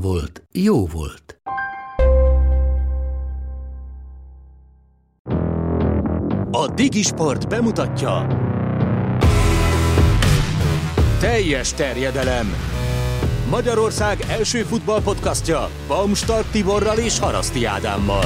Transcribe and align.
volt, 0.00 0.42
jó 0.52 0.86
volt. 0.86 1.40
A 6.50 6.68
Digisport 6.74 7.48
bemutatja 7.48 8.26
Teljes 11.20 11.72
terjedelem 11.72 12.46
Magyarország 13.50 14.24
első 14.28 14.62
futballpodcastja 14.62 15.68
Baumstark 15.86 16.50
Tiborral 16.50 16.98
és 16.98 17.18
Haraszti 17.18 17.64
Ádámmal. 17.64 18.24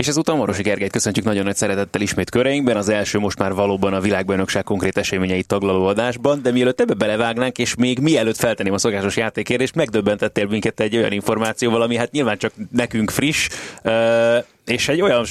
És 0.00 0.08
ezúttal 0.08 0.36
Marosi 0.36 0.62
Gergelyt 0.62 0.92
köszöntjük 0.92 1.24
nagyon 1.24 1.44
nagy 1.44 1.56
szeretettel 1.56 2.00
ismét 2.00 2.30
köreinkben, 2.30 2.76
az 2.76 2.88
első 2.88 3.18
most 3.18 3.38
már 3.38 3.52
valóban 3.52 3.94
a 3.94 4.00
világbajnokság 4.00 4.64
konkrét 4.64 4.96
eseményeit 4.96 5.46
taglaló 5.46 5.86
adásban, 5.86 6.42
de 6.42 6.52
mielőtt 6.52 6.80
ebbe 6.80 6.94
belevágnánk, 6.94 7.58
és 7.58 7.74
még 7.74 7.98
mielőtt 7.98 8.36
feltenném 8.36 8.72
a 8.72 8.78
szokásos 8.78 9.16
játékérést, 9.16 9.74
megdöbbentettél 9.74 10.46
minket 10.46 10.80
egy 10.80 10.96
olyan 10.96 11.12
információval, 11.12 11.82
ami 11.82 11.96
hát 11.96 12.10
nyilván 12.10 12.38
csak 12.38 12.52
nekünk 12.70 13.10
friss, 13.10 13.48
és 14.66 14.88
egy 14.88 15.00
olyan, 15.00 15.24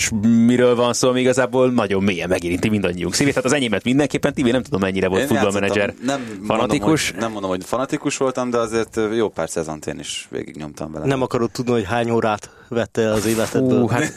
miről 0.45 0.75
van 0.75 0.93
szó, 0.93 1.09
ami 1.09 1.19
igazából 1.19 1.71
nagyon 1.71 2.03
mélyen 2.03 2.29
megérinti 2.29 2.69
mindannyiunk 2.69 3.13
szívét. 3.13 3.33
Tehát 3.33 3.49
az 3.49 3.55
enyémet 3.55 3.83
mindenképpen, 3.83 4.33
Tibi 4.33 4.51
nem 4.51 4.63
tudom 4.63 4.79
mennyire 4.79 5.07
volt 5.07 5.25
futballmenedzser. 5.25 5.93
Nem 6.05 6.21
fanatikus. 6.47 7.11
Mondom, 7.11 7.11
hogy, 7.11 7.21
nem 7.21 7.31
mondom, 7.31 7.49
hogy 7.49 7.63
fanatikus 7.65 8.17
voltam, 8.17 8.49
de 8.49 8.57
azért 8.57 8.99
jó 9.15 9.29
pár 9.29 9.49
szezont 9.49 9.87
én 9.87 9.99
is 9.99 10.27
végignyomtam 10.29 10.91
vele. 10.91 11.05
Nem 11.05 11.21
akarod 11.21 11.51
tudni, 11.51 11.71
hogy 11.71 11.85
hány 11.85 12.09
órát 12.09 12.49
vette 12.69 13.11
az 13.11 13.25
életedből. 13.25 13.81
Uh, 13.81 13.91
hát, 13.91 14.13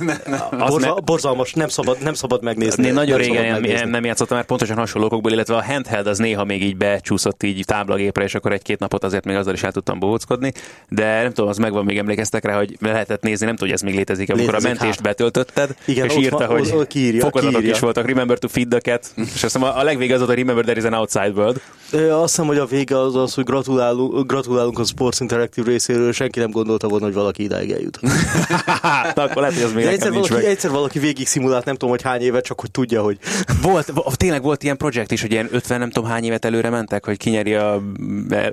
Borza, 0.58 0.95
me... 0.95 1.00
Borzalmas, 1.05 1.53
nem 1.53 1.69
szabad, 1.69 2.03
nem 2.03 2.14
szabad 2.14 2.42
megnézni. 2.42 2.86
Én 2.86 2.92
nagyon 2.92 3.19
régen 3.19 3.61
nem, 3.61 3.89
nem 3.89 4.05
játszottam 4.05 4.36
már 4.36 4.47
pontosan 4.47 4.77
hasonlókokból, 4.77 5.33
illetve 5.33 5.56
a 5.56 5.64
handheld 5.64 6.06
az 6.06 6.19
néha 6.19 6.45
még 6.45 6.62
így 6.62 6.77
becsúszott 6.77 7.42
így 7.42 7.64
táblagépre, 7.64 8.25
és 8.25 8.34
akkor 8.34 8.53
egy-két 8.53 8.78
napot 8.78 9.05
azért 9.05 9.25
még 9.25 9.36
azzal 9.36 9.55
is 9.55 9.62
el 9.62 9.73
tudtam 9.73 9.98
bohóckodni, 9.98 10.53
de 10.89 11.23
nem 11.23 11.33
tudom, 11.33 11.50
az 11.50 11.56
megvan, 11.56 11.84
még 11.84 11.98
emlékeztek 11.98 12.45
rá, 12.45 12.56
hogy 12.56 12.77
lehetett 12.80 13.23
nézni, 13.23 13.47
nem 13.47 13.55
tudom, 13.55 13.69
hogy 13.69 13.78
ez 13.78 13.84
még 13.84 13.97
létezik, 13.97 14.30
amikor 14.30 14.53
létezik, 14.53 14.70
a 14.70 14.73
mentést 14.73 15.00
hát. 15.00 15.03
betöltötted, 15.03 15.77
Igen, 15.84 16.06
és 16.06 16.17
írta, 16.17 16.36
van, 16.36 16.48
hogy 16.48 16.86
kiírja, 16.86 17.20
fokozatok 17.20 17.55
kiírja. 17.55 17.75
is 17.75 17.80
voltak, 17.80 18.06
remember 18.06 18.39
to 18.39 18.48
feed 18.48 18.69
the 18.69 18.80
cat, 18.80 19.14
és 19.34 19.45
azt 19.45 19.56
a 19.56 19.83
legvége 19.83 20.12
az 20.12 20.19
volt, 20.19 20.30
hogy 20.30 20.39
remember 20.39 20.64
there 20.64 20.80
is 20.80 20.86
an 20.86 20.95
outside 20.95 21.33
world. 21.34 21.61
Azt 21.92 22.28
hiszem, 22.28 22.47
hogy 22.47 22.58
a 22.58 22.67
vége 22.67 22.98
az 22.98 23.17
az, 23.17 23.34
hogy 23.34 23.45
gratulálunk, 23.45 24.27
gratulálunk 24.27 24.78
a 24.78 24.84
Sports 24.84 25.20
Interactive 25.20 25.70
részéről, 25.70 26.12
senki 26.12 26.39
nem 26.39 26.50
gondolta 26.50 26.89
volna, 26.89 27.05
hogy 27.05 27.14
valaki 27.14 27.42
idáig 27.42 27.70
eljut. 27.70 28.00
akkor 29.15 29.43
lehet, 29.43 29.55
hogy 29.55 29.62
az 29.62 29.73
még 29.73 29.85
egyszer 29.85 30.12
valaki, 30.12 30.33
meg. 30.33 30.45
egyszer 30.45 30.71
valaki 30.71 30.98
végig 30.98 31.27
szimulált, 31.27 31.65
nem 31.65 31.75
tudom, 31.75 31.91
hogy 31.91 32.03
hány 32.03 32.21
éve, 32.21 32.41
csak 32.41 32.61
hogy 32.61 32.71
tudja, 32.71 33.03
hogy... 33.03 33.19
Volt, 33.62 33.93
tényleg 34.17 34.43
volt 34.43 34.62
ilyen 34.62 34.77
projekt 34.77 35.11
is, 35.11 35.21
hogy 35.21 35.31
ilyen 35.31 35.48
50 35.51 35.79
nem 35.79 35.91
tudom 35.91 36.11
hány 36.11 36.25
évet 36.25 36.45
előre 36.45 36.70
mentek, 36.70 37.05
hogy 37.05 37.17
kinyeri 37.17 37.55
a 37.55 37.83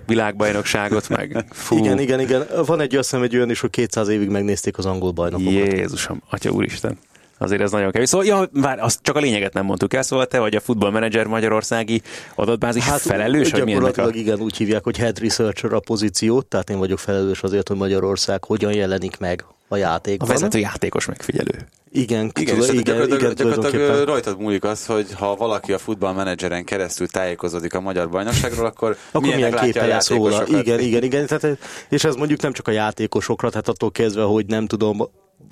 világbajnokságot, 0.05 1.09
meg 1.09 1.45
fú. 1.51 1.77
Igen, 1.77 1.99
igen, 1.99 2.19
igen. 2.19 2.47
Van 2.65 2.81
egy, 2.81 2.95
azt 2.95 3.13
egy 3.13 3.35
olyan 3.35 3.49
is, 3.49 3.59
hogy 3.59 3.69
200 3.69 4.07
évig 4.07 4.29
megnézték 4.29 4.77
az 4.77 4.85
angol 4.85 5.11
bajnokokat. 5.11 5.53
Jézusom, 5.53 6.21
atya 6.29 6.49
úristen. 6.49 6.97
Azért 7.41 7.61
ez 7.61 7.71
nagyon 7.71 7.91
kevés. 7.91 8.09
Szóval, 8.09 8.25
ja, 8.27 8.49
vár, 8.53 8.79
azt 8.79 8.99
csak 9.01 9.15
a 9.15 9.19
lényeget 9.19 9.53
nem 9.53 9.65
mondtuk 9.65 9.93
el, 9.93 10.01
szóval 10.01 10.25
te 10.25 10.39
vagy 10.39 10.55
a 10.55 10.59
futballmenedzser 10.59 11.25
magyarországi 11.25 12.01
adatbázis 12.35 12.83
hát, 12.83 12.99
felelős, 12.99 13.51
hogy 13.51 13.63
gyakorlatilag 13.63 14.09
a... 14.09 14.17
igen, 14.17 14.39
úgy 14.39 14.57
hívják, 14.57 14.83
hogy 14.83 14.97
head 14.97 15.19
researcher 15.19 15.73
a 15.73 15.79
pozíciót, 15.79 16.45
tehát 16.45 16.69
én 16.69 16.77
vagyok 16.77 16.99
felelős 16.99 17.43
azért, 17.43 17.67
hogy 17.67 17.77
Magyarország 17.77 18.43
hogyan 18.43 18.73
jelenik 18.73 19.17
meg 19.17 19.45
a 19.69 19.75
játékban. 19.75 20.29
A 20.29 20.31
vezető 20.31 20.59
játékos 20.59 21.05
megfigyelő. 21.05 21.67
Igen, 21.91 22.31
igen, 22.39 22.57
tudom, 22.57 22.75
igen, 22.75 22.83
gyakorlatilag, 22.83 23.33
igen, 23.33 23.47
gyakorlatilag 23.47 24.07
rajtad 24.07 24.39
múlik 24.39 24.63
az, 24.63 24.85
hogy 24.85 25.13
ha 25.13 25.35
valaki 25.35 25.73
a 25.73 25.77
futballmenedzseren 25.77 26.63
keresztül 26.63 27.07
tájékozódik 27.07 27.73
a 27.73 27.79
magyar 27.81 28.09
bajnokságról, 28.09 28.65
akkor, 28.65 28.97
akkor 29.11 29.35
milyen 29.35 29.55
képe 29.55 29.85
lesz 29.85 30.09
róla. 30.09 30.47
Igen, 30.47 30.79
igen, 30.79 31.03
igen. 31.03 31.27
Tehát, 31.27 31.57
és 31.89 32.03
ez 32.03 32.15
mondjuk 32.15 32.41
nem 32.41 32.53
csak 32.53 32.67
a 32.67 32.71
játékosokra, 32.71 33.49
tehát 33.49 33.67
attól 33.67 33.91
kezdve, 33.91 34.23
hogy 34.23 34.45
nem 34.45 34.65
tudom, 34.65 35.09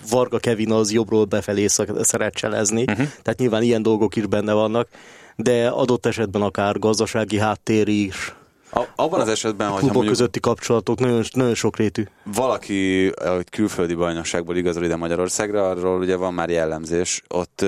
Varga 0.10 0.40
Kevin 0.40 0.72
az 0.72 0.92
jobbról 0.92 1.26
befelé 1.26 1.68
szeret 2.02 2.34
cselezni, 2.34 2.82
uh-huh. 2.82 3.08
tehát 3.22 3.40
nyilván 3.40 3.62
ilyen 3.62 3.82
dolgok 3.82 4.16
is 4.16 4.26
benne 4.26 4.54
vannak, 4.54 4.88
de 5.36 5.68
adott 5.68 6.06
esetben 6.06 6.42
akár 6.42 6.80
gazdasági 6.80 7.38
háttér 7.40 7.88
is, 7.88 8.36
a, 8.72 8.82
abban 8.96 9.20
az 9.20 9.28
esetben, 9.28 9.70
hogy 9.70 9.82
klubok 9.82 10.06
közötti 10.06 10.40
kapcsolatok 10.40 11.00
nagyon, 11.00 11.24
nagyon 11.32 11.56
sokrétű. 11.56 12.04
Valaki 12.24 13.12
hogy 13.16 13.50
külföldi 13.50 13.94
bajnokságból 13.94 14.56
igazol 14.56 14.84
ide 14.84 14.96
Magyarországra, 14.96 15.70
arról 15.70 16.00
ugye 16.00 16.16
van 16.16 16.34
már 16.34 16.50
jellemzés. 16.50 17.22
Ott 17.28 17.66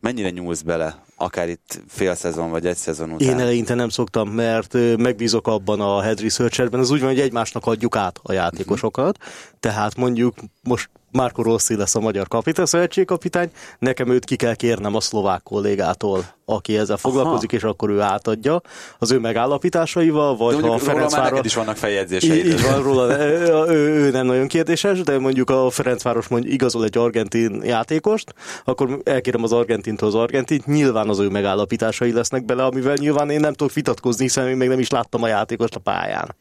mennyire 0.00 0.30
nyúlsz 0.30 0.60
bele 0.62 1.02
akár 1.16 1.48
itt 1.48 1.82
fél 1.88 2.14
szezon 2.14 2.50
vagy 2.50 2.66
egy 2.66 2.76
szezon 2.76 3.10
után? 3.10 3.28
Én 3.28 3.38
eleinte 3.38 3.74
nem 3.74 3.88
szoktam, 3.88 4.28
mert 4.28 4.72
megbízok 4.96 5.46
abban 5.46 5.80
a 5.80 6.00
head 6.00 6.20
researcherben, 6.20 6.80
az 6.80 6.90
úgy 6.90 7.00
van, 7.00 7.08
hogy 7.08 7.20
egymásnak 7.20 7.66
adjuk 7.66 7.96
át 7.96 8.18
a 8.22 8.32
játékosokat, 8.32 9.18
tehát 9.60 9.96
mondjuk 9.96 10.34
most 10.62 10.90
Márko 11.12 11.42
Rossi 11.42 11.76
lesz 11.76 11.94
a 11.94 12.00
magyar 12.00 12.28
kapitány, 12.28 12.64
szövetségkapitány, 12.64 13.50
nekem 13.78 14.08
őt 14.08 14.24
ki 14.24 14.36
kell 14.36 14.54
kérnem 14.54 14.94
a 14.94 15.00
szlovák 15.00 15.42
kollégától, 15.42 16.24
aki 16.44 16.76
ezzel 16.76 16.96
foglalkozik, 16.96 17.48
Aha. 17.48 17.58
és 17.58 17.62
akkor 17.62 17.90
ő 17.90 18.00
átadja 18.00 18.60
az 18.98 19.10
ő 19.10 19.18
megállapításaival, 19.18 20.36
vagy 20.36 20.56
de 20.56 20.66
ha 20.66 20.74
a 20.74 20.78
Ferencváros... 20.78 21.40
is 21.42 21.54
vannak 21.54 21.76
feljegyzéseid. 21.76 22.46
Így 22.46 22.62
van 22.62 22.82
róla, 22.82 23.18
ő, 23.20 23.64
ő, 23.68 24.10
nem 24.10 24.26
nagyon 24.26 24.46
kérdéses, 24.46 25.00
de 25.00 25.18
mondjuk 25.18 25.50
a 25.50 25.70
Ferencváros 25.70 26.28
mondjuk 26.28 26.52
igazol 26.52 26.84
egy 26.84 26.98
argentin 26.98 27.62
játékost, 27.64 28.34
akkor 28.64 29.00
elkérem 29.04 29.42
az 29.42 29.52
argentintól 29.52 30.08
az 30.08 30.14
argentint, 30.14 30.66
nyilván 30.66 31.08
az 31.08 31.18
ő 31.18 31.28
megállapításai 31.28 32.12
lesznek 32.12 32.44
bele, 32.44 32.64
amivel 32.64 32.94
nyilván 32.94 33.30
én 33.30 33.40
nem 33.40 33.52
tudok 33.52 33.72
vitatkozni, 33.72 34.24
hiszen 34.24 34.48
én 34.48 34.56
még 34.56 34.68
nem 34.68 34.78
is 34.78 34.90
láttam 34.90 35.22
a 35.22 35.28
játékost 35.28 35.74
a 35.74 35.80
pályán 35.80 36.34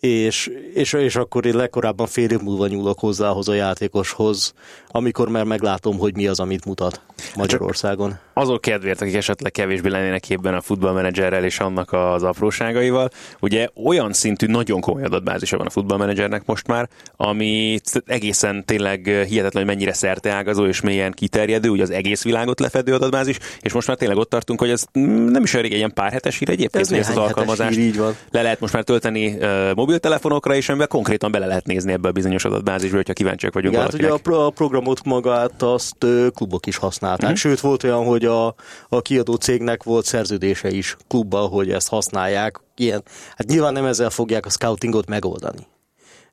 és, 0.00 0.50
és, 0.74 0.92
és 0.92 1.16
akkor 1.16 1.46
én 1.46 1.56
legkorábban 1.56 2.06
fél 2.06 2.30
év 2.30 2.40
múlva 2.40 2.66
nyúlok 2.66 2.98
hozzá 2.98 3.28
a 3.28 3.54
játékoshoz, 3.54 4.54
amikor 4.88 5.28
már 5.28 5.44
meglátom, 5.44 5.98
hogy 5.98 6.14
mi 6.14 6.26
az, 6.26 6.40
amit 6.40 6.64
mutat 6.64 7.00
Magyarországon. 7.36 8.08
Csak 8.10 8.20
azok 8.32 8.60
kedvéért, 8.60 9.00
akik 9.00 9.14
esetleg 9.14 9.52
kevésbé 9.52 9.88
lennének 9.88 10.20
képben 10.20 10.54
a 10.54 10.60
futballmenedzserrel 10.60 11.44
és 11.44 11.58
annak 11.58 11.92
az 11.92 12.22
apróságaival, 12.22 13.10
ugye 13.40 13.68
olyan 13.84 14.12
szintű, 14.12 14.46
nagyon 14.46 14.80
komoly 14.80 15.02
adatbázisa 15.02 15.56
van 15.56 15.66
a 15.66 15.70
futballmenedzsernek 15.70 16.42
most 16.46 16.66
már, 16.66 16.88
ami 17.16 17.80
egészen 18.06 18.64
tényleg 18.64 19.04
hihetetlen, 19.04 19.64
hogy 19.64 19.74
mennyire 19.74 19.92
szerteágazó 19.92 20.66
és 20.66 20.80
mélyen 20.80 21.12
kiterjedő, 21.12 21.68
ugye 21.68 21.82
az 21.82 21.90
egész 21.90 22.22
világot 22.22 22.60
lefedő 22.60 22.94
adatbázis, 22.94 23.38
és 23.60 23.72
most 23.72 23.86
már 23.86 23.96
tényleg 23.96 24.16
ott 24.16 24.30
tartunk, 24.30 24.60
hogy 24.60 24.70
ez 24.70 24.84
nem 25.28 25.42
is 25.42 25.54
elég 25.54 25.72
egy 25.72 25.78
ilyen 25.78 25.94
pár 25.94 26.12
hetes 26.12 26.38
hír 26.38 26.50
egyébként, 26.50 26.84
ez 26.84 26.88
hogy 26.88 26.98
ezt 26.98 27.10
az 27.10 27.16
alkalmazást 27.16 27.76
hír, 27.76 27.86
így 27.86 27.96
van. 27.96 28.16
le 28.30 28.42
lehet 28.42 28.60
most 28.60 28.72
már 28.72 28.82
tölteni 28.82 29.26
uh, 29.26 29.74
mobiltelefonokra, 29.88 30.54
és 30.54 30.68
amiben 30.68 30.88
konkrétan 30.88 31.30
bele 31.30 31.46
lehet 31.46 31.66
nézni 31.66 31.92
ebbe 31.92 32.08
a 32.08 32.12
bizonyos 32.12 32.44
adatbázisba, 32.44 32.96
hogyha 32.96 33.12
kíváncsiak 33.12 33.52
vagyunk 33.52 33.72
Igen, 33.72 33.84
hát 33.84 33.94
ugye 33.94 34.08
a, 34.08 34.16
pro- 34.16 34.46
a 34.46 34.50
programot 34.50 35.04
magát 35.04 35.62
azt 35.62 36.06
klubok 36.34 36.66
is 36.66 36.76
használták. 36.76 37.26
Mm-hmm. 37.26 37.34
Sőt, 37.34 37.60
volt 37.60 37.82
olyan, 37.82 38.04
hogy 38.04 38.24
a, 38.24 38.46
a 38.88 39.02
kiadó 39.02 39.34
cégnek 39.34 39.82
volt 39.82 40.04
szerződése 40.04 40.70
is 40.70 40.96
klubbal, 41.08 41.48
hogy 41.48 41.70
ezt 41.70 41.88
használják. 41.88 42.60
Ilyen, 42.76 43.02
hát 43.36 43.48
nyilván 43.48 43.72
nem 43.72 43.84
ezzel 43.84 44.10
fogják 44.10 44.46
a 44.46 44.50
scoutingot 44.50 45.08
megoldani. 45.08 45.66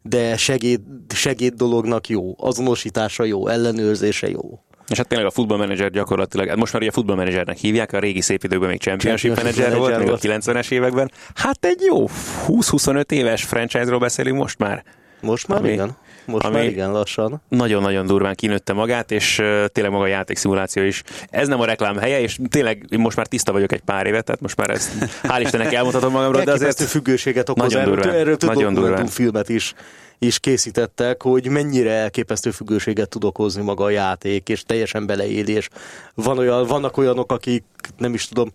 De 0.01 0.37
segéd, 0.37 0.81
segéd 1.13 1.53
dolognak 1.53 2.09
jó, 2.09 2.35
azonosítása 2.37 3.23
jó, 3.23 3.47
ellenőrzése 3.47 4.29
jó. 4.29 4.59
És 4.87 4.97
hát 4.97 5.07
tényleg 5.07 5.27
a 5.27 5.31
futballmenedzser 5.31 5.89
gyakorlatilag, 5.89 6.47
hát 6.47 6.57
most 6.57 6.73
már 6.73 6.81
ugye 6.81 6.91
a 6.91 6.93
futballmenedzsernek 6.93 7.57
hívják, 7.57 7.93
a 7.93 7.99
régi 7.99 8.21
szép 8.21 8.43
időkben 8.43 8.69
még 8.69 8.79
championship 8.79 9.35
menedzser 9.35 9.75
volt, 9.75 9.97
még 9.97 10.09
a 10.09 10.17
90-es 10.17 10.71
években. 10.71 11.11
Hát 11.35 11.65
egy 11.65 11.81
jó 11.81 12.09
20-25 12.47 13.11
éves 13.11 13.43
franchise-ról 13.43 13.99
beszélünk 13.99 14.37
most 14.37 14.57
már. 14.57 14.83
Most 15.21 15.47
már, 15.47 15.59
ami, 15.59 15.71
igen. 15.71 15.95
Most 16.25 16.45
ami 16.45 16.55
már 16.55 16.65
igen 16.65 16.91
lassan. 16.91 17.41
nagyon-nagyon 17.49 18.05
durván 18.05 18.35
kinőtte 18.35 18.73
magát, 18.73 19.11
és 19.11 19.39
uh, 19.39 19.65
tényleg 19.65 19.93
maga 19.93 20.03
a 20.03 20.07
játékszimuláció 20.07 20.83
is. 20.83 21.03
Ez 21.29 21.47
nem 21.47 21.59
a 21.59 21.65
reklám 21.65 21.97
helye, 21.97 22.21
és 22.21 22.39
tényleg 22.49 22.85
én 22.89 22.99
most 22.99 23.17
már 23.17 23.27
tiszta 23.27 23.51
vagyok 23.51 23.71
egy 23.71 23.81
pár 23.81 24.05
évet, 24.05 24.23
tehát 24.25 24.41
most 24.41 24.57
már 24.57 24.69
ezt 24.69 24.91
hál' 25.23 25.39
Istennek 25.41 25.73
elmondhatom 25.73 26.11
magamról, 26.11 26.43
de 26.43 26.51
azért 26.51 26.81
függőséget 26.81 27.49
okoz. 27.49 27.73
Nagyon 27.73 27.89
durván. 27.89 28.13
erről 28.13 28.37
több 28.37 28.49
Nagyon 28.49 28.73
durván. 28.73 28.91
dokumentumfilmet 28.91 29.49
is 29.49 29.73
is 30.19 30.39
készítettek, 30.39 31.21
hogy 31.21 31.47
mennyire 31.47 31.91
elképesztő 31.91 32.51
függőséget 32.51 33.09
tud 33.09 33.23
okozni 33.23 33.63
maga 33.63 33.83
a 33.83 33.89
játék, 33.89 34.49
és 34.49 34.63
teljesen 34.63 35.05
beleéli, 35.05 35.53
és 35.53 35.69
van 36.15 36.37
olyan, 36.37 36.65
vannak 36.65 36.97
olyanok, 36.97 37.31
akik 37.31 37.63
nem 37.97 38.13
is 38.13 38.27
tudom, 38.27 38.51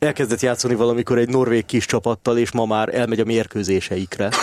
elkezdett 0.00 0.40
játszani 0.40 0.74
valamikor 0.74 1.18
egy 1.18 1.28
norvég 1.28 1.66
kis 1.66 1.86
csapattal, 1.86 2.38
és 2.38 2.52
ma 2.52 2.64
már 2.64 2.94
elmegy 2.94 3.20
a 3.20 3.24
mérkőzéseikre. 3.24 4.28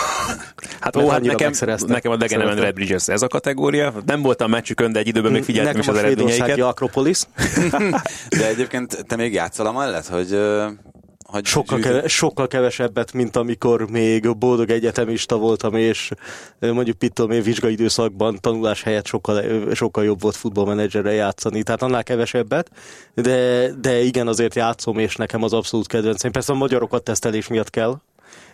Hát 0.80 0.96
ó, 0.96 1.08
hát 1.08 1.18
annyira 1.18 1.32
nekem, 1.32 1.52
nekem 1.86 2.12
a 2.12 2.16
Szeretem. 2.28 2.58
Red 2.58 2.74
Bridges 2.74 3.08
ez 3.08 3.22
a 3.22 3.26
kategória. 3.26 3.92
Nem 4.06 4.22
voltam 4.22 4.50
meccsükön, 4.50 4.92
de 4.92 4.98
egy 4.98 5.06
időben 5.06 5.32
még 5.32 5.42
figyeltem 5.42 5.76
Nekem 5.76 5.92
is 5.92 5.98
az 5.98 6.04
a 6.04 6.06
svédországi 6.06 6.34
eredményeiket. 6.34 6.70
Akropolis. 6.70 7.20
De 8.38 8.48
egyébként 8.48 9.06
te 9.06 9.16
még 9.16 9.32
játszol 9.32 9.66
amellett, 9.66 10.06
hogy, 10.06 10.38
ö, 11.28 11.32
hogy 11.32 11.44
Sokkal, 11.44 11.78
keve, 11.78 12.08
sokkal 12.08 12.46
kevesebbet, 12.46 13.12
mint 13.12 13.36
amikor 13.36 13.90
még 13.90 14.36
boldog 14.36 14.70
egyetemista 14.70 15.36
voltam, 15.36 15.74
és 15.74 16.10
mondjuk 16.60 16.96
mit 17.00 17.12
tudom 17.12 17.30
én, 17.30 17.42
vizsgai 17.42 17.72
időszakban 17.72 18.38
tanulás 18.40 18.82
helyett 18.82 19.06
sokkal, 19.06 19.42
sokkal 19.74 20.04
jobb 20.04 20.20
volt 20.20 20.36
futballmenedzserrel 20.36 21.12
játszani, 21.12 21.62
tehát 21.62 21.82
annál 21.82 22.02
kevesebbet, 22.02 22.70
de, 23.14 23.70
de 23.80 24.00
igen, 24.00 24.26
azért 24.28 24.54
játszom, 24.54 24.98
és 24.98 25.16
nekem 25.16 25.42
az 25.42 25.52
abszolút 25.52 25.86
kedvencem. 25.86 26.30
Persze 26.30 26.52
a 26.52 26.56
magyarokat 26.56 27.02
tesztelés 27.02 27.48
miatt 27.48 27.70
kell, 27.70 28.00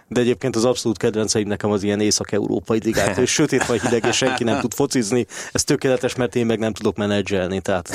de 0.09 0.21
egyébként 0.21 0.57
az 0.57 0.65
abszolút 0.65 0.99
kedvenceim 0.99 1.49
nekem 1.49 1.71
az 1.71 1.83
ilyen 1.83 2.01
észak-európai 2.01 2.81
ligák, 2.85 3.17
és 3.17 3.31
sötét 3.31 3.67
vagy 3.67 3.81
hideg, 3.81 4.05
és 4.05 4.17
senki 4.17 4.45
nem 4.45 4.61
tud 4.61 4.75
focizni. 4.75 5.27
Ez 5.53 5.65
tökéletes, 5.65 6.15
mert 6.15 6.37
én 6.37 6.47
meg 6.47 6.59
nem 6.59 6.73
tudok 6.73 6.97
menedzselni, 6.97 7.61
tehát 7.61 7.91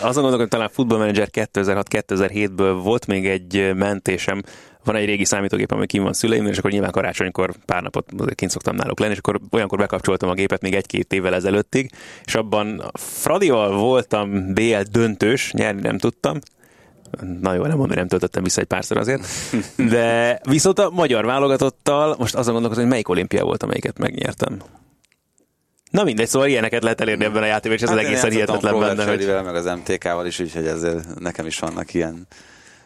azon 0.00 0.22
gondolom, 0.22 0.38
hogy 0.38 0.48
talán 0.48 0.68
Football 0.72 0.98
Manager 0.98 1.28
2006-2007-ből 1.32 2.80
volt 2.82 3.06
még 3.06 3.26
egy 3.26 3.74
mentésem, 3.74 4.42
van 4.84 4.96
egy 4.96 5.04
régi 5.04 5.24
számítógép, 5.24 5.72
ami 5.72 5.86
kim 5.86 6.02
van 6.02 6.12
szüleimnél, 6.12 6.50
és 6.50 6.58
akkor 6.58 6.70
nyilván 6.70 6.90
karácsonykor 6.90 7.54
pár 7.66 7.82
napot 7.82 8.10
kint 8.34 8.50
szoktam 8.50 8.76
náluk 8.76 8.98
lenni, 8.98 9.12
és 9.12 9.18
akkor 9.18 9.40
olyankor 9.50 9.78
bekapcsoltam 9.78 10.28
a 10.28 10.34
gépet 10.34 10.62
még 10.62 10.74
egy-két 10.74 11.12
évvel 11.12 11.34
ezelőttig, 11.34 11.90
és 12.24 12.34
abban 12.34 12.90
Fradival 12.94 13.76
voltam 13.76 14.52
BL 14.54 14.80
döntős, 14.90 15.52
nyerni 15.52 15.80
nem 15.80 15.98
tudtam, 15.98 16.38
Na 17.40 17.54
jó, 17.54 17.62
nem 17.62 17.76
mondom, 17.76 17.96
nem 17.96 18.08
töltöttem 18.08 18.42
vissza 18.42 18.60
egy 18.60 18.66
párszor 18.66 18.96
azért. 18.96 19.26
De 19.76 20.40
viszont 20.48 20.78
a 20.78 20.90
magyar 20.90 21.24
válogatottal 21.24 22.16
most 22.18 22.34
azon 22.34 22.52
gondolkozom, 22.52 22.82
hogy 22.82 22.92
melyik 22.92 23.08
olimpia 23.08 23.44
volt, 23.44 23.62
amelyiket 23.62 23.98
megnyertem. 23.98 24.62
Na 25.90 26.04
mindegy, 26.04 26.28
szóval 26.28 26.48
ilyeneket 26.48 26.82
lehet 26.82 27.00
elérni 27.00 27.24
ebben 27.24 27.42
a 27.42 27.46
játékban, 27.46 27.72
és 27.72 27.82
ez 27.82 27.88
Hát 27.88 27.98
az 27.98 28.04
egészen 28.04 28.30
hihetetlen 28.30 28.78
benne, 28.78 29.04
hogy 29.04 29.26
meg 29.26 29.54
az 29.54 29.64
MTK-val 29.64 30.26
is, 30.26 30.40
úgyhogy 30.40 30.66
ezért 30.66 31.18
nekem 31.20 31.46
is 31.46 31.58
vannak 31.58 31.94
ilyen, 31.94 32.26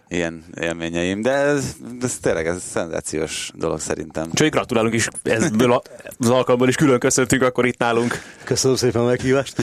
ilyen 0.09 0.45
élményeim, 0.61 1.23
de 1.23 1.31
ez, 1.31 1.77
ez 2.01 2.19
tényleg 2.19 2.47
ez 2.47 2.63
szenzációs 2.63 3.51
dolog 3.55 3.81
szerintem. 3.81 4.27
Úgyhogy 4.31 4.51
gratulálunk 4.51 4.95
is 4.95 5.09
ebből 5.23 5.73
a- 5.73 5.83
az 6.19 6.29
alkalomból 6.31 6.69
is 6.69 6.77
külön 6.77 6.99
köszöntünk 6.99 7.43
akkor 7.43 7.67
itt 7.67 7.79
nálunk. 7.79 8.21
köszönöm 8.45 8.77
szépen 8.77 9.03
a 9.03 9.05
meghívást. 9.05 9.55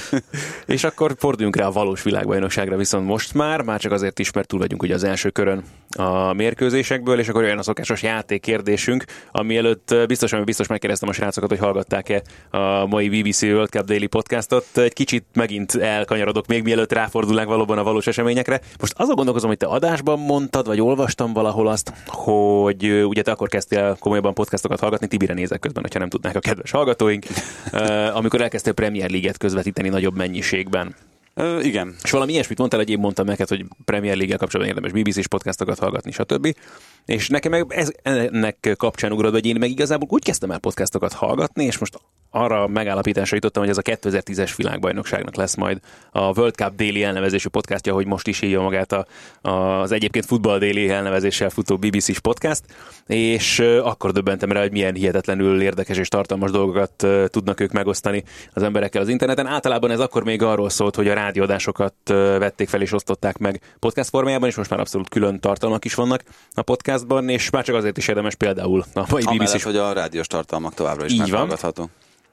És 0.65 0.83
akkor 0.83 1.15
forduljunk 1.17 1.55
rá 1.55 1.65
a 1.65 1.71
valós 1.71 2.03
világbajnokságra 2.03 2.77
viszont 2.77 3.05
most 3.05 3.33
már, 3.33 3.61
már 3.61 3.79
csak 3.79 3.91
azért 3.91 4.19
is, 4.19 4.31
mert 4.31 4.47
túl 4.47 4.59
vagyunk 4.59 4.83
ugye 4.83 4.93
az 4.93 5.03
első 5.03 5.29
körön 5.29 5.63
a 5.97 6.33
mérkőzésekből, 6.33 7.19
és 7.19 7.27
akkor 7.27 7.43
olyan 7.43 7.57
a 7.57 7.63
szokásos 7.63 8.01
játékkérdésünk, 8.03 9.03
ami 9.31 9.57
előtt 9.57 9.95
biztos, 10.07 10.33
ami 10.33 10.43
biztos 10.43 10.67
megkérdeztem 10.67 11.09
a 11.09 11.13
srácokat, 11.13 11.49
hogy 11.49 11.59
hallgatták-e 11.59 12.21
a 12.57 12.85
mai 12.85 13.09
BBC 13.21 13.41
World 13.41 13.69
Cup 13.69 13.85
Daily 13.85 14.05
podcastot. 14.07 14.77
Egy 14.77 14.93
kicsit 14.93 15.25
megint 15.33 15.75
elkanyarodok 15.75 16.47
még 16.47 16.63
mielőtt 16.63 16.91
ráfordulnánk 16.93 17.47
valóban 17.47 17.77
a 17.77 17.83
valós 17.83 18.07
eseményekre. 18.07 18.61
Most 18.79 18.93
azon 18.97 19.15
gondolkozom, 19.15 19.49
hogy 19.49 19.57
te 19.57 19.65
adásban 19.65 20.19
mondtad, 20.33 20.67
vagy 20.67 20.81
olvastam 20.81 21.33
valahol 21.33 21.67
azt, 21.67 21.93
hogy 22.05 23.03
ugye 23.05 23.21
te 23.21 23.31
akkor 23.31 23.47
kezdtél 23.47 23.97
komolyabban 23.99 24.33
podcastokat 24.33 24.79
hallgatni, 24.79 25.07
Tibire 25.07 25.33
nézek 25.33 25.59
közben, 25.59 25.81
hogyha 25.81 25.99
nem 25.99 26.09
tudnák 26.09 26.35
a 26.35 26.39
kedves 26.39 26.71
hallgatóink, 26.71 27.25
amikor 28.13 28.41
elkezdtél 28.41 28.73
Premier 28.73 29.09
League-et 29.09 29.37
közvetíteni 29.37 29.89
nagyobb 29.89 30.15
mennyiségben. 30.15 30.95
Ö, 31.35 31.59
igen, 31.59 31.95
És 32.03 32.11
valami 32.11 32.31
ilyesmit 32.31 32.57
mondtál, 32.57 32.79
hogy 32.79 32.89
én 32.89 32.99
mondtam 32.99 33.25
neked, 33.25 33.47
hogy 33.47 33.65
Premier 33.85 34.15
League-el 34.15 34.37
kapcsolatban 34.37 34.75
érdemes 34.75 35.01
BBC-s 35.01 35.27
podcastokat 35.27 35.79
hallgatni, 35.79 36.11
stb. 36.11 36.55
És 37.05 37.29
nekem 37.29 37.51
meg 37.51 37.65
ez, 37.69 37.91
ennek 38.03 38.73
kapcsán 38.77 39.11
ugrott, 39.11 39.31
hogy 39.31 39.45
én 39.45 39.55
meg 39.59 39.69
igazából 39.69 40.07
úgy 40.11 40.23
kezdtem 40.23 40.51
el 40.51 40.59
podcastokat 40.59 41.13
hallgatni, 41.13 41.63
és 41.63 41.77
most 41.77 41.99
arra 42.35 42.67
megállapításra 42.67 43.35
jutottam, 43.35 43.61
hogy 43.61 43.71
ez 43.71 43.77
a 43.77 43.81
2010-es 43.81 44.53
világbajnokságnak 44.55 45.35
lesz 45.35 45.55
majd 45.55 45.79
a 46.11 46.19
World 46.19 46.53
Cup 46.53 46.75
Daily 46.75 47.03
elnevezésű 47.03 47.47
podcastja, 47.47 47.93
hogy 47.93 48.05
most 48.05 48.27
is 48.27 48.41
írja 48.41 48.61
magát 48.61 48.91
a, 48.91 49.05
az 49.49 49.91
egyébként 49.91 50.25
Football 50.25 50.57
Daily 50.57 50.89
elnevezéssel 50.89 51.49
futó 51.49 51.77
BBC-s 51.77 52.19
podcast, 52.19 52.63
és 53.07 53.59
akkor 53.59 54.11
döbbentem 54.11 54.51
rá, 54.51 54.61
hogy 54.61 54.71
milyen 54.71 54.93
hihetetlenül 54.93 55.61
érdekes 55.61 55.97
és 55.97 56.07
tartalmas 56.07 56.51
dolgokat 56.51 57.07
tudnak 57.25 57.59
ők 57.59 57.71
megosztani 57.71 58.23
az 58.53 58.63
emberekkel 58.63 59.01
az 59.01 59.07
interneten. 59.07 59.47
Általában 59.47 59.91
ez 59.91 59.99
akkor 59.99 60.23
még 60.23 60.41
arról 60.41 60.69
szólt, 60.69 60.95
hogy 60.95 61.07
a 61.07 61.13
rádióadásokat 61.13 61.93
vették 62.37 62.69
fel 62.69 62.81
és 62.81 62.91
osztották 62.91 63.37
meg 63.37 63.61
podcast 63.79 64.09
formájában, 64.09 64.49
és 64.49 64.55
most 64.55 64.69
már 64.69 64.79
abszolút 64.79 65.09
külön 65.09 65.39
tartalmak 65.39 65.85
is 65.85 65.93
vannak 65.93 66.23
a 66.53 66.61
podcastban, 66.61 67.29
és 67.29 67.49
már 67.49 67.63
csak 67.63 67.75
azért 67.75 67.97
is 67.97 68.07
érdemes 68.07 68.35
például 68.35 68.83
a 68.93 69.05
mai 69.09 69.23
amellett, 69.25 69.51
BBC-s 69.51 69.63
hogy 69.63 69.77
a 69.77 69.93
rádiós 69.93 70.27
tartalmak 70.27 70.73
továbbra 70.73 71.05
is 71.05 71.11
Így 71.11 71.31
van. 71.31 71.49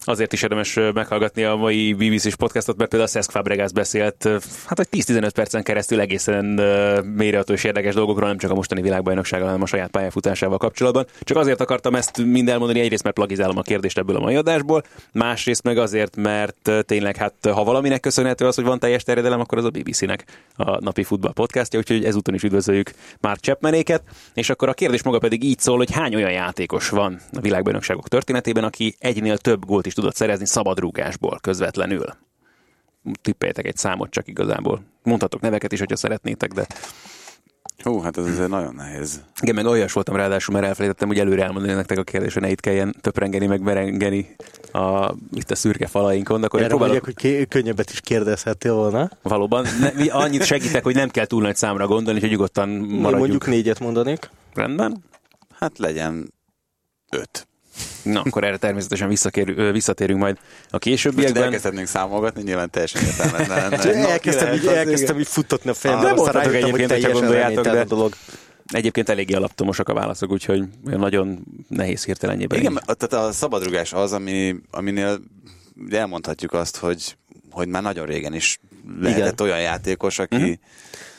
Azért 0.05 0.32
is 0.32 0.43
érdemes 0.43 0.79
meghallgatni 0.94 1.44
a 1.44 1.56
mai 1.56 1.93
BBC-s 1.94 2.37
podcastot, 2.37 2.76
mert 2.76 2.91
például 2.91 3.11
Cesc 3.11 3.31
Fabregas 3.31 3.73
beszélt, 3.73 4.29
hát 4.67 4.79
egy 4.79 4.88
10-15 4.91 5.31
percen 5.35 5.62
keresztül 5.62 6.00
egészen 6.00 6.58
ö, 6.58 7.00
mélyreható 7.00 7.52
és 7.52 7.64
érdekes 7.64 7.94
dolgokról, 7.94 8.29
nem 8.29 8.38
csak 8.38 8.50
a 8.50 8.55
mostani 8.55 8.82
világbajnoksággal, 8.82 9.47
hanem 9.47 9.62
a 9.62 9.67
saját 9.67 9.91
pályafutásával 9.91 10.58
kapcsolatban. 10.58 11.06
Csak 11.20 11.37
azért 11.37 11.61
akartam 11.61 11.94
ezt 11.94 12.25
mind 12.25 12.49
elmondani, 12.49 12.81
egyrészt 12.81 13.02
mert 13.02 13.14
plagizálom 13.14 13.58
a 13.58 13.62
kérdést 13.62 13.99
ebből 13.99 14.17
a 14.17 14.20
mai 14.20 14.35
adásból, 14.37 14.82
másrészt 15.12 15.62
meg 15.62 15.79
azért, 15.79 16.17
mert 16.17 16.70
tényleg 16.87 17.17
hát 17.17 17.35
ha 17.43 17.64
valaminek 17.64 18.00
köszönhető 18.00 18.47
az, 18.47 18.55
hogy 18.55 18.64
van 18.64 18.79
teljes 18.79 19.02
terjedelem, 19.02 19.41
akkor 19.41 19.58
az 19.58 19.64
a 19.64 19.70
BBC-nek 19.70 20.25
a 20.56 20.85
napi 20.85 21.02
futball 21.02 21.32
podcastja, 21.32 21.79
úgyhogy 21.79 22.05
ezúton 22.05 22.35
is 22.35 22.43
üdvözöljük 22.43 22.91
Mark 23.20 23.41
Chapmanéket, 23.41 24.02
és 24.35 24.50
akkor 24.50 24.69
a 24.69 24.75
kérdés 24.75 25.02
maga 25.02 25.19
pedig 25.19 25.44
így 25.44 25.58
szól, 25.58 25.76
hogy 25.76 25.93
hány 25.93 26.14
olyan 26.14 26.32
játékos 26.32 26.88
van 26.88 27.20
a 27.32 27.41
világbajnokságok 27.41 28.08
történetében, 28.08 28.64
aki 28.64 28.94
egynél 28.99 29.38
több 29.38 29.64
gólt 29.64 29.88
is 29.90 29.96
tudott 29.96 30.14
szerezni 30.14 30.46
szabadrúgásból 30.46 31.38
közvetlenül. 31.40 32.06
Tippeljetek 33.22 33.66
egy 33.66 33.76
számot 33.76 34.10
csak 34.10 34.28
igazából. 34.28 34.82
Mondhatok 35.02 35.40
neveket 35.40 35.72
is, 35.72 35.78
hogyha 35.78 35.96
szeretnétek, 35.96 36.52
de 36.52 36.66
Hú, 37.82 38.00
hát 38.00 38.16
ez 38.19 38.25
azért 38.25 38.48
nagyon 38.48 38.75
nehéz. 38.75 39.22
igen, 39.40 39.54
meg 39.54 39.64
olyas 39.66 39.92
voltam 39.92 40.16
ráadásul, 40.16 40.54
mert 40.54 40.66
elfelejtettem, 40.66 41.08
hogy 41.08 41.19
előre 41.19 41.42
elmondani 41.44 41.72
nektek 41.75 41.98
a 41.98 42.02
kérdést, 42.02 42.32
hogy 42.32 42.42
ne 42.42 42.50
itt 42.50 42.60
kelljen 42.60 42.94
töprengeni, 43.00 43.46
meg 43.46 43.60
merengeni 43.60 44.37
a, 44.72 45.14
itt 45.32 45.50
a 45.50 45.54
szürke 45.54 45.87
falainkon, 45.87 46.42
akkor 46.42 46.58
én 46.58 46.64
Erre 46.64 46.75
próbálok 46.75 47.02
mondják, 47.02 47.16
hogy 47.22 47.31
ké- 47.32 47.48
könnyebbet 47.48 47.90
is 47.90 48.00
kérdezhettél 48.00 48.75
volna. 48.75 49.10
valóban. 49.22 49.66
Ne, 49.81 49.90
mi 49.94 50.08
annyit 50.08 50.44
segítek, 50.44 50.82
hogy 50.82 50.94
nem 50.94 51.08
kell 51.08 51.26
túl 51.26 51.42
nagy 51.42 51.56
számra 51.56 51.87
gondolni, 51.87 52.20
hogy 52.20 52.31
nyugodtan 52.31 52.69
Én 52.70 52.76
maradjunk. 52.81 53.19
mondjuk 53.19 53.46
négyet 53.46 53.78
mondanék. 53.80 54.30
Rendben? 54.54 55.04
Hát 55.59 55.78
legyen 55.78 56.32
öt. 57.11 57.49
Na, 58.02 58.21
akkor 58.26 58.45
erre 58.45 58.57
természetesen 58.57 59.09
visszakér, 59.09 59.73
visszatérünk 59.73 60.21
majd 60.21 60.38
a 60.71 60.78
későbbiekben. 60.78 61.42
elkezdhetnénk 61.42 61.87
számolgatni, 61.87 62.42
nyilván 62.42 62.71
teljesen 62.71 63.02
értelmetlen 63.02 63.73
elkezdtem, 64.04 64.54
így, 64.54 64.66
elkezdtem 64.66 65.19
így 65.19 65.26
futtatni 65.26 65.71
a 65.71 65.75
fejembe, 65.75 66.04
Nem 66.04 66.19
aztán 66.19 66.33
rájöttem, 66.33 66.71
hogy 66.71 66.80
egyébként, 66.80 66.90
hogyha 66.90 67.09
teljesen 67.09 67.28
gondoljátok, 67.28 67.64
de- 67.64 67.85
dolog. 67.85 68.14
Egyébként 68.73 69.09
eléggé 69.09 69.35
alaptomosak 69.35 69.88
a 69.88 69.95
válaszok, 69.95 70.30
úgyhogy 70.30 70.64
nagyon 70.85 71.45
nehéz 71.69 72.04
hirtelenjében. 72.04 72.59
Igen, 72.59 72.80
tehát 72.85 73.26
a 73.26 73.33
szabadrugás 73.33 73.92
az, 73.92 74.12
ami, 74.12 74.57
aminél 74.71 75.21
elmondhatjuk 75.90 76.52
azt, 76.52 76.76
hogy, 76.76 77.16
hogy 77.50 77.69
már 77.69 77.83
nagyon 77.83 78.07
régen 78.07 78.35
is 78.35 78.59
lehetett 79.00 79.40
Igen. 79.40 79.47
olyan 79.47 79.61
játékos, 79.61 80.19
aki... 80.19 80.37
Mhm. 80.37 80.52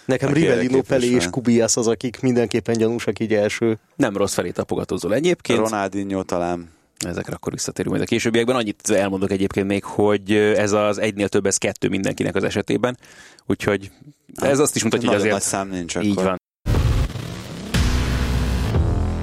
Nekem 0.06 0.34
Rivellino. 0.34 0.82
Pelé 0.82 1.10
és 1.10 1.30
Kubias 1.30 1.78
az, 1.78 1.88
akik 1.88 2.22
mindenképpen 2.22 2.78
gyanúsak 2.78 3.20
így 3.20 3.34
első. 3.34 3.80
Nem 3.96 4.18
rossz 4.18 4.34
felé 4.34 4.50
tapogatózol 4.52 5.14
egyébként. 5.14 5.60
Ronaldinho 5.60 6.24
talán. 6.24 6.70
Ezekre 7.08 7.34
akkor 7.34 7.52
visszatérünk 7.52 7.96
majd 7.96 8.08
a 8.08 8.10
későbbiekben. 8.10 8.56
Annyit 8.56 8.90
elmondok 8.90 9.32
egyébként 9.32 9.68
még, 9.68 9.84
hogy 9.84 10.32
ez 10.34 10.72
az 10.72 10.98
egynél 10.98 11.30
több, 11.30 11.46
ez 11.46 11.58
kettő 11.58 11.90
mindenkinek 11.90 12.36
az 12.36 12.44
esetében. 12.44 12.98
Úgyhogy 13.46 13.92
ez 14.36 14.60
azt 14.60 14.76
is 14.76 14.84
mutatja, 14.84 15.08
hogy 15.08 15.18
azért 15.18 15.34
nagy 15.34 15.42
szám 15.42 15.70
nincs 15.70 15.96
akkor. 15.96 16.08
így 16.08 16.16
van. 16.16 16.40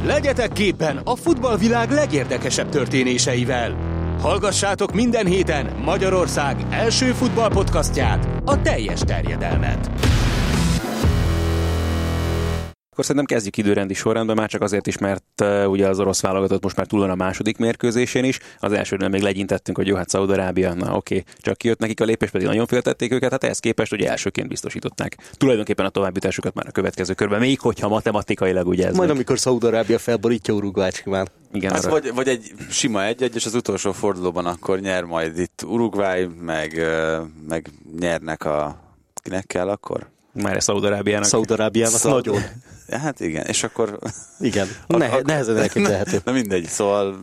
Legyetek 0.05 0.53
képen 0.53 0.97
a 0.97 1.17
futballvilág 1.17 1.91
legérdekesebb 1.91 2.69
történéseivel. 2.69 3.97
Hallgassátok 4.21 4.93
minden 4.95 5.27
héten 5.27 5.67
Magyarország 5.85 6.67
első 6.71 7.13
futballpodcastját, 7.13 8.29
a 8.45 8.63
teljes 8.63 9.01
terjedelmet. 9.01 9.91
Akkor 12.99 13.11
szerintem 13.11 13.37
kezdjük 13.37 13.57
időrendi 13.57 13.95
sorrendben, 13.95 14.37
már 14.37 14.49
csak 14.49 14.63
azért 14.63 14.87
is, 14.87 14.99
mert 14.99 15.43
uh, 15.43 15.71
ugye 15.71 15.89
az 15.89 16.01
orosz 16.01 16.21
válogatott 16.21 16.63
most 16.63 16.77
már 16.77 16.87
túl 16.87 17.01
van 17.01 17.11
a 17.11 17.15
második 17.15 17.57
mérkőzésén 17.57 18.25
is. 18.25 18.39
Az 18.59 18.73
elsőnél 18.73 19.09
még 19.09 19.23
legyintettünk, 19.23 19.77
hogy 19.77 19.87
jó, 19.87 19.97
hát 19.97 20.09
Szaudarábia, 20.09 20.75
na 20.75 20.97
oké, 20.97 21.19
okay. 21.19 21.25
csak 21.39 21.57
kijött 21.57 21.79
nekik 21.79 22.01
a 22.01 22.05
lépés, 22.05 22.31
pedig 22.31 22.47
nagyon 22.47 22.67
féltették 22.67 23.13
őket, 23.13 23.31
hát 23.31 23.45
ehhez 23.45 23.59
képest 23.59 23.93
ugye 23.93 24.11
elsőként 24.11 24.49
biztosították. 24.49 25.17
Tulajdonképpen 25.37 25.87
a 25.87 25.89
továbbjutásukat 25.89 26.55
már 26.55 26.67
a 26.69 26.71
következő 26.71 27.15
körben, 27.15 27.41
még 27.41 27.61
hogyha 27.61 27.89
matematikailag 27.89 28.67
ugye 28.67 28.87
ez. 28.87 28.95
Majd 28.95 29.09
meg- 29.09 29.17
amikor 29.17 29.39
Szaudarábia 29.39 29.99
felborítja 29.99 30.55
Uruguayt 30.55 30.95
simán. 30.95 31.29
Igen, 31.53 31.73
Hát 31.73 31.85
arra- 31.85 31.93
vagy, 31.93 32.15
vagy 32.15 32.29
egy 32.29 32.53
sima 32.71 33.05
egy-egy, 33.05 33.35
és 33.35 33.47
az 33.47 33.55
utolsó 33.55 33.93
fordulóban 33.93 34.47
akkor 34.47 34.81
nyer 34.81 35.05
majd 35.05 35.39
itt 35.39 35.63
Uruguay, 35.67 36.27
meg, 36.41 36.77
ö, 36.77 37.21
meg 37.49 37.71
nyernek 37.99 38.45
a... 38.45 38.81
Kinek 39.23 39.47
kell 39.47 39.69
akkor? 39.69 40.09
már 40.33 40.57
ez 40.57 40.65
Szaudarábiának. 40.65 41.29
Szaudarábiának 41.29 41.99
Szau- 41.99 42.25
nagyon. 42.25 42.43
Hát 42.91 43.21
igen, 43.21 43.47
és 43.47 43.63
akkor... 43.63 43.99
Igen. 44.41 44.67
Ne, 44.87 45.07
ak- 45.07 45.27
nehezen 45.27 45.57
elképzelhető. 45.57 46.21
Na 46.25 46.33
mindegy, 46.33 46.65
szóval 46.67 47.17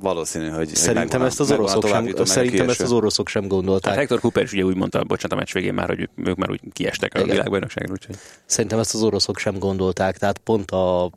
valószínű, 0.00 0.48
hogy 0.48 0.56
hogy 0.56 0.74
Szerintem 0.74 1.02
megvan 1.04 1.20
a- 1.20 1.26
ezt 1.26 1.40
az 1.40 1.50
a 1.50 1.54
oroszok 1.54 1.86
sem, 1.86 2.08
a 2.16 2.24
szerintem 2.24 2.68
ezt 2.68 2.80
az 2.80 2.92
oroszok 2.92 3.28
sem 3.28 3.42
Hát 3.42 3.50
gondolták. 3.50 3.94
Hector 3.94 4.20
Cooper 4.20 4.42
is 4.42 4.52
ugye 4.52 4.62
úgy 4.62 4.76
mondta, 4.76 5.04
bocsánat, 5.04 5.32
a 5.32 5.36
meccs 5.36 5.52
végén 5.52 5.74
már, 5.74 5.88
hogy 5.88 6.08
ők 6.16 6.36
már 6.36 6.50
úgy 6.50 6.60
kiestek 6.72 7.14
a 7.14 7.18
Igen. 7.18 7.30
világbajnokságra, 7.30 7.92
úgyhogy 7.92 8.16
Szerintem 8.46 8.78
ezt 8.78 8.94
az 8.94 9.02
oroszok 9.02 9.38
sem 9.38 9.58
gondolták, 9.58 10.18
tehát 10.18 10.38
pont 10.38 10.70
a 10.70 11.10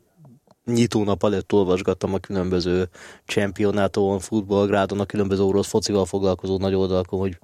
nyitónap 0.64 1.24
előtt 1.24 1.52
olvasgattam 1.52 2.14
a 2.14 2.18
különböző 2.18 2.88
championáton, 3.26 4.18
futballgrádon, 4.18 5.00
a 5.00 5.04
különböző 5.04 5.42
orosz 5.42 5.68
focival 5.68 6.04
foglalkozó 6.04 6.58
nagy 6.58 6.74
oldalakon, 6.74 7.18
hogy 7.18 7.38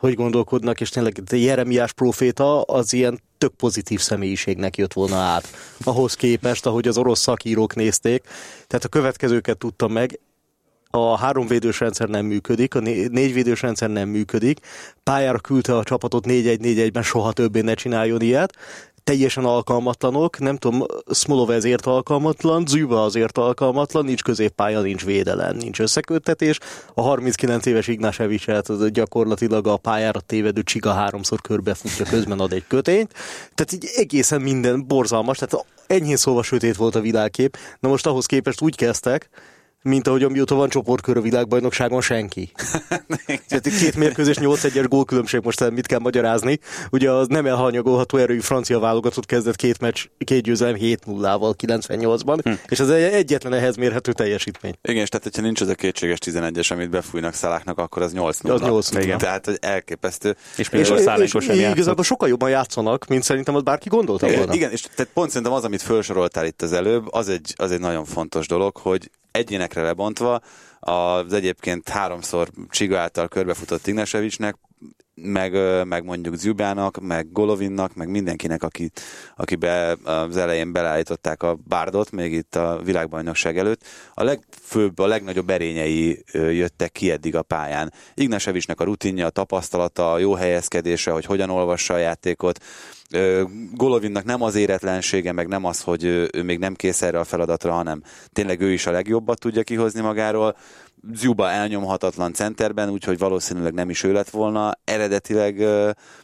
hogy 0.00 0.14
gondolkodnak, 0.14 0.80
és 0.80 0.88
tényleg 0.88 1.22
Jeremiás 1.30 1.92
proféta 1.92 2.62
az 2.62 2.92
ilyen 2.92 3.20
tök 3.38 3.54
pozitív 3.54 4.00
személyiségnek 4.00 4.76
jött 4.76 4.92
volna 4.92 5.16
át. 5.16 5.48
Ahhoz 5.84 6.14
képest, 6.14 6.66
ahogy 6.66 6.88
az 6.88 6.98
orosz 6.98 7.20
szakírók 7.20 7.74
nézték. 7.74 8.22
Tehát 8.66 8.84
a 8.84 8.88
következőket 8.88 9.58
tudtam 9.58 9.92
meg, 9.92 10.20
a 10.90 11.18
háromvédős 11.18 11.80
rendszer 11.80 12.08
nem 12.08 12.26
működik, 12.26 12.74
a 12.74 12.80
né- 12.80 13.10
négyvédős 13.10 13.62
rendszer 13.62 13.90
nem 13.90 14.08
működik, 14.08 14.58
pályára 15.02 15.38
küldte 15.38 15.76
a 15.76 15.84
csapatot 15.84 16.24
4-1-4-1-ben, 16.28 17.02
soha 17.02 17.32
többé 17.32 17.60
ne 17.60 17.74
csináljon 17.74 18.20
ilyet, 18.20 18.56
teljesen 19.04 19.44
alkalmatlanok, 19.44 20.38
nem 20.38 20.56
tudom, 20.56 20.86
Smolov 21.12 21.50
ezért 21.50 21.86
alkalmatlan, 21.86 22.66
Züba 22.66 23.04
azért 23.04 23.38
alkalmatlan, 23.38 24.04
nincs 24.04 24.22
középpálya, 24.22 24.80
nincs 24.80 25.04
védelem, 25.04 25.56
nincs 25.56 25.80
összeköttetés. 25.80 26.58
A 26.94 27.00
39 27.02 27.66
éves 27.66 27.86
Ignásevicset 27.86 28.68
az 28.68 28.90
gyakorlatilag 28.90 29.66
a 29.66 29.76
pályára 29.76 30.20
tévedő 30.20 30.62
csiga 30.62 30.92
háromszor 30.92 31.40
körbefutja, 31.40 32.04
közben 32.04 32.40
ad 32.40 32.52
egy 32.52 32.64
kötényt. 32.68 33.12
Tehát 33.54 33.72
így 33.72 33.88
egészen 33.96 34.40
minden 34.40 34.86
borzalmas, 34.86 35.38
tehát 35.38 35.66
enyhén 35.86 36.16
szóval 36.16 36.42
sötét 36.42 36.76
volt 36.76 36.94
a 36.94 37.00
világkép. 37.00 37.56
Na 37.80 37.88
most 37.88 38.06
ahhoz 38.06 38.26
képest 38.26 38.60
úgy 38.60 38.76
kezdtek, 38.76 39.28
mint 39.82 40.06
ahogy 40.08 40.22
amióta 40.22 40.54
van 40.54 40.68
csoportkör 40.68 41.16
a 41.16 41.20
világbajnokságon 41.20 42.00
senki. 42.00 42.52
Tehát 43.48 43.68
két 43.78 43.96
mérkőzés, 43.96 44.36
8-1-es 44.40 44.86
gólkülönbség 44.88 45.40
most 45.42 45.70
mit 45.70 45.86
kell 45.86 45.98
magyarázni. 45.98 46.58
Ugye 46.90 47.10
az 47.10 47.26
nem 47.26 47.46
elhanyagolható 47.46 48.16
erői 48.18 48.40
francia 48.40 48.78
válogatott 48.78 49.26
kezdett 49.26 49.56
két 49.56 49.80
meccs, 49.80 50.04
két 50.24 50.42
győzelem 50.42 50.76
7-0-val 50.78 51.54
98-ban, 51.66 52.38
hm. 52.42 52.52
és 52.68 52.80
ez 52.80 52.88
egy- 52.88 53.12
egyetlen 53.12 53.52
ehhez 53.52 53.76
mérhető 53.76 54.12
teljesítmény. 54.12 54.74
Igen, 54.82 55.02
és 55.02 55.08
tehát, 55.08 55.24
hogyha 55.24 55.42
nincs 55.42 55.60
az 55.60 55.68
a 55.68 55.74
kétséges 55.74 56.18
11-es, 56.26 56.72
amit 56.72 56.90
befújnak 56.90 57.34
szaláknak, 57.34 57.78
akkor 57.78 58.02
az 58.02 58.12
8 58.12 58.44
Az 58.44 58.60
8-0. 58.64 59.02
Igen. 59.02 59.18
Tehát, 59.18 59.44
hogy 59.44 59.56
elképesztő. 59.60 60.36
És 60.56 60.68
Szálénkos 60.96 61.44
sem 61.44 61.54
játszott. 61.56 61.76
igazából 61.76 62.04
sokkal 62.04 62.28
jobban 62.28 62.50
játszanak, 62.50 63.06
mint 63.06 63.22
szerintem 63.22 63.54
az 63.54 63.62
bárki 63.62 63.88
gondolta 63.88 64.26
volna. 64.28 64.54
igen, 64.54 64.70
és 64.70 64.82
tehát 64.94 65.12
pont 65.12 65.28
szerintem 65.28 65.52
az, 65.52 65.64
amit 65.64 65.82
felsoroltál 65.82 66.46
itt 66.46 66.62
az 66.62 66.72
előbb, 66.72 67.12
az 67.12 67.28
egy, 67.28 67.54
az 67.56 67.70
egy 67.72 67.80
nagyon 67.80 68.04
fontos 68.04 68.46
dolog, 68.46 68.76
hogy 68.76 69.10
egyénekre 69.30 69.82
lebontva 69.82 70.40
az 70.80 71.32
egyébként 71.32 71.88
háromszor 71.88 72.48
Csiga 72.68 72.98
által 72.98 73.28
körbefutott 73.28 73.86
Ignasevicsnek, 73.86 74.56
meg, 75.22 75.52
meg 75.86 76.04
mondjuk 76.04 76.34
Zubának, 76.34 77.00
meg 77.00 77.32
Golovinnak, 77.32 77.94
meg 77.94 78.08
mindenkinek, 78.08 78.62
aki, 78.62 78.90
aki 79.36 79.56
be, 79.56 79.96
az 80.04 80.36
elején 80.36 80.72
beleállították 80.72 81.42
a 81.42 81.58
bárdot, 81.64 82.10
még 82.10 82.32
itt 82.32 82.56
a 82.56 82.80
világbajnokság 82.84 83.58
előtt, 83.58 83.84
a 84.14 84.22
legfőbb, 84.22 84.98
a 84.98 85.06
legnagyobb 85.06 85.50
erényei 85.50 86.24
jöttek 86.32 86.92
ki 86.92 87.10
eddig 87.10 87.36
a 87.36 87.42
pályán. 87.42 87.92
Ignasevicsnek 88.14 88.80
a 88.80 88.84
rutinja, 88.84 89.26
a 89.26 89.30
tapasztalata, 89.30 90.12
a 90.12 90.18
jó 90.18 90.34
helyezkedése, 90.34 91.10
hogy 91.10 91.24
hogyan 91.24 91.50
olvassa 91.50 91.94
a 91.94 91.98
játékot, 91.98 92.64
Golovinnak 93.74 94.24
nem 94.24 94.42
az 94.42 94.54
éretlensége, 94.54 95.32
meg 95.32 95.48
nem 95.48 95.64
az, 95.64 95.80
hogy 95.80 96.04
ő, 96.04 96.30
még 96.44 96.58
nem 96.58 96.74
kész 96.74 97.02
erre 97.02 97.18
a 97.18 97.24
feladatra, 97.24 97.72
hanem 97.72 98.02
tényleg 98.32 98.60
ő 98.60 98.72
is 98.72 98.86
a 98.86 98.90
legjobbat 98.90 99.38
tudja 99.38 99.62
kihozni 99.62 100.00
magáról. 100.00 100.56
Zuba 101.14 101.50
elnyomhatatlan 101.50 102.32
centerben, 102.32 102.88
úgyhogy 102.90 103.18
valószínűleg 103.18 103.72
nem 103.72 103.90
is 103.90 104.02
ő 104.02 104.12
lett 104.12 104.30
volna 104.30 104.72
eredetileg 104.84 105.60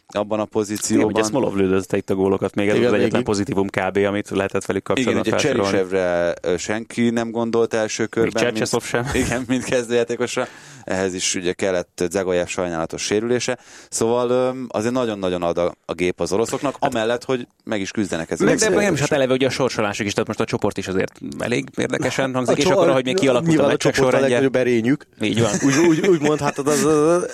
abban 0.08 0.38
a 0.38 0.42
Igen, 0.42 0.48
pozícióban. 0.50 1.06
ugye 1.06 1.22
Smolov 1.22 1.54
lődözte 1.54 1.96
itt 1.96 2.10
a 2.10 2.14
gólokat, 2.14 2.54
még 2.54 2.68
ez 2.68 2.74
Igen, 2.76 2.86
az 2.86 2.92
egyetlen 2.98 3.24
pozitívum 3.24 3.66
kb, 3.66 3.96
amit 3.96 4.30
lehetett 4.30 4.64
velük 4.64 4.88
Igen, 4.94 5.04
kapcsolatban 5.04 5.20
ugye 5.20 5.30
felsorolni. 5.30 5.70
Cserisevre 5.76 6.34
ö, 6.42 6.56
senki 6.56 7.10
nem 7.10 7.30
gondolt 7.30 7.74
első 7.74 8.06
körben. 8.06 8.42
Csercseszov 8.42 8.82
mint- 8.92 9.06
sem. 9.12 9.14
Igen, 9.22 9.44
mint 9.48 9.64
kezdőjátékosra. 9.64 10.46
Ehhez 10.84 11.14
is 11.14 11.34
ugye 11.34 11.52
kellett 11.52 12.02
Zagoyev 12.10 12.46
sajnálatos 12.46 13.02
sérülése. 13.02 13.58
Szóval 13.90 14.56
azért 14.68 14.92
nagyon-nagyon 14.92 15.42
ad 15.42 15.58
a, 15.58 15.74
a 15.84 15.92
gép 15.92 16.20
az 16.20 16.32
oroszoknak, 16.32 16.76
amellett, 16.78 17.24
hogy 17.24 17.46
meg 17.64 17.80
is 17.80 17.90
küzdenek 17.90 18.30
ezzel. 18.30 18.46
Meg, 18.46 18.56
de 18.56 18.68
nem 18.68 18.92
is 18.94 19.00
hát 19.00 19.12
eleve 19.12 19.32
ugye 19.32 19.46
a 19.46 19.50
sorsolások 19.50 20.06
is, 20.06 20.12
tehát 20.12 20.26
most 20.26 20.40
a 20.40 20.44
csoport 20.44 20.78
is 20.78 20.88
azért 20.88 21.12
elég 21.38 21.68
érdekesen 21.76 22.34
hangzik, 22.34 22.56
és 22.56 22.64
cso- 22.64 22.72
akkor, 22.72 22.90
hogy 22.92 23.04
még 23.04 23.18
kialakult 23.18 23.46
a 23.46 23.50
nyilván 23.50 23.68
meccsek 23.70 23.94
csoport 23.94 24.12
a 24.14 24.16
sorrendje. 24.16 24.40
legnagyobb 24.40 24.65
erényük. 24.66 25.06
Így 25.20 25.40
van. 25.40 25.52
úgy, 25.64 25.76
úgy, 25.76 26.06
úgy 26.06 26.20
mondhatod, 26.20 26.68
az, 26.68 26.84
az, 26.84 27.08
az 27.08 27.30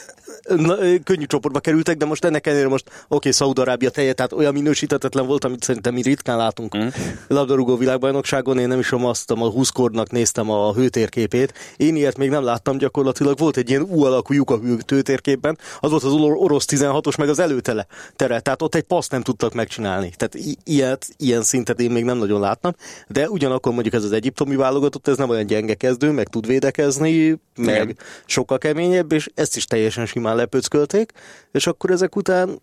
na, 0.56 0.76
könnyű 1.04 1.24
csoportba 1.24 1.60
kerültek, 1.60 1.96
de 1.96 2.04
most 2.04 2.24
ennek 2.24 2.46
ellenére 2.46 2.68
most 2.68 2.84
oké, 2.88 2.98
okay, 3.08 3.32
Szaudarábia 3.32 3.90
teje, 3.90 4.12
tehát 4.12 4.32
olyan 4.32 4.52
minősítetetlen 4.52 5.26
volt, 5.26 5.44
amit 5.44 5.62
szerintem 5.62 5.94
mi 5.94 6.02
ritkán 6.02 6.36
látunk 6.36 6.76
mm. 6.76 6.86
labdarúgó 7.28 7.76
világbajnokságon. 7.76 8.58
Én 8.58 8.68
nem 8.68 8.78
is 8.78 8.92
azt 8.92 9.30
a 9.30 9.36
20 9.36 9.68
kornak 9.68 10.10
néztem 10.10 10.50
a 10.50 10.72
hőtérképét. 10.72 11.52
Én 11.76 11.96
ilyet 11.96 12.16
még 12.16 12.30
nem 12.30 12.44
láttam 12.44 12.78
gyakorlatilag. 12.78 13.38
Volt 13.38 13.56
egy 13.56 13.68
ilyen 13.68 13.82
U 13.82 14.04
alakú 14.04 14.34
lyuk 14.34 14.50
a 14.50 14.58
hőtérképben, 14.86 15.58
az 15.80 15.90
volt 15.90 16.02
az 16.02 16.12
or- 16.12 16.40
orosz 16.40 16.64
16-os, 16.68 17.18
meg 17.18 17.28
az 17.28 17.38
előtele 17.38 17.86
tere. 18.16 18.40
Tehát 18.40 18.62
ott 18.62 18.74
egy 18.74 18.82
paszt 18.82 19.10
nem 19.10 19.22
tudtak 19.22 19.54
megcsinálni. 19.54 20.12
Tehát 20.16 20.34
i- 20.34 20.58
ilyet, 20.64 21.06
ilyen 21.16 21.42
szintet 21.42 21.80
én 21.80 21.90
még 21.90 22.04
nem 22.04 22.18
nagyon 22.18 22.40
láttam. 22.40 22.74
De 23.08 23.28
ugyanakkor 23.28 23.72
mondjuk 23.72 23.94
ez 23.94 24.04
az 24.04 24.12
egyiptomi 24.12 24.56
válogatott, 24.56 25.08
ez 25.08 25.16
nem 25.16 25.28
olyan 25.28 25.46
gyenge 25.46 25.74
kezdő, 25.74 26.10
meg 26.10 26.28
tud 26.28 26.46
védekezni, 26.46 27.40
meg 27.56 27.82
Igen. 27.82 27.96
sokkal 28.26 28.58
keményebb, 28.58 29.12
és 29.12 29.28
ezt 29.34 29.56
is 29.56 29.64
teljesen 29.64 30.06
simán 30.06 30.21
lepöckölték, 30.22 31.12
és 31.52 31.66
akkor 31.66 31.90
ezek 31.90 32.16
után, 32.16 32.60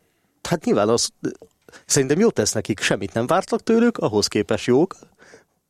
hát 0.50 0.66
nyilván 0.66 0.90
az, 0.90 1.10
szerintem 1.86 2.20
jót 2.20 2.34
tesz 2.34 2.52
nekik, 2.52 2.80
semmit 2.80 3.14
nem 3.14 3.28
vártak 3.28 3.64
tőlük, 3.64 3.98
ahhoz 3.98 4.28
képest 4.28 4.66
jók, 4.66 4.96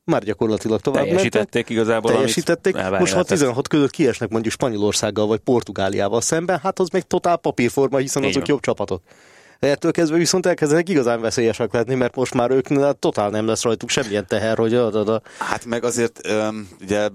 már 0.04 0.24
gyakorlatilag 0.24 0.82
tovább 0.82 1.06
mentek. 1.06 1.18
Teljesítették 1.18 1.70
igazából, 1.70 2.12
Teljesítették. 2.12 2.74
Most 2.74 2.86
ha 2.86 2.98
lehetett. 3.00 3.26
16 3.26 3.68
között 3.68 3.90
kiesnek 3.90 4.30
mondjuk 4.30 4.54
Spanyolországgal 4.54 5.28
vagy 5.28 5.40
Portugáliával 5.40 6.22
szemben, 6.22 6.60
hát 6.60 6.80
az 6.80 6.90
még 6.90 7.04
totál 7.04 7.38
papírforma, 7.38 7.98
hiszen 7.98 8.24
Így 8.24 8.30
azok 8.30 8.42
van. 8.42 8.50
jobb 8.52 8.62
csapatok. 8.62 9.02
Ettől 9.60 9.92
kezdve 9.92 10.18
viszont 10.18 10.46
elkezdenek 10.46 10.90
igazán 10.90 11.22
veszélyesek 11.22 11.74
lenni, 11.74 11.96
mert 11.96 12.16
most 12.16 12.34
már 12.34 12.52
ők 12.52 12.98
totál 13.00 13.30
nem 13.30 13.46
lesz 13.46 13.64
rajtuk 13.64 13.90
semmilyen 13.90 14.26
teher, 14.28 14.58
hogy 14.58 14.74
ad, 14.74 14.96
ad, 14.96 15.10
ad. 15.10 15.22
Hát 15.38 15.66
meg 15.66 15.84
azért 15.84 16.20
ugye 16.82 17.10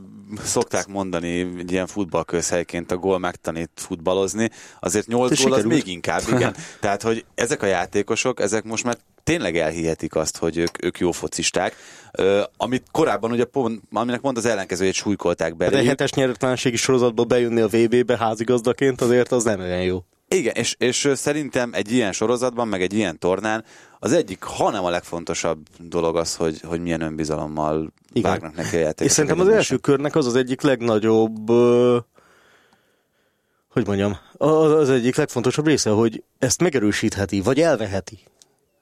szokták 0.44 0.86
mondani 0.86 1.38
egy 1.58 1.72
ilyen 1.72 1.86
futballközhelyként 1.86 2.92
a 2.92 2.96
gól 2.96 3.18
megtanít 3.18 3.70
futballozni, 3.74 4.50
azért 4.80 5.06
8 5.06 5.28
De 5.30 5.42
gól 5.42 5.52
az 5.52 5.58
sikerült. 5.58 5.84
még 5.84 5.94
inkább, 5.94 6.22
igen. 6.28 6.54
Tehát, 6.80 7.02
hogy 7.02 7.24
ezek 7.34 7.62
a 7.62 7.66
játékosok, 7.66 8.40
ezek 8.40 8.64
most 8.64 8.84
már 8.84 8.96
tényleg 9.24 9.56
elhihetik 9.56 10.14
azt, 10.14 10.36
hogy 10.36 10.56
ők, 10.56 10.84
ők 10.84 10.98
jó 10.98 11.12
focisták, 11.12 11.76
Ö, 12.12 12.42
amit 12.56 12.82
korábban 12.90 13.30
ugye 13.30 13.44
pont, 13.44 13.82
aminek 13.92 14.20
pont 14.20 14.36
az 14.36 14.44
ellenkezőjét 14.44 14.94
súlykolták 14.94 15.54
De 15.54 15.68
egy 15.68 15.86
hetes 15.86 16.12
nyerőtlenségi 16.12 16.76
sorozatból 16.76 17.24
bejönni 17.24 17.60
a 17.60 17.68
VB-be 17.68 18.16
házigazdaként 18.16 19.00
azért 19.00 19.32
az 19.32 19.44
nem 19.44 19.60
olyan 19.60 19.82
jó. 19.82 20.04
Igen, 20.28 20.54
és, 20.54 20.74
és 20.78 21.10
szerintem 21.14 21.70
egy 21.72 21.92
ilyen 21.92 22.12
sorozatban, 22.12 22.68
meg 22.68 22.82
egy 22.82 22.92
ilyen 22.92 23.18
tornán 23.18 23.64
az 24.04 24.12
egyik, 24.12 24.42
hanem 24.42 24.84
a 24.84 24.90
legfontosabb 24.90 25.66
dolog 25.78 26.16
az, 26.16 26.36
hogy, 26.36 26.60
hogy 26.60 26.80
milyen 26.80 27.00
önbizalommal 27.00 27.92
Igen. 28.12 28.30
vágnak 28.30 28.54
neki 28.54 28.76
a 28.76 28.78
játékosok. 28.78 29.06
És 29.06 29.12
szerintem 29.12 29.40
az 29.40 29.48
első 29.48 29.76
körnek 29.76 30.14
az 30.14 30.26
az 30.26 30.34
egyik 30.34 30.60
legnagyobb, 30.60 31.48
hogy 33.68 33.86
mondjam, 33.86 34.16
az 34.32 34.90
egyik 34.90 35.16
legfontosabb 35.16 35.66
része, 35.66 35.90
hogy 35.90 36.22
ezt 36.38 36.60
megerősítheti, 36.60 37.40
vagy 37.40 37.60
elveheti 37.60 38.18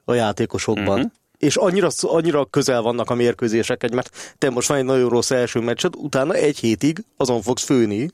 a 0.05 0.13
játékosokban. 0.13 0.99
Mhm. 0.99 1.07
És 1.37 1.55
annyira, 1.55 1.87
annyira 2.01 2.45
közel 2.45 2.81
vannak 2.81 3.09
a 3.09 3.13
mérkőzések, 3.13 3.83
egy, 3.83 3.93
mert 3.93 4.35
te 4.37 4.49
most 4.49 4.67
van 4.67 4.77
egy 4.77 4.85
nagyon 4.85 5.09
rossz 5.09 5.31
első 5.31 5.59
meccsed, 5.59 5.95
utána 5.95 6.33
egy 6.33 6.57
hétig 6.57 7.05
azon 7.17 7.41
fogsz 7.41 7.63
főni, 7.63 8.09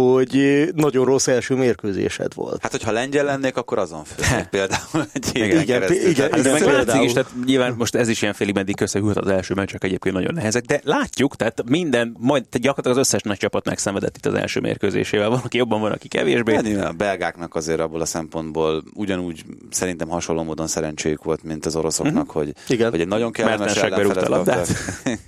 hogy 0.00 0.68
nagyon 0.74 1.04
rossz 1.04 1.26
első 1.26 1.54
mérkőzésed 1.54 2.34
volt. 2.34 2.62
Hát, 2.62 2.70
hogyha 2.70 2.92
lengyel 2.92 3.24
lennék, 3.24 3.56
akkor 3.56 3.78
azon 3.78 4.04
főznék 4.04 4.44
például 4.56 5.06
egy 5.12 5.30
Igen, 5.32 5.48
igen, 5.48 5.64
keresztül. 5.64 5.96
igen, 6.10 6.14
Tehát 6.14 6.32
Ez 6.32 6.44
meg 6.44 6.62
például. 6.62 6.84
látszik 6.84 7.02
is, 7.02 7.12
tehát 7.12 7.30
nyilván 7.44 7.74
most 7.78 7.94
ez 7.94 8.08
is 8.08 8.22
ilyen 8.22 8.34
félig 8.34 8.54
meddig 8.54 8.80
összehűlt 8.80 9.16
az 9.16 9.28
első 9.28 9.54
meccsek 9.54 9.84
egyébként 9.84 10.14
nagyon 10.14 10.34
nehezek, 10.34 10.64
de 10.64 10.80
látjuk, 10.84 11.36
tehát 11.36 11.62
minden, 11.68 12.16
majd 12.18 12.42
tehát 12.42 12.66
gyakorlatilag 12.66 12.98
az 12.98 13.06
összes 13.06 13.22
nagy 13.22 13.36
csapat 13.38 13.64
megszenvedett 13.64 14.16
itt 14.16 14.26
az 14.26 14.34
első 14.34 14.60
mérkőzésével. 14.60 15.28
Van, 15.28 15.40
aki 15.44 15.56
jobban 15.56 15.80
van, 15.80 15.92
aki 15.92 16.08
kevésbé. 16.08 16.54
Hát 16.54 16.64
nyilván 16.64 16.86
a 16.86 16.92
belgáknak 16.92 17.54
azért 17.54 17.80
abból 17.80 18.00
a 18.00 18.04
szempontból 18.04 18.82
ugyanúgy 18.94 19.44
szerintem 19.70 20.08
hasonló 20.08 20.42
módon 20.42 20.66
szerencséjük 20.66 21.24
volt, 21.24 21.42
mint 21.42 21.66
az 21.66 21.76
oroszoknak, 21.76 22.30
hogy, 22.30 22.52
Igen. 22.68 22.90
hogy 22.90 23.00
egy 23.00 23.08
nagyon 23.08 23.32
kellemes 23.32 23.76
ellenfelet. 23.76 24.68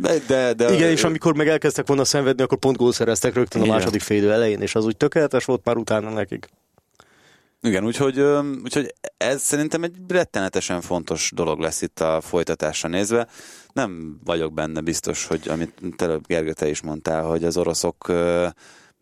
De, 0.00 0.18
de, 0.26 0.52
de, 0.52 0.74
Igen, 0.74 0.90
és 0.90 1.04
amikor 1.04 1.36
meg 1.36 1.48
elkezdtek 1.48 1.86
volna 1.86 2.04
szenvedni, 2.04 2.42
akkor 2.42 2.58
pont 2.58 2.76
gól 2.76 2.92
szereztek 2.92 3.34
rögtön 3.34 3.60
a 3.60 3.64
Igen. 3.64 3.76
második 3.76 4.00
félidő 4.00 4.32
elején, 4.32 4.60
és 4.60 4.74
az 4.74 4.84
úgy 4.84 4.96
tökéletes 4.96 5.44
volt 5.44 5.64
már 5.64 5.76
utána 5.76 6.10
nekik. 6.10 6.48
Igen, 7.60 7.84
úgyhogy, 7.84 8.20
úgyhogy 8.62 8.94
ez 9.16 9.42
szerintem 9.42 9.82
egy 9.82 9.94
rettenetesen 10.08 10.80
fontos 10.80 11.30
dolog 11.34 11.58
lesz 11.58 11.82
itt 11.82 12.00
a 12.00 12.20
folytatásra 12.20 12.88
nézve. 12.88 13.26
Nem 13.72 14.20
vagyok 14.24 14.52
benne 14.52 14.80
biztos, 14.80 15.26
hogy 15.26 15.48
amit 15.48 15.72
te 15.96 16.18
Gergő, 16.26 16.52
te 16.52 16.68
is 16.68 16.80
mondtál, 16.80 17.22
hogy 17.22 17.44
az 17.44 17.56
oroszok 17.56 18.12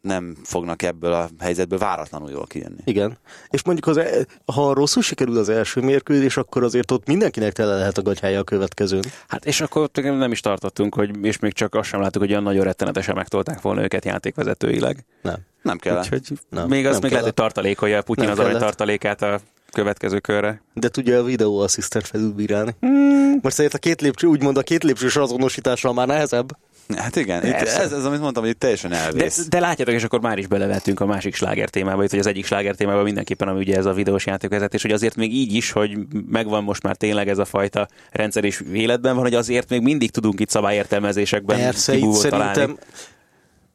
nem 0.01 0.37
fognak 0.45 0.83
ebből 0.83 1.13
a 1.13 1.29
helyzetből 1.39 1.79
váratlanul 1.79 2.31
jól 2.31 2.47
kijönni. 2.47 2.81
Igen. 2.85 3.19
És 3.51 3.63
mondjuk, 3.63 3.87
az, 3.87 3.97
e- 3.97 4.27
ha 4.55 4.75
rosszul 4.75 5.03
sikerül 5.03 5.39
az 5.39 5.49
első 5.49 5.81
mérkőzés, 5.81 6.37
akkor 6.37 6.63
azért 6.65 6.91
ott 6.91 7.07
mindenkinek 7.07 7.53
tele 7.53 7.75
lehet 7.77 7.99
a 7.99 8.03
gatyája 8.03 8.41
a 8.41 8.45
következőn. 8.45 9.03
Hát 9.29 9.45
és 9.45 9.61
akkor 9.61 9.83
ott 9.83 10.03
nem 10.03 10.33
is 10.33 10.41
tartottunk, 10.41 10.95
hogy, 10.95 11.25
és 11.25 11.39
még 11.39 11.53
csak 11.53 11.75
azt 11.75 11.89
sem 11.89 12.01
láttuk, 12.01 12.23
hogy 12.23 12.31
olyan 12.31 12.43
nagyon 12.43 12.65
rettenetesen 12.65 13.15
megtolták 13.15 13.61
volna 13.61 13.83
őket 13.83 14.05
játékvezetőileg. 14.05 15.05
Nem. 15.23 15.37
Nem 15.63 15.79
kell. 15.79 15.99
Úgyhogy 15.99 16.23
Nem, 16.49 16.69
még 16.69 16.87
azt 16.87 16.93
nem 16.93 17.03
még 17.03 17.11
lehet, 17.11 17.11
hogy 17.11 17.11
kellett. 17.11 17.35
tartalékolja 17.35 18.03
Putyin 18.03 18.25
Nem 18.25 18.33
az 18.33 18.39
arany 18.39 18.51
kellett. 18.53 18.67
tartalékát 18.67 19.23
a 19.23 19.41
következő 19.73 20.19
körre. 20.19 20.63
De 20.75 20.89
tudja 20.89 21.19
a 21.19 21.23
videóasszisztent 21.23 22.07
felülbírálni. 22.07 22.75
Hmm. 22.81 23.39
Most 23.43 23.59
azért 23.59 23.75
a 23.75 23.79
két 23.79 24.01
lépcső, 24.01 24.27
úgymond 24.27 24.57
a 24.57 24.63
két 24.63 24.83
lépcsős 24.83 25.17
azonosítással 25.17 25.93
már 25.93 26.07
nehezebb. 26.07 26.57
Hát 26.97 27.17
igen, 27.17 27.47
itt 27.47 27.53
ez, 27.53 27.93
ez, 27.93 28.05
amit 28.05 28.21
mondtam, 28.21 28.43
hogy 28.43 28.53
itt 28.53 28.59
teljesen 28.59 28.91
De, 28.91 28.97
elvész. 28.97 29.47
de 29.49 29.61
látjátok, 29.61 29.95
és 29.95 30.05
akkor 30.05 30.21
már 30.21 30.39
is 30.39 30.47
belevettünk 30.47 31.01
a 31.01 31.07
másik 31.07 31.35
sláger 31.35 31.69
témába, 31.69 32.05
itt, 32.05 32.11
hogy 32.11 32.19
az 32.19 32.27
egyik 32.27 32.47
sláger 32.47 32.75
témába 32.75 33.03
mindenképpen, 33.03 33.49
ami 33.49 33.59
ugye 33.59 33.77
ez 33.77 33.87
a 33.87 33.93
videós 33.93 34.27
játékvezetés, 34.27 34.83
hogy 34.83 34.93
azért 34.93 35.17
még 35.17 35.35
így 35.35 35.53
is, 35.55 35.71
hogy 35.71 35.99
megvan 36.31 36.65
most 36.65 36.83
már 36.83 36.97
tényleg 36.97 37.29
ez 37.29 37.39
a 37.39 37.45
fajta 37.45 37.89
rendszer 38.11 38.45
is 38.45 38.63
életben 38.73 39.15
van, 39.15 39.23
hogy 39.23 39.35
azért 39.35 39.69
még 39.69 39.81
mindig 39.83 40.11
tudunk 40.11 40.41
itt 40.41 40.51
szabályértelmezésekben 40.51 41.59
Persze, 41.59 41.95
itt 41.95 42.13
szerintem 42.13 42.53
találni. 42.53 42.75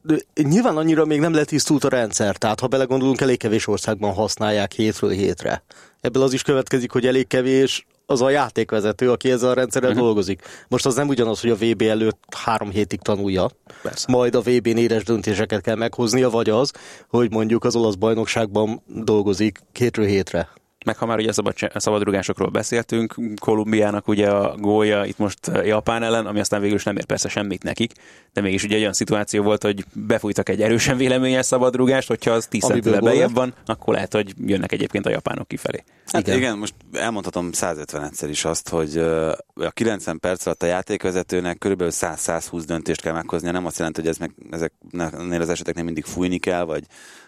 de 0.02 0.42
nyilván 0.42 0.76
annyira 0.76 1.04
még 1.04 1.20
nem 1.20 1.34
letisztult 1.34 1.84
a 1.84 1.88
rendszer, 1.88 2.36
tehát 2.36 2.60
ha 2.60 2.66
belegondolunk, 2.66 3.20
elég 3.20 3.38
kevés 3.38 3.66
országban 3.66 4.12
használják 4.12 4.72
hétről 4.72 5.10
hétre. 5.10 5.62
Ebből 6.00 6.22
az 6.22 6.32
is 6.32 6.42
következik, 6.42 6.90
hogy 6.90 7.06
elég 7.06 7.26
kevés 7.26 7.86
az 8.06 8.20
a 8.20 8.30
játékvezető, 8.30 9.10
aki 9.10 9.30
ezzel 9.30 9.50
a 9.50 9.54
rendszerrel 9.54 9.90
uh-huh. 9.90 10.04
dolgozik. 10.04 10.42
Most 10.68 10.86
az 10.86 10.94
nem 10.94 11.08
ugyanaz, 11.08 11.40
hogy 11.40 11.50
a 11.50 11.56
VB 11.56 11.82
előtt 11.82 12.22
három 12.36 12.70
hétig 12.70 13.00
tanulja, 13.00 13.50
Persze. 13.82 14.06
majd 14.12 14.34
a 14.34 14.40
VB-n 14.40 14.76
éres 14.76 15.04
döntéseket 15.04 15.60
kell 15.60 15.76
meghoznia, 15.76 16.30
vagy 16.30 16.48
az, 16.48 16.72
hogy 17.08 17.30
mondjuk 17.30 17.64
az 17.64 17.76
olasz 17.76 17.94
bajnokságban 17.94 18.82
dolgozik 18.86 19.58
hétről 19.72 20.06
hétre. 20.06 20.48
Meg 20.86 20.96
ha 20.96 21.06
már 21.06 21.18
ugye 21.18 21.28
a 21.28 21.32
szabad, 21.32 21.54
a 21.74 21.80
szabadrugásokról 21.80 22.48
beszéltünk, 22.48 23.14
Kolumbiának 23.40 24.08
ugye 24.08 24.30
a 24.30 24.56
gólja 24.56 25.04
itt 25.04 25.18
most 25.18 25.48
eh, 25.48 25.66
Japán 25.66 26.02
ellen, 26.02 26.26
ami 26.26 26.40
aztán 26.40 26.60
végül 26.60 26.76
is 26.76 26.84
nem 26.84 26.96
ér 26.96 27.04
persze 27.04 27.28
semmit 27.28 27.62
nekik, 27.62 27.92
de 28.32 28.40
mégis 28.40 28.64
ugye 28.64 28.74
egy 28.74 28.80
olyan 28.80 28.92
szituáció 28.92 29.42
volt, 29.42 29.62
hogy 29.62 29.84
befújtak 29.92 30.48
egy 30.48 30.62
erősen 30.62 30.96
véleményes 30.96 31.46
szabadrugást, 31.46 32.08
hogyha 32.08 32.30
az 32.30 32.46
10 32.46 32.64
Amiből 32.64 32.82
centivel 32.82 33.00
gól 33.00 33.10
bejebb 33.10 33.36
lett. 33.36 33.36
van, 33.36 33.76
akkor 33.76 33.94
lehet, 33.94 34.12
hogy 34.12 34.34
jönnek 34.38 34.72
egyébként 34.72 35.06
a 35.06 35.10
japánok 35.10 35.48
kifelé. 35.48 35.84
Hát 36.06 36.22
Igen. 36.22 36.36
igen. 36.36 36.58
most 36.58 36.74
elmondhatom 36.92 37.52
150 37.52 38.04
egyszer 38.04 38.28
is 38.28 38.44
azt, 38.44 38.68
hogy 38.68 38.96
ö, 38.96 39.32
a 39.54 39.70
90 39.70 40.18
perc 40.18 40.46
alatt 40.46 40.62
a 40.62 40.66
játékvezetőnek 40.66 41.58
körülbelül 41.58 41.92
100-120 41.96 42.62
döntést 42.66 43.00
kell 43.00 43.12
meghoznia. 43.12 43.52
Nem 43.52 43.66
azt 43.66 43.78
jelenti, 43.78 44.00
hogy 44.00 44.10
ez 44.10 44.16
meg, 44.16 44.34
ezeknél 44.50 45.40
az 45.40 45.48
eseteknél 45.48 45.84
mindig 45.84 46.04
fújni 46.04 46.38
kell, 46.38 46.62
vagy, 46.62 46.84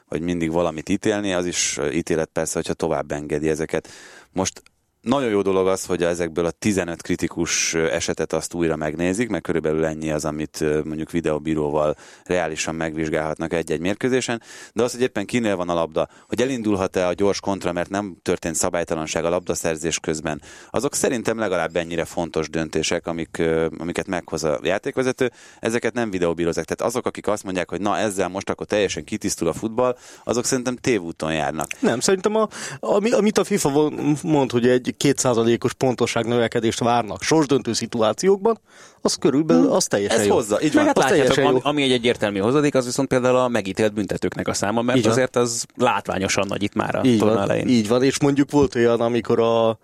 vagy 0.09 0.21
mindig 0.21 0.51
valamit 0.51 0.89
ítélni, 0.89 1.33
az 1.33 1.47
is 1.47 1.79
ítélet 1.93 2.31
persze, 2.33 2.55
hogyha 2.55 2.75
tovább 2.75 3.13
engedi 3.13 3.49
ezeket. 3.49 3.89
Most 4.33 4.63
nagyon 5.09 5.31
jó 5.31 5.43
dolog 5.43 5.67
az, 5.67 5.85
hogy 5.85 6.03
ezekből 6.03 6.45
a 6.45 6.51
15 6.51 7.03
kritikus 7.03 7.75
esetet 7.75 8.33
azt 8.33 8.55
újra 8.55 8.77
megnézik, 8.77 9.29
mert 9.29 9.43
körülbelül 9.43 9.85
ennyi 9.85 10.11
az, 10.11 10.25
amit 10.25 10.65
mondjuk 10.85 11.11
videóbíróval 11.11 11.97
reálisan 12.25 12.75
megvizsgálhatnak 12.75 13.53
egy-egy 13.53 13.81
mérkőzésen, 13.81 14.43
de 14.73 14.83
az, 14.83 14.93
hogy 14.93 15.01
éppen 15.01 15.27
kinél 15.27 15.57
van 15.57 15.69
a 15.69 15.75
labda, 15.75 16.09
hogy 16.27 16.41
elindulhat-e 16.41 17.07
a 17.07 17.13
gyors 17.13 17.41
kontra, 17.41 17.73
mert 17.73 17.91
nem 17.91 18.17
történt 18.23 18.55
szabálytalanság 18.55 19.25
a 19.25 19.29
labdaszerzés 19.29 19.99
közben, 19.99 20.43
azok 20.71 20.95
szerintem 20.95 21.39
legalább 21.39 21.77
ennyire 21.77 22.05
fontos 22.05 22.51
döntések, 22.51 23.07
amik, 23.07 23.43
amiket 23.79 24.07
meghoz 24.07 24.45
a 24.45 24.59
játékvezető, 24.63 25.33
ezeket 25.61 25.95
nem 25.95 26.11
videóbírozák. 26.11 26.65
Tehát 26.65 26.93
azok, 26.93 27.07
akik 27.07 27.27
azt 27.27 27.45
mondják, 27.45 27.71
hogy 27.71 27.81
na 27.81 27.99
ezzel 27.99 28.29
most 28.29 28.51
akkor 28.51 28.67
teljesen 28.67 29.05
kitisztul 29.05 29.49
a 29.49 29.53
futball, 29.53 29.97
azok 30.25 30.45
szerintem 30.45 30.77
tévúton 30.77 31.33
járnak. 31.33 31.69
Nem, 31.81 32.01
szerintem 32.01 32.35
a, 32.35 32.49
ami, 32.81 33.11
amit 33.11 33.39
a 33.39 33.45
FIFA 33.45 33.91
mond, 34.23 34.51
hogy 34.51 34.69
egy 34.69 34.95
kétszázalékos 34.99 35.73
pontosság 35.75 36.27
növekedést 36.27 36.79
várnak 36.79 37.23
sorsdöntő 37.23 37.73
szituációkban, 37.73 38.61
az 39.01 39.15
körülbelül 39.15 39.73
az 39.73 39.85
teljesen 39.87 40.19
Ez 40.21 40.27
jó. 40.27 40.35
hozza, 40.35 40.63
így 40.63 40.73
van. 40.75 40.85
hát 40.85 40.97
látjátok, 40.99 41.37
ami, 41.45 41.59
ami 41.63 41.83
egy 41.83 41.93
egyértelmű 41.93 42.39
hozadék, 42.39 42.75
az 42.75 42.85
viszont 42.85 43.09
például 43.09 43.37
a 43.37 43.49
megítélt 43.49 43.93
büntetőknek 43.93 44.49
a 44.49 44.55
száma, 44.55 44.83
mert 44.83 44.99
Így 44.99 45.05
van. 45.05 45.13
azért 45.13 45.37
az 45.37 45.65
látványosan 45.77 46.47
nagy 46.49 46.63
itt 46.63 46.75
már 46.75 46.95
a 46.95 47.05
Így 47.05 47.19
van, 47.21 47.39
elején. 47.39 47.69
így 47.69 47.89
van, 47.89 48.03
és 48.03 48.21
mondjuk 48.21 48.51
volt 48.51 48.75
olyan, 48.75 49.01
amikor 49.01 49.41
a 49.41 49.79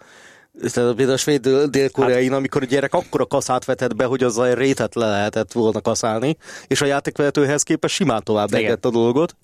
tehát 0.73 0.95
például 0.95 1.17
a 1.17 1.17
svéd 1.17 1.41
dél- 1.41 1.71
dél-koreain, 1.71 2.29
Hát- 2.29 2.39
amikor 2.39 2.63
a 2.63 2.67
gyerek 2.67 2.95
akkora 2.95 3.27
kaszát 3.27 3.65
vetett 3.65 3.97
be, 3.97 4.05
hogy 4.05 4.23
azzal 4.23 4.55
rétet 4.55 4.95
le 4.95 5.09
lehetett 5.09 5.53
volna 5.53 5.81
kaszálni, 5.81 6.37
és 6.67 6.81
a 6.81 6.87
játékvezetőhez 6.87 7.63
képest 7.63 7.95
simán 7.95 8.23
tovább 8.25 8.53
a 8.85 8.91
dolgot, 8.91 9.37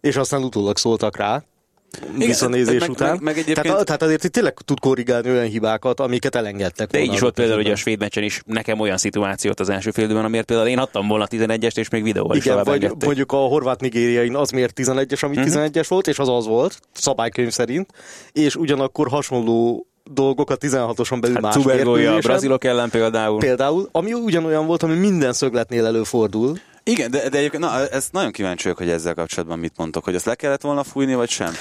és 0.00 0.16
aztán 0.16 0.42
utólag 0.42 0.76
szóltak 0.76 1.16
rá. 1.16 1.42
Visszanézés 2.16 2.80
meg- 2.80 2.90
után. 2.90 3.08
meg- 3.10 3.20
meg 3.22 3.38
egyébként- 3.38 3.66
tehát, 3.66 3.84
tehát 3.84 4.02
azért 4.02 4.24
itt 4.24 4.32
tényleg 4.32 4.54
tud 4.64 4.80
korrigálni 4.80 5.30
olyan 5.30 5.44
hibákat, 5.46 6.00
amiket 6.00 6.34
elengedtek 6.34 6.90
De 6.90 7.00
így 7.00 7.12
is 7.12 7.20
volt 7.20 7.34
például 7.34 7.58
ugye 7.60 7.72
a 7.72 7.76
svéd 7.76 7.98
meccsen 7.98 8.22
is 8.22 8.42
nekem 8.46 8.80
olyan 8.80 8.96
szituációt 8.96 9.60
az 9.60 9.68
első 9.68 9.90
félidőben, 9.90 10.24
amiért 10.24 10.46
például 10.46 10.68
én 10.68 10.78
adtam 10.78 11.08
volna 11.08 11.26
11-est, 11.30 11.76
és 11.78 11.88
még 11.88 12.02
videóval 12.02 12.36
is 12.36 12.42
Igen, 12.44 12.56
tovább 12.56 12.74
vagy 12.74 12.82
engedték. 12.84 13.04
mondjuk 13.04 13.32
a 13.32 13.36
horvát-nigériain 13.36 14.36
az 14.36 14.50
miért 14.50 14.72
11-es, 14.80 15.22
ami 15.24 15.36
Mhm. 15.36 15.44
11-es 15.46 15.86
volt, 15.88 16.06
és 16.08 16.18
az 16.18 16.28
az 16.28 16.46
volt, 16.46 16.80
szabálykönyv 16.92 17.50
szerint, 17.50 17.90
és 18.32 18.56
ugyanakkor 18.56 19.08
hasonló 19.08 19.84
dolgok 20.12 20.50
a 20.50 20.56
16-oson 20.56 21.20
belül 21.20 21.34
Hát 21.42 21.44
más 21.44 21.56
a 22.06 22.18
brazilok 22.18 22.64
ellen 22.64 22.90
például. 22.90 23.38
Például, 23.38 23.88
ami 23.92 24.12
ugyanolyan 24.12 24.66
volt, 24.66 24.82
ami 24.82 24.94
minden 24.94 25.32
szögletnél 25.32 25.86
előfordul. 25.86 26.58
Igen, 26.84 27.10
de, 27.10 27.28
de 27.28 27.38
egyébként, 27.38 27.62
na, 27.62 27.88
ezt 27.88 28.12
nagyon 28.12 28.30
kíváncsi 28.30 28.62
vagyok, 28.62 28.78
hogy 28.78 28.88
ezzel 28.88 29.14
kapcsolatban 29.14 29.58
mit 29.58 29.76
mondtok, 29.76 30.04
hogy 30.04 30.14
ezt 30.14 30.24
le 30.24 30.34
kellett 30.34 30.62
volna 30.62 30.82
fújni, 30.82 31.14
vagy 31.14 31.28
sem? 31.28 31.52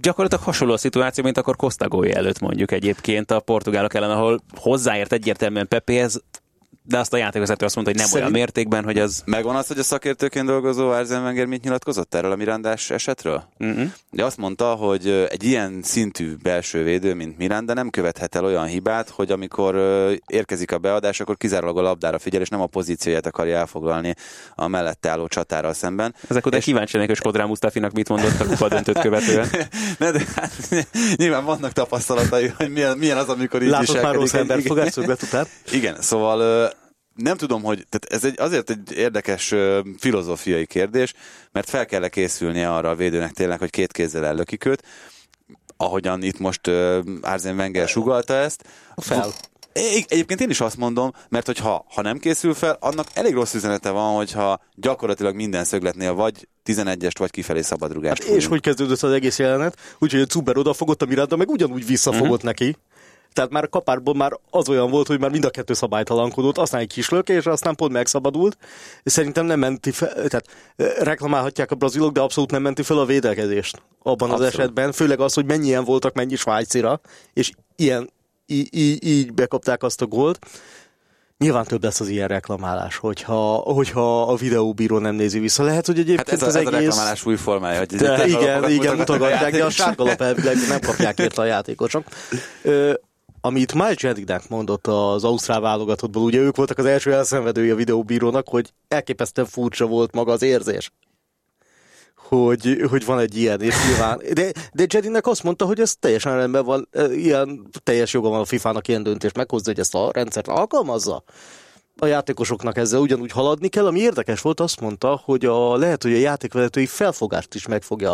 Gyakorlatilag 0.00 0.44
hasonló 0.44 0.72
a 0.72 0.76
szituáció, 0.76 1.24
mint 1.24 1.38
akkor 1.38 1.56
Costa 1.56 1.88
előtt 2.10 2.38
mondjuk 2.38 2.70
egyébként 2.70 3.30
a 3.30 3.40
portugálok 3.40 3.94
ellen, 3.94 4.10
ahol 4.10 4.40
hozzáért 4.56 5.12
egyértelműen 5.12 5.68
Pepéhez, 5.68 6.22
de 6.84 6.98
azt 6.98 7.12
a 7.12 7.16
játékvezető 7.16 7.64
azt 7.64 7.74
mondta, 7.74 7.92
hogy 7.92 8.00
nem 8.02 8.10
Szerint- 8.10 8.28
olyan 8.30 8.40
mértékben, 8.44 8.84
hogy 8.84 8.98
az 8.98 9.22
Megvan 9.24 9.56
az, 9.56 9.66
hogy 9.66 9.78
a 9.78 9.82
szakértőként 9.82 10.46
dolgozó 10.46 10.88
Arsene 10.88 11.24
Wenger 11.24 11.46
mit 11.46 11.62
nyilatkozott 11.62 12.14
erről 12.14 12.32
a 12.32 12.36
Mirandás 12.36 12.90
esetről? 12.90 13.44
uh-huh. 13.58 13.90
De 14.10 14.24
azt 14.24 14.36
mondta, 14.36 14.74
hogy 14.74 15.26
egy 15.30 15.44
ilyen 15.44 15.80
szintű 15.82 16.34
belső 16.42 16.82
védő, 16.82 17.14
mint 17.14 17.38
Miranda 17.38 17.74
nem 17.74 17.90
követhet 17.90 18.34
el 18.34 18.44
olyan 18.44 18.66
hibát, 18.66 19.08
hogy 19.08 19.30
amikor 19.30 19.74
érkezik 20.26 20.72
a 20.72 20.78
beadás, 20.78 21.20
akkor 21.20 21.36
kizárólag 21.36 21.78
a 21.78 21.82
labdára 21.82 22.18
figyel, 22.18 22.40
és 22.40 22.48
nem 22.48 22.60
a 22.60 22.66
pozícióját 22.66 23.26
akarja 23.26 23.56
elfoglalni 23.56 24.14
a 24.54 24.66
mellette 24.68 25.08
álló 25.10 25.26
csatára 25.26 25.72
szemben. 25.72 26.14
ezek 26.28 26.46
után 26.46 26.58
És- 26.58 26.64
kíváncsi 26.64 26.92
lennék, 26.92 27.08
hogy 27.08 27.18
Skodrán 27.18 27.46
Mustafinak 27.48 27.92
mit 27.92 28.08
mondott 28.08 28.40
a 28.40 28.44
kupa 28.46 28.68
döntőt 28.68 28.98
követően. 29.00 29.48
Ne, 29.98 30.10
de 30.10 30.22
hát, 30.36 30.52
nyilván 31.16 31.44
vannak 31.44 31.72
tapasztalatai, 31.72 32.52
hogy 32.56 32.70
milyen, 32.70 32.98
milyen 32.98 33.16
az, 33.16 33.28
amikor 33.28 33.62
így 33.62 33.68
Látod 33.68 34.02
már 34.02 34.14
rossz 34.14 34.34
ember 34.34 34.58
igen. 34.58 34.68
fogás 34.76 34.92
szöglet 34.92 35.22
után? 35.22 35.46
Igen, 35.72 35.96
szóval 36.00 36.70
nem 37.22 37.36
tudom, 37.36 37.62
hogy 37.62 37.86
tehát 37.88 38.04
ez 38.22 38.24
egy, 38.30 38.40
azért 38.40 38.70
egy 38.70 38.92
érdekes 38.96 39.52
ö, 39.52 39.80
filozófiai 39.98 40.66
kérdés, 40.66 41.14
mert 41.52 41.68
fel 41.68 41.86
kell 41.86 42.08
készülnie 42.08 42.72
arra 42.74 42.90
a 42.90 42.94
védőnek 42.94 43.32
tényleg, 43.32 43.58
hogy 43.58 43.70
két 43.70 43.92
kézzel 43.92 44.26
ellökik 44.26 44.64
őt, 44.64 44.82
ahogyan 45.76 46.22
itt 46.22 46.38
most 46.38 46.66
uh, 46.66 46.98
Arsene 47.20 47.54
Wenger 47.62 47.88
sugalta 47.88 48.34
ezt. 48.34 48.64
Fel. 48.96 49.32
É- 49.72 50.10
Egyébként 50.12 50.40
én 50.40 50.50
is 50.50 50.60
azt 50.60 50.76
mondom, 50.76 51.12
mert 51.28 51.46
hogyha 51.46 51.84
ha 51.94 52.02
nem 52.02 52.18
készül 52.18 52.54
fel, 52.54 52.76
annak 52.80 53.06
elég 53.14 53.34
rossz 53.34 53.54
üzenete 53.54 53.90
van, 53.90 54.16
hogyha 54.16 54.60
gyakorlatilag 54.74 55.34
minden 55.34 55.64
szögletnél 55.64 56.14
vagy 56.14 56.48
11-est, 56.64 57.14
vagy 57.18 57.30
kifelé 57.30 57.60
szabadrugást 57.62 58.22
Hát 58.24 58.32
és 58.36 58.46
hogy 58.46 58.60
kezdődött 58.60 59.02
az 59.02 59.12
egész 59.12 59.38
jelenet? 59.38 59.76
Úgyhogy 59.98 60.20
a 60.20 60.26
Zuber 60.30 60.56
odafogott, 60.56 61.02
a 61.02 61.06
Miranda 61.06 61.36
meg 61.36 61.50
ugyanúgy 61.50 61.86
visszafogott 61.86 62.38
Mhm. 62.38 62.46
neki. 62.46 62.76
Tehát 63.32 63.50
már 63.50 63.64
a 63.64 63.68
kapárból 63.68 64.14
már 64.14 64.38
az 64.50 64.68
olyan 64.68 64.90
volt, 64.90 65.06
hogy 65.06 65.20
már 65.20 65.30
mind 65.30 65.44
a 65.44 65.50
kettő 65.50 65.72
szabálytalankodott, 65.72 66.58
aztán 66.58 66.80
egy 66.80 66.92
kis 66.92 67.08
lökés, 67.08 67.46
aztán 67.46 67.74
pont 67.74 67.92
megszabadult. 67.92 68.56
És 69.02 69.12
szerintem 69.12 69.46
nem 69.46 69.58
menti 69.58 69.90
fel, 69.90 70.08
tehát 70.12 70.46
reklamálhatják 70.98 71.70
a 71.70 71.74
brazilok, 71.74 72.12
de 72.12 72.20
abszolút 72.20 72.50
nem 72.50 72.62
menti 72.62 72.82
fel 72.82 72.98
a 72.98 73.04
védekezést 73.04 73.82
abban 74.02 74.28
az 74.30 74.34
Abszolút. 74.40 74.54
esetben. 74.58 74.92
Főleg 74.92 75.20
az, 75.20 75.34
hogy 75.34 75.44
mennyien 75.44 75.84
voltak, 75.84 76.14
mennyi 76.14 76.36
svájcira, 76.36 77.00
és 77.32 77.50
ilyen, 77.76 78.10
így, 78.46 78.68
így, 78.74 79.04
így 79.04 79.32
bekapták 79.32 79.82
azt 79.82 80.02
a 80.02 80.06
gólt. 80.06 80.38
Nyilván 81.38 81.64
több 81.64 81.82
lesz 81.82 82.00
az 82.00 82.08
ilyen 82.08 82.28
reklamálás, 82.28 82.96
hogyha, 82.96 83.54
hogyha 83.54 84.22
a 84.22 84.34
videóbíró 84.36 84.98
nem 84.98 85.14
nézi 85.14 85.38
vissza. 85.38 85.62
Lehet, 85.62 85.86
hogy 85.86 85.98
egyébként 85.98 86.28
Hát 86.28 86.36
ez 86.36 86.42
a, 86.42 86.46
az 86.46 86.54
ez 86.56 86.66
a 86.66 86.66
egész... 86.68 86.80
reklamálás 86.86 87.26
új 87.26 87.36
formája, 87.36 87.78
hogy 87.78 87.86
De 87.88 88.26
igen, 88.26 88.70
igen, 88.70 88.96
mutogatják, 88.96 89.52
de 89.52 89.64
a 89.64 89.70
sárgalap 89.70 90.20
elvileg 90.20 90.56
nem 90.68 90.80
kapják 90.80 91.18
érte 91.18 91.40
a 91.40 91.44
játékosok. 91.44 92.04
Ö, 92.62 92.92
amit 93.44 93.74
Miles 93.74 94.02
Jenningnek 94.02 94.48
mondott 94.48 94.86
az 94.86 95.24
Ausztrál 95.24 95.60
válogatottból, 95.60 96.22
ugye 96.22 96.38
ők 96.38 96.56
voltak 96.56 96.78
az 96.78 96.84
első 96.84 97.12
elszenvedői 97.12 97.70
a 97.70 97.74
videóbírónak, 97.74 98.48
hogy 98.48 98.72
elképesztően 98.88 99.46
furcsa 99.46 99.86
volt 99.86 100.14
maga 100.14 100.32
az 100.32 100.42
érzés. 100.42 100.92
Hogy, 102.16 102.84
hogy 102.90 103.04
van 103.04 103.18
egy 103.18 103.36
ilyen, 103.36 103.60
és 103.60 103.74
nyilván. 103.86 104.20
De, 104.32 104.52
de 104.72 104.86
Jedinek 104.88 105.26
azt 105.26 105.42
mondta, 105.42 105.64
hogy 105.64 105.80
ez 105.80 105.96
teljesen 105.96 106.36
rendben 106.36 106.64
van, 106.64 106.88
ilyen 107.10 107.68
teljes 107.82 108.12
joga 108.12 108.28
van 108.28 108.40
a 108.40 108.44
FIFA-nak 108.44 108.88
ilyen 108.88 109.02
döntést 109.02 109.36
meghozni, 109.36 109.70
hogy 109.70 109.80
ezt 109.80 109.94
a 109.94 110.10
rendszert 110.12 110.48
alkalmazza 110.48 111.24
a 111.96 112.06
játékosoknak 112.06 112.76
ezzel 112.76 113.00
ugyanúgy 113.00 113.30
haladni 113.30 113.68
kell. 113.68 113.86
Ami 113.86 114.00
érdekes 114.00 114.40
volt, 114.40 114.60
azt 114.60 114.80
mondta, 114.80 115.20
hogy 115.24 115.44
a, 115.44 115.76
lehet, 115.76 116.02
hogy 116.02 116.12
a 116.12 116.16
játékvezetői 116.16 116.86
felfogást 116.86 117.54
is 117.54 117.66
meg 117.66 117.82
fogja 117.82 118.12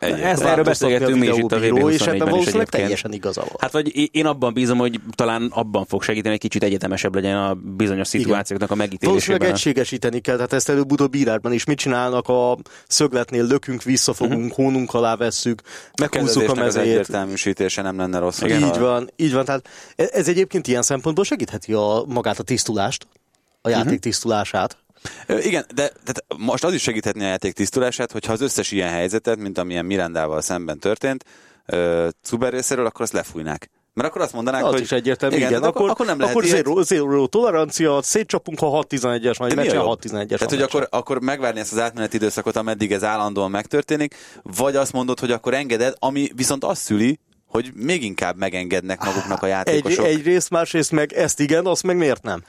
vállalni. 0.00 0.22
Ezt 0.22 0.42
erről 0.42 0.64
beszélgettünk 0.64 1.18
mi 1.18 1.26
is 1.26 1.36
itt 1.36 1.52
a 1.52 1.56
VB 1.56 1.60
videóbíró, 1.60 1.90
és 1.90 2.00
24-ben 2.00 2.14
ebben 2.14 2.26
is 2.26 2.30
valószínűleg 2.30 2.68
teljesen 2.68 3.12
igaza 3.12 3.40
volt. 3.40 3.60
Hát 3.60 3.72
vagy 3.72 4.08
én- 4.14 4.26
abban 4.26 4.52
bízom, 4.52 4.78
hogy 4.78 5.00
talán 5.14 5.50
abban 5.54 5.84
fog 5.84 6.02
segíteni, 6.02 6.30
hogy 6.30 6.40
kicsit 6.40 6.62
egyetemesebb 6.62 7.14
legyen 7.14 7.36
a 7.36 7.54
bizonyos 7.54 8.08
szituációknak 8.08 8.70
a 8.70 8.74
Valószínűleg 8.74 9.08
megítélésében. 9.10 9.50
egységesíteni 9.50 10.20
kell, 10.20 10.34
tehát 10.34 10.52
ezt 10.52 10.68
előbb-utóbb 10.68 11.14
írásban 11.14 11.52
is 11.52 11.64
mit 11.64 11.78
csinálnak 11.78 12.28
a 12.28 12.58
szögletnél, 12.88 13.44
lökünk, 13.44 13.82
visszafogunk, 13.82 14.50
uh-huh. 14.50 14.56
hónunk 14.56 14.94
alá 14.94 15.16
vesszük, 15.16 15.62
meghúzzuk 16.00 16.48
a 16.48 16.52
az 16.52 16.58
mezét. 16.58 16.82
egyértelműsítése 16.82 17.82
nem 17.82 17.96
lenne 17.96 18.18
rossz. 18.18 18.40
Igen, 18.40 18.60
így 18.62 18.78
van, 18.78 19.10
így 19.16 19.32
van. 19.32 19.44
Tehát 19.44 19.68
e- 19.96 20.08
ez 20.12 20.28
egyébként 20.28 20.66
ilyen 20.66 20.82
szempontból 20.82 21.24
segítheti 21.24 21.72
a, 21.72 22.04
magát 22.06 22.38
a 22.38 22.42
tisztulást, 22.42 23.06
a 23.62 23.68
játék 23.68 23.98
tisztulását. 23.98 24.76
Igen, 25.28 25.64
de 25.74 25.88
tehát 25.88 26.24
most 26.36 26.64
az 26.64 26.72
is 26.72 26.82
segíthetné 26.82 27.24
a 27.24 27.28
játék 27.28 27.52
tisztulását, 27.52 28.12
hogyha 28.12 28.32
az 28.32 28.40
összes 28.40 28.70
ilyen 28.70 28.90
helyzetet, 28.90 29.38
mint 29.38 29.58
amilyen 29.58 29.84
Mirandával 29.84 30.40
szemben 30.40 30.78
történt, 30.78 31.24
ö, 31.66 32.08
Zuber 32.24 32.52
részéről, 32.52 32.86
akkor 32.86 33.02
azt 33.02 33.12
lefújnák. 33.12 33.70
Mert 33.98 34.10
akkor 34.10 34.22
azt 34.22 34.32
mondanák, 34.32 34.64
Az 34.64 34.72
hogy... 34.72 34.80
is 34.80 34.92
egyértelmű, 34.92 35.36
igen. 35.36 35.48
tehát 35.48 35.64
akkor, 35.64 35.90
akkor 35.90 36.06
nem 36.06 36.18
lehet 36.18 36.34
akkor 36.34 36.48
zero, 36.48 36.82
zero 36.82 37.26
tolerancia, 37.26 38.02
szétcsapunk, 38.02 38.58
ha 38.58 38.84
6-11-es, 38.88 39.34
vagy 39.38 39.48
De 39.48 39.54
mi 39.54 39.60
a 39.60 39.64
meccsen 39.64 39.74
jobb? 39.74 39.98
6-11-es. 40.02 40.26
Tehát, 40.26 40.50
hogy 40.50 40.62
akkor, 40.62 40.88
akkor 40.90 41.20
megvárni 41.20 41.60
ezt 41.60 41.72
az 41.72 41.78
átmeneti 41.78 42.16
időszakot, 42.16 42.56
ameddig 42.56 42.92
ez 42.92 43.04
állandóan 43.04 43.50
megtörténik, 43.50 44.14
vagy 44.42 44.76
azt 44.76 44.92
mondod, 44.92 45.20
hogy 45.20 45.30
akkor 45.30 45.54
engeded, 45.54 45.94
ami 45.98 46.28
viszont 46.34 46.64
azt 46.64 46.80
szüli, 46.80 47.18
hogy 47.46 47.70
még 47.74 48.04
inkább 48.04 48.36
megengednek 48.36 49.04
maguknak 49.04 49.42
a 49.42 49.46
egy, 49.46 49.50
játékosok. 49.50 50.06
egyrészt, 50.06 50.50
másrészt 50.50 50.90
meg 50.90 51.12
ezt 51.12 51.40
igen, 51.40 51.66
azt 51.66 51.82
meg 51.82 51.96
miért 51.96 52.22
nem? 52.22 52.44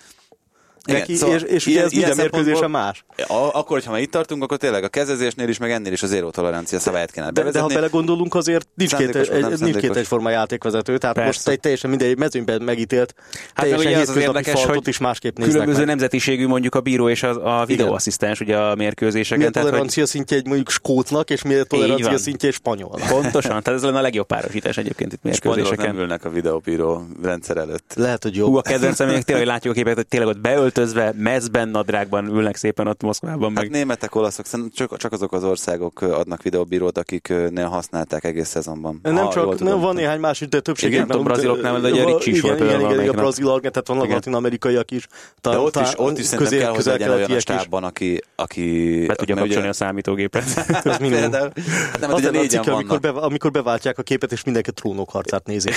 Igen, 0.85 0.99
Neki, 0.99 1.15
szóval 1.15 1.35
és, 1.35 1.41
és 1.43 1.65
ugye 1.65 1.73
ilyen- 1.75 1.85
ez 1.85 1.91
minden 1.91 2.15
mérkőzésen 2.15 2.53
szempontból- 2.55 2.81
más. 2.81 3.03
A, 3.27 3.57
akkor, 3.57 3.77
hogyha 3.77 3.91
már 3.91 4.01
itt 4.01 4.11
tartunk, 4.11 4.43
akkor 4.43 4.57
tényleg 4.57 4.83
a 4.83 4.87
kezezésnél 4.87 5.47
is, 5.49 5.57
meg 5.57 5.71
ennél 5.71 5.91
is 5.91 6.03
a 6.03 6.07
zéró 6.07 6.29
tolerancia 6.29 6.79
szabályát 6.79 7.11
kéne 7.11 7.25
De, 7.25 7.31
de 7.31 7.41
ha 7.41 7.45
bevezetni. 7.51 7.73
belegondolunk, 7.75 8.35
azért 8.35 8.67
nincs 8.75 8.95
két, 8.95 9.15
egy, 9.15 9.59
nincs 9.59 9.77
két 9.77 9.95
egyforma 9.95 10.29
játékvezető, 10.29 10.97
tehát 10.97 11.15
Persze. 11.15 11.29
most 11.31 11.47
egy 11.47 11.59
teljesen 11.59 11.89
mindegy 11.89 12.17
mezőnyben 12.17 12.61
megítélt, 12.61 13.13
Hát 13.53 13.53
teljesen 13.55 13.87
ugye 13.91 13.97
az 14.01 14.09
az 14.09 14.15
érdekes, 14.15 14.65
hogy 14.65 14.87
is 14.87 14.97
másképp 14.97 15.35
néznek 15.37 15.51
különböző 15.53 15.79
meg. 15.79 15.87
nemzetiségű 15.87 16.47
mondjuk 16.47 16.75
a 16.75 16.81
bíró 16.81 17.09
és 17.09 17.23
a, 17.23 17.61
a 17.61 17.65
videóasszisztens 17.65 18.39
ugye 18.39 18.57
a 18.57 18.75
mérkőzéseken. 18.75 19.37
Milyen 19.37 19.51
tehát, 19.51 19.67
hogy 19.67 19.77
tolerancia 19.77 20.05
szintje 20.05 20.37
egy 20.37 20.45
mondjuk 20.45 20.69
skótnak, 20.69 21.29
és 21.29 21.41
milyen 21.43 21.65
tolerancia 21.67 22.17
szintje 22.17 22.47
egy 22.49 22.55
spanyolnak. 22.55 23.07
Pontosan, 23.09 23.63
tehát 23.63 23.79
ez 23.79 23.83
lenne 23.83 23.97
a 23.97 24.01
legjobb 24.01 24.25
párosítás 24.27 24.77
egyébként 24.77 25.13
itt 25.13 25.19
Spanyolok 25.33 25.45
nem 25.45 25.53
mérkőzéseken. 25.63 26.01
ülnek 26.03 26.25
a 26.25 26.29
videóbíró 26.29 27.03
rendszer 27.23 27.57
előtt. 27.57 27.93
Lehet, 27.95 28.23
hogy 28.23 28.33
Hú, 28.37 28.39
jó. 28.39 28.57
a 28.57 28.61
kedvencem, 28.61 29.07
tényleg 29.07 29.37
hogy 29.37 29.45
látjuk 29.45 29.73
a 29.73 29.75
képet, 29.75 29.95
hogy 29.95 30.07
tényleg 30.07 30.29
ott 30.29 30.39
beöltözve, 30.73 31.13
mezben, 31.17 31.69
nadrágban 31.69 32.27
ülnek 32.27 32.55
szépen 32.55 32.87
ott 32.87 33.01
Moszkvában. 33.01 33.49
Hát 33.55 33.61
Meg. 33.63 33.69
németek, 33.69 34.15
olaszok, 34.15 34.45
csak, 34.73 34.97
csak 34.97 35.11
azok 35.11 35.33
az 35.33 35.43
országok 35.43 36.01
adnak 36.01 36.41
videóbírót, 36.41 36.97
akiknél 36.97 37.67
használták 37.67 38.23
egész 38.23 38.47
szezonban. 38.47 38.99
Nem 39.03 39.15
Ha 39.15 39.29
csak, 39.29 39.59
nem, 39.59 39.79
van 39.79 39.95
néhány 39.95 40.19
más 40.19 40.39
de 40.39 40.59
többségében. 40.59 41.05
Igen, 41.05 41.17
a 41.19 41.23
braziloknál, 41.23 41.79
de 41.79 42.05
Ricci 42.05 42.31
is 42.31 42.41
volt 42.41 42.59
igen, 42.59 42.67
igen, 42.67 42.79
igen, 42.79 43.01
igen, 43.01 43.13
a 43.13 43.21
brazil, 43.21 43.47
argent, 43.49 43.73
tehát 43.73 43.87
vannak 43.87 44.03
Igen. 44.03 44.15
latin-amerikaiak 44.15 44.91
is. 44.91 45.07
De 45.41 45.57
ott 45.57 45.75
is, 45.75 45.89
ott 45.95 46.17
is 46.17 46.25
szerintem 46.25 46.37
közé- 46.47 46.59
kell, 46.59 46.69
hogy 46.71 46.85
legyen 46.85 47.09
olyan 47.09 47.31
a 47.31 47.39
stábban, 47.39 47.83
aki... 47.83 48.21
aki 48.35 49.03
Be 49.07 49.15
tudja 49.15 49.35
kapcsolni 49.35 49.59
ugye- 49.59 49.69
a 49.69 49.73
számítógépet. 49.73 50.43
Ez 50.83 50.97
minimum. 50.97 51.21
Például, 51.21 51.51
hát 51.91 51.99
nem, 51.99 52.11
ugye 52.11 52.29
négyen 52.29 52.63
vannak. 52.65 53.15
amikor 53.15 53.51
beváltják 53.51 53.97
a 53.97 54.01
képet, 54.01 54.31
és 54.31 54.43
mindenki 54.43 54.71
trónok 54.71 55.09
harcát 55.09 55.45
nézi. 55.47 55.69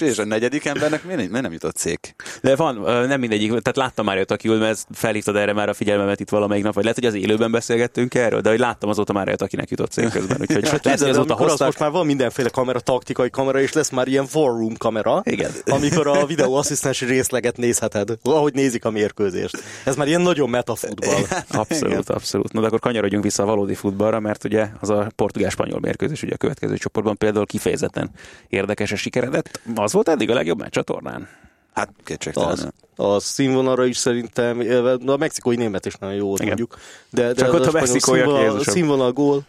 És, 0.00 0.18
a, 0.18 0.24
negyedik 0.24 0.64
embernek 0.64 1.04
miért, 1.04 1.30
nem 1.30 1.52
jutott 1.52 1.76
szék? 1.76 2.14
De 2.42 2.56
van, 2.56 2.74
nem 3.06 3.20
mindegyik, 3.20 3.48
tehát 3.48 3.76
láttam 3.94 4.14
már 4.14 4.22
őt, 4.22 4.30
aki 4.30 4.48
ül, 4.48 4.58
mert 4.58 4.86
felhívtad 4.92 5.36
erre 5.36 5.52
már 5.52 5.68
a 5.68 5.74
figyelmemet 5.74 6.20
itt 6.20 6.28
valamelyik 6.28 6.64
nap, 6.64 6.74
vagy 6.74 6.82
lehet, 6.82 6.98
hogy 6.98 7.08
az 7.08 7.14
élőben 7.14 7.50
beszélgettünk 7.50 8.14
erről, 8.14 8.40
de 8.40 8.50
hogy 8.50 8.58
láttam 8.58 8.88
azóta 8.88 9.12
már 9.12 9.28
őt, 9.28 9.42
akinek 9.42 9.70
jutott 9.70 9.92
szék 9.92 10.10
közben, 10.10 10.36
úgyhogy 10.40 10.62
lehet, 10.82 11.00
hogy 11.00 11.08
azóta 11.08 11.34
hoztak. 11.34 11.66
most 11.66 11.78
már 11.78 11.90
van 11.90 12.06
mindenféle 12.06 12.48
kamera, 12.48 12.80
taktikai 12.80 13.30
kamera, 13.30 13.60
és 13.60 13.72
lesz 13.72 13.90
már 13.90 14.08
ilyen 14.08 14.26
war 14.34 14.50
room 14.50 14.76
kamera, 14.76 15.22
Igen. 15.24 15.50
amikor 15.76 16.06
a 16.06 16.26
videóasszisztensi 16.26 17.04
részleget 17.04 17.56
nézheted, 17.56 18.08
ahogy 18.22 18.54
nézik 18.54 18.84
a 18.84 18.90
mérkőzést. 18.90 19.62
Ez 19.84 19.96
már 19.96 20.06
ilyen 20.06 20.20
nagyon 20.20 20.50
metafutball. 20.50 21.22
Abszolút, 21.50 22.10
abszolút. 22.10 22.52
Na 22.52 22.60
de 22.60 22.66
akkor 22.66 22.80
kanyarodjunk 22.80 23.24
vissza 23.24 23.42
a 23.42 23.46
valódi 23.46 23.74
futballra, 23.74 24.20
mert 24.20 24.44
ugye 24.44 24.68
az 24.80 24.90
a 24.90 25.06
portugál-spanyol 25.16 25.80
mérkőzés 25.80 26.22
ugye 26.22 26.34
a 26.34 26.36
következő 26.36 26.76
csoportban 26.76 27.16
például 27.16 27.46
kifejezetten 27.46 28.10
érdekes 28.48 28.90
és 28.90 29.00
sikeredett. 29.00 29.60
Az 29.74 29.92
volt 29.92 30.08
eddig 30.08 30.30
a 30.30 30.34
legjobb 30.34 30.58
meccs 30.58 30.78
a 30.78 30.82
tornán. 30.82 31.28
Hát 31.74 31.90
kétségtelenül. 32.04 32.52
Az, 32.52 32.68
a 32.96 33.20
színvonalra 33.20 33.84
is 33.86 33.96
szerintem, 33.96 34.60
a 35.06 35.16
mexikói 35.16 35.56
német 35.56 35.86
is 35.86 35.94
nagyon 35.94 36.16
jó 36.16 36.34
Igen. 36.34 36.46
mondjuk. 36.46 36.76
De, 37.10 37.22
de 37.22 37.34
Csak 37.34 37.52
ott 37.52 37.60
a 37.60 37.68
spanyol 37.68 37.80
mexikóiak, 37.80 38.26
színvonal, 38.26 38.62
színvonal 38.64 39.12
gól, 39.12 39.42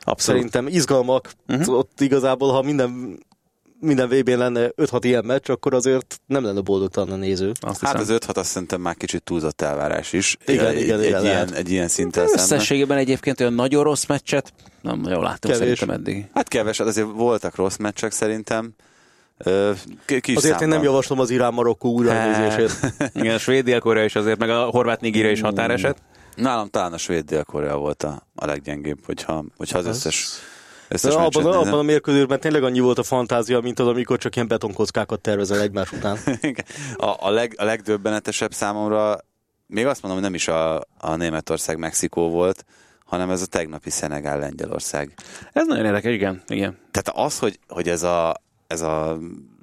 Abszolút. 0.00 0.20
szerintem 0.20 0.66
izgalmak. 0.66 1.30
Uh-huh. 1.48 1.76
Ott 1.76 2.00
igazából, 2.00 2.52
ha 2.52 2.62
minden 2.62 3.18
minden 3.80 4.08
VB-n 4.08 4.36
lenne 4.36 4.68
5-6 4.76 4.98
ilyen 5.02 5.24
meccs, 5.24 5.50
akkor 5.50 5.74
azért 5.74 6.20
nem 6.26 6.44
lenne 6.44 6.60
boldogtalan 6.60 7.10
a 7.10 7.16
néző. 7.16 7.52
Azt 7.60 7.80
Hát 7.84 7.96
hiszem. 7.98 8.16
az 8.16 8.22
5-6 8.26 8.36
azt 8.36 8.50
szerintem 8.50 8.80
már 8.80 8.96
kicsit 8.96 9.22
túlzott 9.22 9.60
elvárás 9.60 10.12
is. 10.12 10.36
Igen, 10.46 10.66
egy, 10.66 10.80
igen, 10.80 11.00
egy, 11.00 11.06
igen, 11.06 11.18
egy, 11.18 11.24
ilyen, 11.24 11.54
egy 11.54 11.70
ilyen 11.70 11.88
szinten 11.88 12.26
szemben. 12.26 12.44
Összességében 12.44 12.98
egyébként 12.98 13.40
olyan 13.40 13.52
nagyon 13.52 13.84
rossz 13.84 14.06
meccset 14.06 14.52
nem 14.80 15.00
nagyon 15.00 15.22
láttam 15.22 15.50
Kevés. 15.50 15.78
szerintem 15.78 15.90
eddig. 15.90 16.26
Hát 16.34 16.48
keveset, 16.48 16.86
azért 16.86 17.06
voltak 17.14 17.54
rossz 17.56 17.76
meccsek 17.76 18.12
szerintem. 18.12 18.74
Kis 20.20 20.36
Azért 20.36 20.36
én 20.36 20.40
számban. 20.40 20.68
nem 20.68 20.82
javaslom 20.82 21.18
az 21.18 21.30
Irán-Marokkó 21.30 21.90
újranézését. 21.90 22.94
Igen, 23.14 23.34
a 23.34 23.38
svéd 23.38 23.64
dél 23.64 24.02
is 24.04 24.14
azért, 24.14 24.38
meg 24.38 24.50
a 24.50 24.64
horvát 24.64 25.00
nigéria 25.00 25.30
is 25.30 25.40
határeset. 25.40 26.02
Nálam 26.36 26.68
talán 26.68 26.92
a 26.92 26.98
svéd 26.98 27.24
dél-korea 27.24 27.76
volt 27.76 28.02
a, 28.02 28.26
a 28.34 28.46
leggyengébb, 28.46 28.98
hogyha, 29.06 29.44
hogyha 29.56 29.78
az 29.78 29.86
összes, 29.86 30.28
De 30.88 30.94
összes 30.94 31.12
abban, 31.12 31.42
meccset 31.42 31.66
abban 31.66 31.78
a 31.78 31.82
mérkőzésben 31.82 32.40
tényleg 32.40 32.62
annyi 32.62 32.80
volt 32.80 32.98
a 32.98 33.02
fantázia, 33.02 33.60
mint 33.60 33.78
az, 33.78 33.86
amikor 33.86 34.18
csak 34.18 34.34
ilyen 34.34 34.48
betonkockákat 34.48 35.20
tervezel 35.20 35.60
egymás 35.60 35.92
után. 35.92 36.18
A, 36.96 37.26
a, 37.26 37.30
leg, 37.30 37.54
a 37.56 37.64
legdöbbenetesebb 37.64 38.52
számomra, 38.52 39.18
még 39.66 39.86
azt 39.86 40.02
mondom, 40.02 40.20
hogy 40.20 40.30
nem 40.30 40.38
is 40.38 40.48
a, 40.48 40.76
a 40.98 41.16
Németország-Mexikó 41.16 42.30
volt, 42.30 42.64
hanem 43.04 43.30
ez 43.30 43.42
a 43.42 43.46
tegnapi 43.46 43.90
Szenegál-Lengyelország. 43.90 45.14
Ez 45.52 45.66
nagyon 45.66 45.84
érdekes, 45.84 46.12
igen. 46.12 46.42
igen. 46.46 46.78
Tehát 46.90 47.26
az, 47.26 47.38
hogy, 47.38 47.58
hogy 47.68 47.88
ez 47.88 48.02
a, 48.02 48.36
ez 48.72 48.80
a 48.80 49.18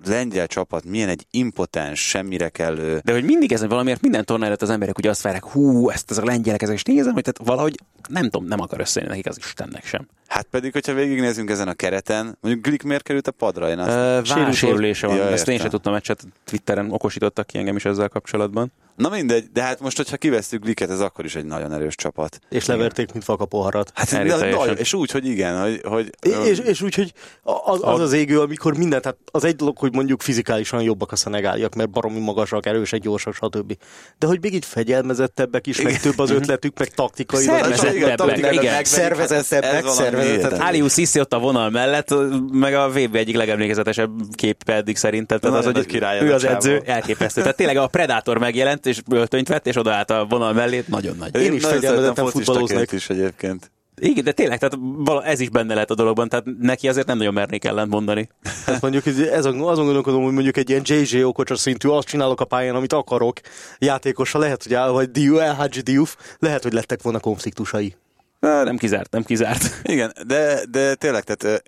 lengyel 0.05 0.47
csapat 0.47 0.85
milyen 0.85 1.09
egy 1.09 1.25
impotens, 1.31 2.07
semmire 2.07 2.49
kellő, 2.49 3.01
De 3.03 3.13
hogy 3.13 3.23
mindig 3.23 3.51
ezen 3.51 3.69
valamiért 3.69 4.01
minden 4.01 4.25
előtt 4.41 4.61
az 4.61 4.69
emberek 4.69 4.97
ugye 4.97 5.09
azt 5.09 5.21
várják, 5.21 5.43
hú, 5.43 5.89
ezt 5.89 6.11
az 6.11 6.17
a 6.17 6.25
lengyelek, 6.25 6.61
ezek 6.61 6.75
is 6.75 6.83
nézem, 6.83 7.13
hogy 7.13 7.23
tehát 7.23 7.49
valahogy 7.49 7.79
nem 8.09 8.23
tudom, 8.23 8.47
nem 8.47 8.59
akar 8.59 8.79
összejönni 8.79 9.13
nekik 9.13 9.29
az 9.31 9.37
Istennek 9.37 9.85
sem. 9.85 10.07
Hát 10.27 10.47
pedig, 10.51 10.71
hogyha 10.71 10.93
végignézünk 10.93 11.49
ezen 11.49 11.67
a 11.67 11.73
kereten, 11.73 12.37
mondjuk 12.41 12.65
Glick 12.65 12.83
miért 12.83 13.03
került 13.03 13.27
a 13.27 13.31
padra? 13.31 13.69
Én 13.69 13.79
azt... 13.79 14.25
Sérült 14.25 14.53
sérülése 14.53 15.07
van, 15.07 15.15
Ja, 15.15 15.29
ezt 15.29 15.47
én 15.47 15.59
sem 15.59 15.69
tudtam 15.69 15.93
meccset, 15.93 16.27
Twitteren 16.45 16.91
okosítottak 16.91 17.47
ki 17.47 17.57
engem 17.57 17.75
is 17.75 17.85
ezzel 17.85 18.09
kapcsolatban. 18.09 18.71
Na 18.99 19.09
mindegy, 19.09 19.45
de 19.53 19.61
hát 19.61 19.79
most, 19.79 19.97
hogyha 19.97 20.17
kivesztük 20.17 20.63
Gliket, 20.63 20.89
ez 20.89 20.99
akkor 20.99 21.25
is 21.25 21.35
egy 21.35 21.45
nagyon 21.45 21.73
erős 21.73 21.95
csapat. 21.95 22.39
És 22.49 22.65
leverték, 22.65 23.11
mint 23.11 23.23
fakapoharat. 23.23 23.91
Hát 23.95 24.11
Erre 24.11 24.23
na, 24.23 24.37
teljesen. 24.37 24.59
nagyon, 24.59 24.77
és 24.77 24.93
úgy, 24.93 25.11
hogy 25.11 25.25
igen, 25.25 25.61
hogy, 25.61 25.81
hogy 25.83 26.09
És, 26.45 26.59
és 26.59 26.81
úgy, 26.81 26.95
hogy 26.95 27.13
az, 27.43 27.79
az 27.81 27.99
az 27.99 28.13
égő, 28.13 28.39
amikor 28.39 28.77
minden, 28.77 29.01
tehát 29.01 29.17
az 29.31 29.43
egy 29.43 29.55
dolog, 29.55 29.77
hogy 29.77 29.93
mondjuk 29.93 30.21
fizikálisan 30.21 30.81
jobbak 30.81 31.11
a 31.11 31.15
szenegáliak, 31.15 31.75
mert 31.75 31.89
baromi 31.89 32.19
magasak, 32.19 32.65
erősek, 32.65 32.99
gyorsak, 32.99 33.33
stb. 33.33 33.77
De 34.17 34.27
hogy 34.27 34.37
még 34.41 34.53
így 34.53 34.65
fegyelmezettebbek 34.65 35.67
is, 35.67 35.81
meg 35.81 35.99
több 35.99 36.19
az 36.19 36.29
ötletük, 36.29 36.79
meg 36.79 36.87
taktikai. 36.87 37.43
Szervezettebbek, 37.43 38.85
Szervezettebbek, 38.85 39.85
hát 39.85 39.93
szervezettebbek. 39.93 40.61
Alius 40.61 40.93
Sissi 40.93 41.19
ott 41.19 41.33
a 41.33 41.39
vonal 41.39 41.69
mellett, 41.69 42.13
meg 42.51 42.73
a 42.73 42.89
VB 42.89 43.15
egyik 43.15 43.35
legemlékezetesebb 43.35 44.11
kép 44.35 44.69
eddig 44.69 44.97
szerintem. 44.97 45.39
Az, 45.41 45.65
hogy 45.65 45.97
ő 46.21 46.31
a 46.31 46.33
az 46.33 46.43
edző, 46.43 46.81
elképesztő. 46.85 47.41
Tehát 47.41 47.55
tényleg 47.55 47.77
a 47.77 47.87
Predator 47.87 48.37
megjelent, 48.37 48.88
és 48.89 49.01
öltönyt 49.09 49.47
vett, 49.47 49.67
és 49.67 49.75
odaállt 49.75 50.09
a 50.11 50.25
vonal 50.29 50.53
mellé, 50.53 50.83
nagyon 50.87 51.15
nagy. 51.17 51.35
Én 51.35 51.53
is 51.53 51.61
nagyon 51.61 51.79
fegyelmezetten 51.79 52.15
szeretem 52.15 52.25
futballoznék. 52.25 52.77
focistaként 52.77 52.91
is 52.91 53.09
egyébként. 53.09 53.71
Igen, 54.01 54.23
de 54.23 54.31
tényleg, 54.31 54.59
tehát 54.59 54.77
vala- 54.97 55.25
ez 55.25 55.39
is 55.39 55.49
benne 55.49 55.73
lehet 55.73 55.89
a 55.91 55.95
dologban, 55.95 56.29
tehát 56.29 56.45
neki 56.59 56.87
azért 56.87 57.07
nem 57.07 57.17
nagyon 57.17 57.33
mernék 57.33 57.65
ellent 57.65 57.89
mondani. 57.89 58.29
Tehát 58.65 58.81
mondjuk 58.81 59.05
ez- 59.05 59.45
azon 59.45 59.57
gondolkodom, 59.85 60.23
hogy 60.23 60.33
mondjuk 60.33 60.57
egy 60.57 60.69
ilyen 60.69 60.81
JJ 60.85 61.23
Okocsa 61.23 61.55
szintű, 61.55 61.87
azt 61.87 62.07
csinálok 62.07 62.41
a 62.41 62.45
pályán, 62.45 62.75
amit 62.75 62.93
akarok, 62.93 63.39
játékosa 63.79 64.39
lehet, 64.39 64.63
hogy 64.63 64.73
áll, 64.73 64.89
vagy 64.89 65.11
Diu, 65.11 65.35
LHG 65.35 65.79
Diouf, 65.79 66.15
lehet, 66.39 66.63
hogy 66.63 66.73
lettek 66.73 67.01
volna 67.01 67.19
konfliktusai. 67.19 67.95
Nem 68.39 68.77
kizárt, 68.77 69.11
nem 69.11 69.23
kizárt. 69.23 69.79
Igen, 69.83 70.13
de, 70.27 70.65
de 70.71 70.95
tényleg, 70.95 71.23
tehát 71.23 71.63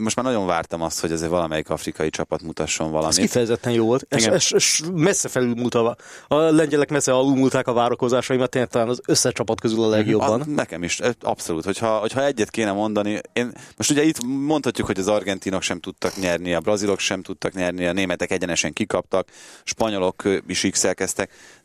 most 0.00 0.16
már 0.16 0.24
nagyon 0.24 0.46
vártam 0.46 0.82
azt, 0.82 1.00
hogy 1.00 1.12
azért 1.12 1.30
valamelyik 1.30 1.70
afrikai 1.70 2.10
csapat 2.10 2.42
mutasson 2.42 2.86
Ez 2.86 2.92
valamit. 2.92 3.16
kifejezetten 3.16 3.72
jó 3.72 3.84
volt. 3.84 4.06
És, 4.08 4.22
Igen. 4.22 4.34
és, 4.34 4.50
és 4.50 4.82
messze 4.94 5.28
felülmúlt 5.28 5.74
a, 5.74 5.96
a 6.28 6.36
lengyelek 6.36 6.90
messze 6.90 7.12
alulmúlták 7.12 7.66
a 7.66 7.72
várakozásaimat, 7.72 8.50
tényleg 8.50 8.70
talán 8.70 8.88
az 8.88 9.00
összes 9.06 9.32
csapat 9.32 9.60
közül 9.60 9.82
a 9.82 9.88
legjobban. 9.88 10.40
A, 10.40 10.44
nekem 10.46 10.82
is, 10.82 11.00
abszolút. 11.20 11.64
Hogyha, 11.64 11.98
hogyha 11.98 12.24
egyet 12.24 12.50
kéne 12.50 12.72
mondani, 12.72 13.20
én, 13.32 13.52
most 13.76 13.90
ugye 13.90 14.02
itt 14.02 14.24
mondhatjuk, 14.24 14.86
hogy 14.86 14.98
az 14.98 15.08
argentinok 15.08 15.62
sem 15.62 15.80
tudtak 15.80 16.16
nyerni, 16.16 16.54
a 16.54 16.60
brazilok 16.60 16.98
sem 16.98 17.22
tudtak 17.22 17.52
nyerni, 17.52 17.86
a 17.86 17.92
németek 17.92 18.30
egyenesen 18.30 18.72
kikaptak, 18.72 19.28
spanyolok 19.64 20.22
is 20.46 20.66
x 20.70 20.86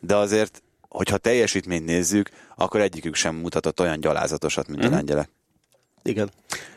de 0.00 0.16
azért, 0.16 0.62
hogyha 0.94 1.16
teljesítményt 1.16 1.84
nézzük, 1.84 2.28
akkor 2.56 2.80
egyikük 2.80 3.14
sem 3.14 3.34
mutatott 3.34 3.80
olyan 3.80 4.00
gyalázatosat, 4.00 4.68
mint 4.68 4.84
a 4.84 4.88
lengyelek. 4.90 5.28
Igen. 6.02 6.30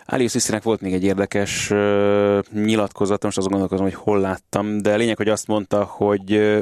Alius 0.06 0.32
Szisztinek 0.32 0.63
volt 0.63 0.82
még 0.82 0.93
egy 0.93 1.03
érdekes 1.03 1.69
uh, 1.71 2.39
nyilatkozata, 2.53 3.25
most 3.25 3.38
azon 3.38 3.51
gondolkozom, 3.51 3.86
hogy 3.86 3.95
hol 3.95 4.19
láttam, 4.19 4.77
de 4.77 4.95
lényeg, 4.95 5.17
hogy 5.17 5.30
azt 5.30 5.47
mondta, 5.47 5.84
hogy 5.84 6.34
uh, 6.34 6.60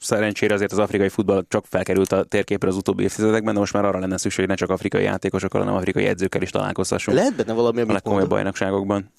szerencsére 0.00 0.54
azért 0.54 0.72
az 0.72 0.78
afrikai 0.78 1.08
futball 1.08 1.44
csak 1.48 1.64
felkerült 1.68 2.12
a 2.12 2.24
térképre 2.24 2.68
az 2.68 2.76
utóbbi 2.76 3.02
évtizedekben, 3.02 3.54
de 3.54 3.60
most 3.60 3.72
már 3.72 3.84
arra 3.84 3.98
lenne 3.98 4.16
szükség, 4.16 4.40
hogy 4.40 4.48
ne 4.48 4.54
csak 4.54 4.70
afrikai 4.70 5.02
játékosokkal, 5.02 5.60
hanem 5.60 5.76
afrikai 5.76 6.04
edzőkkel 6.06 6.42
is 6.42 6.50
találkozhassunk 6.50 7.16
Lehet 7.16 7.34
benne 7.36 7.52
valami, 7.52 7.78
a 7.78 7.80
amit 7.82 7.92
legkomolyabb 7.92 8.28
mond. 8.28 8.40
bajnokságokban. 8.42 9.10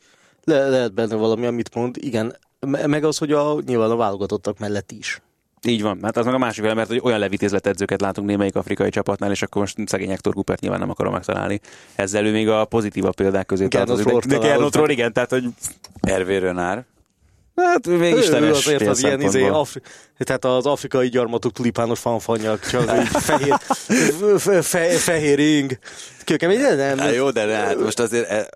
Le, 0.44 0.70
lehet 0.70 0.94
benne 0.94 1.16
valami, 1.16 1.46
amit 1.46 1.76
mond. 1.76 1.96
Igen. 2.00 2.36
Me- 2.60 2.88
Meg 2.88 3.04
az, 3.04 3.18
hogy 3.18 3.32
a, 3.32 3.58
nyilván 3.66 3.92
a 3.92 3.96
válogatottak 3.96 4.60
mellett 4.60 4.92
is. 4.92 5.22
Így 5.68 5.82
van, 5.82 6.00
hát 6.02 6.18
az 6.18 6.26
meg 6.26 6.34
a 6.34 6.38
másik 6.38 6.62
vele, 6.62 6.74
mert 6.74 6.88
hogy 6.88 7.00
olyan 7.04 7.20
levitézlet 7.20 7.68
edzőket 7.68 8.02
látunk 8.02 8.28
némelyik 8.28 8.56
afrikai 8.56 8.90
csapatnál, 8.90 9.32
és 9.32 9.42
akkor 9.42 9.62
most 9.62 9.78
szegény 9.86 10.10
Hector 10.10 10.34
Coopert 10.34 10.62
nyilván 10.62 10.80
nem 10.80 10.90
akarom 10.90 11.14
megtalálni. 11.14 11.60
Ezzel 11.96 12.26
ő 12.26 12.32
még 12.32 12.50
a 12.50 12.66
pozitívabb 12.66 13.16
példák 13.16 13.46
közé 13.46 13.68
tartozik. 13.68 14.06
De- 14.06 14.12
De 14.12 14.20
Gernot 14.20 14.42
találkoztak. 14.42 14.82
Rohr, 14.82 14.90
igen, 14.92 15.14
tehát 15.14 15.30
hogy 15.30 15.44
Hervé 16.08 16.38
Renár, 16.38 16.86
hát 17.56 17.88
ő 17.88 17.92
Ő, 17.92 17.98
még 17.98 18.14
ő 18.14 18.18
istenes 18.18 18.58
azért 18.58 18.82
fél 18.82 18.90
az 18.90 19.04
ilyen 19.04 19.22
izé, 19.22 19.48
afri, 19.48 19.82
tehát 20.18 20.46
az 20.46 20.66
afrikai 20.66 21.10
gyarmatok 21.10 21.52
tulipános 21.52 22.00
fanfanyak, 22.00 22.68
csak 22.70 22.82
így 23.00 23.08
fehér, 23.08 23.58
fe, 24.38 24.62
fe, 24.72 24.88
fehér 24.90 25.40
ing. 25.40 25.80
Kőkemény, 26.24 26.60
de 26.60 26.76
nem. 26.76 26.98
Hát 26.98 27.16
jó, 27.16 27.32
de 27.32 27.56
hát 27.56 27.80
most 27.80 28.00
azért 28.00 28.30
e, 28.30 28.50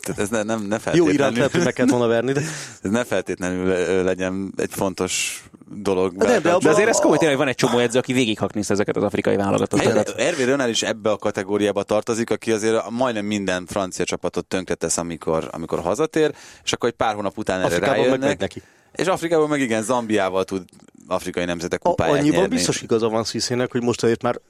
tehát 0.00 0.20
ez 0.20 0.28
ne, 0.28 0.42
nem, 0.42 0.62
ne 0.62 0.74
Jó 0.74 0.80
feltétlenül, 0.80 1.12
iránt 1.14 1.36
lehet, 1.36 1.52
hogy 1.52 1.64
meg 1.64 1.72
kellett 1.72 1.90
volna 1.90 2.06
verni, 2.06 2.32
de 2.32 2.40
ez 2.82 2.90
ne 2.90 3.04
feltétlenül 3.04 4.02
legyen 4.02 4.52
egy 4.56 4.70
fontos 4.70 5.44
dolog. 5.70 6.16
De 6.16 6.26
nem, 6.26 6.42
de 6.42 6.56
De 6.58 6.68
azért 6.68 6.88
ez 6.88 6.98
komoly, 6.98 7.16
tényleg 7.18 7.36
van 7.36 7.48
egy 7.48 7.54
csomó 7.54 7.78
edző, 7.78 7.98
aki 7.98 8.12
végighaknézte 8.12 8.72
ezeket 8.72 8.96
az 8.96 9.02
afrikai 9.02 9.36
válogatottakat. 9.36 10.10
Hervé 10.20 10.42
Renár 10.44 10.68
is 10.68 10.82
ebbe 10.82 11.10
a 11.10 11.16
kategóriába 11.16 11.82
tartozik, 11.82 12.30
aki 12.30 12.52
azért 12.52 12.90
majdnem 12.90 13.24
minden 13.24 13.66
francia 13.66 14.04
csapatot 14.04 14.46
tönkretesz, 14.46 14.96
amikor, 14.96 15.48
amikor 15.52 15.78
hazatér, 15.80 16.34
és 16.64 16.72
akkor 16.72 16.88
egy 16.88 16.94
pár 16.94 17.14
hónap 17.14 17.38
után 17.38 17.56
erre 17.56 17.66
Afrikában 17.66 17.96
meg 17.96 18.04
rájönnek. 18.06 18.28
megy 18.28 18.38
neki. 18.40 18.62
És 18.92 19.06
Afrikában 19.06 19.48
meg 19.48 19.60
igen, 19.60 19.82
Zambiával 19.82 20.44
tud 20.44 20.62
afrikai 21.06 21.44
nemzetek 21.44 21.78
kupáját 21.80 22.16
annyiban 22.18 22.38
nyerni. 22.40 22.54
biztos 22.54 22.82
igaza 22.82 23.08
van 23.08 23.24
Sziszének, 23.24 23.72
hogy 23.72 23.82
most 23.82 24.02
azért 24.02 24.22
már 24.22 24.40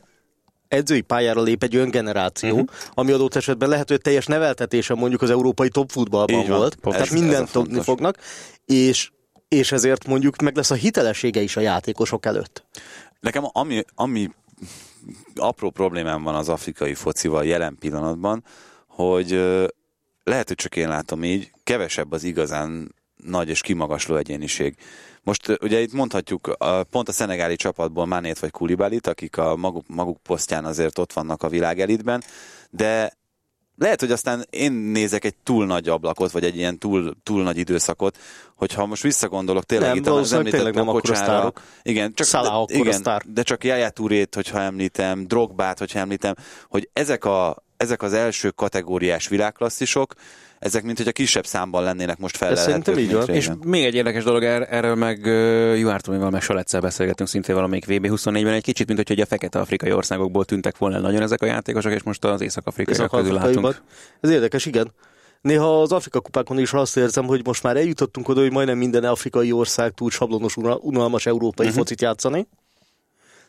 edzői 0.69 1.01
pályára 1.01 1.43
lép 1.43 1.63
egy 1.63 1.77
olyan 1.77 1.91
generáció, 1.91 2.49
Mhm. 2.51 2.59
uh-huh. 2.61 2.77
ami 2.95 3.13
adott 3.13 3.35
esetben 3.35 3.69
lehet, 3.69 3.89
hogy 3.89 4.01
teljes 4.01 4.27
neveltetése 4.27 4.95
mondjuk 4.95 5.23
az 5.23 5.31
európai 5.31 5.69
top 5.69 5.91
futballban 5.91 6.41
Így 6.41 6.49
van. 6.49 6.59
volt, 6.59 6.73
Ez- 6.75 6.93
tehát 6.93 7.01
ez 7.01 7.13
mindent 7.21 7.51
tudni 7.53 7.69
fontos. 7.69 7.85
fognak, 7.85 8.17
és, 8.65 9.11
és 9.49 9.73
ezért 9.73 10.07
mondjuk 10.07 10.37
meg 10.37 10.57
lesz 10.57 10.71
a 10.71 10.75
hitelessége 10.75 11.41
is 11.41 11.57
a 11.57 11.61
játékosok 11.61 12.27
előtt. 12.27 12.65
Nekem 13.21 13.45
ami, 13.53 13.85
ami 13.95 14.31
apró 15.35 15.71
problémám 15.71 16.23
van 16.23 16.35
az 16.35 16.49
afrikai 16.49 16.95
focival 16.95 17.45
jelen 17.45 17.77
pillanatban, 17.79 18.45
hogy 18.87 19.31
lehet, 20.25 20.49
hogy 20.49 20.57
csak 20.57 20.77
én 20.77 20.89
látom 20.89 21.25
így, 21.25 21.51
kevesebb 21.65 22.13
az 22.13 22.25
igazán 22.25 22.95
nagy 23.17 23.49
és 23.49 23.61
kimagasló 23.61 24.17
egyéniség. 24.17 24.77
Most 25.23 25.59
ugye 25.63 25.81
itt 25.81 25.93
mondhatjuk 25.93 26.57
pont 26.91 27.09
a 27.09 27.13
szenegáli 27.13 27.57
csapatból 27.57 28.07
Manét 28.07 28.39
vagy 28.39 28.51
Kulibálit, 28.51 29.07
akik 29.07 29.37
a 29.37 29.57
maguk, 29.57 29.85
maguk 29.89 30.23
posztján 30.23 30.65
azért 30.65 30.99
ott 30.99 31.13
vannak 31.13 31.43
a 31.43 31.49
világ 31.49 31.81
elitben, 31.81 32.23
de 32.71 33.13
lehet, 33.79 34.01
hogy 34.01 34.13
aztán 34.13 34.47
én 34.51 34.73
nézek 34.73 35.25
egy 35.25 35.35
túl 35.43 35.67
nagy 35.67 35.89
ablakot, 35.89 36.31
vagy 36.31 36.45
egy 36.45 36.57
ilyen 36.57 36.79
túl, 36.79 37.17
túl 37.23 37.43
nagy 37.43 37.57
időszakot, 37.57 38.19
hogyha 38.55 38.87
most 38.87 39.03
visszagondolok 39.03 39.65
tényleg 39.65 39.89
Nem, 39.89 39.97
itt 39.97 40.07
az 40.07 40.13
valószínűleg 40.13 40.47
említett 40.55 40.75
tényleg 40.75 41.05
nem 41.05 41.15
sztárok. 41.15 41.63
igen, 41.83 42.15
csak, 42.15 42.27
de, 42.67 42.75
igen, 42.75 43.23
de 43.27 43.43
csak 43.43 43.65
Yaya 43.65 43.91
Tourét, 43.91 44.35
hogyha 44.35 44.61
említem, 44.61 45.27
Drogbát, 45.27 45.79
hogyha 45.79 45.99
említem, 45.99 46.35
hogy 46.69 46.91
ezek, 46.93 47.25
a, 47.25 47.57
ezek 47.79 48.03
az 48.03 48.13
első 48.13 48.51
kategóriás 48.51 49.29
világklasszisok, 49.29 50.15
ezek 50.59 50.83
mint 50.83 50.99
hogy 50.99 51.09
a 51.09 51.13
kisebb 51.13 51.47
számban 51.47 51.83
lennének 51.83 52.19
most 52.19 52.37
felelhetők, 52.37 52.99
így 52.99 53.13
van. 53.13 53.25
mint 53.27 53.37
És 53.37 53.47
régen. 53.47 53.69
még 53.69 53.85
egy 53.85 53.95
érdekes 53.95 54.25
dolog, 54.25 54.43
er- 54.43 54.71
erről 54.71 54.95
meg 54.95 55.19
uh, 55.25 55.79
Juártomival 55.79 56.31
meg 56.31 56.43
Salecel 56.43 56.81
beszélgetünk 56.81 57.29
szintén 57.29 57.55
valamelyik 57.55 57.85
VB24-ben, 57.89 58.53
egy 58.53 58.63
kicsit, 58.63 58.87
mint 58.87 59.09
hogy 59.09 59.21
a 59.21 59.27
fekete 59.27 59.59
afrikai 59.59 59.93
országokból 59.93 60.45
tűntek 60.45 60.79
volna 60.79 60.97
el 60.97 61.03
nagyon 61.03 61.23
ezek 61.23 61.43
a 61.43 61.47
játékosok, 61.47 61.93
és 61.93 62.03
most 62.03 62.25
az 62.25 62.41
észak-afrikaiak 62.41 63.11
közül 63.11 63.33
látunk. 63.33 63.83
Ez 64.21 64.31
érdekes, 64.31 64.67
igen. 64.67 64.93
Néha 65.41 65.81
az 65.81 65.93
Afrika 65.93 66.21
kupákon 66.21 66.59
is 66.59 66.73
azt 66.73 66.97
érzem, 66.97 67.25
hogy 67.25 67.41
most 67.45 67.63
már 67.63 67.77
eljutottunk 67.77 68.29
oda, 68.29 68.41
hogy 68.41 68.53
majdnem 68.53 68.79
minden 68.79 69.05
afrikai 69.05 69.53
ország 69.53 69.93
tud 69.93 70.11
sablonos, 70.11 70.57
unal- 70.57 70.81
unalmas 70.83 71.27
európai 71.27 71.67
uh-huh. 71.67 71.81
focit 71.81 72.01
játszani, 72.01 72.49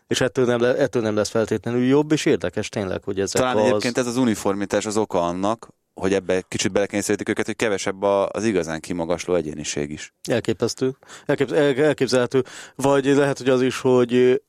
és 0.10 0.22
ettől 0.22 0.46
nem, 0.46 0.62
le, 0.62 0.76
ettől 0.76 1.02
nem 1.02 1.16
lesz 1.16 1.30
feltétlenül 1.30 1.84
jobb, 1.84 2.12
és 2.12 2.26
érdekes 2.26 2.70
tényleg, 2.70 3.04
hogy 3.04 3.20
ezek 3.20 3.42
Talán 3.42 3.58
az... 3.58 3.66
egyébként 3.66 3.98
ez 3.98 4.08
az 4.08 4.18
uniformitás 4.18 4.86
az 4.86 4.98
oka 4.98 5.22
annak, 5.22 5.68
hogy 5.94 6.14
ebbe 6.14 6.42
kicsit 6.48 6.72
belekényszerítik 6.72 7.30
őket, 7.30 7.46
hogy 7.46 7.56
kevesebb 7.56 8.02
a- 8.02 8.30
az 8.30 8.44
igazán 8.44 8.80
kimagasló 8.80 9.36
egyéniség 9.36 9.92
is. 9.92 10.14
Elképesztő. 10.30 10.98
Elkép, 11.26 11.52
el, 11.52 11.76
elképzelhető. 11.76 12.44
Vagy 12.76 13.06
lehet, 13.06 13.38
hogy 13.38 13.50
az 13.50 13.62
is, 13.62 13.80
hogy 13.80 14.42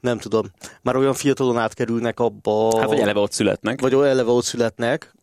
nem 0.00 0.18
tudom, 0.18 0.50
már 0.82 0.96
olyan 0.96 1.14
fiatalon 1.14 1.58
átkerülnek 1.58 2.20
abba... 2.20 2.78
Hát, 2.78 2.88
vagy 2.88 2.98
eleve 2.98 3.20
ott 3.20 3.32
születnek. 3.32 3.80
vagy 3.80 3.92
eleve 3.92 4.30
ott 4.30 4.44
születnek, 4.44 5.14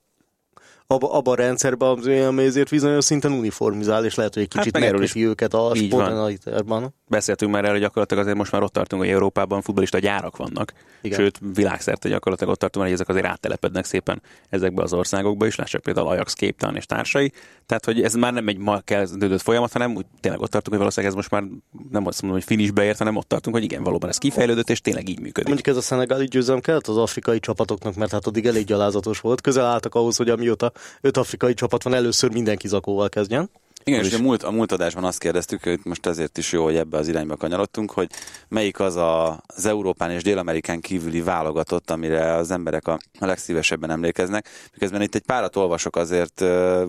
abba, 0.87 1.11
abba 1.11 1.31
a 1.31 1.35
rendszerben, 1.35 1.89
ami 2.27 2.43
ezért 2.43 2.69
bizonyos 2.69 3.05
szinten 3.05 3.31
uniformizál, 3.31 4.05
és 4.05 4.15
lehet, 4.15 4.33
hogy 4.33 4.43
egy 4.43 4.49
Hát 4.53 4.63
kicsit 4.63 4.79
meg 4.79 4.87
erről 4.87 4.99
megköti 4.99 5.25
őket 5.25 5.53
a 5.53 5.75
sportanalitárban. 5.75 6.93
Beszéltünk 7.11 7.51
már 7.51 7.61
erről, 7.61 7.73
hogy 7.73 7.81
gyakorlatilag 7.81 8.23
azért 8.23 8.37
most 8.37 8.51
már 8.51 8.63
ott 8.63 8.73
tartunk, 8.73 9.01
hogy 9.01 9.11
Európában 9.11 9.61
futbolista 9.61 9.99
gyárak 9.99 10.37
vannak. 10.37 10.73
Igen. 11.01 11.19
Sőt, 11.19 11.39
világszerte 11.53 12.09
gyakorlatilag 12.09 12.53
ott 12.53 12.59
tartunk, 12.59 12.85
hogy 12.85 12.93
ezek 12.93 13.09
azért 13.09 13.25
áttelepednek 13.25 13.85
szépen 13.85 14.21
ezekbe 14.49 14.83
az 14.83 14.93
országokba 14.93 15.45
is, 15.45 15.55
lássák 15.55 15.81
például 15.81 16.07
Ajax, 16.07 16.33
Cape 16.33 16.55
Town 16.57 16.75
és 16.75 16.85
társai. 16.85 17.31
Tehát, 17.65 17.85
hogy 17.85 18.01
ez 18.01 18.13
már 18.13 18.33
nem 18.33 18.47
egy 18.47 18.57
ma 18.57 18.79
kezdődött 18.79 19.41
folyamat, 19.41 19.71
hanem 19.71 19.95
úgy 19.95 20.05
tényleg 20.19 20.41
ott 20.41 20.49
tartunk, 20.49 20.69
hogy 20.69 20.77
valószínűleg 20.77 21.15
ez 21.15 21.17
most 21.17 21.31
már 21.31 21.43
nem 21.89 22.05
azt 22.07 22.21
mondom, 22.21 22.39
hogy 22.39 22.47
finishbe 22.47 22.83
ért, 22.83 22.97
hanem 22.97 23.15
ott 23.15 23.27
tartunk, 23.27 23.55
hogy 23.55 23.65
igen, 23.65 23.83
valóban 23.83 24.09
ez 24.09 24.17
kifejlődött, 24.17 24.69
és 24.69 24.81
tényleg 24.81 25.09
így 25.09 25.19
működik. 25.19 25.47
Mondjuk 25.47 25.67
ez 25.67 25.77
a 25.77 25.81
szenegáli 25.81 26.25
győzelem 26.25 26.61
kellett 26.61 26.87
az 26.87 26.97
afrikai 26.97 27.39
csapatoknak, 27.39 27.95
mert 27.95 28.11
hát 28.11 28.25
addig 28.25 28.45
elég 28.45 28.65
gyalázatos 28.65 29.19
volt. 29.19 29.41
Közel 29.41 29.65
álltak 29.65 29.95
ahhoz, 29.95 30.17
hogy 30.17 30.29
amióta 30.29 30.71
öt 31.01 31.17
afrikai 31.17 31.53
csapat 31.53 31.83
van, 31.83 31.93
először 31.93 32.31
mindenki 32.31 32.67
zakóval 32.67 33.09
kezdjen. 33.09 33.49
Igen, 33.83 34.03
és 34.03 34.13
a 34.13 34.21
múlt, 34.21 34.43
a 34.43 34.51
múlt 34.51 34.71
adásban 34.71 35.03
azt 35.03 35.19
kérdeztük, 35.19 35.63
hogy 35.63 35.79
most 35.83 36.05
ezért 36.05 36.37
is 36.37 36.51
jó, 36.51 36.63
hogy 36.63 36.75
ebbe 36.75 36.97
az 36.97 37.07
irányba 37.07 37.35
kanyarodtunk, 37.35 37.91
hogy 37.91 38.09
melyik 38.47 38.79
az 38.79 38.95
a, 38.95 39.43
az 39.47 39.65
Európán 39.65 40.11
és 40.11 40.23
Dél-Amerikán 40.23 40.81
kívüli 40.81 41.21
válogatott, 41.21 41.91
amire 41.91 42.33
az 42.33 42.51
emberek 42.51 42.87
a, 42.87 42.99
a 43.19 43.25
legszívesebben 43.25 43.89
emlékeznek. 43.89 44.49
Miközben 44.73 45.01
itt 45.01 45.15
egy 45.15 45.25
párat 45.25 45.55
olvasok, 45.55 45.95
azért 45.95 46.43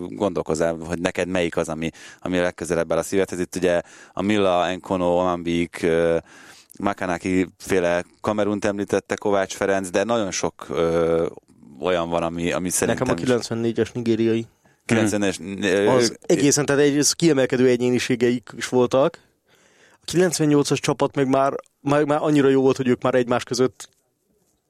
gondolkozál, 0.09 0.77
hogy 0.87 0.99
neked 0.99 1.27
melyik 1.27 1.57
az, 1.57 1.69
ami, 1.69 1.89
ami 2.19 2.37
a 2.37 2.41
legközelebb 2.41 2.91
áll 2.91 2.97
a 2.97 3.03
szívedhez. 3.03 3.39
Itt 3.39 3.55
ugye 3.55 3.81
a 4.13 4.21
Milla, 4.21 4.67
Enkono, 4.67 5.17
Amambik, 5.17 5.85
Makanaki 6.79 7.47
féle 7.57 8.03
Kamerunt 8.21 8.65
említette 8.65 9.15
Kovács 9.15 9.55
Ferenc, 9.55 9.89
de 9.89 10.03
nagyon 10.03 10.31
sok 10.31 10.65
ö, 10.69 11.25
olyan 11.79 12.09
van, 12.09 12.23
ami, 12.23 12.51
ami 12.51 12.69
szerintem... 12.69 13.07
Nekem 13.07 13.35
a 13.35 13.39
94-es 13.39 13.93
nigériai. 13.93 14.47
90-es... 14.87 15.87
Az 15.97 16.17
egészen, 16.21 16.65
tehát 16.65 16.81
egy 16.81 17.07
kiemelkedő 17.13 17.67
egyéniségeik 17.67 18.49
is 18.55 18.69
voltak. 18.69 19.19
A 20.05 20.11
98-as 20.11 20.77
csapat 20.79 21.15
meg 21.15 21.27
már, 21.27 21.53
már, 21.81 22.03
már 22.03 22.21
annyira 22.21 22.49
jó 22.49 22.61
volt, 22.61 22.77
hogy 22.77 22.87
ők 22.87 23.01
már 23.01 23.15
egymás 23.15 23.43
között 23.43 23.89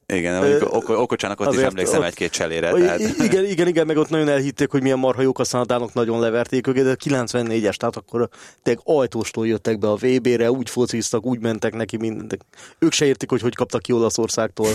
Igen, 0.06 0.62
Oko- 0.62 0.98
Okocsának 0.98 1.40
ott 1.40 1.48
is 1.48 1.54
azért 1.54 1.70
emlékszem 1.70 2.00
ott- 2.00 2.06
egy-két 2.06 2.32
cselére. 2.32 2.72
Tehát... 2.72 3.00
Igen, 3.00 3.46
igen, 3.46 3.68
igen, 3.68 3.86
meg 3.86 3.98
ott 3.98 4.10
nagyon 4.10 4.30
elhitték, 4.30 4.72
hogy 4.72 4.82
milyen 4.82 5.00
marha 5.00 5.22
jók, 5.22 5.40
aztán 5.40 5.62
a 5.62 5.66
dánok 5.66 5.94
nagyon 5.94 6.20
leverték 6.20 6.68
őket, 6.68 6.84
de 6.84 6.96
94-es, 7.04 7.76
tehát 7.76 7.96
akkor 7.96 8.30
tényleg 8.64 8.84
ajtóstól 8.86 9.48
jöttek 9.48 9.80
be 9.80 9.90
a 9.90 9.96
VB-re, 9.96 10.52
úgy 10.52 10.70
fociztak, 10.70 11.26
úgy 11.26 11.40
mentek 11.40 11.74
neki 11.74 11.98
mindent. 11.98 12.46
Ők 12.80 12.92
se 12.92 13.06
értik, 13.06 13.30
hogy 13.30 13.42
hogy 13.42 13.56
kaptak 13.56 13.82
ki 13.82 13.92
Olaszországtól. 13.92 14.68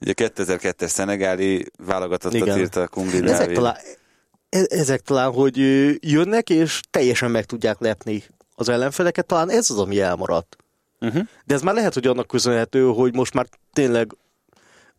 Ugye 0.00 0.12
2002-es 0.16 0.86
szenegáli 0.86 1.66
válogatottat 1.86 2.56
írta 2.58 2.80
a 2.82 2.88
Kungli 2.88 3.28
Ezek 3.28 3.52
talán, 3.52 3.76
ezek 4.50 5.00
talán, 5.00 5.32
hogy 5.32 5.56
jönnek, 6.10 6.50
és 6.50 6.80
teljesen 6.90 7.30
meg 7.30 7.44
tudják 7.44 7.80
lepni 7.80 8.24
az 8.54 8.68
ellenfeleket, 8.68 9.26
talán 9.26 9.50
ez 9.50 9.70
az, 9.70 9.78
ami 9.78 10.00
elmaradt. 10.00 10.56
Uh-huh. 11.00 11.22
De 11.44 11.54
ez 11.54 11.62
már 11.62 11.74
lehet, 11.74 11.94
hogy 11.94 12.06
annak 12.06 12.26
köszönhető, 12.26 12.84
hogy 12.84 13.14
most 13.14 13.34
már 13.34 13.46
tényleg 13.72 14.16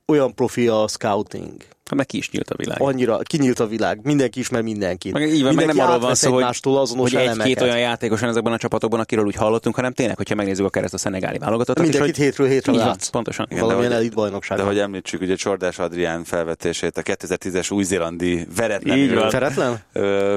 olyan 0.05 0.35
profi 0.35 0.67
a 0.67 0.87
scouting. 0.87 1.63
Hát 1.89 1.97
meg 1.97 2.05
ki 2.05 2.17
is 2.17 2.31
nyílt 2.31 2.49
a 2.49 2.55
világ. 2.55 2.81
Annyira 2.81 3.17
kinyílt 3.17 3.59
a 3.59 3.67
világ, 3.67 3.99
mindenki 4.03 4.39
ismer 4.39 4.61
mindenkit. 4.61 5.13
Meg, 5.13 5.21
így 5.21 5.43
van, 5.43 5.43
meg 5.43 5.55
mindenki 5.55 5.77
nem 5.77 5.87
arról 5.87 5.99
van 5.99 6.15
szó, 6.15 6.33
hogy, 6.33 6.43
azonos 6.61 7.11
hogy 7.11 7.15
egy-két 7.15 7.27
elemeket. 7.27 7.61
olyan 7.61 7.79
játékos 7.79 8.19
van 8.19 8.29
ezekben 8.29 8.53
a 8.53 8.57
csapatokban, 8.57 8.99
akiről 8.99 9.25
úgy 9.25 9.35
hallottunk, 9.35 9.75
hanem 9.75 9.93
tényleg, 9.93 10.17
hogyha 10.17 10.35
megnézzük 10.35 10.65
akár 10.65 10.83
ezt 10.83 10.93
a 10.93 10.97
szenegáli 10.97 11.37
válogatottat. 11.37 11.83
Mindenkit 11.83 12.15
hogy- 12.15 12.25
hétről 12.25 12.47
hétre 12.47 12.73
látsz. 12.73 13.07
pontosan. 13.07 13.45
Igen, 13.49 13.57
de 13.59 13.65
Valamilyen 13.65 13.93
elit 13.93 14.13
bajnokság. 14.13 14.57
De 14.57 14.63
hogy 14.63 14.79
említsük, 14.79 15.21
ugye 15.21 15.35
Csordás 15.35 15.79
Adrián 15.79 16.23
felvetését, 16.23 16.97
a 16.97 17.01
2010-es 17.01 17.71
új-zélandi 17.71 18.47
veretlenül 18.55 19.03
Így 19.03 19.13
van. 19.13 19.81
Ö, 19.93 20.33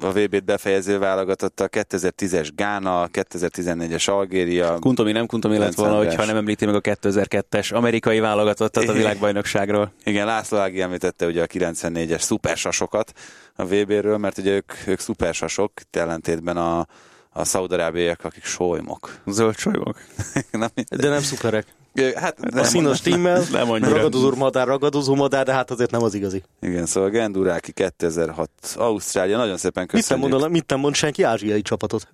a 0.00 0.12
VB-t 0.12 0.44
befejező 0.44 0.98
válogatotta, 0.98 1.68
2010-es 1.72 2.48
Gána, 2.56 3.08
2014-es 3.12 4.08
Algéria, 4.10 4.76
Kuntomi 4.80 5.12
nem 5.12 5.26
Kuntomi 5.26 5.58
lett 5.58 5.74
volna, 5.74 5.96
hogyha 5.96 6.24
nem 6.24 6.36
említi 6.36 6.64
meg 6.66 6.74
a 6.74 6.80
2002-es 6.80 7.74
amerikai 7.74 8.20
válogatottat 8.20 8.88
a 8.88 8.92
világbajnokságról. 8.92 9.92
Igen, 10.04 10.26
László 10.26 10.58
Ági 10.58 10.80
említette 10.92 11.26
ugye 11.26 11.42
a 11.42 11.46
94-es 11.46 12.20
szupersasokat 12.20 13.12
a 13.54 13.64
VB-ről, 13.64 14.16
mert 14.18 14.38
ugye 14.38 14.50
ők, 14.50 14.72
ők 14.86 14.98
szupersasok, 15.00 15.72
ellentétben 15.90 16.56
a, 16.56 16.86
a 17.30 17.44
szaudarábiaiak, 17.44 18.24
akik 18.24 18.44
solymok. 18.44 19.18
Zöld 19.26 19.56
solymok. 19.56 19.96
Nem, 20.50 20.68
De 20.90 21.08
nem 21.08 21.22
szuperek. 21.22 21.66
hát, 22.14 22.38
A 22.40 22.54
nem, 22.54 22.64
színos 22.64 23.00
tímmel, 23.00 23.42
nem 23.50 23.70
annyira. 23.70 23.94
ragadozó 23.96 24.34
madár, 24.34 24.66
ragadozó 24.66 25.14
madár, 25.14 25.44
de 25.44 25.52
hát 25.52 25.70
azért 25.70 25.90
nem 25.90 26.02
az 26.02 26.14
igazi. 26.14 26.42
Igen, 26.60 26.86
szóval 26.86 27.10
Genduráki 27.10 27.72
2006, 27.72 28.50
Ausztrália, 28.76 29.36
nagyon 29.36 29.56
szépen 29.56 29.82
Mit 29.82 29.92
nem 29.92 30.00
köszönjük. 30.00 30.28
mondanak, 30.28 30.52
mit 30.54 30.68
nem 30.70 30.78
mond 30.78 30.94
senki 30.94 31.22
ázsiai 31.22 31.62
csapatot? 31.62 32.08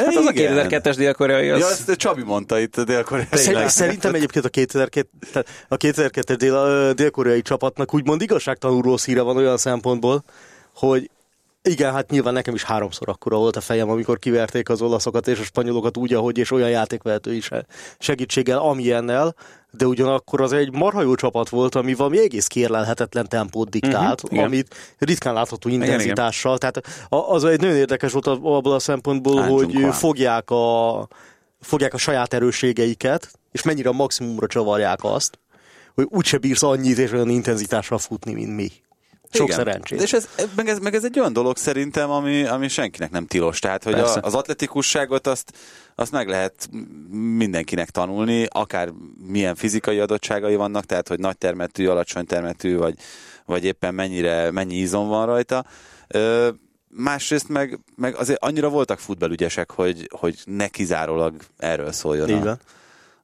Hát 0.00 0.16
az 0.16 0.26
a 0.26 0.30
Igen. 0.30 0.66
2002-es 0.70 0.94
dél-koreai, 0.96 1.48
az... 1.50 1.60
Ja, 1.60 1.68
ezt 1.68 1.92
Csabi 1.92 2.22
mondta 2.22 2.58
itt 2.58 2.76
a 2.76 2.84
dél 2.84 3.04
Szer- 3.30 3.70
Szerintem 3.70 4.14
egyébként 4.14 4.44
a 4.44 4.48
2002, 4.48 5.08
tehát 5.32 5.48
a 5.68 5.76
2002 5.76 6.36
dél, 6.36 6.92
dél-koreai 6.92 7.42
csapatnak 7.42 7.94
úgymond 7.94 8.22
igazságtalanul 8.22 8.82
rossz 8.82 9.04
híre 9.04 9.20
van 9.20 9.36
olyan 9.36 9.56
szempontból, 9.56 10.24
hogy 10.74 11.10
igen, 11.66 11.92
hát 11.92 12.10
nyilván 12.10 12.32
nekem 12.32 12.54
is 12.54 12.64
háromszor 12.64 13.08
akkora 13.08 13.36
volt 13.36 13.56
a 13.56 13.60
fejem, 13.60 13.90
amikor 13.90 14.18
kiverték 14.18 14.68
az 14.68 14.82
olaszokat 14.82 15.28
és 15.28 15.38
a 15.38 15.42
spanyolokat 15.42 15.96
úgy, 15.96 16.14
ahogy, 16.14 16.38
és 16.38 16.50
olyan 16.50 16.70
játékvehető 16.70 17.34
is 17.34 17.50
segítséggel, 17.98 18.58
amilyennel, 18.58 19.34
de 19.70 19.86
ugyanakkor 19.86 20.40
az 20.40 20.52
egy 20.52 20.72
marha 20.72 21.02
jó 21.02 21.14
csapat 21.14 21.48
volt, 21.48 21.74
ami 21.74 21.94
valami 21.94 22.18
egész 22.18 22.46
kérlelhetetlen 22.46 23.28
tempót 23.28 23.70
diktált, 23.70 24.22
igen. 24.28 24.44
amit 24.44 24.74
ritkán 24.98 25.34
látható 25.34 25.68
igen. 25.68 25.82
intenzitással. 25.82 26.58
Tehát 26.58 27.06
az 27.08 27.44
egy 27.44 27.60
nagyon 27.60 27.76
érdekes 27.76 28.12
volt 28.12 28.26
abból 28.26 28.72
a 28.72 28.78
szempontból, 28.78 29.38
Áncsunk 29.38 29.60
hogy 29.60 29.80
van. 29.80 29.92
fogják 29.92 30.50
a, 30.50 31.08
fogják 31.60 31.94
a 31.94 31.98
saját 31.98 32.34
erősségeiket, 32.34 33.30
és 33.52 33.62
mennyire 33.62 33.88
a 33.88 33.92
maximumra 33.92 34.46
csavarják 34.46 35.04
azt, 35.04 35.38
hogy 35.94 36.06
úgyse 36.10 36.38
bírsz 36.38 36.62
annyit 36.62 36.98
és 36.98 37.12
olyan 37.12 37.28
intenzitással 37.28 37.98
futni, 37.98 38.32
mint 38.32 38.54
mi. 38.56 38.72
Sok 39.30 39.46
Igen. 39.46 39.56
szerencsét. 39.56 40.02
És 40.02 40.12
ez, 40.12 40.28
meg, 40.56 40.68
ez, 40.68 40.78
meg 40.78 40.94
ez 40.94 41.04
egy 41.04 41.18
olyan 41.18 41.32
dolog 41.32 41.56
szerintem, 41.56 42.10
ami, 42.10 42.44
ami 42.44 42.68
senkinek 42.68 43.10
nem 43.10 43.26
tilos. 43.26 43.58
Tehát, 43.58 43.84
hogy 43.84 43.94
Persze. 43.94 44.20
a, 44.20 44.26
az 44.26 44.34
atletikusságot 44.34 45.26
azt, 45.26 45.52
azt 45.94 46.12
meg 46.12 46.28
lehet 46.28 46.68
mindenkinek 47.36 47.90
tanulni, 47.90 48.46
akár 48.50 48.92
milyen 49.26 49.54
fizikai 49.54 49.98
adottságai 49.98 50.56
vannak, 50.56 50.84
tehát, 50.84 51.08
hogy 51.08 51.18
nagy 51.18 51.38
termetű, 51.38 51.86
alacsony 51.86 52.26
termetű, 52.26 52.76
vagy, 52.76 52.94
vagy 53.44 53.64
éppen 53.64 53.94
mennyire, 53.94 54.50
mennyi 54.50 54.76
izom 54.76 55.08
van 55.08 55.26
rajta. 55.26 55.64
Ö, 56.08 56.48
másrészt 56.88 57.48
meg, 57.48 57.78
meg 57.96 58.14
azért 58.14 58.42
annyira 58.42 58.68
voltak 58.68 58.98
futballügyesek, 58.98 59.70
hogy, 59.70 60.08
hogy 60.10 60.38
ne 60.44 60.68
kizárólag 60.68 61.34
erről 61.56 61.92
szóljon 61.92 62.28
Így 62.28 62.46
a. 62.46 62.58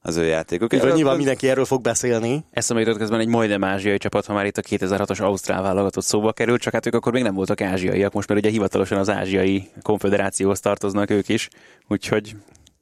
az 0.05 0.17
ő 0.17 0.23
játékok. 0.25 0.73
Így 0.73 0.93
nyilván 0.93 1.15
mindenki 1.15 1.49
erről 1.49 1.65
fog 1.65 1.81
beszélni. 1.81 2.45
Eszembe 2.51 2.81
jutott 2.81 2.97
közben 2.97 3.19
egy 3.19 3.27
majdnem 3.27 3.63
ázsiai 3.63 3.97
csapat, 3.97 4.25
ha 4.25 4.33
már 4.33 4.45
itt 4.45 4.57
a 4.57 4.61
2006-os 4.61 5.21
Ausztrál 5.21 5.61
válogatott 5.61 6.03
szóba 6.03 6.33
került, 6.33 6.61
csak 6.61 6.73
hát 6.73 6.85
ők 6.85 6.93
akkor 6.93 7.11
még 7.11 7.23
nem 7.23 7.33
voltak 7.33 7.61
ázsiaiak, 7.61 8.13
most 8.13 8.27
már 8.27 8.37
ugye 8.37 8.49
hivatalosan 8.49 8.97
az 8.97 9.09
ázsiai 9.09 9.69
konfederációhoz 9.81 10.59
tartoznak 10.59 11.09
ők 11.09 11.29
is, 11.29 11.49
úgyhogy 11.87 12.35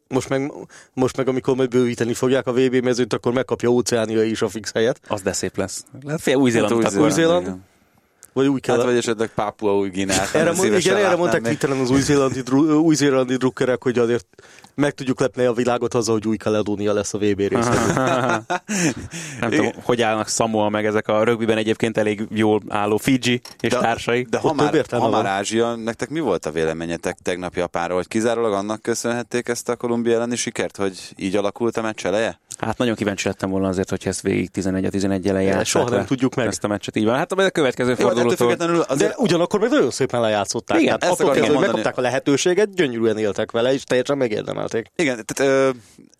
Most 0.07 0.29
meg, 0.29 0.51
most 0.93 1.17
meg 1.17 1.27
amikor 1.27 1.55
majd 1.55 1.69
bővíteni 1.69 2.13
fogják 2.13 2.47
a 2.47 2.53
VB 2.53 2.75
mezőt, 2.75 3.13
akkor 3.13 3.33
megkapja 3.33 3.69
Óceánia 3.69 4.23
is 4.23 4.41
a 4.41 4.47
fix 4.47 4.71
helyet. 4.71 4.99
az 5.07 5.21
de 5.21 5.33
szép 5.33 5.57
lesz. 5.57 5.85
Lehet 6.03 6.21
fél 6.21 6.35
Új-Zélandot 6.35 6.83
Hát. 6.83 6.95
Új-Zéland? 6.95 7.55
Vagy 8.33 8.47
úgy 8.47 8.61
kell. 8.61 8.75
Hát, 8.75 8.85
vagy 8.85 8.97
esetleg 8.97 9.31
Pápua 9.35 9.77
új 9.77 9.89
Ginát. 9.89 10.35
erre, 10.35 10.51
mond, 10.53 10.73
igen, 10.73 10.95
erre 10.95 11.15
mondták 11.15 11.41
Twitteren 11.41 11.79
az 11.79 11.89
új-zélandi, 11.89 12.41
új-zélandi 12.73 13.35
drukkerek, 13.35 13.83
hogy 13.83 13.99
azért 13.99 14.25
meg 14.75 14.93
tudjuk 14.93 15.19
lepni 15.19 15.43
a 15.43 15.53
világot 15.53 15.93
azzal, 15.93 16.13
hogy 16.13 16.27
új 16.27 16.37
Kaledónia 16.37 16.93
lesz 16.93 17.13
a 17.13 17.17
VB 17.17 17.39
része. 17.39 17.69
Nem 19.39 19.49
tudom, 19.49 19.71
hogy 19.83 20.01
állnak 20.01 20.29
Samoa 20.29 20.69
meg 20.69 20.85
ezek 20.85 21.07
a 21.07 21.23
rögbiben 21.23 21.57
egyébként 21.57 21.97
elég 21.97 22.27
jól 22.29 22.61
álló 22.67 22.97
Fiji 22.97 23.41
és 23.59 23.71
társai. 23.71 24.27
De 24.29 24.37
ha 24.37 24.53
már, 24.53 24.85
ha 24.89 25.09
már. 25.09 25.25
Ázsia, 25.25 25.75
nektek 25.75 26.09
mi 26.09 26.19
volt 26.19 26.45
a 26.45 26.51
véleményetek 26.51 27.17
tegnap 27.23 27.55
Japánról, 27.55 27.97
hogy 27.97 28.07
kizárólag 28.07 28.53
annak 28.53 28.81
köszönhették 28.81 29.47
ezt 29.47 29.69
a 29.69 29.75
Kolumbia 29.75 30.13
elleni 30.13 30.35
sikert, 30.35 30.77
hogy 30.77 31.13
így 31.15 31.35
alakult 31.35 31.77
a 31.77 31.81
meccs 31.81 32.05
eleje? 32.05 32.39
Hát 32.57 32.77
nagyon 32.77 32.95
kíváncsi 32.95 33.27
lettem 33.27 33.49
volna 33.49 33.67
azért, 33.67 33.89
hogy 33.89 34.01
ezt 34.03 34.21
végig 34.21 34.49
11 34.49 34.85
a 34.85 34.89
11 34.89 35.27
elején 35.27 35.63
soha 35.63 35.89
nem 35.89 36.05
tudjuk 36.05 36.35
meg. 36.35 36.47
Ezt 36.47 36.63
a 36.63 36.67
meccset 36.67 36.95
így 36.95 37.05
van. 37.05 37.15
Hát 37.15 37.31
a 37.31 37.49
következő 37.49 37.89
Jó, 37.89 37.95
de 37.95 38.01
ettől 38.01 38.13
fordulótól... 38.13 38.47
függetlenül 38.47 38.79
De 38.79 38.85
azért 38.87 39.17
ugyanakkor 39.17 39.59
meg 39.59 39.69
nagyon 39.69 39.91
szépen 39.91 40.21
lejátszották. 40.21 40.81
Igen, 40.81 40.99
Tehát 40.99 41.13
ezt 41.13 41.29
attól 41.29 41.47
hogy 41.47 41.59
megkapták 41.59 41.97
a 41.97 42.01
lehetőséget, 42.01 42.73
gyönyörűen 42.73 43.17
éltek 43.17 43.51
vele, 43.51 43.73
és 43.73 43.83
teljesen 43.83 44.17
megérdemelték. 44.17 44.91
Igen, 44.95 45.25
tehát 45.25 45.53
ö, 45.53 45.69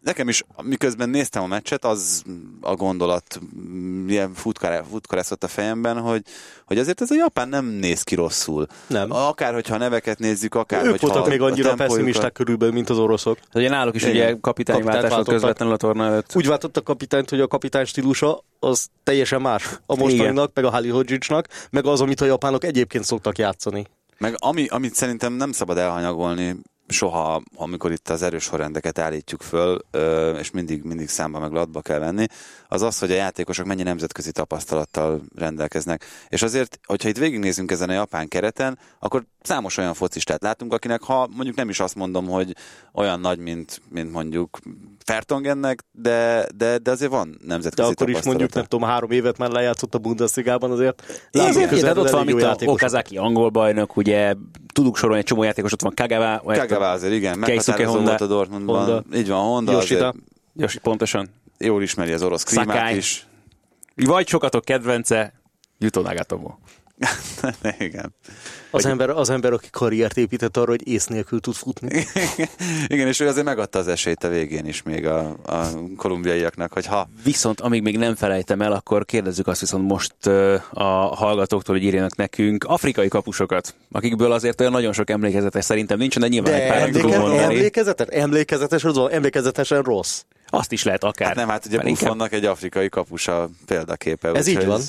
nekem 0.02 0.30
is, 0.30 0.44
miközben 0.62 1.10
néztem 1.10 1.44
a 1.44 1.48
meccset, 1.48 1.86
az 1.86 2.24
a 2.62 2.76
gondolat 2.76 3.40
mm, 3.56 4.08
ilyen 4.08 4.34
futkare- 4.34 4.86
futkorászott 4.90 5.44
a 5.44 5.48
fejemben, 5.48 6.00
hogy, 6.00 6.22
hogy 6.66 6.78
azért 6.78 7.02
ez 7.02 7.12
a 7.12 7.16
Japán 7.16 7.50
nem 7.50 7.66
néz 7.66 8.04
ki 8.04 8.16
rosszul. 8.16 8.68
Nem. 8.88 9.12
Akár, 9.12 9.54
hogyha 9.54 9.78
neveket 9.78 10.20
nézzük, 10.20 10.56
akár, 10.56 10.86
Ők 10.86 11.00
voltak 11.00 11.28
még 11.28 11.42
annyira 11.42 11.74
pessimisták 11.74 12.32
körülbelül, 12.32 12.74
mint 12.74 12.90
az 12.90 12.98
oroszok. 12.98 13.38
Hát 13.38 13.56
Ugye 13.56 13.70
náluk 13.70 13.96
is 13.96 14.04
ugye 14.04 14.36
kapitányi 14.42 14.82
váltás 14.82 15.24
közvetlenül 15.26 15.74
a 15.74 15.78
torna 15.78 16.21
előtt. 16.22 16.36
Úgy 16.36 16.48
váltott 16.48 16.78
a 16.78 16.82
kapitányt, 16.82 17.30
hogy 17.30 17.42
a 17.42 17.48
kapitány 17.48 17.86
stílusa 17.86 18.44
az 18.60 18.88
teljesen 19.04 19.42
más 19.42 19.80
a 19.86 19.96
mostaninak, 19.96 20.52
meg 20.54 20.66
a 20.66 20.70
Halihodzsicsnak, 20.70 21.48
meg 21.70 21.86
az, 21.86 22.02
amit 22.02 22.22
a 22.22 22.26
japánok 22.26 22.64
egyébként 22.64 23.04
szoktak 23.04 23.38
játszani. 23.38 23.88
Meg 24.18 24.36
ami, 24.38 24.68
amit 24.68 24.94
szerintem 24.94 25.34
nem 25.34 25.52
szabad 25.52 25.78
elhanyagolni 25.78 26.56
soha, 26.92 27.42
amikor 27.56 27.92
itt 27.92 28.10
az 28.10 28.22
erős 28.22 28.44
sorrendeket 28.44 29.00
állítjuk 29.00 29.42
föl, 29.42 29.80
és 30.40 30.52
mindig, 30.52 30.84
mindig 30.84 31.10
számba 31.10 31.40
meg 31.40 31.52
latba 31.52 31.82
kell 31.82 32.00
venni, 32.00 32.26
az 32.68 32.82
az, 32.82 33.00
hogy 33.00 33.12
a 33.12 33.16
játékosok 33.16 33.66
mennyi 33.66 33.84
nemzetközi 33.84 34.32
tapasztalattal 34.32 35.22
rendelkeznek. 35.36 36.06
És 36.30 36.42
azért, 36.42 36.80
hogyha 36.84 37.10
itt 37.10 37.18
végignézünk 37.18 37.72
ezen 37.72 37.90
a 37.90 37.94
japán 37.94 38.28
kereten, 38.28 38.80
akkor 39.00 39.24
számos 39.42 39.78
olyan 39.78 39.94
focistát 39.94 40.42
látunk, 40.42 40.74
akinek 40.74 41.02
ha 41.02 41.28
mondjuk 41.36 41.56
nem 41.56 41.70
is 41.70 41.80
azt 41.80 41.96
mondom, 41.96 42.28
hogy 42.28 42.56
olyan 42.94 43.20
nagy, 43.20 43.40
mint, 43.40 43.82
mint 43.90 44.12
mondjuk 44.12 44.60
Fertongennek, 45.06 45.84
de, 45.92 46.48
de, 46.56 46.78
de 46.78 46.92
azért 46.92 47.12
van 47.12 47.38
De 47.40 47.48
nemzetközi 47.48 47.92
akkor 47.92 48.10
is 48.10 48.22
mondjuk, 48.24 48.54
nem 48.54 48.64
tudom, 48.64 48.90
három 48.90 49.12
évet 49.12 49.38
már 49.38 49.50
lejátszott 49.50 49.96
a 49.96 49.98
Bundesligában 49.98 50.72
azért. 50.72 51.28
Igen, 51.32 51.70
tehát 51.70 51.98
ott 51.98 52.10
van, 52.10 52.26
mint 52.26 52.42
a. 52.42 52.56
Okazaki 52.66 53.18
angol 53.18 53.50
bajnok, 53.50 53.98
ugye 53.98 54.34
tudunk 54.74 54.98
sorolni 54.98 55.20
egy 55.20 55.26
csomó 55.26 55.44
játékos, 55.44 55.74
ott 55.74 55.82
van 55.82 55.94
Kagawa, 55.96 56.42
azért, 56.90 57.14
igen, 57.14 57.40
meghatározó 57.40 57.92
Honda. 57.92 58.10
volt 58.10 58.22
a 58.22 58.28
Dortmundban. 58.28 58.86
Honda. 58.86 59.18
Így 59.18 59.28
van, 59.28 59.40
Honda 59.40 59.72
Yoshida. 59.72 60.08
azért 60.08 60.24
Josi, 60.56 60.80
pontosan. 60.80 61.30
jól 61.58 61.82
ismeri 61.82 62.12
az 62.12 62.24
orosz 62.24 62.44
klímát 62.44 62.78
Sakai. 62.78 62.96
is. 62.96 63.28
Vagy 63.96 64.28
sokatok 64.28 64.66
kedvence, 64.66 65.34
Jutó 65.78 66.02
Nagatomo. 66.02 66.56
Igen. 67.80 68.14
Az 68.72 68.86
ember, 68.86 69.10
az 69.10 69.30
ember, 69.30 69.54
aki 69.54 69.68
karriert 69.72 70.18
épített 70.18 70.58
arra, 70.58 70.70
hogy 70.70 70.88
ész 70.88 71.06
nélkül 71.06 71.40
tud 71.40 71.54
futni. 71.54 72.06
Igen, 72.88 73.08
és 73.08 73.20
ő 73.20 73.28
azért 73.28 73.46
megadta 73.46 73.80
az 73.80 73.88
esélyt 73.88 74.24
a 74.24 74.28
végén 74.28 74.66
is 74.66 74.84
még 74.84 75.06
a, 75.06 75.20
a 75.46 75.66
kolumbiaiaknak, 75.98 76.74
hogy 76.74 76.86
ha 76.86 77.10
Viszont 77.24 77.62
amíg 77.62 77.82
még 77.82 77.98
nem 77.98 78.16
felejtem 78.16 78.62
el, 78.62 78.72
akkor 78.72 79.06
kérdezzük 79.06 79.48
azt 79.48 79.60
viszont 79.60 79.88
most 79.88 80.14
a 80.72 80.84
hallgatóktól, 81.16 81.76
hogy 81.76 81.84
írjanak 81.84 82.16
nekünk 82.16 82.64
afrikai 82.64 83.08
kapusokat, 83.08 83.76
akikből 83.92 84.32
azért 84.32 84.60
olyan 84.60 84.72
nagyon 84.72 84.94
sok 84.94 85.10
emlékezetes 85.10 85.66
szerintem 85.66 85.98
nincsen, 85.98 86.22
de 86.22 86.28
nyilván 86.28 86.54
egy 86.54 86.62
De 86.62 86.68
pár 86.68 86.82
emléke, 86.82 87.18
mondani. 87.18 87.44
emlékezetes, 87.44 88.08
emlékezetes, 88.10 88.84
az 88.84 88.98
emlékezetesen 89.12 89.82
rossz. 89.82 90.22
Azt 90.54 90.72
is 90.72 90.84
lehet 90.84 91.04
akár. 91.04 91.28
Hát 91.28 91.36
nem, 91.36 91.50
hát 91.50 91.66
ugye 91.66 91.80
Buffonnak 91.80 92.34
egy 92.34 92.46
afrikai 92.46 92.90
kapusa 92.90 93.50
példaképe. 93.66 94.32
Ez 94.32 94.48
így 94.48 94.66
van. 94.66 94.82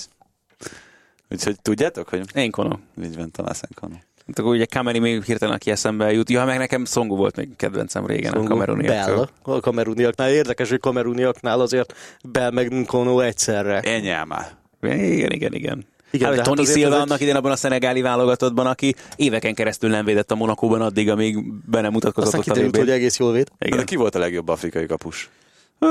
Úgyhogy 1.32 1.56
tudjátok, 1.62 2.08
hogy 2.08 2.20
Én 2.34 2.50
kono. 2.50 2.76
így 3.04 3.16
van 3.16 3.30
Tamás 3.30 3.60
Enkono. 3.70 3.94
Hát 4.26 4.38
akkor 4.38 4.52
ugye 4.54 4.64
Kameni 4.64 4.98
még 4.98 5.22
hirtelen 5.22 5.54
aki 5.54 5.70
eszembe 5.70 6.12
jut. 6.12 6.30
Ja, 6.30 6.44
meg 6.44 6.58
nekem 6.58 6.84
Songu 6.84 7.16
volt 7.16 7.36
még 7.36 7.56
kedvencem 7.56 8.06
régen 8.06 8.32
a 8.32 8.42
kameruniaktól. 8.42 9.28
Bell, 9.44 9.54
a 9.54 9.60
kameruniaknál. 9.60 10.30
Érdekes, 10.30 10.68
hogy 10.68 10.80
kameruniaknál 10.80 11.60
azért 11.60 11.94
Bell 12.24 12.50
meg 12.50 12.72
Nkono 12.72 13.20
egyszerre. 13.20 13.80
Enyáma. 13.80 14.38
Igen, 14.82 15.30
igen, 15.30 15.52
igen. 15.52 15.84
Igen, 16.10 16.26
hát, 16.26 16.36
de 16.36 16.42
hát 16.42 16.50
Tony 16.50 16.58
azért 16.58 16.78
Silva 16.78 16.94
ez 16.94 17.00
egy- 17.00 17.08
annak 17.08 17.20
idén 17.20 17.36
abban 17.36 17.50
a 17.50 17.56
szenegáli 17.56 18.00
válogatottban, 18.00 18.66
aki 18.66 18.94
éveken 19.16 19.54
keresztül 19.54 19.90
nem 19.90 20.04
védett 20.04 20.30
a 20.30 20.34
Monakóban 20.34 20.80
addig, 20.80 21.10
amíg 21.10 21.52
be 21.70 21.80
nem 21.80 21.92
mutatkozott 21.92 22.26
Aztán 22.34 22.40
a 22.40 22.44
kiderült, 22.44 22.76
hogy 22.76 22.90
egész 22.90 23.18
jól 23.18 23.32
véd. 23.32 23.48
De 23.58 23.66
Igen. 23.66 23.84
ki 23.84 23.96
volt 23.96 24.14
a 24.14 24.18
legjobb 24.18 24.48
afrikai 24.48 24.86
kapus? 24.86 25.30
Ö, 25.78 25.86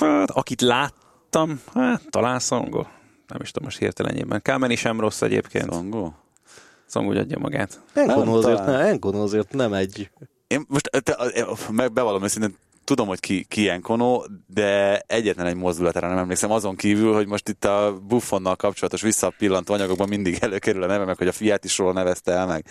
Hát, 0.00 0.30
akit 0.30 0.60
láttam, 0.60 1.60
hát 1.74 2.02
talán 2.10 2.38
Songo. 2.38 2.84
Nem 3.30 3.40
is 3.42 3.50
tudom 3.50 3.64
most 3.64 3.78
hirtelenjében. 3.78 4.42
Kámeni 4.42 4.74
sem 4.74 5.00
rossz 5.00 5.22
egyébként. 5.22 5.72
Songo? 5.72 6.12
Songo 6.88 7.18
adja 7.18 7.38
magát. 7.38 7.80
Enkono 7.92 8.36
azért, 8.36 8.66
ne, 8.66 8.78
Enkono 8.78 9.22
azért 9.22 9.52
nem 9.52 9.72
egy... 9.72 10.10
Én 10.46 10.64
most 10.68 10.90
te, 11.02 11.16
meg 11.70 11.92
bevallom 11.92 12.22
őszintén, 12.22 12.56
tudom, 12.84 13.06
hogy 13.06 13.20
ki, 13.20 13.44
ki 13.48 13.68
Enkono, 13.68 14.22
de 14.46 14.98
egyetlen 15.06 15.46
egy 15.46 15.54
mozdulatára 15.54 16.08
nem 16.08 16.18
emlékszem, 16.18 16.50
azon 16.50 16.76
kívül, 16.76 17.14
hogy 17.14 17.26
most 17.26 17.48
itt 17.48 17.64
a 17.64 18.00
Buffonnal 18.08 18.56
kapcsolatos 18.56 19.02
visszapillantó 19.02 19.74
anyagokban 19.74 20.08
mindig 20.08 20.38
előkerül 20.40 20.82
a 20.82 20.86
neve, 20.86 21.04
meg 21.04 21.16
hogy 21.16 21.28
a 21.28 21.32
fiát 21.32 21.64
is 21.64 21.78
róla 21.78 21.92
nevezte 21.92 22.32
el, 22.32 22.46
meg, 22.46 22.64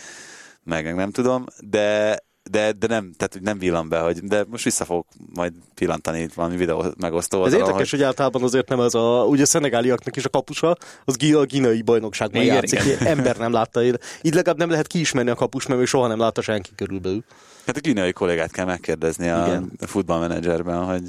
meg, 0.63 0.83
meg 0.83 0.95
nem 0.95 1.11
tudom, 1.11 1.45
de 1.59 2.17
de, 2.51 2.71
de 2.71 2.87
nem, 2.87 3.13
tehát 3.17 3.33
hogy 3.33 3.41
nem 3.41 3.59
villan 3.59 3.89
be, 3.89 3.99
hogy, 3.99 4.19
de 4.19 4.45
most 4.49 4.63
vissza 4.63 4.85
fogok 4.85 5.07
majd 5.33 5.53
pillantani 5.75 6.27
valami 6.35 6.55
videó 6.55 6.85
megosztó 6.99 7.45
Ez 7.45 7.53
érdekes, 7.53 7.91
hogy 7.91 8.03
általában 8.03 8.43
azért 8.43 8.69
nem 8.69 8.79
ez 8.79 8.93
a... 8.93 9.25
Ugye 9.27 9.41
a 9.41 9.45
szenegáliaknak 9.45 10.15
is 10.15 10.25
a 10.25 10.29
kapusa, 10.29 10.77
az 11.05 11.15
a 11.33 11.43
ginai 11.45 11.81
bajnokságban 11.81 12.41
Igen, 12.41 12.53
játszik. 12.55 12.83
igen. 12.83 13.07
Ember 13.17 13.37
nem 13.37 13.51
látta. 13.51 13.83
Így 13.83 14.33
legalább 14.33 14.57
nem 14.57 14.69
lehet 14.69 14.87
kiismerni 14.87 15.29
a 15.29 15.35
kapus, 15.35 15.65
mert 15.65 15.79
még 15.79 15.87
soha 15.87 16.07
nem 16.07 16.19
látta 16.19 16.41
senki 16.41 16.69
körülbelül. 16.75 17.23
Hát 17.65 17.77
a 17.77 17.79
kínai 17.79 18.13
kollégát 18.13 18.51
kell 18.51 18.65
megkérdezni 18.65 19.29
a, 19.29 19.45
Igen. 19.47 19.71
futballmenedzserben, 19.77 20.83
hogy 20.85 21.03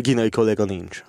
ginai 0.00 0.28
kolléga 0.28 0.64
nincs. 0.64 1.04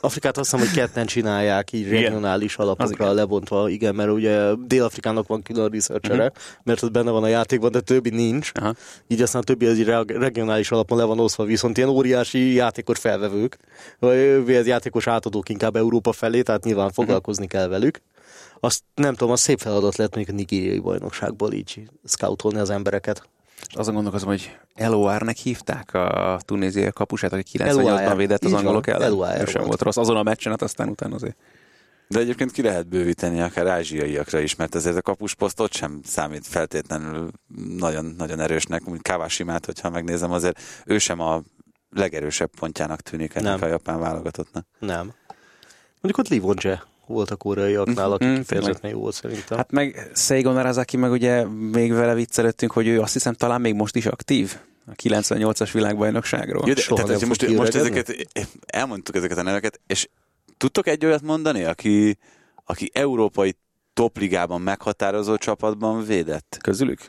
Afrikát 0.00 0.38
azt 0.38 0.50
hiszem, 0.50 0.66
hogy 0.66 0.76
ketten 0.76 1.06
csinálják 1.06 1.72
így 1.72 1.86
Igen. 1.86 2.02
regionális 2.02 2.56
Az 2.56 2.64
alapokra 2.64 3.04
igen. 3.04 3.14
lebontva, 3.14 3.68
igen, 3.68 3.94
mert 3.94 4.10
ugye 4.10 4.54
Dél-Afrikának 4.66 5.26
van 5.26 5.42
külön 5.42 5.70
researchere, 5.70 6.24
uh-huh. 6.24 6.42
mert 6.62 6.82
ott 6.82 6.90
benne 6.90 7.10
van 7.10 7.22
a 7.22 7.26
játékban, 7.26 7.70
de 7.70 7.80
többi 7.80 8.10
nincs. 8.10 8.50
Aha. 8.54 8.74
Így 9.06 9.22
aztán 9.22 9.40
a 9.42 9.44
többi 9.44 9.66
az 9.66 9.78
így 9.78 9.84
re- 9.84 10.04
regionális 10.06 10.70
alapon 10.70 10.98
le 10.98 11.04
van 11.04 11.20
osztva, 11.20 11.44
viszont 11.44 11.76
ilyen 11.76 11.88
óriási 11.88 12.52
játékos 12.52 12.98
felvevők, 12.98 13.58
vagy 13.98 14.66
játékos 14.66 15.06
átadók 15.06 15.48
inkább 15.48 15.76
Európa 15.76 16.12
felé, 16.12 16.42
tehát 16.42 16.64
nyilván 16.64 16.92
foglalkozni 16.92 17.46
kell 17.46 17.68
velük. 17.68 18.00
Azt 18.60 18.82
nem 18.94 19.14
tudom, 19.14 19.32
az 19.32 19.40
szép 19.40 19.58
feladat 19.58 19.96
lett 19.96 20.14
még 20.14 20.28
a 20.28 20.32
nigériai 20.32 20.78
bajnokságból 20.78 21.52
így 21.52 21.82
scoutolni 22.04 22.58
az 22.58 22.70
embereket. 22.70 23.28
És 23.68 23.74
azon 23.74 23.94
gondolkozom, 23.94 24.28
hogy 24.28 24.56
Eloárnek 24.74 25.36
hívták 25.36 25.94
a 25.94 26.40
tunéziai 26.44 26.90
kapusát, 26.92 27.32
aki 27.32 27.62
Eloire. 27.62 28.06
98-ban 28.06 28.16
védett 28.16 28.44
az 28.44 28.52
angolok 28.52 28.86
ellen. 28.86 29.02
Eloire 29.02 29.40
Ő 29.40 29.44
sem 29.44 29.64
volt. 29.64 29.82
rossz. 29.82 29.96
Azon 29.96 30.16
a 30.16 30.22
meccsen, 30.22 30.52
hát 30.52 30.62
aztán 30.62 30.88
utána 30.88 31.14
azért. 31.14 31.36
De 32.08 32.18
egyébként 32.18 32.52
ki 32.52 32.62
lehet 32.62 32.88
bővíteni 32.88 33.40
akár 33.40 33.66
ázsiaiakra 33.66 34.38
is, 34.40 34.54
mert 34.54 34.74
ezért 34.74 34.96
a 34.96 35.02
kapusposzt 35.02 35.60
ott 35.60 35.72
sem 35.72 36.00
számít 36.04 36.46
feltétlenül 36.46 37.30
nagyon, 37.76 38.14
nagyon 38.18 38.40
erősnek, 38.40 38.88
úgy 38.88 39.02
Kawasimát, 39.02 39.64
hogyha 39.64 39.90
megnézem, 39.90 40.30
azért 40.30 40.60
ő 40.84 40.98
sem 40.98 41.20
a 41.20 41.42
legerősebb 41.90 42.50
pontjának 42.58 43.00
tűnik 43.00 43.34
ennek 43.34 43.58
Nem. 43.58 43.68
a 43.68 43.72
japán 43.72 44.00
válogatottnak. 44.00 44.66
Nem. 44.78 45.12
Mondjuk 46.00 46.18
ott 46.18 46.28
Livonje 46.28 46.82
volt 47.08 47.30
a 47.30 47.36
koreaiaknál, 47.36 48.12
aki 48.12 48.24
Mhm, 48.24 48.36
kifejezetten 48.36 48.90
jó 48.90 48.98
volt 48.98 49.14
szerintem. 49.14 49.56
Hát 49.56 49.70
meg 49.70 50.10
Seigon 50.14 50.54
Narazaki 50.54 50.96
meg 50.96 51.10
ugye 51.10 51.44
még 51.46 51.92
vele 51.92 52.14
viccelődtünk, 52.14 52.72
hogy 52.72 52.86
ő 52.86 53.00
azt 53.00 53.12
hiszem 53.12 53.34
talán 53.34 53.60
még 53.60 53.74
most 53.74 53.96
is 53.96 54.06
aktív 54.06 54.56
a 54.86 54.92
98-as 55.02 55.70
világbajnokságról. 55.72 56.62
Jó, 56.66 56.72
de, 56.72 56.80
Soha 56.80 57.02
tehát, 57.02 57.20
nem 57.20 57.28
most, 57.28 57.56
most 57.56 57.74
ezeket, 57.74 58.28
elmondtuk 58.66 59.16
ezeket 59.16 59.38
a 59.38 59.42
neveket, 59.42 59.80
és 59.86 60.08
tudtok 60.56 60.86
egy 60.86 61.04
olyat 61.04 61.22
mondani, 61.22 61.64
aki, 61.64 62.18
aki 62.64 62.90
európai 62.92 63.56
topligában 63.94 64.60
meghatározó 64.60 65.36
csapatban 65.36 66.04
védett? 66.04 66.58
Közülük? 66.60 67.00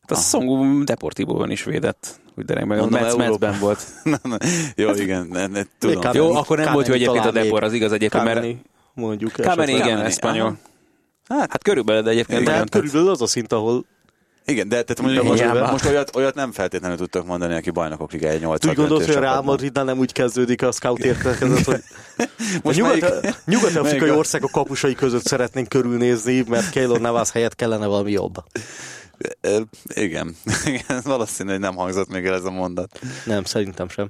Hát 0.00 0.10
a 0.10 0.14
Songu 0.14 0.84
Deportivóban 0.84 1.50
is 1.50 1.64
védett. 1.64 2.20
Úgy 2.38 2.44
de 2.44 2.64
meg 2.64 2.78
a 2.78 2.80
Mondom, 2.80 3.04
Európa. 3.04 3.24
Metzben 3.28 3.58
volt. 3.60 3.86
Na, 4.04 4.18
na, 4.22 4.36
Jó, 4.76 4.90
igen, 4.94 5.26
ne, 5.26 5.46
ne, 5.46 5.62
tudom. 5.78 6.12
Jó, 6.12 6.34
akkor 6.34 6.58
nem 6.58 6.72
volt 6.72 6.86
jó 6.86 6.94
egyébként 6.94 7.24
a 7.24 7.32
még. 7.32 7.52
az 7.52 7.72
igaz 7.72 7.92
egyébként, 7.92 8.24
mert 8.24 8.36
Kameni, 8.36 8.62
mondjuk. 8.94 9.38
Esetleg. 9.38 9.68
igen, 9.68 10.00
eszpanyol. 10.00 10.56
Hát, 11.28 11.50
hát 11.50 11.62
körülbelül, 11.62 12.02
de 12.02 12.10
egyébként 12.10 12.38
De 12.38 12.44
nagyon 12.44 12.58
hát 12.58 12.70
körülbelül 12.70 13.10
az 13.10 13.22
a 13.22 13.26
szint, 13.26 13.52
ahol 13.52 13.84
Igen, 14.46 14.68
de 14.68 14.82
tehát 14.82 15.00
mondjuk 15.00 15.24
most, 15.24 15.40
hiába. 15.42 15.70
most 15.70 15.84
olyat, 15.84 16.16
olyat 16.16 16.34
nem 16.34 16.52
feltétlenül 16.52 16.96
tudtok 16.96 17.26
mondani, 17.26 17.54
aki 17.54 17.70
bajnokok 17.70 18.12
ligája 18.12 18.38
8 18.38 18.66
úgy 18.66 18.74
gondolsz, 18.74 19.06
hogy 19.06 19.14
a 19.14 19.20
Real 19.20 19.42
Madridnál 19.42 19.84
nem 19.84 19.98
úgy 19.98 20.12
kezdődik 20.12 20.62
a 20.62 20.72
scout 20.72 20.98
értekezet, 21.04 21.64
hogy 21.64 21.82
Most 22.62 22.78
nyugat, 22.78 23.00
melyik- 23.00 23.36
nyugat-afrikai 23.46 23.98
melyik 23.98 24.14
a- 24.14 24.16
országok 24.16 24.50
kapusai 24.50 24.94
között 24.94 25.24
szeretnénk 25.24 25.68
körülnézni, 25.68 26.44
mert 26.48 26.70
Keylor 26.70 27.00
Navas 27.00 27.30
helyett 27.30 27.54
kellene 27.54 27.86
valami 27.86 28.10
jobb. 28.10 28.34
Igen. 29.94 30.36
Igen, 30.66 31.00
valószínű, 31.04 31.50
hogy 31.50 31.60
nem 31.60 31.74
hangzott 31.76 32.08
még 32.08 32.24
el 32.26 32.34
ez 32.34 32.44
a 32.44 32.50
mondat. 32.50 32.98
Nem, 33.24 33.44
szerintem 33.44 33.88
sem. 33.88 34.08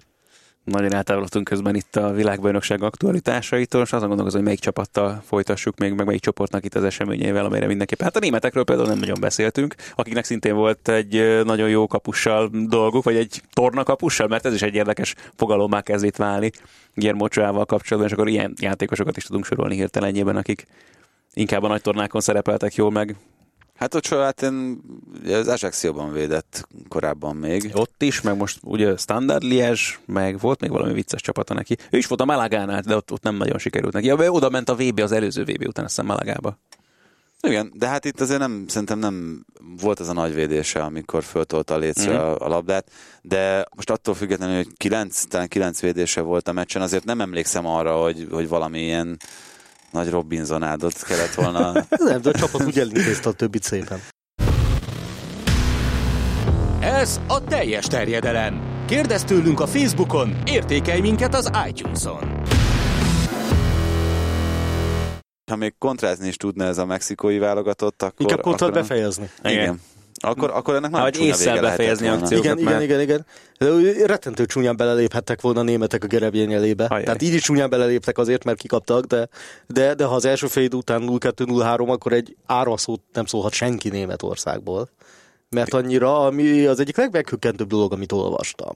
Nagyon 0.64 0.94
eltávolodtunk 0.94 1.44
közben 1.44 1.74
itt 1.74 1.96
a 1.96 2.12
világbajnokság 2.12 2.82
aktualitásaitól, 2.82 3.82
és 3.82 3.92
azon 3.92 4.08
gondolkozom, 4.08 4.38
hogy 4.38 4.48
melyik 4.48 4.60
csapattal 4.60 5.22
folytassuk 5.26 5.78
még, 5.78 5.92
meg 5.92 6.06
melyik 6.06 6.20
csoportnak 6.20 6.64
itt 6.64 6.74
az 6.74 6.84
eseményeivel, 6.84 7.44
amire 7.44 7.66
mindenképpen. 7.66 8.06
Hát 8.06 8.16
a 8.16 8.20
németekről 8.20 8.64
például 8.64 8.88
nem 8.88 8.98
nagyon 8.98 9.20
beszéltünk, 9.20 9.74
akiknek 9.94 10.24
szintén 10.24 10.54
volt 10.54 10.88
egy 10.88 11.42
nagyon 11.44 11.68
jó 11.68 11.86
kapussal 11.86 12.50
dolguk, 12.52 13.04
vagy 13.04 13.16
egy 13.16 13.42
torna 13.52 13.82
kapussal, 13.82 14.26
mert 14.28 14.46
ez 14.46 14.54
is 14.54 14.62
egy 14.62 14.74
érdekes 14.74 15.14
fogalommá 15.36 15.80
kezd 15.80 16.04
itt 16.04 16.16
válni 16.16 16.50
Guillermo 16.94 17.24
Ochoával 17.24 17.64
kapcsolatban, 17.64 18.10
és 18.10 18.16
akkor 18.16 18.28
ilyen 18.28 18.54
játékosokat 18.60 19.16
is 19.16 19.24
tudunk 19.24 19.44
sorolni 19.44 19.74
hirtelenjében, 19.74 20.36
akik 20.36 20.66
inkább 21.34 21.62
a 21.62 21.68
nagy 21.68 21.82
tornákon 21.82 22.20
szerepeltek 22.20 22.74
jól 22.74 22.90
meg. 22.90 23.16
Hát 23.83 23.95
ott 23.95 24.07
hát 24.07 24.43
én 24.43 24.80
ugye 25.22 25.37
az 25.37 25.49
Ajaxióban 25.49 26.12
védett 26.12 26.68
korábban 26.89 27.37
még. 27.37 27.70
Ott 27.74 28.03
is, 28.03 28.20
meg 28.20 28.37
most 28.37 28.59
ugye 28.62 28.97
Standard 28.97 29.43
Liège, 29.43 29.80
meg 30.07 30.39
volt 30.39 30.61
még 30.61 30.70
valami 30.70 30.93
vicces 30.93 31.20
csapata 31.20 31.55
neki. 31.55 31.76
Ő 31.91 31.99
is 31.99 32.07
volt 32.07 32.20
a 32.20 32.24
Malagánál, 32.24 32.80
de 32.80 32.97
ott, 32.97 33.12
ott 33.12 33.22
nem 33.22 33.37
nagyon 33.37 33.59
sikerült 33.59 33.93
neki. 33.93 34.07
Ja, 34.07 34.30
oda 34.30 34.51
ment 34.51 34.68
a 34.68 34.74
VB 34.74 35.01
az 35.01 35.12
előző 35.12 35.43
VB 35.43 35.66
után, 35.66 35.85
azt 35.85 35.95
hiszem 35.95 36.07
Malagába. 36.07 36.59
Igen, 37.41 37.72
de 37.74 37.87
hát 37.89 38.05
itt 38.05 38.20
azért 38.20 38.39
nem, 38.39 38.64
szerintem 38.68 38.99
nem 38.99 39.45
volt 39.80 40.01
az 40.01 40.09
a 40.09 40.12
nagy 40.12 40.35
védése, 40.35 40.83
amikor 40.83 41.22
föltolta 41.22 41.74
a 41.74 41.78
lécre 41.78 42.12
Mhm. 42.12 42.20
a, 42.20 42.39
a 42.39 42.49
labdát, 42.49 42.91
de 43.22 43.66
most 43.76 43.91
attól 43.91 44.14
függetlenül, 44.14 44.57
hogy 44.57 44.68
kilenc, 44.76 45.24
talán 45.24 45.49
kilenc 45.49 45.80
védése 45.80 46.20
volt 46.20 46.49
a 46.49 46.53
meccsen, 46.53 46.83
azért 46.83 47.05
nem 47.05 47.20
emlékszem 47.20 47.66
arra, 47.66 47.97
hogy, 48.03 48.26
hogy 48.30 48.49
valami 48.49 48.80
ilyen 48.80 49.18
nagy 49.93 50.11
Robinsonádot 50.11 51.03
kellett 51.03 51.34
volna. 51.34 51.72
Nem, 52.11 52.20
de 52.20 52.28
a 52.28 52.32
csapat 52.32 52.64
úgy 52.64 52.78
elintézte 52.78 53.28
a 53.28 53.32
többit 53.32 53.62
szépen. 53.62 54.01
Ez 56.80 57.20
a 57.28 57.45
teljes 57.45 57.86
terjedelem. 57.86 58.61
Kérdezz 58.86 59.22
tőlünk 59.22 59.61
a 59.61 59.66
Facebookon, 59.66 60.36
értékelj 60.47 61.01
minket 61.01 61.34
az 61.34 61.51
iTunes-on. 61.68 62.43
Ha 65.51 65.57
még 65.57 65.74
kontrázni 65.78 66.28
is 66.28 66.36
tudna 66.36 66.64
ez 66.64 66.78
a 66.78 66.86
mexikói 66.86 67.38
válogatott, 67.38 68.03
akkor... 68.03 68.14
Inkább 68.18 68.45
akkor 68.45 68.72
befejezni. 68.72 69.30
Igen. 69.43 69.53
Igen. 69.62 69.80
Akkor, 70.25 70.51
akkor 70.51 70.75
ennek 70.75 70.91
nagyon 70.91 71.11
csúnya 71.11 71.37
vége 71.37 71.51
lehetett 71.51 71.70
befejezni 71.70 72.07
volna. 72.07 72.23
akciót. 72.23 72.45
Igen, 72.45 72.59
Jókat 72.59 72.83
igen, 72.83 73.01
igen, 73.01 73.25
igen. 73.59 74.07
Rettentő 74.07 74.47
csúnyán 74.47 74.77
beleléphettek 74.77 75.41
volna 75.41 75.61
a 75.61 75.62
németek 75.62 76.05
a 76.05 76.07
gerebjény 76.07 76.53
elébe. 76.53 76.85
Ajaj. 76.85 77.05
Tehát 77.05 77.23
így 77.23 77.35
is 77.35 77.43
csúnyán 77.43 77.70
beleléptek 77.70 78.18
azért, 78.18 78.45
mert 78.45 78.59
kikaptak, 78.59 79.05
de, 79.05 79.29
de, 79.66 79.95
de 79.95 80.05
ha 80.05 80.14
az 80.14 80.25
első 80.25 80.47
fél 80.47 80.68
után 80.73 81.03
0-2-0-3, 81.07 81.89
akkor 81.89 82.12
egy 82.12 82.37
ára 82.47 82.77
szót 82.77 83.01
nem 83.12 83.25
szólhat 83.25 83.53
senki 83.53 83.89
Németországból. 83.89 84.89
Mert 85.49 85.75
annyira, 85.75 86.25
ami 86.25 86.66
az 86.66 86.81
egyik 86.81 86.97
legmeghökkentőbb 86.97 87.68
dolog, 87.68 87.93
amit 87.93 88.12
olvastam, 88.12 88.75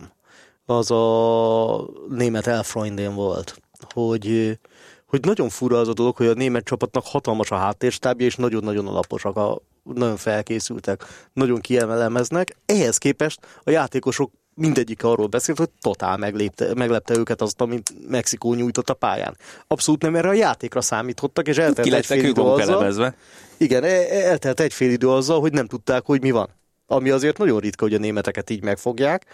az 0.66 0.90
a 0.90 1.86
német 2.08 2.46
Elfreundén 2.46 3.14
volt, 3.14 3.56
hogy 3.94 4.58
hogy 5.06 5.24
nagyon 5.24 5.48
fura 5.48 5.78
az 5.78 5.88
a 5.88 5.92
dolog, 5.92 6.16
hogy 6.16 6.26
a 6.26 6.34
német 6.34 6.64
csapatnak 6.64 7.04
hatalmas 7.06 7.50
a 7.50 7.56
háttérstábja, 7.56 8.26
és 8.26 8.36
nagyon-nagyon 8.36 8.86
alaposak, 8.86 9.36
a, 9.36 9.58
nagyon 9.94 10.16
felkészültek, 10.16 11.04
nagyon 11.32 11.60
kiemelemeznek. 11.60 12.56
Ehhez 12.66 12.98
képest 12.98 13.38
a 13.64 13.70
játékosok 13.70 14.30
mindegyik 14.56 15.04
arról 15.04 15.26
beszélt, 15.26 15.58
hogy 15.58 15.70
totál 15.80 16.16
meglépte, 16.16 16.74
meglepte 16.74 17.14
őket 17.16 17.42
azt, 17.42 17.60
amit 17.60 17.92
Mexikó 18.08 18.54
nyújtott 18.54 18.90
a 18.90 18.94
pályán. 18.94 19.36
Abszolút 19.66 20.02
nem 20.02 20.16
erre 20.16 20.28
a 20.28 20.32
játékra 20.32 20.80
számítottak, 20.80 21.48
és 21.48 21.56
eltelt 21.56 21.92
egy 21.92 22.06
fél 22.06 22.24
idő 22.24 22.42
azzal, 22.42 22.74
elemezve. 22.74 23.14
igen, 23.56 23.84
e- 23.84 23.88
e- 23.88 24.28
eltelt 24.28 24.60
egy 24.60 24.72
fél 24.72 24.90
idő 24.90 25.10
azzal, 25.10 25.40
hogy 25.40 25.52
nem 25.52 25.66
tudták, 25.66 26.04
hogy 26.04 26.20
mi 26.20 26.30
van. 26.30 26.48
Ami 26.86 27.10
azért 27.10 27.38
nagyon 27.38 27.60
ritka, 27.60 27.84
hogy 27.84 27.94
a 27.94 27.98
németeket 27.98 28.50
így 28.50 28.62
megfogják, 28.62 29.26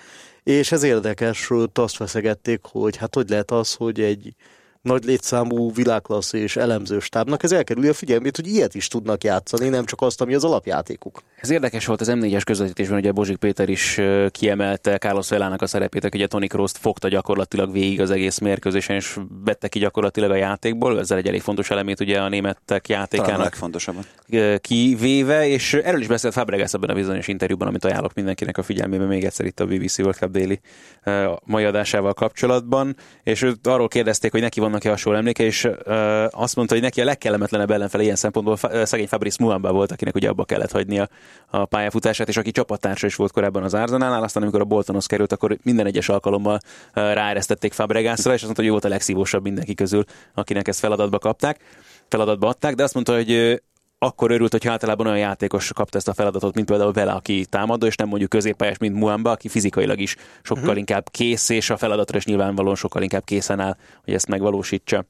és 0.43 0.73
ez 0.73 0.83
érdekes, 0.83 1.51
azt 1.75 1.97
feszegették, 1.97 2.61
hogy 2.63 2.97
hát 2.97 3.15
hogy 3.15 3.29
lehet 3.29 3.51
az, 3.51 3.75
hogy 3.75 4.01
egy 4.01 4.35
nagy 4.83 5.05
létszámú 5.05 5.73
világklassz 5.73 6.33
és 6.33 6.57
elemző 6.57 6.99
stábnak 6.99 7.43
ez 7.43 7.53
elkerüli 7.53 7.89
a 7.89 7.93
figyelmét, 7.93 8.37
hogy 8.37 8.47
ilyet 8.47 8.75
is 8.75 8.89
tudnak 8.89 9.25
játszani, 9.25 9.69
nem 9.69 9.85
csak 9.85 10.01
azt, 10.01 10.21
ami 10.21 10.35
az 10.35 10.45
alapjátékuk. 10.45 11.23
Ez 11.37 11.51
érdekes 11.51 11.87
volt 11.87 12.01
az 12.01 12.09
M4-es 12.11 12.43
közvetítésben, 12.45 12.99
ugye 12.99 13.13
Bozsik 13.13 13.37
Péter 13.37 13.69
is 13.69 14.01
kiemelte 14.31 14.99
Carlos 14.99 15.29
Velának 15.29 15.63
a 15.63 15.67
szerepét, 15.67 16.05
aki 16.05 16.17
ugye 16.17 16.27
Toni 16.27 16.47
Krooszt 16.47 16.79
fogta 16.79 17.09
gyakorlatilag 17.09 17.73
végig 17.73 18.01
az 18.01 18.11
egész 18.11 18.39
mérkőzésen, 18.39 18.97
és 18.97 19.19
vette 19.45 19.69
ki 19.69 19.79
gyakorlatilag 19.79 20.31
a 20.31 20.35
játékból, 20.35 20.99
ezzel 20.99 21.19
egy 21.19 21.27
elég 21.27 21.41
fontos 21.41 21.71
elemét 21.71 22.01
ugye 22.01 22.21
a 22.21 22.29
németek 22.29 22.87
Talán 22.87 23.03
a 23.03 23.11
játékának 23.17 23.43
legfontosabbat. 23.43 24.07
kivéve, 24.61 25.47
és 25.47 25.75
erről 25.75 26.01
is 26.01 26.07
beszélt 26.07 26.35
Fabregas 26.35 26.75
ebben 26.75 26.91
a 26.91 26.95
bizonyos 26.95 27.29
interjúban, 27.29 27.69
amit 27.69 27.85
ajánlok 27.85 28.15
mindenkinek 28.15 28.59
a 28.59 28.63
figyelmébe 28.63 29.05
még 29.05 29.25
egyszer 29.25 29.47
itt 29.47 29.61
a 29.61 29.67
BBC 29.67 29.99
World 29.99 30.17
Cup 30.17 30.37
ö, 31.05 31.33
mai 31.45 31.65
adásával 31.65 32.15
kapcsolatban, 32.15 32.97
és 33.23 33.43
őt 33.43 33.67
arról 33.67 33.89
kérdezték, 33.89 34.31
hogy 34.31 34.41
neki 34.41 34.61
vannak-e 34.73 34.91
hasonló 34.91 35.19
emléke, 35.19 35.45
és 35.45 35.69
ö, 35.85 36.27
azt 36.31 36.57
mondta, 36.57 36.75
hogy 36.75 36.83
neki 36.83 37.01
a 37.01 37.05
legkellemetlenebb 37.05 37.71
ellenfele 37.71 38.03
ilyen 38.03 38.17
szempontból 38.17 38.57
szegény 38.83 39.09
Fabrice 39.09 39.45
Muamba 39.45 39.73
volt, 39.73 39.93
akinek 39.93 40.15
ugye 40.15 40.29
abba 40.29 40.45
kellett 40.45 40.71
hagynia 40.71 41.09
a 41.47 41.65
pályafutását, 41.65 42.29
és 42.29 42.37
aki 42.37 42.51
csapattársa 42.51 43.07
is 43.07 43.15
volt 43.15 43.33
korábban 43.33 43.63
az 43.63 43.75
Arzenálnál, 43.75 44.23
aztán 44.23 44.43
amikor 44.43 44.61
a 44.61 44.65
Boltonhoz 44.65 45.07
került, 45.07 45.33
akkor 45.33 45.57
minden 45.63 45.87
egyes 45.87 46.09
alkalommal 46.09 46.59
ráeresztették 46.93 47.73
Fabregasra, 47.73 48.31
és 48.31 48.43
azt 48.43 48.45
mondta, 48.45 48.61
hogy 48.61 48.67
ő 48.67 48.73
volt 48.73 48.85
a 48.85 48.89
legszívósabb 48.89 49.43
mindenki 49.43 49.75
közül, 49.75 50.05
akinek 50.35 50.69
ezt 50.69 50.79
feladatba 50.79 51.19
kapták, 51.19 51.61
feladatba 52.09 52.49
adták, 52.49 52.75
de 52.75 52.83
azt 52.83 52.95
mondta, 52.95 53.15
hogy 53.15 53.63
akkor 54.03 54.31
örült, 54.31 54.53
hogy 54.53 54.67
általában 54.67 55.07
olyan 55.07 55.19
játékos 55.19 55.73
kapta 55.73 55.99
ezt 55.99 56.09
a 56.09 56.15
feladatot, 56.15 56.55
mint 56.55 56.67
például 56.67 56.93
vele, 56.93 57.13
aki 57.13 57.47
támadó, 57.49 57.87
és 57.87 57.97
nem 57.97 58.09
mondjuk 58.09 58.31
középpályás, 58.31 58.79
mint 58.79 58.95
Muamba, 58.95 59.31
aki 59.31 59.49
fizikailag 59.49 60.01
is 60.01 60.17
sokkal 60.43 60.63
uh-huh. 60.63 60.79
inkább 60.79 61.11
kész, 61.11 61.49
és 61.49 61.71
a 61.71 61.77
feladatra 61.77 62.17
is 62.17 62.25
nyilvánvalóan 62.25 62.75
sokkal 62.75 63.03
inkább 63.03 63.25
készen 63.25 63.61
áll, 63.61 63.77
hogy 64.05 64.15
ezt 64.15 64.29
megvalósítsa. 64.29 65.05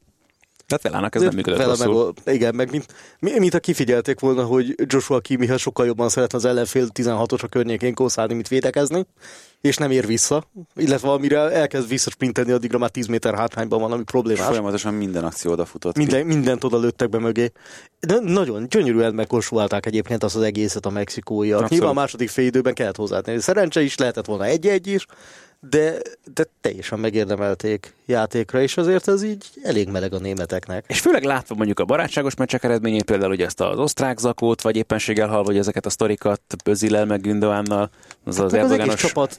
Tehát 0.76 0.82
Velának 0.82 1.14
ez 1.14 1.22
nem 1.22 1.34
működött 1.34 1.58
Vele 1.58 1.84
rosszul. 1.84 2.12
meg, 2.24 2.34
igen, 2.34 2.54
meg 2.54 2.70
mint, 2.70 2.86
mi- 3.18 3.38
mint 3.38 3.52
ha 3.52 3.58
kifigyelték 3.58 4.20
volna, 4.20 4.44
hogy 4.44 4.74
Joshua 4.86 5.20
Kimihez 5.20 5.60
sokkal 5.60 5.86
jobban 5.86 6.08
szeretne 6.08 6.38
az 6.38 6.44
ellenfél 6.44 6.86
16-os 6.94 7.42
a 7.42 7.46
környékén 7.46 7.94
kószálni, 7.94 8.34
mint 8.34 8.48
védekezni, 8.48 9.06
és 9.60 9.76
nem 9.76 9.90
ér 9.90 10.06
vissza, 10.06 10.44
illetve 10.76 11.10
amire 11.10 11.38
elkezd 11.50 11.88
visszasprintelni, 11.88 12.52
addigra 12.52 12.78
már 12.78 12.90
10 12.90 13.06
méter 13.06 13.34
hátrányban 13.34 13.80
van, 13.80 13.92
ami 13.92 14.02
problémás. 14.02 14.46
Folyamatosan 14.46 14.94
minden 14.94 15.24
akció 15.24 15.50
odafutott 15.52 15.92
ki. 15.94 15.98
Minden, 15.98 16.26
mindent 16.26 16.64
oda 16.64 16.78
lőttek 16.78 17.08
be 17.08 17.18
mögé. 17.18 17.52
De 18.00 18.18
nagyon 18.20 18.66
gyönyörűen 18.68 19.14
megkonstruálták 19.14 19.86
egyébként 19.86 20.24
azt 20.24 20.36
az 20.36 20.42
egészet 20.42 20.86
a 20.86 20.90
mexikóiak. 20.90 21.68
Nyilván 21.68 21.90
a 21.90 21.92
második 21.92 22.28
fél 22.28 22.46
időben 22.46 22.74
kellett 22.74 22.96
hozzátenni. 22.96 23.40
Szerencse 23.40 23.82
is 23.82 23.96
lehetett 23.96 24.26
volna 24.26 24.44
egy-egy 24.44 24.86
is, 24.86 25.06
de, 25.70 25.98
de 26.34 26.46
teljesen 26.60 26.98
megérdemelték 26.98 27.94
játékra, 28.06 28.62
és 28.62 28.76
azért 28.76 29.08
ez 29.08 29.22
így 29.22 29.44
elég 29.62 29.88
meleg 29.88 30.12
a 30.12 30.18
németeknek. 30.18 30.84
És 30.88 31.00
főleg 31.00 31.24
látva 31.24 31.54
mondjuk 31.54 31.80
a 31.80 31.84
barátságos 31.84 32.34
meccsek 32.34 32.64
eredményét, 32.64 33.04
például 33.04 33.32
ugye 33.32 33.44
ezt 33.44 33.60
az 33.60 33.78
osztrák 33.78 34.18
zakót, 34.18 34.62
vagy 34.62 34.76
éppenséggel 34.76 35.28
hallva, 35.28 35.44
hogy 35.44 35.58
ezeket 35.58 35.86
a 35.86 35.90
sztorikat 35.90 36.40
Bözillel, 36.64 37.04
meg 37.04 37.20
Gündoánnal, 37.20 37.90
az 38.24 38.38
az 38.38 38.38
Meg 38.38 38.44
az 38.46 38.52
egész 38.52 38.70
Erdoganos 38.70 39.00
csapat 39.00 39.38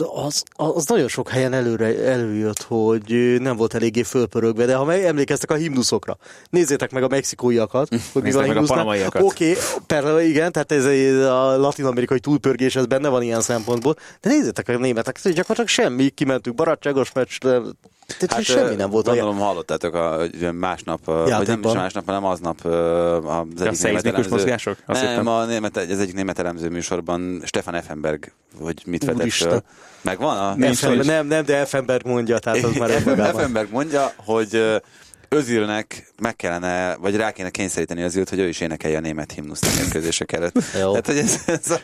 az, 0.00 0.42
az 0.56 0.86
nagyon 0.86 1.08
sok 1.08 1.28
helyen 1.28 1.52
előre, 1.52 2.04
előjött, 2.04 2.62
hogy 2.62 3.36
nem 3.40 3.56
volt 3.56 3.74
eléggé 3.74 4.02
fölpörögve, 4.02 4.64
de 4.64 4.74
ha 4.74 4.84
meg 4.84 5.04
emlékeztek 5.04 5.50
a 5.50 5.54
himnuszokra, 5.54 6.16
nézzétek 6.50 6.90
meg 6.90 7.02
a 7.02 7.08
mexikóiakat, 7.08 7.88
hogy 8.12 8.22
mi 8.22 8.32
van 8.32 8.42
a 8.42 8.46
himnusznál. 8.46 9.08
Oké, 9.20 9.56
persze, 9.86 10.24
igen, 10.24 10.52
tehát 10.52 10.72
ez 10.72 10.84
a 11.24 11.56
latin-amerikai 11.56 12.20
túlpörgés, 12.20 12.76
ez 12.76 12.86
benne 12.86 13.08
van 13.08 13.22
ilyen 13.22 13.40
szempontból, 13.40 13.96
de 14.20 14.28
nézzétek 14.30 14.68
a 14.68 14.78
németek, 14.78 15.16
ez 15.22 15.32
gyakorlatilag 15.32 15.68
semmi, 15.68 16.08
kimentünk 16.08 16.56
barátságos 16.56 17.12
meccsre, 17.12 17.60
tehát 18.06 18.32
hát, 18.32 18.42
semmi 18.42 18.74
nem 18.74 18.90
volt. 18.90 19.08
olyan. 19.08 19.24
Gondolom 19.24 19.46
hallottátok, 19.48 19.94
a, 19.94 20.16
hogy 20.16 20.52
másnap, 20.52 21.00
ö, 21.06 21.12
vagy 21.12 21.28
nem 21.28 21.40
is 21.40 21.48
Játékban. 21.48 21.76
másnap, 21.76 22.06
hanem 22.06 22.24
aznap 22.24 22.64
az 22.64 22.72
egyik 22.72 23.58
német 23.58 23.74
szeizmikus 23.74 24.04
elemző, 24.04 24.30
mozgások? 24.30 24.78
Azt 24.86 25.00
nem, 25.00 25.10
hittem. 25.10 25.26
a 25.26 25.44
német, 25.44 25.76
az 25.76 25.98
egyik 25.98 26.14
német 26.14 26.38
elemző 26.38 26.68
műsorban 26.68 27.42
Stefan 27.44 27.74
Effenberg, 27.74 28.32
hogy 28.60 28.82
mit 28.86 29.04
vetett 29.04 29.30
föl. 29.30 29.62
Megvan? 30.00 30.36
A, 30.36 30.64
Effenberg, 30.64 31.06
nem, 31.06 31.26
nem, 31.26 31.44
de 31.44 31.56
Effenberg 31.56 32.06
mondja, 32.06 32.38
tehát 32.38 32.64
az 32.64 32.76
már. 32.78 32.90
Effenberg 33.18 33.70
mondja, 33.70 34.12
hogy 34.16 34.80
Özilnek 35.28 36.12
meg 36.20 36.36
kellene, 36.36 36.96
vagy 36.96 37.16
rá 37.16 37.30
kéne 37.30 37.50
kényszeríteni 37.50 38.02
Özilt, 38.02 38.28
hogy 38.28 38.38
ő 38.38 38.48
is 38.48 38.60
énekelje 38.60 38.96
a 38.96 39.00
német 39.00 39.32
himnuszt 39.32 39.64
a 39.64 39.80
mérkőzések 39.80 40.32
előtt. 40.32 40.54
Jó. 40.80 40.90
Tehát, 40.98 41.06
hogy 41.06 41.18
ez, 41.18 41.42
ez 41.46 41.70
a, 41.70 41.80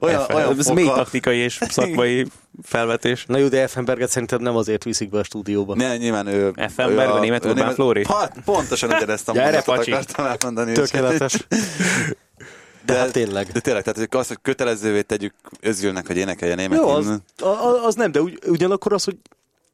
olyan, 0.00 0.24
olyan 0.34 0.58
ez 0.58 0.66
mély 0.66 0.86
taktikai 0.86 1.38
és 1.38 1.58
szakmai 1.68 2.26
felvetés. 2.62 3.24
Na 3.26 3.38
jó, 3.38 3.48
de 3.48 3.62
Effenberget 3.62 4.10
szerintem 4.10 4.40
nem 4.40 4.56
azért 4.56 4.84
viszik 4.84 5.10
be 5.10 5.18
a 5.18 5.22
stúdióba. 5.24 5.74
Ne, 5.74 5.96
nyilván 5.96 6.26
ő... 6.26 6.52
Effenberg, 6.54 7.08
ő 7.08 7.12
a 7.12 7.20
német 7.20 7.44
Urbán 7.44 7.74
Flóri? 7.74 8.02
Pa, 8.02 8.30
pontosan 8.44 8.90
ugyanezt 8.92 9.28
a 9.28 9.32
mondatot 9.32 9.68
akartam 9.68 10.24
elmondani. 10.26 10.72
Tökéletes. 10.72 11.46
De 12.86 12.98
hát 12.98 13.12
tényleg. 13.12 13.46
De 13.52 13.60
tényleg, 13.60 13.82
tehát 13.82 13.98
hogy 13.98 14.20
az, 14.20 14.28
hogy 14.28 14.38
kötelezővé 14.42 15.02
tegyük 15.02 15.34
Özülnek, 15.60 16.06
hogy 16.06 16.16
énekelje 16.16 16.52
a 16.54 16.56
német 16.56 16.78
Jó, 16.78 16.88
az, 16.88 17.04
himnuszt. 17.04 17.40
a- 17.42 17.84
az 17.86 17.94
nem, 17.94 18.12
de 18.12 18.20
ugy, 18.20 18.38
ugyanakkor 18.46 18.92
az, 18.92 19.04
hogy 19.04 19.16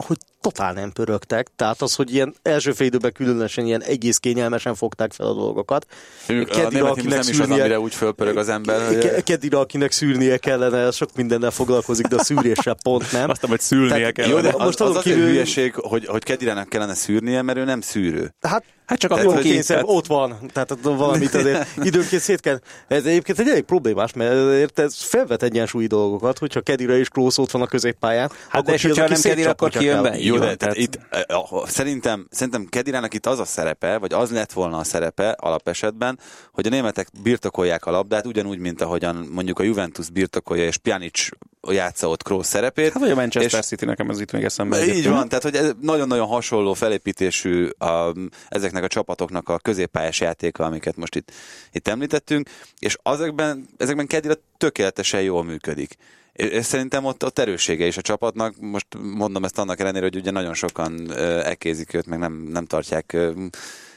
hogy 0.06 0.18
totál 0.40 0.72
nem 0.72 0.92
pörögtek, 0.92 1.48
tehát 1.56 1.82
az, 1.82 1.94
hogy 1.94 2.14
ilyen 2.14 2.34
első 2.42 2.72
fél 2.72 2.86
időben 2.86 3.12
különösen 3.12 3.66
ilyen 3.66 3.82
egész 3.82 4.16
kényelmesen 4.18 4.74
fogták 4.74 5.12
fel 5.12 5.26
a 5.26 5.34
dolgokat. 5.34 5.86
A 6.28 6.32
német 6.32 6.94
himnusz 6.94 7.04
nem 7.04 7.28
is 7.28 7.38
az, 7.38 7.50
amire 7.50 7.80
úgy 7.80 7.94
fölpörög 7.94 8.36
az 8.36 8.48
ember. 8.48 8.86
hogy- 8.86 8.98
Ke- 8.98 9.22
Kedira, 9.22 9.58
akinek 9.58 9.92
szűrnie 9.92 10.36
kellene, 10.36 10.90
sok 10.90 11.10
mindennel 11.16 11.50
foglalkozik, 11.50 12.06
de 12.06 12.16
a 12.16 12.22
szűréssel 12.24 12.76
pont 12.82 13.12
nem. 13.12 13.30
Aztán, 13.30 13.50
hogy 13.50 13.60
szülnie 13.60 13.96
Tehát- 13.96 14.12
kell. 14.12 14.28
Jó, 14.28 14.40
de 14.40 14.50
most 14.52 14.58
most 14.64 14.80
az, 14.80 14.96
az 14.96 15.02
kívül- 15.02 15.24
hülyeség, 15.24 15.74
hogy, 15.74 16.06
hogy 16.06 16.24
Kedirának 16.24 16.68
kellene 16.68 16.94
szűrnie, 16.94 17.42
mert 17.42 17.58
ő 17.58 17.64
nem 17.64 17.80
szűrő. 17.80 18.34
Hát, 18.40 18.64
Hát 18.90 18.98
csak 18.98 19.10
akkor 19.10 19.38
kényszer, 19.38 19.82
ott 19.84 20.06
van, 20.06 20.38
tehát 20.52 20.76
valamit 20.82 21.34
azért 21.34 21.66
időnként 21.88 22.22
szét 22.22 22.40
kell. 22.40 22.60
Ez 22.88 23.04
egyébként 23.04 23.38
egy 23.38 23.48
elég 23.48 23.62
problémás, 23.62 24.12
mert 24.12 24.32
ezért 24.32 24.78
ez 24.78 25.02
felvet 25.02 25.42
egyensúlyi 25.42 25.86
dolgokat, 25.86 26.38
hogyha 26.38 26.60
Kedira 26.60 26.96
és 26.96 27.08
Klósz 27.08 27.38
ott 27.38 27.50
van 27.50 27.62
a 27.62 27.66
középpályán, 27.66 28.30
Hát 28.48 28.64
de 28.64 28.72
és 28.72 28.82
hogyha 28.82 29.08
nem 29.08 29.20
Kedir, 29.20 29.48
akkor 29.48 29.70
ki 29.70 29.84
jön 29.84 30.02
be? 30.02 30.18
Jó, 30.18 30.38
de 30.38 30.54
tehát 30.54 30.76
itt 30.76 30.98
eh, 31.10 31.22
szerintem, 31.66 32.26
szerintem 32.30 32.64
Kedirának 32.64 33.14
itt 33.14 33.26
az 33.26 33.38
a 33.38 33.44
szerepe, 33.44 33.98
vagy 33.98 34.12
az 34.12 34.30
lett 34.30 34.52
volna 34.52 34.78
a 34.78 34.84
szerepe 34.84 35.30
alapesetben, 35.30 36.18
hogy 36.52 36.66
a 36.66 36.70
németek 36.70 37.08
birtokolják 37.22 37.86
a 37.86 37.90
labdát, 37.90 38.26
ugyanúgy, 38.26 38.58
mint 38.58 38.80
ahogyan 38.80 39.28
mondjuk 39.32 39.58
a 39.58 39.62
Juventus 39.62 40.10
birtokolja, 40.10 40.64
és 40.64 40.76
Pjanic 40.76 41.28
játsza 41.68 42.08
ott 42.08 42.22
Kroos 42.22 42.46
szerepét. 42.46 42.92
Hát 42.92 43.02
vagy 43.02 43.10
a 43.10 43.14
Manchester 43.14 43.60
és- 43.60 43.66
City, 43.66 43.84
nekem 43.84 44.10
ez 44.10 44.20
itt 44.20 44.32
még 44.32 44.44
eszembe. 44.44 44.86
így 44.86 45.08
van, 45.08 45.28
tehát 45.28 45.44
hogy 45.44 45.56
ez 45.56 45.72
nagyon-nagyon 45.80 46.26
hasonló 46.26 46.74
felépítésű 46.74 47.68
a, 47.68 48.14
ezeknek 48.48 48.84
a 48.84 48.88
csapatoknak 48.88 49.48
a 49.48 49.58
középpályás 49.58 50.20
játéka, 50.20 50.64
amiket 50.64 50.96
most 50.96 51.14
itt, 51.14 51.32
itt 51.72 51.88
említettünk, 51.88 52.48
és 52.78 52.96
azekben, 53.02 53.68
ezekben 53.76 54.06
Kedira 54.06 54.34
tökéletesen 54.56 55.22
jól 55.22 55.44
működik. 55.44 55.96
És 56.32 56.64
szerintem 56.64 57.04
ott, 57.04 57.24
ott 57.24 57.38
erőssége 57.38 57.86
is 57.86 57.96
a 57.96 58.00
csapatnak. 58.02 58.54
Most 58.60 58.86
mondom 59.00 59.44
ezt 59.44 59.58
annak 59.58 59.80
ellenére, 59.80 60.04
hogy 60.04 60.16
ugye 60.16 60.30
nagyon 60.30 60.54
sokan 60.54 61.12
ekézik 61.44 61.94
őt, 61.94 62.06
meg 62.06 62.18
nem, 62.18 62.32
nem 62.32 62.64
tartják 62.64 63.16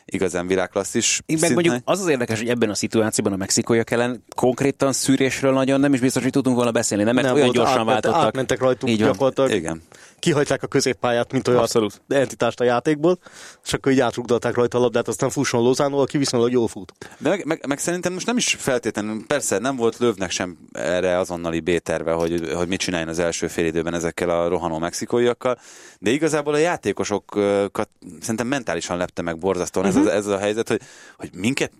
igazán 0.06 0.47
világklasszis. 0.47 1.22
Én 1.26 1.38
meg 1.39 1.49
szintnek. 1.49 1.66
mondjuk 1.66 1.89
az 1.89 1.99
az 2.01 2.08
érdekes, 2.08 2.39
hogy 2.39 2.49
ebben 2.49 2.70
a 2.70 2.76
szituációban 2.76 3.34
a 3.34 3.38
mexikóiak 3.38 3.91
ellen 3.91 4.24
konkrétan 4.36 4.93
szűrésről 4.93 5.54
nagyon 5.54 5.80
nem 5.80 5.93
is 5.93 5.99
biztos, 5.99 6.24
hogy 6.24 6.32
tudunk 6.32 6.56
volna 6.56 6.72
beszélni, 6.72 7.04
nem? 7.04 7.14
Mert 7.16 7.28
Nem 7.28 7.36
olyan 7.36 7.51
gyorsan 7.51 7.78
átment- 7.78 7.89
váltottak. 7.89 8.26
Átmentek 8.26 8.60
rajtuk 8.60 8.89
Így 8.89 8.99
van. 8.99 9.12
gyakorlatilag. 9.12 9.51
Igen. 9.51 9.82
Kihagyták 10.24 10.63
a 10.63 10.67
középpályát, 10.67 11.32
mint 11.32 11.47
olyan 11.47 11.59
Abszolút. 11.59 12.01
entitást 12.07 12.59
a 12.59 12.63
játékból, 12.63 13.19
és 13.65 13.74
akkor 13.74 13.91
így 13.91 13.99
átrugdalták 13.99 14.55
rajta 14.55 14.78
a 14.78 14.82
labdát, 14.82 15.07
aztán 15.07 15.30
fusson 15.30 15.61
Lozánó, 15.61 15.99
aki 15.99 16.17
viszonylag 16.17 16.51
jól 16.51 16.67
fut. 16.67 16.93
De 17.17 17.30
meg, 17.30 17.45
meg, 17.45 17.65
meg, 17.67 17.80
szerintem 17.80 18.13
most 18.13 18.26
nem 18.26 18.38
is 18.38 18.55
feltétlenül, 18.59 19.26
persze 19.28 19.57
nem 19.57 19.76
volt 19.76 19.97
Lövnek 19.97 20.32
sem 20.32 20.57
erre 20.71 21.17
azonnali 21.17 21.59
B-terve, 21.59 22.11
hogy, 22.11 22.51
hogy 22.53 22.67
mit 22.67 22.80
csináljon 22.80 23.09
az 23.09 23.19
első 23.19 23.47
fél 23.47 23.65
időben 23.65 23.93
ezekkel 23.93 24.30
a 24.30 24.47
rohanó 24.47 24.80
mexikóiakkal, 24.80 25.59
de 25.99 26.09
igazából 26.09 26.53
a 26.53 26.57
játékosokat 26.57 27.89
szerintem 28.19 28.47
mentálisan 28.47 28.97
lepte 28.97 29.21
meg 29.21 29.38
borzasztóan 29.38 29.86
uh-huh. 29.86 30.01
ez, 30.01 30.07
a, 30.07 30.15
ez 30.15 30.26
a 30.26 30.38
helyzet, 30.38 30.67
hogy, 30.67 30.82
hogy 31.17 31.30
minket 31.34 31.71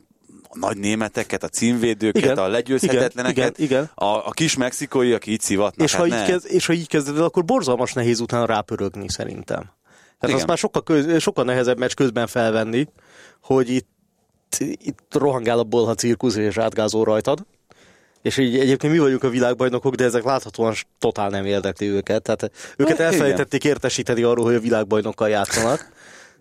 a 0.54 0.58
nagy 0.60 0.78
németeket, 0.78 1.44
a 1.44 1.48
címvédőket, 1.48 2.24
Igen, 2.24 2.38
a 2.38 2.48
legyőzhetetleneket, 2.48 3.58
igen, 3.58 3.70
igen. 3.70 3.92
A, 3.96 4.06
a 4.06 4.32
kis 4.32 4.56
mexikói, 4.56 5.14
aki 5.14 5.32
így 5.32 5.42
szivatnak. 5.42 5.88
És, 5.88 5.94
hát 5.94 6.02
ha 6.02 6.08
így 6.08 6.26
kezd, 6.26 6.46
és 6.50 6.66
ha 6.66 6.74
így 6.74 6.88
kezded 6.88 7.20
akkor 7.20 7.46
borzalmas 7.46 7.94
nehéz 7.94 8.20
utána 8.20 8.46
rápörögni 8.46 9.10
szerintem. 9.10 9.72
Tehát 10.20 10.36
azt 10.36 10.48
már 10.48 10.58
sokkal, 10.58 10.84
köz, 10.84 11.22
sokkal 11.22 11.46
nehezebb 11.46 11.78
meccs 11.78 11.94
közben 11.94 12.28
felvenni, 12.28 12.88
hogy 13.42 13.70
itt, 13.70 13.90
itt 14.60 15.00
rohangál 15.10 15.60
a 15.60 15.64
bolha 15.64 15.96
cirkusz 15.96 16.36
és 16.36 16.58
átgázol 16.58 17.04
rajtad. 17.04 17.46
És 18.22 18.38
így 18.38 18.60
egyébként 18.60 18.94
mi 18.94 19.00
vagyunk 19.00 19.24
a 19.24 19.30
világbajnokok, 19.30 19.96
de 19.96 20.04
ezek 20.04 20.24
láthatóan 20.24 20.74
totál 21.00 21.30
nem 21.30 21.46
érdekli 21.46 21.88
őket. 21.88 22.22
Tehát 22.22 22.52
őket 22.78 23.00
elfelejtették 23.00 23.64
értesíteni 23.64 24.24
arról, 24.24 24.46
hogy 24.46 24.56
a 24.56 24.60
világbajnokkal 24.60 25.30
játszanak. 25.30 25.92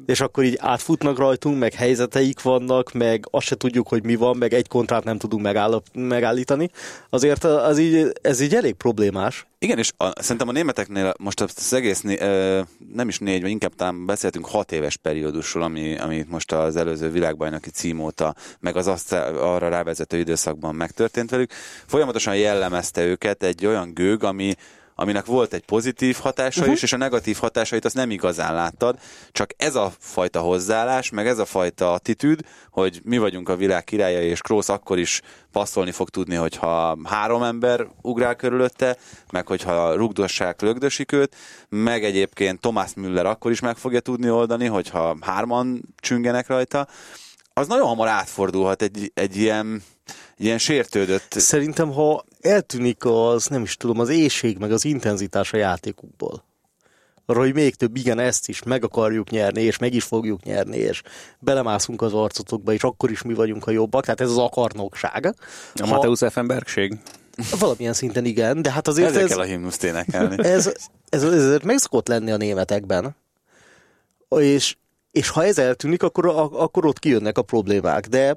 És 0.06 0.20
akkor 0.20 0.44
így 0.44 0.58
átfutnak 0.60 1.18
rajtunk, 1.18 1.58
meg 1.58 1.72
helyzeteik 1.74 2.42
vannak, 2.42 2.92
meg 2.92 3.26
azt 3.30 3.46
se 3.46 3.56
tudjuk, 3.56 3.88
hogy 3.88 4.04
mi 4.04 4.14
van, 4.14 4.36
meg 4.36 4.52
egy 4.52 4.68
kontrát 4.68 5.04
nem 5.04 5.18
tudunk 5.18 5.42
megáll- 5.42 5.82
megállítani. 5.92 6.70
Azért 7.10 7.44
az 7.44 7.78
így, 7.78 8.12
ez 8.22 8.40
így 8.40 8.54
elég 8.54 8.74
problémás. 8.74 9.46
Igen, 9.58 9.78
és 9.78 9.92
a, 9.96 10.20
szerintem 10.20 10.48
a 10.48 10.52
németeknél 10.52 11.14
most 11.18 11.40
az 11.40 11.72
egész, 11.72 12.00
né, 12.00 12.16
ö, 12.20 12.60
nem 12.94 13.08
is 13.08 13.18
négy, 13.18 13.40
vagy 13.40 13.50
inkább 13.50 13.74
talán 13.74 14.06
beszéltünk 14.06 14.46
hat 14.46 14.72
éves 14.72 14.96
periódusról, 14.96 15.62
ami, 15.62 15.98
ami 15.98 16.24
most 16.28 16.52
az 16.52 16.76
előző 16.76 17.10
világbajnoki 17.10 17.70
cím 17.70 18.00
óta, 18.00 18.34
meg 18.60 18.76
az 18.76 18.86
azt 18.86 19.12
arra 19.12 19.68
rávezető 19.68 20.18
időszakban 20.18 20.74
megtörtént 20.74 21.30
velük. 21.30 21.50
Folyamatosan 21.86 22.36
jellemezte 22.36 23.04
őket 23.04 23.42
egy 23.42 23.66
olyan 23.66 23.94
gőg, 23.94 24.24
ami, 24.24 24.54
aminek 24.94 25.26
volt 25.26 25.52
egy 25.52 25.64
pozitív 25.64 26.16
hatása 26.20 26.60
uh-huh. 26.60 26.74
is, 26.74 26.82
és 26.82 26.92
a 26.92 26.96
negatív 26.96 27.36
hatásait 27.36 27.84
azt 27.84 27.94
nem 27.94 28.10
igazán 28.10 28.54
láttad, 28.54 28.98
csak 29.32 29.50
ez 29.56 29.74
a 29.74 29.92
fajta 29.98 30.40
hozzáállás, 30.40 31.10
meg 31.10 31.26
ez 31.26 31.38
a 31.38 31.44
fajta 31.44 31.92
attitűd, 31.92 32.40
hogy 32.70 33.00
mi 33.04 33.18
vagyunk 33.18 33.48
a 33.48 33.56
világ 33.56 33.84
királya, 33.84 34.22
és 34.22 34.40
Krósz 34.40 34.68
akkor 34.68 34.98
is 34.98 35.20
passzolni 35.52 35.90
fog 35.90 36.08
tudni, 36.08 36.34
hogyha 36.34 36.98
három 37.04 37.42
ember 37.42 37.86
ugrál 38.02 38.36
körülötte, 38.36 38.96
meg 39.30 39.46
hogyha 39.46 39.94
rugdossák, 39.94 40.60
lögdösik 40.60 41.12
őt, 41.12 41.36
meg 41.68 42.04
egyébként 42.04 42.60
Thomas 42.60 42.94
Müller 42.94 43.26
akkor 43.26 43.50
is 43.50 43.60
meg 43.60 43.76
fogja 43.76 44.00
tudni 44.00 44.30
oldani, 44.30 44.66
hogyha 44.66 45.16
hárman 45.20 45.82
csüngenek 45.96 46.46
rajta, 46.46 46.86
az 47.54 47.66
nagyon 47.66 47.86
hamar 47.86 48.08
átfordulhat 48.08 48.82
egy, 48.82 49.10
egy 49.14 49.36
ilyen, 49.36 49.82
ilyen 50.44 50.58
sértődött 50.58 51.32
Szerintem, 51.36 51.92
ha 51.92 52.24
eltűnik 52.40 53.04
az, 53.04 53.46
nem 53.46 53.62
is 53.62 53.76
tudom, 53.76 53.98
az 53.98 54.08
éjség, 54.08 54.58
meg 54.58 54.72
az 54.72 54.84
intenzitás 54.84 55.52
a 55.52 55.56
játékukból, 55.56 56.44
arra, 57.26 57.40
hogy 57.40 57.54
még 57.54 57.74
több, 57.74 57.96
igen, 57.96 58.18
ezt 58.18 58.48
is 58.48 58.62
meg 58.62 58.84
akarjuk 58.84 59.30
nyerni, 59.30 59.62
és 59.62 59.78
meg 59.78 59.94
is 59.94 60.04
fogjuk 60.04 60.42
nyerni, 60.42 60.76
és 60.76 61.02
belemászunk 61.38 62.02
az 62.02 62.12
arcotokba, 62.14 62.72
és 62.72 62.82
akkor 62.82 63.10
is 63.10 63.22
mi 63.22 63.34
vagyunk 63.34 63.66
a 63.66 63.70
jobbak, 63.70 64.04
tehát 64.04 64.20
ez 64.20 64.30
az 64.30 64.38
akarnokság. 64.38 65.34
A 65.74 65.86
Mateusz 65.86 66.22
Effenbergség? 66.22 66.98
Valamilyen 67.58 67.92
szinten 67.92 68.24
igen, 68.24 68.62
de 68.62 68.70
hát 68.72 68.88
azért 68.88 69.08
ezzel 69.08 69.22
ez, 69.22 69.28
kell 69.28 69.38
a 69.38 69.42
himnuszt 69.42 69.84
énekelni. 69.84 70.44
ez, 70.48 70.72
ez, 71.08 71.22
ez, 71.22 71.32
ez 71.32 71.58
meg 71.64 71.78
szokott 71.78 72.08
lenni 72.08 72.30
a 72.30 72.36
németekben. 72.36 73.16
És, 74.38 74.76
és 75.10 75.28
ha 75.28 75.44
ez 75.44 75.58
eltűnik, 75.58 76.02
akkor, 76.02 76.26
a- 76.26 76.62
akkor 76.62 76.86
ott 76.86 76.98
kijönnek 76.98 77.38
a 77.38 77.42
problémák. 77.42 78.06
De 78.06 78.36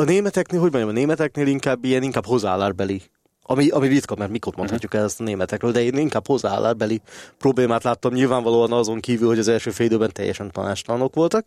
a 0.00 0.04
németeknél, 0.04 0.60
hogy 0.60 0.70
mondjam, 0.70 0.94
a 0.94 0.98
németeknél 0.98 1.46
inkább 1.46 1.84
ilyen, 1.84 2.02
inkább 2.02 2.26
hozzáállásbeli. 2.26 3.02
Ami, 3.42 3.68
ami 3.68 3.88
ritka, 3.88 4.14
mert 4.16 4.30
mikor 4.30 4.56
mondhatjuk 4.56 4.94
el 4.94 5.04
ezt 5.04 5.20
a 5.20 5.24
németekről, 5.24 5.72
de 5.72 5.82
én 5.82 5.96
inkább 5.96 6.26
hozzáállásbeli 6.26 7.00
problémát 7.38 7.82
láttam 7.82 8.12
nyilvánvalóan 8.12 8.72
azon 8.72 9.00
kívül, 9.00 9.28
hogy 9.28 9.38
az 9.38 9.48
első 9.48 9.70
fél 9.70 9.86
időben 9.86 10.12
teljesen 10.12 10.50
tanástalanok 10.50 11.14
voltak. 11.14 11.46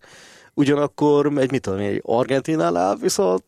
Ugyanakkor 0.54 1.32
egy, 1.38 1.52
mit 1.52 1.62
tudom 1.62 1.80
egy 1.80 2.02
Argentinánál 2.06 2.96
viszont 2.96 3.44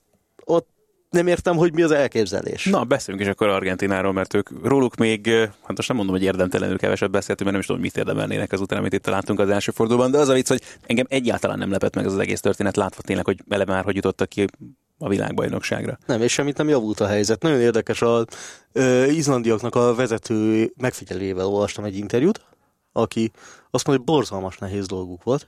ott 0.45 0.67
nem 1.09 1.27
értem, 1.27 1.55
hogy 1.55 1.73
mi 1.73 1.81
az 1.81 1.91
elképzelés. 1.91 2.65
Na, 2.65 2.83
beszéljünk 2.83 3.25
is 3.27 3.33
akkor 3.33 3.47
Argentináról, 3.47 4.13
mert 4.13 4.33
ők 4.33 4.49
róluk 4.63 4.95
még, 4.95 5.27
eh, 5.27 5.49
hát 5.61 5.75
most 5.75 5.87
nem 5.87 5.97
mondom, 5.97 6.15
hogy 6.15 6.23
érdemtelenül 6.23 6.77
keveset 6.77 7.11
beszéltünk, 7.11 7.39
mert 7.39 7.51
nem 7.51 7.59
is 7.59 7.65
tudom, 7.65 7.81
mit 7.81 7.97
érdemelnének 7.97 8.51
azután, 8.51 8.79
amit 8.79 8.93
itt 8.93 9.05
láttunk 9.05 9.39
az 9.39 9.49
első 9.49 9.71
fordulóban, 9.71 10.11
de 10.11 10.17
az 10.17 10.29
a 10.29 10.33
vicc, 10.33 10.47
hogy 10.47 10.61
engem 10.85 11.05
egyáltalán 11.09 11.57
nem 11.57 11.71
lepett 11.71 11.95
meg 11.95 12.05
az, 12.05 12.13
az 12.13 12.19
egész 12.19 12.39
történet, 12.39 12.75
látva 12.75 13.01
tényleg, 13.01 13.25
hogy 13.25 13.39
eleve 13.49 13.71
már 13.73 13.83
hogy 13.83 13.95
jutottak 13.95 14.29
ki 14.29 14.47
a 15.01 15.09
világbajnokságra. 15.09 15.97
Nem, 16.05 16.21
és 16.21 16.31
semmit 16.31 16.57
nem 16.57 16.69
javult 16.69 16.99
a 16.99 17.07
helyzet. 17.07 17.41
Nagyon 17.41 17.59
érdekes, 17.59 18.01
a 18.01 18.25
ö, 18.71 19.03
izlandiaknak 19.05 19.75
a 19.75 19.95
vezető 19.95 20.71
megfigyelőjével 20.77 21.45
olvastam 21.45 21.83
egy 21.83 21.97
interjút, 21.97 22.41
aki 22.91 23.31
azt 23.71 23.87
mondja, 23.87 24.05
hogy 24.05 24.15
borzalmas 24.15 24.57
nehéz 24.57 24.85
dolguk 24.85 25.23
volt. 25.23 25.47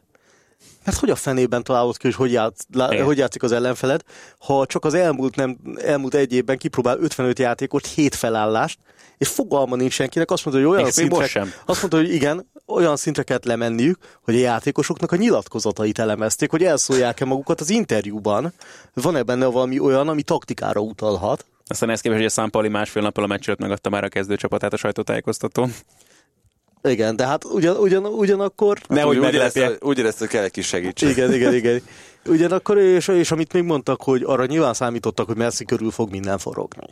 Mert 0.85 0.97
hogy 0.97 1.09
a 1.09 1.15
fenében 1.15 1.63
találod 1.63 1.97
ki, 1.97 2.07
hogy 2.07 2.15
hogy, 2.15 2.31
játsz, 2.31 2.65
lá, 2.73 3.01
hogy 3.01 3.17
játszik 3.17 3.43
az 3.43 3.51
ellenfeled, 3.51 4.01
ha 4.39 4.65
csak 4.65 4.85
az 4.85 4.93
elmúlt, 4.93 5.35
nem, 5.35 5.57
elmúlt 5.75 6.13
egy 6.13 6.33
évben 6.33 6.57
kipróbál 6.57 6.97
55 6.99 7.39
játékot, 7.39 7.85
7 7.85 8.15
felállást, 8.15 8.79
és 9.17 9.27
fogalma 9.27 9.75
nincs 9.75 9.93
senkinek, 9.93 10.31
azt 10.31 10.45
mondta, 10.45 10.63
hogy 10.63 10.73
olyan 10.73 10.87
És 10.87 10.93
szintre, 10.93 11.27
sem. 11.27 11.53
azt 11.65 11.79
mondta, 11.79 11.97
hogy 11.97 12.13
igen, 12.13 12.51
olyan 12.67 12.95
szintre 12.95 13.23
kellett 13.23 13.45
lemenniük, 13.45 13.97
hogy 14.21 14.35
a 14.35 14.39
játékosoknak 14.39 15.11
a 15.11 15.15
nyilatkozatait 15.15 15.99
elemezték, 15.99 16.49
hogy 16.49 16.63
elszólják-e 16.63 17.25
magukat 17.25 17.61
az 17.61 17.69
interjúban. 17.69 18.53
Van-e 18.93 19.23
benne 19.23 19.45
valami 19.45 19.79
olyan, 19.79 20.07
ami 20.07 20.21
taktikára 20.21 20.79
utalhat? 20.79 21.45
Aztán 21.67 21.89
ezt 21.89 22.01
képest, 22.01 22.19
hogy 22.19 22.29
a 22.29 22.33
Számpali 22.33 22.67
másfél 22.67 23.01
nappal 23.01 23.23
a 23.23 23.27
meccs 23.27 23.47
előtt 23.47 23.59
megadta 23.59 23.89
már 23.89 24.03
a 24.03 24.09
kezdőcsapatát 24.09 24.73
a 24.73 24.77
sajtótájékoztatón. 24.77 25.73
Igen, 26.83 27.15
de 27.15 27.25
hát 27.25 27.43
ugyan, 27.45 27.75
ugyan, 27.75 28.05
ugyanakkor... 28.05 28.77
Nehogy 28.87 29.17
úgy, 29.17 29.25
úgy 29.79 29.97
érezte, 29.97 30.19
hogy 30.19 30.27
kell 30.27 30.43
egy 30.43 30.51
kis 30.51 30.67
segítség. 30.67 31.09
Igen, 31.09 31.33
igen, 31.33 31.53
igen. 31.53 31.81
Ugyanakkor, 32.25 32.77
és, 32.77 33.07
és 33.07 33.31
amit 33.31 33.53
még 33.53 33.63
mondtak, 33.63 34.01
hogy 34.01 34.23
arra 34.25 34.45
nyilván 34.45 34.73
számítottak, 34.73 35.27
hogy 35.27 35.35
Messi 35.35 35.65
körül 35.65 35.91
fog 35.91 36.09
minden 36.09 36.37
forogni. 36.37 36.85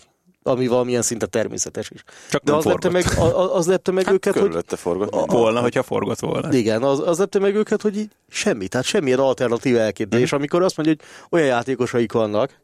Ami 0.43 0.67
valamilyen 0.67 1.01
szinte 1.01 1.25
természetes 1.25 1.89
is. 1.89 2.03
Csak 2.29 2.43
De 2.43 2.53
az 2.53 2.63
lepte 2.63 2.89
meg, 2.89 3.03
forgott. 3.03 3.33
a- 3.33 3.39
a- 3.39 3.55
az 3.55 3.67
lepte 3.67 3.91
meg 3.91 4.05
Hát 4.05 4.13
őket, 4.13 4.33
hogy 4.33 4.63
forgott. 4.67 5.11
minden. 5.11 5.37
Volna, 5.37 5.61
hogyha 5.61 5.83
forgott 5.83 6.19
volna. 6.19 6.53
igen, 6.53 6.83
az, 6.83 6.99
az 6.99 7.17
lepte 7.19 7.39
meg 7.39 7.55
őket, 7.55 7.81
hogy 7.81 7.97
így 7.97 8.09
semmi, 8.29 8.67
tehát 8.67 8.85
semmilyen 8.85 9.19
alternatív 9.19 9.77
elképzelés. 9.77 10.25
És 10.25 10.31
amikor 10.33 10.63
azt 10.63 10.77
mondja, 10.77 10.95
hogy 10.97 11.39
olyan 11.39 11.47
játékosaik 11.47 12.11
vannak, 12.11 12.61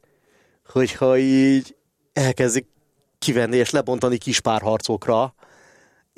hogyha 0.69 1.17
így 1.17 1.75
elkezdik 2.13 2.65
kivenni 3.19 3.55
és 3.57 3.69
lebontani 3.69 4.17
kis 4.17 4.39
párharcokra, 4.39 5.34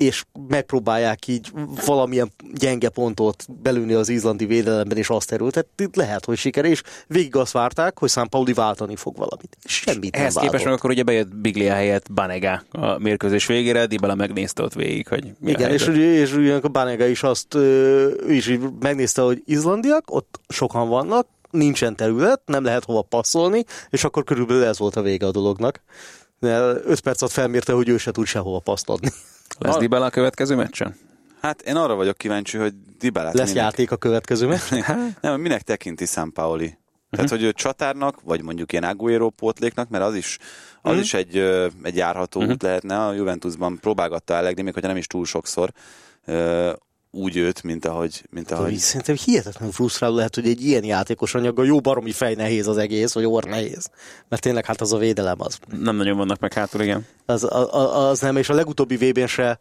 és 0.00 0.24
megpróbálják 0.48 1.26
így 1.26 1.52
valamilyen 1.86 2.32
gyenge 2.54 2.88
pontot 2.88 3.44
belülni 3.62 3.92
az 3.92 4.08
izlandi 4.08 4.46
védelemben, 4.46 4.96
és 4.96 5.08
azt 5.08 5.32
erőltet, 5.32 5.66
itt 5.76 5.96
lehet, 5.96 6.24
hogy 6.24 6.36
siker, 6.36 6.64
és 6.64 6.82
végig 7.06 7.36
azt 7.36 7.52
várták, 7.52 7.98
hogy 7.98 8.08
Szán 8.08 8.28
Pauli 8.28 8.52
váltani 8.52 8.96
fog 8.96 9.16
valamit. 9.16 9.56
Semmit 9.64 10.16
Ehhez 10.16 10.34
nem 10.34 10.44
képest 10.44 10.64
meg 10.64 10.72
akkor 10.72 10.90
ugye 10.90 11.02
bejött 11.02 11.36
Biglia 11.36 11.72
helyett 11.72 12.12
Banega 12.12 12.62
a 12.70 12.98
mérkőzés 12.98 13.46
végére, 13.46 13.86
Dybala 13.86 14.14
megnézte 14.14 14.62
ott 14.62 14.74
végig, 14.74 15.08
hogy 15.08 15.32
mi 15.38 15.50
Igen, 15.50 15.70
és, 15.70 15.86
és 15.96 16.32
ugyanakkor 16.32 16.70
Banega 16.70 17.06
is 17.06 17.22
azt, 17.22 17.54
ő 17.54 18.32
is 18.32 18.48
így 18.48 18.60
megnézte, 18.80 19.22
hogy 19.22 19.42
izlandiak, 19.44 20.14
ott 20.14 20.40
sokan 20.48 20.88
vannak, 20.88 21.26
nincsen 21.50 21.96
terület, 21.96 22.40
nem 22.44 22.64
lehet 22.64 22.84
hova 22.84 23.02
passzolni, 23.02 23.64
és 23.90 24.04
akkor 24.04 24.24
körülbelül 24.24 24.64
ez 24.64 24.78
volt 24.78 24.96
a 24.96 25.02
vége 25.02 25.26
a 25.26 25.30
dolognak. 25.30 25.80
De 26.38 26.58
öt 26.84 27.00
perc 27.00 27.22
alatt 27.22 27.34
felmérte, 27.34 27.72
hogy 27.72 27.88
ő 27.88 27.96
se 27.98 28.10
tud 28.10 28.26
sehova 28.26 28.58
paszt 28.58 28.88
Lesz 29.58 29.76
Dybala 29.76 30.04
a 30.04 30.10
következő 30.10 30.54
meccsen? 30.54 30.96
Hát 31.40 31.62
én 31.62 31.76
arra 31.76 31.94
vagyok 31.94 32.16
kíváncsi, 32.16 32.58
hogy 32.58 32.74
Dybálát 32.98 33.34
Lesz 33.34 33.48
minek, 33.48 33.62
játék 33.62 33.90
a 33.90 33.96
következő 33.96 34.46
meccs. 34.46 34.72
nem, 35.20 35.40
minek 35.40 35.62
tekinti 35.62 36.06
San 36.06 36.32
Paoli. 36.32 36.78
Tehát, 37.10 37.30
hogy 37.30 37.42
ő 37.42 37.52
csatárnak, 37.52 38.20
vagy 38.22 38.42
mondjuk 38.42 38.72
ilyen 38.72 38.84
Aguero 38.84 39.30
pótléknak, 39.30 39.88
mert 39.88 40.04
az 40.04 40.14
is, 40.14 40.38
az 40.82 40.98
is 40.98 41.14
egy, 41.14 41.36
egy 41.82 41.96
járható 41.96 42.44
út 42.44 42.62
lehetne. 42.62 43.04
A 43.06 43.12
Juventusban 43.12 43.78
próbálgatta 43.80 44.36
Allegri, 44.36 44.62
még 44.62 44.72
hogyha 44.72 44.88
nem 44.88 44.96
is 44.96 45.06
túl 45.06 45.24
sokszor, 45.24 45.72
úgy 47.12 47.36
őt, 47.36 47.62
mint 47.62 47.84
ahogy, 47.84 48.22
mint 48.30 48.50
Ahogy... 48.50 48.64
ahogy 48.64 48.76
Szerintem 48.78 49.16
hihetetlenül 49.24 49.72
frusztráló 49.74 50.14
lehet, 50.14 50.34
hogy 50.34 50.48
egy 50.48 50.64
ilyen 50.64 50.84
játékos 50.84 51.34
anyaggal 51.34 51.66
jó 51.66 51.80
baromi 51.80 52.12
fej 52.12 52.34
nehéz 52.34 52.66
az 52.66 52.76
egész, 52.76 53.12
vagy 53.12 53.24
orr 53.24 53.44
nehéz. 53.44 53.90
Mert 54.28 54.42
tényleg 54.42 54.64
hát 54.64 54.80
az 54.80 54.92
a 54.92 54.96
védelem 54.98 55.36
az. 55.40 55.58
Nem 55.78 55.96
nagyon 55.96 56.16
vannak 56.16 56.38
meg 56.38 56.52
hátul, 56.52 56.80
igen. 56.80 57.06
Az, 57.26 57.44
a- 57.44 57.74
a- 57.74 58.08
az 58.08 58.20
nem, 58.20 58.36
és 58.36 58.48
a 58.48 58.54
legutóbbi 58.54 58.96
VB-n 58.96 59.26
se 59.26 59.58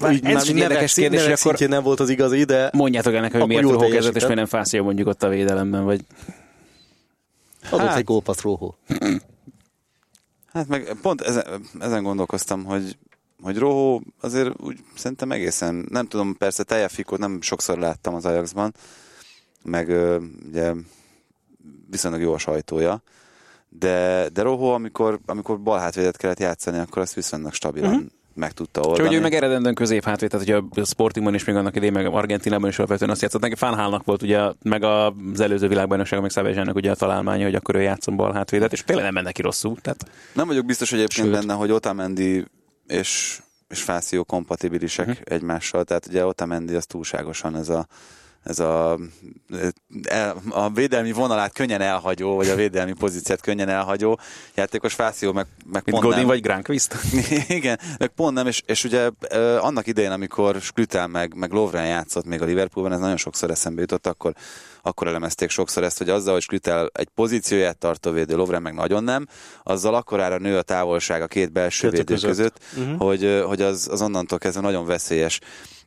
Már 0.00 0.12
így 0.12 0.24
ez 0.24 0.48
egy 0.48 0.56
érdekes 0.56 0.94
kérdés, 0.94 1.22
hogy 1.24 1.32
akkor- 1.32 1.68
nem 1.68 1.82
volt 1.82 2.00
az 2.00 2.08
igazi, 2.08 2.44
de 2.44 2.70
Mondjátok 2.72 3.14
ennek, 3.14 3.32
hogy 3.32 3.46
miért 3.46 3.62
Rohó 3.62 3.88
kezdett, 3.88 4.14
és 4.16 4.22
miért 4.22 4.36
nem 4.36 4.46
Fászia 4.46 4.82
mondjuk 4.82 5.08
ott 5.08 5.22
a 5.22 5.28
védelemben, 5.28 5.84
vagy 5.84 6.00
adott 7.70 7.86
Hát- 7.86 7.96
egy 7.98 8.04
gólpaszt 8.04 8.40
Róhó. 8.40 8.76
Hát 10.52 10.68
meg 10.68 10.96
pont 11.02 11.20
ezen, 11.20 11.44
ezen 11.80 12.02
gondolkoztam, 12.02 12.64
hogy, 12.64 12.96
hogy 13.42 13.58
Rohó 13.58 14.02
azért 14.20 14.62
úgy 14.62 14.78
szerintem 14.94 15.32
egészen, 15.32 15.86
nem 15.90 16.06
tudom, 16.06 16.36
persze 16.36 16.62
Tejafikot 16.62 17.18
nem 17.18 17.40
sokszor 17.40 17.78
láttam 17.78 18.14
az 18.14 18.24
Ajaxban, 18.24 18.74
meg 19.64 19.88
ugye 20.48 20.72
viszonylag 21.90 22.20
jó 22.20 22.32
a 22.32 22.38
sajtója, 22.38 23.02
de, 23.68 24.28
de 24.32 24.42
Rohó, 24.42 24.72
amikor, 24.72 25.18
amikor 25.26 25.60
bal 25.60 25.78
hátvédet 25.78 26.16
kellett 26.16 26.40
játszani, 26.40 26.78
akkor 26.78 27.02
azt 27.02 27.14
viszonylag 27.14 27.52
stabilan 27.52 27.90
uh-huh. 27.90 28.06
meg 28.34 28.52
tudta 28.52 28.80
Csak 28.80 28.90
oldani. 28.90 29.08
hogy 29.08 29.16
ő 29.16 29.20
meg 29.20 29.34
eredendően 29.34 29.74
középhátvéd, 29.74 30.30
tehát 30.30 30.46
ugye 30.46 30.82
a 30.82 30.84
Sportingban 30.84 31.34
is 31.34 31.44
még 31.44 31.56
annak 31.56 31.76
idején, 31.76 31.92
meg 31.92 32.06
Argentinában 32.06 32.68
is 32.68 32.78
alapvetően 32.78 33.10
azt 33.10 33.22
játszott. 33.22 33.40
Neki 33.40 33.54
Fánhálnak 33.54 34.04
volt 34.04 34.22
ugye, 34.22 34.40
meg 34.62 34.82
az 34.82 35.40
előző 35.40 35.68
világbajnokságon, 35.68 36.22
meg 36.22 36.32
Szabezsának 36.32 36.74
ugye 36.74 36.90
a 36.90 36.94
találmánya, 36.94 37.44
hogy 37.44 37.54
akkor 37.54 37.74
ő 37.74 37.80
játszon 37.80 38.16
bal 38.16 38.32
hátvédet, 38.32 38.72
és 38.72 38.84
tényleg 38.84 39.04
nem 39.04 39.14
menne 39.14 39.32
ki 39.32 39.42
rosszul. 39.42 39.76
Tehát 39.80 40.10
Nem 40.32 40.46
vagyok 40.46 40.64
biztos 40.64 40.90
hogy 40.90 40.98
egyébként 40.98 41.26
Sőt. 41.26 41.36
benne, 41.36 41.54
hogy 41.54 41.70
Otamendi 41.70 42.44
és 42.90 43.40
és 43.70 43.82
Fáció 43.82 44.24
kompatibilisek 44.24 45.08
uh-huh. 45.08 45.22
egymással, 45.24 45.84
tehát 45.84 46.06
ugye 46.06 46.26
Otamendi 46.26 46.74
az 46.74 46.86
túlságosan 46.86 47.56
ez 47.56 47.68
a 47.68 47.86
ez 48.42 48.58
a, 48.58 48.98
el, 50.02 50.36
a 50.48 50.70
védelmi 50.70 51.12
vonalát 51.12 51.52
könnyen 51.52 51.80
elhagyó, 51.80 52.34
vagy 52.34 52.48
a 52.48 52.54
védelmi 52.54 52.92
pozíciát 52.92 53.40
könnyen 53.40 53.68
elhagyó 53.68 54.18
játékos 54.54 54.94
Fáció 54.94 55.32
meg, 55.32 55.46
meg 55.64 55.82
Mint 55.84 55.90
pont 55.90 56.02
Godin 56.02 56.18
nem. 56.18 56.26
vagy 56.26 56.40
Granqvist? 56.40 56.96
Igen, 57.48 57.78
meg 57.98 58.08
pont 58.08 58.34
nem, 58.34 58.46
és, 58.46 58.62
és 58.66 58.84
ugye 58.84 59.10
ö, 59.28 59.58
annak 59.58 59.86
idején, 59.86 60.10
amikor 60.10 60.56
Skrütel 60.60 61.06
meg, 61.06 61.34
meg 61.34 61.52
Lovren 61.52 61.86
játszott 61.86 62.24
még 62.24 62.42
a 62.42 62.44
Liverpoolban, 62.44 62.92
ez 62.94 63.00
nagyon 63.00 63.16
sokszor 63.16 63.50
eszembe 63.50 63.80
jutott, 63.80 64.06
akkor, 64.06 64.34
akkor 64.82 65.06
elemezték 65.06 65.50
sokszor 65.50 65.84
ezt, 65.84 65.98
hogy 65.98 66.08
azzal, 66.08 66.32
hogy 66.32 66.42
Skrütel 66.42 66.90
egy 66.92 67.08
pozícióját 67.14 67.78
tartó 67.78 68.10
védő, 68.10 68.36
Lovren 68.36 68.62
meg 68.62 68.74
nagyon 68.74 69.04
nem, 69.04 69.26
azzal 69.62 69.94
akkorára 69.94 70.38
nő 70.38 70.56
a 70.56 70.62
távolság 70.62 71.22
a 71.22 71.26
két 71.26 71.52
belső 71.52 71.90
Kettő 71.90 71.96
védő 71.96 72.14
között. 72.14 72.28
között, 72.28 72.84
uh-huh. 72.84 73.06
hogy, 73.06 73.42
hogy 73.46 73.62
az, 73.62 73.88
az 73.90 74.02
onnantól 74.02 74.38
kezdve 74.38 74.62
nagyon 74.62 74.86
veszélyes. 74.86 75.40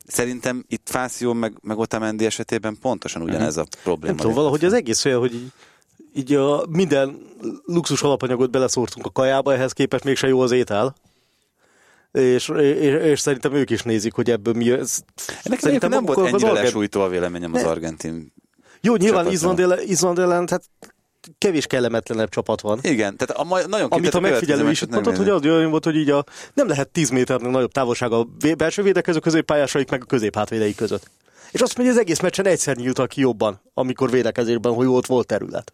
Szerintem 0.06 0.66
itt 0.68 0.88
Fáció 0.90 1.34
meg, 1.34 1.54
meg 1.62 1.78
Otamendi 1.78 2.26
esetében 2.26 2.78
pontosan 2.82 3.22
ugyanez 3.22 3.58
a 3.58 3.66
probléma. 3.84 4.08
Nem 4.08 4.16
tudom, 4.16 4.36
valahogy 4.36 4.66
az 4.66 4.74
egész 4.74 5.06
olyan, 5.06 5.20
hogy 5.20 5.34
így, 5.34 5.52
így 6.14 6.34
a 6.34 6.66
minden 6.70 7.18
luxus 7.66 8.02
alapanyagot 8.02 8.52
beleszórtunk 8.52 9.06
a 9.06 9.12
kajába, 9.12 9.54
ehhez 9.54 9.72
képest 9.72 10.04
mégse 10.04 10.28
jó 10.28 10.40
az 10.40 10.52
étel. 10.52 10.96
És, 12.12 12.50
és, 12.50 12.94
és 13.04 13.20
szerintem 13.20 13.54
ők 13.54 13.70
is 13.70 13.82
nézik, 13.82 14.14
hogy 14.14 14.30
ebből 14.30 14.54
mi 14.54 14.72
ez. 14.72 15.00
Ennek 15.44 15.60
szerintem 15.60 15.90
nem 15.90 16.06
volt 16.06 16.28
ennyire 16.28 16.52
lesújtó 16.52 17.02
a 17.02 17.08
véleményem 17.08 17.54
az 17.54 17.64
argentin 17.64 18.34
Jó, 18.86 18.96
nyilván. 18.96 19.32
Izland 19.32 19.60
ellen, 19.60 19.80
Izland 19.82 20.20
ellen, 20.20 20.46
tehát 20.46 20.64
kevés 21.38 21.68
kellemetlenebb 21.68 22.30
csapat 22.30 22.62
van. 22.62 22.80
Igen, 22.82 23.18
tehát 23.18 23.42
a, 23.42 23.44
ma- 23.44 23.68
nagyon 23.68 23.90
Amit 23.90 24.14
a 24.14 24.20
megfigyelő 24.20 24.70
is 24.70 24.86
mondott, 24.86 25.16
hogy 25.18 25.30
az 25.30 25.46
olyan 25.46 25.70
volt, 25.70 25.84
hogy 25.84 25.96
így 25.96 26.10
a, 26.10 26.24
nem 26.54 26.68
lehet 26.68 26.90
10 26.90 27.10
méternél 27.10 27.50
nagyobb 27.50 27.72
távolság 27.72 28.12
a 28.12 28.28
belső 28.58 28.82
védekező 28.84 29.20
középpályásaik 29.20 29.90
meg 29.90 30.02
a 30.02 30.06
középhátvédeik 30.06 30.76
között. 30.76 31.10
És 31.52 31.62
azt 31.62 31.78
mondja, 31.78 31.94
hogy 31.94 32.04
az 32.04 32.08
egész 32.08 32.20
meccsen 32.22 32.46
egyszer 32.46 32.76
nyíltak 32.76 33.08
ki 33.08 33.22
jobban, 33.22 33.62
amikor 33.74 34.10
védekezésben, 34.10 34.74
hogy 34.74 34.88
ott 34.88 35.06
volt 35.06 35.28
terület. 35.28 35.74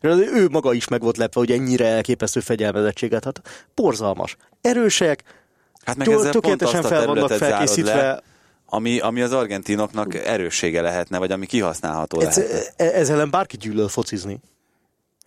És 0.00 0.10
ő 0.32 0.48
maga 0.48 0.72
is 0.72 0.88
meg 0.88 1.00
volt 1.02 1.16
lepve, 1.16 1.40
hogy 1.40 1.50
ennyire 1.50 1.86
elképesztő 1.86 2.40
fegyelmezettséget. 2.40 3.24
Hát 3.24 3.40
borzalmas. 3.74 4.36
Erősek, 4.60 5.22
Hát 5.84 5.96
meg 5.96 6.08
ezzel 6.08 6.30
pont 6.30 6.32
tökéletesen 6.32 6.84
a 6.84 6.88
fel 6.88 7.06
vannak 7.06 7.30
felkészítve. 7.30 7.94
le, 7.94 8.22
ami, 8.66 8.98
ami 8.98 9.22
az 9.22 9.32
argentinoknak 9.32 10.14
erőssége 10.14 10.80
lehetne, 10.80 11.18
vagy 11.18 11.32
ami 11.32 11.46
kihasználható 11.46 12.20
ez, 12.20 12.36
lehet. 12.36 12.74
e- 12.76 12.84
ezzel 12.84 13.14
ellen 13.14 13.30
bárki 13.30 13.56
gyűlöl 13.56 13.88
focizni. 13.88 14.40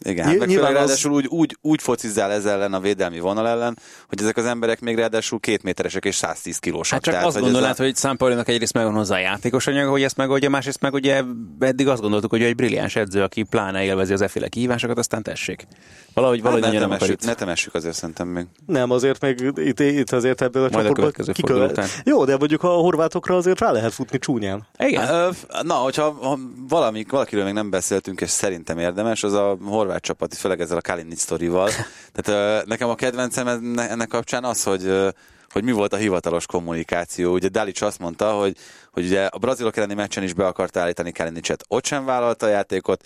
Igen, 0.05 0.23
hát 0.25 0.33
Ny- 0.33 0.39
meg 0.39 0.47
nyilván 0.47 0.67
főleg 0.67 0.81
az- 0.83 0.87
ráadásul 0.89 1.11
úgy, 1.11 1.25
úgy, 1.27 1.57
úgy 1.61 1.81
focizzál 1.81 2.31
ez 2.31 2.45
ellen 2.45 2.73
a 2.73 2.79
védelmi 2.79 3.19
vonal 3.19 3.47
ellen, 3.47 3.77
hogy 4.07 4.21
ezek 4.21 4.37
az 4.37 4.45
emberek 4.45 4.79
még 4.79 4.95
ráadásul 4.97 5.39
két 5.39 5.63
méteresek 5.63 6.05
és 6.05 6.15
110 6.15 6.57
kilósak. 6.57 6.91
Hát 6.93 7.01
csak 7.01 7.13
Tehát, 7.13 7.27
azt 7.27 7.35
hogy 7.35 7.45
gondolod, 7.45 7.69
ez 7.69 7.79
a- 7.79 7.83
hogy 7.83 7.95
Számpaulinak 7.95 8.47
egyrészt 8.47 8.73
megvan 8.73 8.93
hozzá 8.93 9.15
a 9.15 9.19
játékos 9.19 9.67
anyaga, 9.67 9.89
hogy 9.89 10.03
ezt 10.03 10.17
megoldja, 10.17 10.49
másrészt 10.49 10.81
meg 10.81 10.93
ugye 10.93 11.23
eddig 11.59 11.87
azt 11.87 12.01
gondoltuk, 12.01 12.29
hogy 12.29 12.41
egy 12.43 12.55
brilliáns 12.55 12.95
edző, 12.95 13.21
aki 13.23 13.43
pláne 13.43 13.83
élvezi 13.83 14.13
az 14.13 14.21
efféle 14.21 14.47
kihívásokat, 14.47 14.97
aztán 14.97 15.23
tessék. 15.23 15.67
Valahogy, 16.13 16.41
valahogy 16.41 16.63
hát 16.63 16.73
ne, 16.73 16.79
temessük, 16.79 17.21
ne 17.23 17.33
temessük 17.33 17.73
azért 17.73 17.95
szerintem 17.95 18.27
még. 18.27 18.45
Nem, 18.65 18.91
azért 18.91 19.21
még 19.21 19.51
itt, 19.55 19.79
itt 19.79 20.11
azért 20.11 20.41
ebből 20.41 20.63
a 20.63 20.69
csoportból 20.69 21.61
után. 21.69 21.87
Jó, 22.03 22.25
de 22.25 22.37
mondjuk 22.37 22.63
a 22.63 22.67
horvátokra 22.67 23.35
azért 23.35 23.59
rá 23.59 23.71
lehet 23.71 23.93
futni 23.93 24.19
csúnyán. 24.19 24.67
Igen. 24.77 25.33
Na, 25.61 25.73
hogyha 25.73 26.11
ha 26.21 26.39
valami, 26.69 27.05
valakiről 27.09 27.43
még 27.43 27.53
nem 27.53 27.69
beszéltünk, 27.69 28.21
és 28.21 28.29
szerintem 28.29 28.77
érdemes, 28.79 29.23
az 29.23 29.33
a 29.33 29.57
horvát 29.63 29.88
csapat, 29.97 30.33
főleg 30.33 30.61
ezzel 30.61 30.77
a 30.77 30.81
Kalinic 30.81 31.19
sztorival. 31.19 31.69
Tehát 32.15 32.65
nekem 32.65 32.89
a 32.89 32.95
kedvencem 32.95 33.47
enne- 33.47 33.89
ennek 33.89 34.07
kapcsán 34.07 34.43
az, 34.43 34.63
hogy 34.63 35.13
hogy 35.49 35.63
mi 35.63 35.71
volt 35.71 35.93
a 35.93 35.97
hivatalos 35.97 36.45
kommunikáció. 36.45 37.33
Ugye 37.33 37.47
Dalic 37.47 37.81
azt 37.81 37.99
mondta, 37.99 38.31
hogy, 38.31 38.57
hogy 38.91 39.05
ugye 39.05 39.25
a 39.25 39.37
brazilok 39.37 39.77
elleni 39.77 39.93
meccsen 39.93 40.23
is 40.23 40.33
be 40.33 40.45
akart 40.45 40.77
állítani 40.77 41.11
Kalinicet. 41.11 41.63
Ott 41.67 41.85
sem 41.85 42.05
vállalta 42.05 42.45
a 42.45 42.49
játékot, 42.49 43.05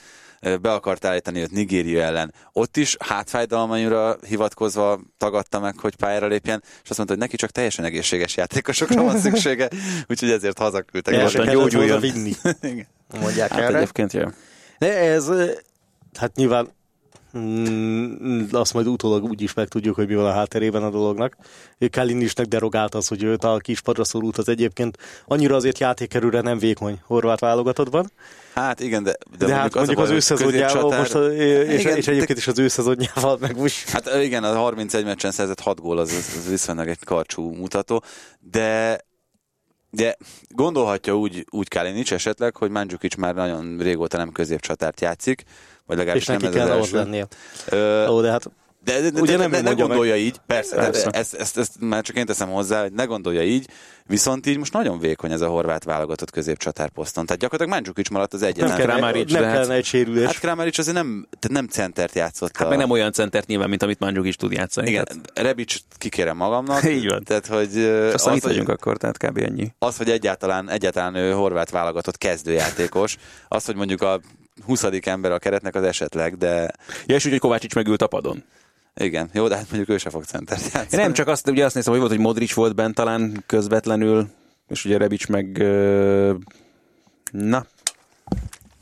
be 0.61 0.71
akart 0.73 1.05
állítani 1.05 1.39
őt 1.41 1.51
Nigéria 1.51 2.01
ellen. 2.01 2.33
Ott 2.51 2.77
is 2.77 2.95
hátfájdalmaira 2.99 4.15
hivatkozva 4.27 4.99
tagadta 5.17 5.59
meg, 5.59 5.79
hogy 5.79 5.95
pályára 5.95 6.27
lépjen, 6.27 6.61
és 6.83 6.89
azt 6.89 6.97
mondta, 6.97 7.15
hogy 7.15 7.23
neki 7.23 7.35
csak 7.35 7.49
teljesen 7.49 7.85
egészséges 7.85 8.37
játékosokra 8.37 9.03
van 9.03 9.19
szüksége, 9.25 9.69
úgyhogy 10.07 10.29
ezért 10.29 10.57
hazaküldtek. 10.57 11.13
Kellett 11.13 11.51
gyógyuljon. 11.51 11.99
vinni. 11.99 12.33
Mondják 13.21 13.51
Hát 13.51 13.59
erre. 13.61 13.77
egyébként 13.77 14.13
jó. 14.13 14.23
De 14.79 14.97
ez, 14.97 15.29
hát 16.17 16.35
nyilván 16.35 16.67
mm, 17.37 18.43
azt 18.51 18.73
majd 18.73 18.87
utólag 18.87 19.23
úgy 19.23 19.41
is 19.41 19.53
megtudjuk, 19.53 19.95
hogy 19.95 20.07
mi 20.07 20.15
van 20.15 20.25
a 20.25 20.31
hátterében 20.31 20.83
a 20.83 20.89
dolognak. 20.89 21.37
Kalinisnek 21.91 22.45
derogált 22.45 22.95
az, 22.95 23.07
hogy 23.07 23.23
őt 23.23 23.43
a 23.43 23.57
kispadra 23.57 24.03
szorult 24.03 24.37
az 24.37 24.49
egyébként 24.49 24.97
annyira 25.25 25.55
azért 25.55 25.79
játékerőre 25.79 26.41
nem 26.41 26.57
vékony 26.57 27.01
horvát 27.05 27.39
válogatottban. 27.39 28.11
Hát 28.53 28.79
igen, 28.79 29.03
de, 29.03 29.15
De, 29.37 29.45
de 29.45 29.53
hát 29.53 29.73
mondjuk 29.73 29.97
baj, 29.97 30.05
az 30.05 30.11
ő 30.11 30.19
szezonjával 30.19 30.97
most, 30.97 31.15
és, 31.15 31.79
Igen, 31.79 31.97
és 31.97 32.07
egyébként 32.07 32.37
is 32.37 32.47
az 32.47 32.59
ő 32.59 32.67
szezonjával 32.67 33.37
meg 33.39 33.57
most 33.57 33.89
Hát 33.89 34.23
igen, 34.23 34.43
a 34.43 34.55
31 34.55 35.05
meccsen 35.05 35.31
szerzett 35.31 35.59
6 35.59 35.79
gól, 35.79 35.97
az, 35.97 36.11
az, 36.11 36.35
az 36.37 36.49
viszonylag 36.49 36.87
egy 36.87 37.03
karcsú 37.03 37.53
mutató, 37.53 38.03
de 38.39 38.99
de 39.95 40.17
gondolhatja 40.49 41.17
úgy, 41.17 41.45
úgy 41.49 41.67
Kalinic 41.67 42.11
esetleg, 42.11 42.55
hogy 42.55 42.69
Mandzukic 42.69 43.15
már 43.15 43.35
nagyon 43.35 43.77
régóta 43.77 44.17
nem 44.17 44.31
középcsatárt 44.31 45.01
játszik, 45.01 45.43
vagy 45.85 45.97
legalábbis 45.97 46.21
és 46.21 46.27
nem 46.27 46.37
neki 46.41 46.57
ez 46.57 46.63
az 46.63 46.67
kell 46.67 46.77
ott 46.77 46.83
első. 46.83 46.95
lennie. 46.97 47.27
Ö, 47.69 48.07
Ó, 48.07 48.21
de 48.21 48.29
hát 48.31 48.49
de, 48.83 49.01
de, 49.01 49.09
de, 49.09 49.21
Ugye 49.21 49.31
de, 49.31 49.37
nem 49.37 49.51
de 49.51 49.57
ne 49.57 49.63
mondja 49.63 49.87
meg. 49.87 49.95
gondolja 49.95 50.15
így, 50.15 50.35
persze, 50.47 50.75
Persze. 50.75 50.91
persze. 50.91 51.09
Ezt, 51.19 51.33
ezt, 51.33 51.57
ezt, 51.57 51.71
már 51.79 52.03
csak 52.03 52.15
én 52.15 52.25
teszem 52.25 52.49
hozzá, 52.49 52.81
hogy 52.81 52.91
ne 52.91 53.03
gondolja 53.03 53.43
így, 53.43 53.67
viszont 54.05 54.45
így 54.45 54.57
most 54.57 54.73
nagyon 54.73 54.99
vékony 54.99 55.31
ez 55.31 55.41
a 55.41 55.47
horvát 55.47 55.83
válogatott 55.83 56.31
középcsatár 56.31 56.89
poszton. 56.89 57.25
Tehát 57.25 57.41
gyakorlatilag 57.41 57.79
Mandzukic 57.81 58.09
maradt 58.09 58.33
az 58.33 58.39
nem, 58.39 58.49
egyetlen. 58.49 58.77
kellene, 58.77 58.93
Kramaric, 58.93 59.31
nem 59.31 59.41
de 59.41 59.47
hát- 59.47 59.55
kellene 59.55 59.73
egy 59.75 59.85
sérülés. 59.85 60.25
Hát 60.25 60.39
Kramaric 60.39 60.77
azért 60.77 60.95
nem, 60.95 61.27
tehát 61.39 61.57
nem 61.57 61.67
centert 61.67 62.15
játszott. 62.15 62.57
Hát 62.57 62.65
a... 62.67 62.69
meg 62.69 62.77
nem 62.77 62.89
olyan 62.89 63.11
centert 63.11 63.47
nyilván, 63.47 63.69
mint 63.69 63.83
amit 63.83 63.99
Mandzukic 63.99 64.29
is 64.29 64.35
tud 64.35 64.51
játszani. 64.51 64.89
Igen, 64.89 65.05
Tehát, 65.05 65.31
Rebic 65.33 65.75
kikérem 65.97 66.37
magamnak. 66.37 66.83
Így 66.97 67.07
van. 67.07 67.23
Tehát, 67.23 67.47
hogy 67.47 67.77
aztán 67.77 68.13
az, 68.13 68.25
itt 68.25 68.31
hogy, 68.31 68.41
vagyunk 68.41 68.69
akkor, 68.69 68.97
tehát 68.97 69.17
kb. 69.17 69.37
ennyi. 69.37 69.73
az, 69.79 69.97
hogy 69.97 70.09
egyáltalán, 70.09 70.69
egyáltalán 70.69 71.15
ő 71.15 71.31
horvát 71.31 71.69
válogatott 71.69 72.17
kezdőjátékos, 72.17 73.17
az, 73.47 73.65
hogy 73.65 73.75
mondjuk 73.75 74.01
a 74.01 74.19
20. 74.65 74.83
ember 75.01 75.31
a 75.31 75.39
keretnek 75.39 75.75
az 75.75 75.83
esetleg, 75.83 76.37
de 76.37 76.71
Ja, 77.05 77.15
és 77.15 77.25
úgy, 77.25 77.31
hogy 77.31 77.39
Kovácsics 77.39 77.75
megült 77.75 78.01
a 78.01 78.07
padon. 78.07 78.43
igen, 78.95 79.29
jó, 79.33 79.47
de 79.47 79.55
hát 79.55 79.65
mondjuk 79.69 79.89
ő 79.89 79.97
se 79.97 80.09
fog 80.09 80.23
centert 80.23 80.61
játszani. 80.61 80.87
Én 80.91 80.99
nem 80.99 81.13
csak 81.13 81.27
azt, 81.27 81.49
ugye 81.49 81.65
azt 81.65 81.75
néztem, 81.75 81.93
hogy 81.93 82.01
volt, 82.01 82.13
hogy 82.13 82.23
Modric 82.23 82.53
volt 82.53 82.75
bent 82.75 82.95
talán 82.95 83.43
közvetlenül, 83.45 84.27
és 84.67 84.85
ugye 84.85 84.97
Rebic 84.97 85.27
meg 85.27 85.57
ö, 85.57 86.33
na, 87.31 87.65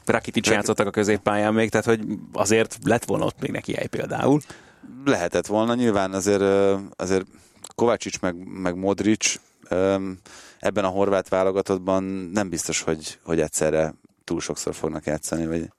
Rakitic 0.05 0.47
játszottak 0.47 0.87
a 0.87 0.91
középpályán 0.91 1.53
még, 1.53 1.69
tehát 1.69 1.85
hogy 1.85 2.01
azért 2.33 2.77
lett 2.83 3.05
volna 3.05 3.25
ott 3.25 3.39
még 3.39 3.51
neki 3.51 3.73
hely 3.73 3.87
például. 3.87 4.41
Lehetett 5.05 5.45
volna, 5.45 5.73
nyilván 5.73 6.13
azért, 6.13 6.43
azért 6.95 7.25
Kovácsics 7.75 8.19
meg, 8.19 8.35
meg 8.47 8.75
Modric 8.75 9.35
ebben 10.59 10.83
a 10.83 10.87
horvát 10.87 11.29
válogatottban 11.29 12.03
nem 12.33 12.49
biztos, 12.49 12.81
hogy, 12.81 13.19
hogy 13.23 13.39
egyszerre 13.39 13.93
túl 14.23 14.39
sokszor 14.39 14.73
fognak 14.73 15.05
játszani, 15.05 15.45
vagy 15.47 15.69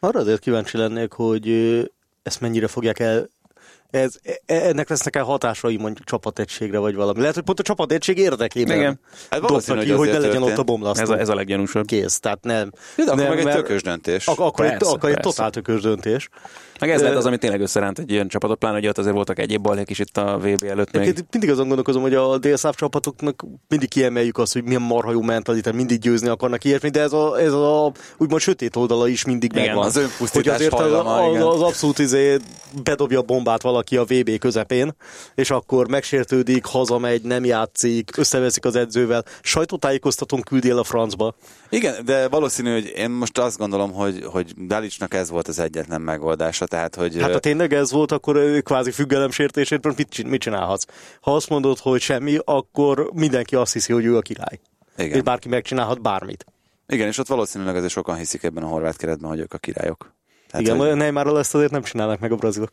Arra 0.00 0.20
azért 0.20 0.40
kíváncsi 0.40 0.76
lennék, 0.76 1.12
hogy 1.12 1.50
ezt 2.22 2.40
mennyire 2.40 2.66
fogják 2.66 2.98
el 2.98 3.28
ez, 3.90 4.14
e- 4.22 4.40
ennek 4.46 4.88
lesznek 4.88 5.16
el 5.16 5.24
hatásai 5.24 5.76
mondjuk 5.76 6.06
csapategységre, 6.06 6.78
vagy 6.78 6.94
valami. 6.94 7.20
Lehet, 7.20 7.34
hogy 7.34 7.44
pont 7.44 7.60
a 7.60 7.62
csapategység 7.62 8.18
érdekében 8.18 8.76
Igen. 8.76 9.00
Hát 9.30 9.40
valószínű, 9.40 9.80
ki, 9.80 9.90
hogy 9.90 9.98
hogy 9.98 10.08
ne 10.08 10.18
legyen 10.26 10.42
ott 10.42 10.58
a 10.58 10.62
bomlasztó. 10.62 11.02
Ez 11.02 11.08
a, 11.08 11.18
ez 11.18 11.28
a 11.28 11.34
leggyanúsabb. 11.34 11.84
Kész, 11.84 12.20
tehát 12.20 12.44
nem. 12.44 12.70
De 12.96 13.02
akkor 13.02 13.16
nem, 13.16 13.28
meg 13.28 13.46
egy 13.46 13.54
tökös 13.54 13.82
döntés. 13.82 14.26
Ak- 14.26 14.38
akkor, 14.38 14.64
egy, 14.64 14.70
Persze, 14.70 14.94
akkor 14.94 15.10
egy 15.10 15.20
totál 15.20 15.50
tökös 15.50 15.80
döntés. 15.80 16.28
Meg 16.80 16.90
ez 16.90 17.00
lehet 17.00 17.14
Ö, 17.14 17.18
az, 17.18 17.26
ami 17.26 17.38
tényleg 17.38 17.60
összeránt 17.60 17.98
egy 17.98 18.10
ilyen 18.10 18.28
csapatot, 18.28 18.58
pláne, 18.58 18.74
hogy 18.74 18.86
ott 18.86 18.98
azért 18.98 19.14
voltak 19.14 19.38
egyéb 19.38 19.62
balhék 19.62 19.90
is 19.90 19.98
itt 19.98 20.16
a 20.16 20.38
VB 20.38 20.64
előtt 20.64 20.92
még. 20.92 21.24
Mindig 21.30 21.50
azon 21.50 21.66
gondolkozom, 21.66 22.02
hogy 22.02 22.14
a 22.14 22.38
délszáv 22.38 22.74
csapatoknak 22.74 23.44
mindig 23.68 23.88
kiemeljük 23.88 24.38
azt, 24.38 24.52
hogy 24.52 24.64
milyen 24.64 24.82
marha 24.82 25.12
jó 25.12 25.22
mentalitás, 25.22 25.74
mindig 25.74 25.98
győzni 25.98 26.28
akarnak 26.28 26.64
ilyesmi, 26.64 26.88
de 26.88 27.00
ez 27.00 27.12
a, 27.12 27.40
ez 27.40 27.52
a 27.52 27.92
úgymond 28.16 28.40
sötét 28.40 28.76
oldala 28.76 29.08
is 29.08 29.24
mindig 29.24 29.52
Igen, 29.52 29.66
megvan. 29.66 29.84
az 29.84 29.96
önpusztítás 29.96 30.32
hogy 30.32 30.48
azért 30.48 30.72
az, 30.72 30.80
hajlama, 30.80 31.14
az, 31.14 31.34
igen. 31.34 31.46
az 31.46 31.60
abszolút 31.60 31.98
izé 31.98 32.36
bedobja 32.82 33.18
a 33.18 33.22
bombát 33.22 33.62
valaki 33.80 33.96
a 33.96 34.20
VB 34.20 34.38
közepén, 34.38 34.94
és 35.34 35.50
akkor 35.50 35.88
megsértődik, 35.88 36.64
hazamegy, 36.64 37.22
nem 37.22 37.44
játszik, 37.44 38.16
összeveszik 38.16 38.64
az 38.64 38.76
edzővel, 38.76 39.24
sajtótájékoztatón 39.42 40.40
küldi 40.40 40.70
el 40.70 40.78
a 40.78 40.84
francba. 40.84 41.34
Igen, 41.68 42.04
de 42.04 42.28
valószínű, 42.28 42.72
hogy 42.72 42.92
én 42.96 43.10
most 43.10 43.38
azt 43.38 43.58
gondolom, 43.58 43.92
hogy, 43.92 44.24
hogy 44.24 44.66
Dalicsnak 44.66 45.14
ez 45.14 45.30
volt 45.30 45.48
az 45.48 45.58
egyetlen 45.58 46.00
megoldása, 46.00 46.66
tehát 46.66 46.94
hogy... 46.94 47.20
Hát 47.20 47.32
ha 47.32 47.38
tényleg 47.38 47.72
ez 47.72 47.90
volt, 47.90 48.12
akkor 48.12 48.36
ő 48.36 48.60
kvázi 48.60 48.90
függelemsértésért 48.90 49.96
mit, 49.96 50.24
mit 50.24 50.40
csinálhatsz? 50.40 50.84
Ha 51.20 51.34
azt 51.34 51.48
mondod, 51.48 51.78
hogy 51.78 52.00
semmi, 52.00 52.38
akkor 52.44 53.10
mindenki 53.14 53.54
azt 53.54 53.72
hiszi, 53.72 53.92
hogy 53.92 54.04
ő 54.04 54.16
a 54.16 54.20
király. 54.20 54.60
Igen. 54.96 55.16
És 55.16 55.22
bárki 55.22 55.48
megcsinálhat 55.48 56.02
bármit. 56.02 56.44
Igen, 56.86 57.06
és 57.06 57.18
ott 57.18 57.26
valószínűleg 57.26 57.76
azért 57.76 57.92
sokan 57.92 58.16
hiszik 58.16 58.42
ebben 58.42 58.62
a 58.62 58.66
horvát 58.66 58.96
keretben, 58.96 59.30
hogy 59.30 59.38
ők 59.38 59.52
a 59.52 59.58
királyok. 59.58 60.14
Hát 60.50 60.60
Igen, 60.60 60.76
hogy... 60.76 60.94
Neymarral 60.94 61.38
ezt 61.38 61.54
azért 61.54 61.70
nem 61.70 61.82
csinálnak 61.82 62.20
meg 62.20 62.32
a 62.32 62.36
brazilok. 62.36 62.70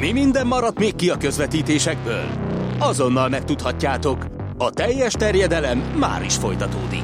Mi 0.00 0.12
minden 0.12 0.46
maradt 0.46 0.78
még 0.78 0.94
ki 0.96 1.10
a 1.10 1.16
közvetítésekből? 1.16 2.24
Azonnal 2.78 3.28
megtudhatjátok. 3.28 4.26
A 4.58 4.70
teljes 4.70 5.12
terjedelem 5.12 5.78
már 5.78 6.24
is 6.24 6.36
folytatódik. 6.36 7.02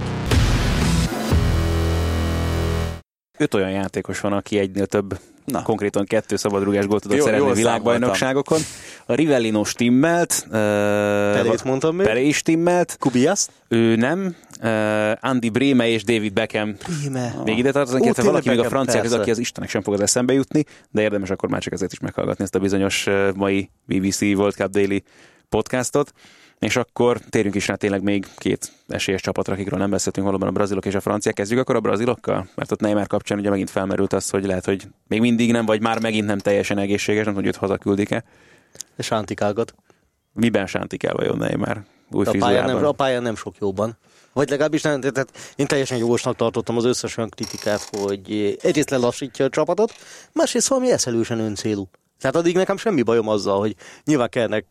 öt 3.38 3.54
olyan 3.54 3.70
játékos 3.70 4.20
van, 4.20 4.32
aki 4.32 4.58
egynél 4.58 4.86
több, 4.86 5.18
Na. 5.44 5.62
Konkrétan 5.62 6.04
kettő 6.04 6.36
szabadrugás 6.36 6.86
gólt 6.86 7.02
tudott 7.02 7.16
Jó- 7.16 7.24
szerezni 7.24 7.46
jól 7.46 7.54
világbajnokságokon. 7.54 8.60
A 9.06 9.14
Rivellino 9.14 9.64
stimmelt, 9.64 10.42
uh, 10.46 10.52
Pelét 10.52 11.64
mondtam 11.64 11.96
még. 11.96 12.06
Pelé 12.06 12.26
is 12.26 12.36
stimmelt, 12.36 12.96
Kubias? 12.98 13.46
ő 13.68 13.96
nem, 13.96 14.36
uh, 14.62 15.10
Andy 15.20 15.50
Breme 15.50 15.88
és 15.88 16.04
David 16.04 16.32
Beckham 16.32 16.74
Íme. 17.04 17.34
még 17.44 17.58
ide 17.58 17.72
tartoznak, 17.72 18.02
illetve 18.04 18.22
valaki 18.22 18.48
még 18.48 18.58
a 18.58 18.62
Beckham, 18.62 18.84
között, 18.84 19.00
persze. 19.00 19.16
aki 19.16 19.30
az 19.30 19.38
Istenek 19.38 19.68
sem 19.70 19.82
fog 19.82 19.94
az 19.94 20.00
eszembe 20.00 20.32
jutni, 20.32 20.64
de 20.90 21.02
érdemes 21.02 21.30
akkor 21.30 21.48
már 21.48 21.60
csak 21.62 21.72
ezért 21.72 21.92
is 21.92 22.00
meghallgatni 22.00 22.44
ezt 22.44 22.54
a 22.54 22.58
bizonyos 22.58 23.06
uh, 23.06 23.32
mai 23.34 23.70
BBC 23.86 24.20
World 24.20 24.54
Cup 24.54 24.70
Daily 24.70 25.02
podcastot. 25.48 26.12
És 26.62 26.76
akkor 26.76 27.20
térjünk 27.30 27.54
is 27.54 27.66
rá 27.66 27.74
tényleg 27.74 28.02
még 28.02 28.26
két 28.36 28.72
esélyes 28.88 29.20
csapatra, 29.20 29.52
akikről 29.52 29.78
nem 29.78 29.90
beszéltünk 29.90 30.26
valóban 30.26 30.48
a 30.48 30.52
brazilok 30.52 30.84
és 30.84 30.94
a 30.94 31.00
franciák. 31.00 31.34
Kezdjük 31.34 31.60
akkor 31.60 31.76
a 31.76 31.80
brazilokkal? 31.80 32.48
Mert 32.54 32.72
ott 32.72 32.80
Neymar 32.80 33.06
kapcsán 33.06 33.38
ugye 33.38 33.50
megint 33.50 33.70
felmerült 33.70 34.12
az, 34.12 34.30
hogy 34.30 34.44
lehet, 34.44 34.64
hogy 34.64 34.86
még 35.08 35.20
mindig 35.20 35.52
nem, 35.52 35.66
vagy 35.66 35.80
már 35.80 36.00
megint 36.00 36.26
nem 36.26 36.38
teljesen 36.38 36.78
egészséges, 36.78 37.24
nem 37.24 37.34
tudjuk, 37.34 37.54
hogy 37.54 37.68
hazaküldik-e. 37.68 38.24
És 38.96 39.06
Sántikágat. 39.06 39.74
Miben 40.32 40.66
sántik 40.66 41.02
el 41.02 41.14
vajon 41.14 41.36
Neymar? 41.36 41.82
Új 42.10 42.24
A 42.24 42.34
pályán, 42.38 42.64
nem, 42.64 42.84
a 42.84 42.92
pályán 42.92 43.22
nem 43.22 43.36
sok 43.36 43.54
jóban. 43.60 43.98
Vagy 44.32 44.48
legalábbis 44.48 44.82
nem, 44.82 45.00
tehát 45.00 45.54
én 45.56 45.66
teljesen 45.66 45.98
jogosnak 45.98 46.36
tartottam 46.36 46.76
az 46.76 46.84
összes 46.84 47.16
olyan 47.16 47.30
kritikát, 47.30 47.88
hogy 47.90 48.56
egyrészt 48.62 48.90
lelassítja 48.90 49.44
a 49.44 49.48
csapatot, 49.48 49.92
másrészt 50.32 50.68
valami 50.68 50.90
eszelősen 50.90 51.38
öncélú. 51.38 51.88
Tehát 52.20 52.36
addig 52.36 52.56
nekem 52.56 52.76
semmi 52.76 53.02
bajom 53.02 53.28
azzal, 53.28 53.58
hogy 53.58 53.76
nyilván 54.04 54.28
kellnek 54.28 54.64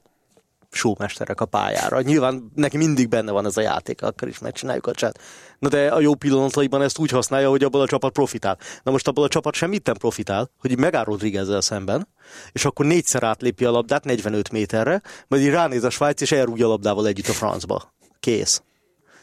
showmesterek 0.72 1.42
a 1.42 1.46
pályára. 1.46 2.02
Nyilván 2.02 2.52
neki 2.56 2.78
mindig 2.78 3.10
benne 3.10 3.32
van 3.32 3.46
ez 3.46 3.58
a 3.58 3.62
játék, 3.62 4.02
akkor 4.02 4.28
is 4.28 4.40
megcsináljuk 4.40 4.88
a 4.88 4.94
csát. 4.94 5.20
Na 5.60 5.70
de 5.70 5.88
a 5.88 6.00
jó 6.00 6.16
pillanataiban 6.16 6.82
ezt 6.82 6.98
úgy 6.98 7.10
használja, 7.10 7.50
hogy 7.50 7.64
abból 7.64 7.82
a 7.82 7.88
csapat 7.88 8.12
profitál. 8.12 8.58
Na 8.84 8.92
most 8.92 9.08
abból 9.08 9.24
a 9.24 9.28
csapat 9.28 9.54
semmit 9.54 9.86
nem 9.86 9.96
profitál, 9.96 10.50
hogy 10.58 10.78
megáll 10.78 11.04
Rodriguezzel 11.04 11.62
szemben, 11.62 12.08
és 12.52 12.66
akkor 12.66 12.86
négyszer 12.86 13.24
átlépi 13.24 13.66
a 13.66 13.72
labdát 13.72 14.04
45 14.04 14.52
méterre, 14.52 15.02
majd 15.28 15.44
így 15.44 15.50
ránéz 15.50 15.84
a 15.84 15.90
Svájc, 15.90 16.22
és 16.22 16.32
elrúgja 16.32 16.66
a 16.66 16.70
labdával 16.70 17.08
együtt 17.08 17.28
a 17.28 17.34
francba. 17.34 17.94
Kész. 18.20 18.62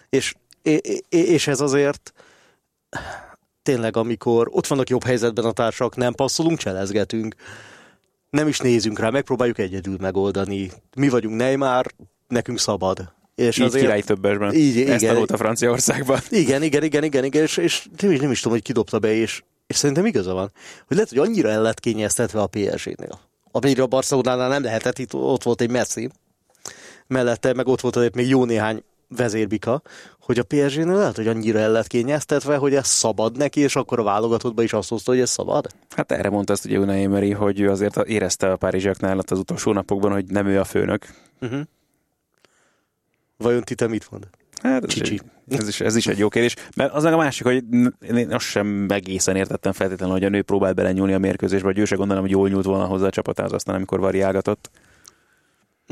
És, 0.08 0.34
és, 0.62 1.00
és 1.08 1.46
ez 1.46 1.60
azért 1.60 2.12
tényleg, 3.62 3.96
amikor 3.96 4.48
ott 4.50 4.66
vannak 4.66 4.88
jobb 4.88 5.04
helyzetben 5.04 5.44
a 5.44 5.52
társak, 5.52 5.96
nem 5.96 6.12
passzolunk, 6.12 6.58
cselezgetünk, 6.58 7.34
nem 8.30 8.48
is 8.48 8.58
nézünk 8.58 8.98
rá, 8.98 9.10
megpróbáljuk 9.10 9.58
egyedül 9.58 9.96
megoldani. 10.00 10.70
Mi 10.96 11.08
vagyunk 11.08 11.36
Neymar, 11.36 11.86
nekünk 12.28 12.58
szabad. 12.58 13.12
És 13.34 13.58
Így 13.58 13.72
király 13.72 14.02
többesben. 14.02 14.54
Így, 14.54 14.80
Ezt 14.80 15.02
igen. 15.02 15.12
tanulta 15.12 15.36
Franciaországban. 15.36 16.20
Igen, 16.30 16.62
igen, 16.62 16.82
igen, 16.82 17.04
igen, 17.04 17.24
igen, 17.24 17.42
és, 17.42 17.56
és 17.56 17.88
nem, 18.00 18.10
is, 18.10 18.18
nem 18.20 18.30
is 18.30 18.38
tudom, 18.40 18.52
hogy 18.52 18.62
kidobta 18.66 18.98
be, 18.98 19.12
és, 19.12 19.42
és 19.66 19.76
szerintem 19.76 20.06
igaza 20.06 20.32
van, 20.32 20.52
hogy 20.86 20.96
lehet, 20.96 21.08
hogy 21.08 21.18
annyira 21.18 21.48
el 21.48 21.62
lett 21.62 21.80
kényeztetve 21.80 22.40
a 22.40 22.46
PSG-nél. 22.46 23.20
Amire 23.50 23.82
a 23.82 23.86
Barcelonánál 23.86 24.48
nem 24.48 24.62
lehetett, 24.62 24.98
itt 24.98 25.14
ott 25.14 25.42
volt 25.42 25.60
egy 25.60 25.70
Messi, 25.70 26.10
mellette 27.06 27.52
meg 27.52 27.66
ott 27.66 27.80
volt 27.80 27.96
azért 27.96 28.14
még 28.14 28.28
jó 28.28 28.44
néhány 28.44 28.82
vezérbika, 29.08 29.82
hogy 30.28 30.38
a 30.38 30.42
PSG-nél 30.42 30.96
lehet, 30.96 31.16
hogy 31.16 31.26
annyira 31.26 31.58
el 31.58 31.70
lett 31.70 31.86
kényeztetve, 31.86 32.56
hogy 32.56 32.74
ez 32.74 32.86
szabad 32.86 33.36
neki, 33.36 33.60
és 33.60 33.76
akkor 33.76 33.98
a 33.98 34.02
válogatottban 34.02 34.64
is 34.64 34.72
azt 34.72 34.88
hozta, 34.88 35.10
hogy 35.10 35.20
ez 35.20 35.30
szabad. 35.30 35.66
Hát 35.96 36.12
erre 36.12 36.30
mondta 36.30 36.52
azt 36.52 36.64
ugye 36.64 36.78
Unai 36.78 37.02
Emery, 37.02 37.32
hogy 37.32 37.60
ő 37.60 37.70
azért 37.70 37.96
érezte 37.96 38.52
a 38.52 38.56
párizsiaknál 38.56 39.18
az 39.18 39.38
utolsó 39.38 39.72
napokban, 39.72 40.12
hogy 40.12 40.24
nem 40.26 40.46
ő 40.46 40.60
a 40.60 40.64
főnök. 40.64 41.06
Uh-huh. 41.40 41.60
Vajon 43.36 43.62
ti 43.62 43.74
te 43.74 43.86
mit 43.86 44.10
mond? 44.10 44.28
Hát 44.62 44.84
ez, 44.84 44.90
Csicsi. 44.90 45.20
ez, 45.48 45.68
is, 45.68 45.80
ez 45.80 45.96
is 45.96 46.06
egy 46.06 46.18
jó 46.18 46.28
kérdés. 46.28 46.54
Mert 46.76 46.92
az 46.92 47.02
meg 47.02 47.12
a 47.12 47.16
másik, 47.16 47.46
hogy 47.46 47.64
én 48.16 48.32
azt 48.32 48.46
sem 48.46 48.86
egészen 48.88 49.36
értettem 49.36 49.72
feltétlenül, 49.72 50.14
hogy 50.14 50.24
a 50.24 50.28
nő 50.28 50.42
próbál 50.42 50.72
belenyúlni 50.72 51.12
a 51.12 51.18
mérkőzésbe, 51.18 51.66
vagy 51.66 51.78
ő 51.78 51.84
se 51.84 51.96
gondolom, 51.96 52.22
hogy 52.22 52.30
jól 52.30 52.48
nyúlt 52.48 52.64
volna 52.64 52.84
hozzá 52.84 53.06
a 53.06 53.10
csapatához 53.10 53.52
aztán, 53.52 53.74
amikor 53.74 54.00
variálgatott. 54.00 54.70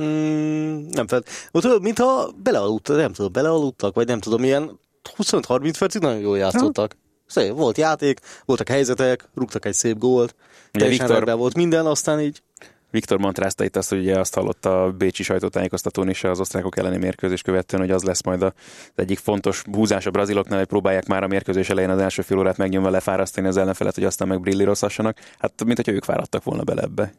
Mm, 0.01 0.87
nem. 0.91 1.07
Ott 1.51 1.65
olyan, 1.65 1.83
mintha 1.83 2.31
belealudtak, 2.43 2.97
nem 2.97 3.13
tudom, 3.13 3.33
belealudtak, 3.33 3.95
vagy 3.95 4.07
nem 4.07 4.21
tudom, 4.21 4.45
ilyen 4.45 4.79
25-30 5.17 5.75
percig 5.79 6.01
nagyon 6.01 6.21
jól 6.21 6.39
játszottak. 6.39 6.97
Szép, 7.27 7.53
volt 7.53 7.79
játék, 7.79 8.21
voltak 8.45 8.69
helyzetek, 8.69 9.29
rúgtak 9.35 9.65
egy 9.65 9.75
szép 9.75 9.99
gólt, 9.99 10.35
teljesen 10.71 11.07
Viktor- 11.07 11.37
volt 11.37 11.55
minden, 11.55 11.87
aztán 11.87 12.21
így 12.21 12.43
Viktor 12.91 13.19
Montrázta 13.19 13.65
itt 13.65 13.77
azt, 13.77 13.89
hogy 13.89 13.99
ugye 13.99 14.19
azt 14.19 14.35
hallotta 14.35 14.83
a 14.83 14.93
Bécsi 14.93 15.23
sajtótájékoztatón 15.23 16.09
is 16.09 16.25
az 16.25 16.41
osztrákok 16.41 16.77
elleni 16.77 16.97
mérkőzés 16.97 17.43
követően, 17.43 17.83
hogy 17.83 17.91
az 17.91 18.03
lesz 18.03 18.23
majd 18.23 18.43
az 18.43 18.53
egyik 18.95 19.19
fontos 19.19 19.63
húzás 19.73 20.07
a 20.07 20.11
braziloknál, 20.11 20.59
hogy 20.59 20.67
próbálják 20.67 21.07
már 21.07 21.23
a 21.23 21.27
mérkőzés 21.27 21.71
elején 21.71 21.91
az 21.91 22.01
első 22.01 22.23
fél 22.23 22.39
órát 22.39 22.57
megnyomva 22.57 22.91
lefárasztani 22.91 23.47
az 23.47 23.57
ellenfelet, 23.57 23.95
hogy 23.95 24.05
aztán 24.05 24.29
meg 24.29 24.41
brillírozhassanak. 24.41 25.19
Hát, 25.39 25.65
mint 25.65 25.77
hogyha 25.77 25.93
ők 25.93 26.05
fáradtak 26.05 26.45
volna 26.45 26.63
bele 26.63 26.83
ebbe. 26.83 27.13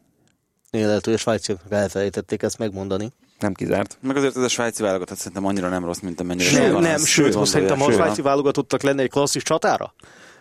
Hogy 0.70 1.12
a 1.12 1.16
svájciaknak 1.16 1.72
elfelejtették 1.72 2.42
ezt 2.42 2.58
megmondani. 2.58 3.12
Nem 3.38 3.52
kizárt. 3.52 3.98
Meg 4.02 4.16
azért 4.16 4.36
ez 4.36 4.42
a 4.42 4.48
svájci 4.48 4.82
válogatott 4.82 5.16
szerintem 5.18 5.46
annyira 5.46 5.68
nem 5.68 5.84
rossz, 5.84 5.98
mint 5.98 6.20
amennyire 6.20 6.50
Nem, 6.50 6.66
sokan 6.66 6.82
nem, 6.82 6.94
azt 6.94 7.06
sőt, 7.06 7.34
most 7.34 7.50
szerintem 7.50 7.78
ha 7.78 7.84
a 7.84 7.92
svájci 7.92 8.22
válogatottak 8.22 8.82
lenne 8.82 9.02
egy 9.02 9.10
klasszis 9.10 9.42
csatára, 9.42 9.94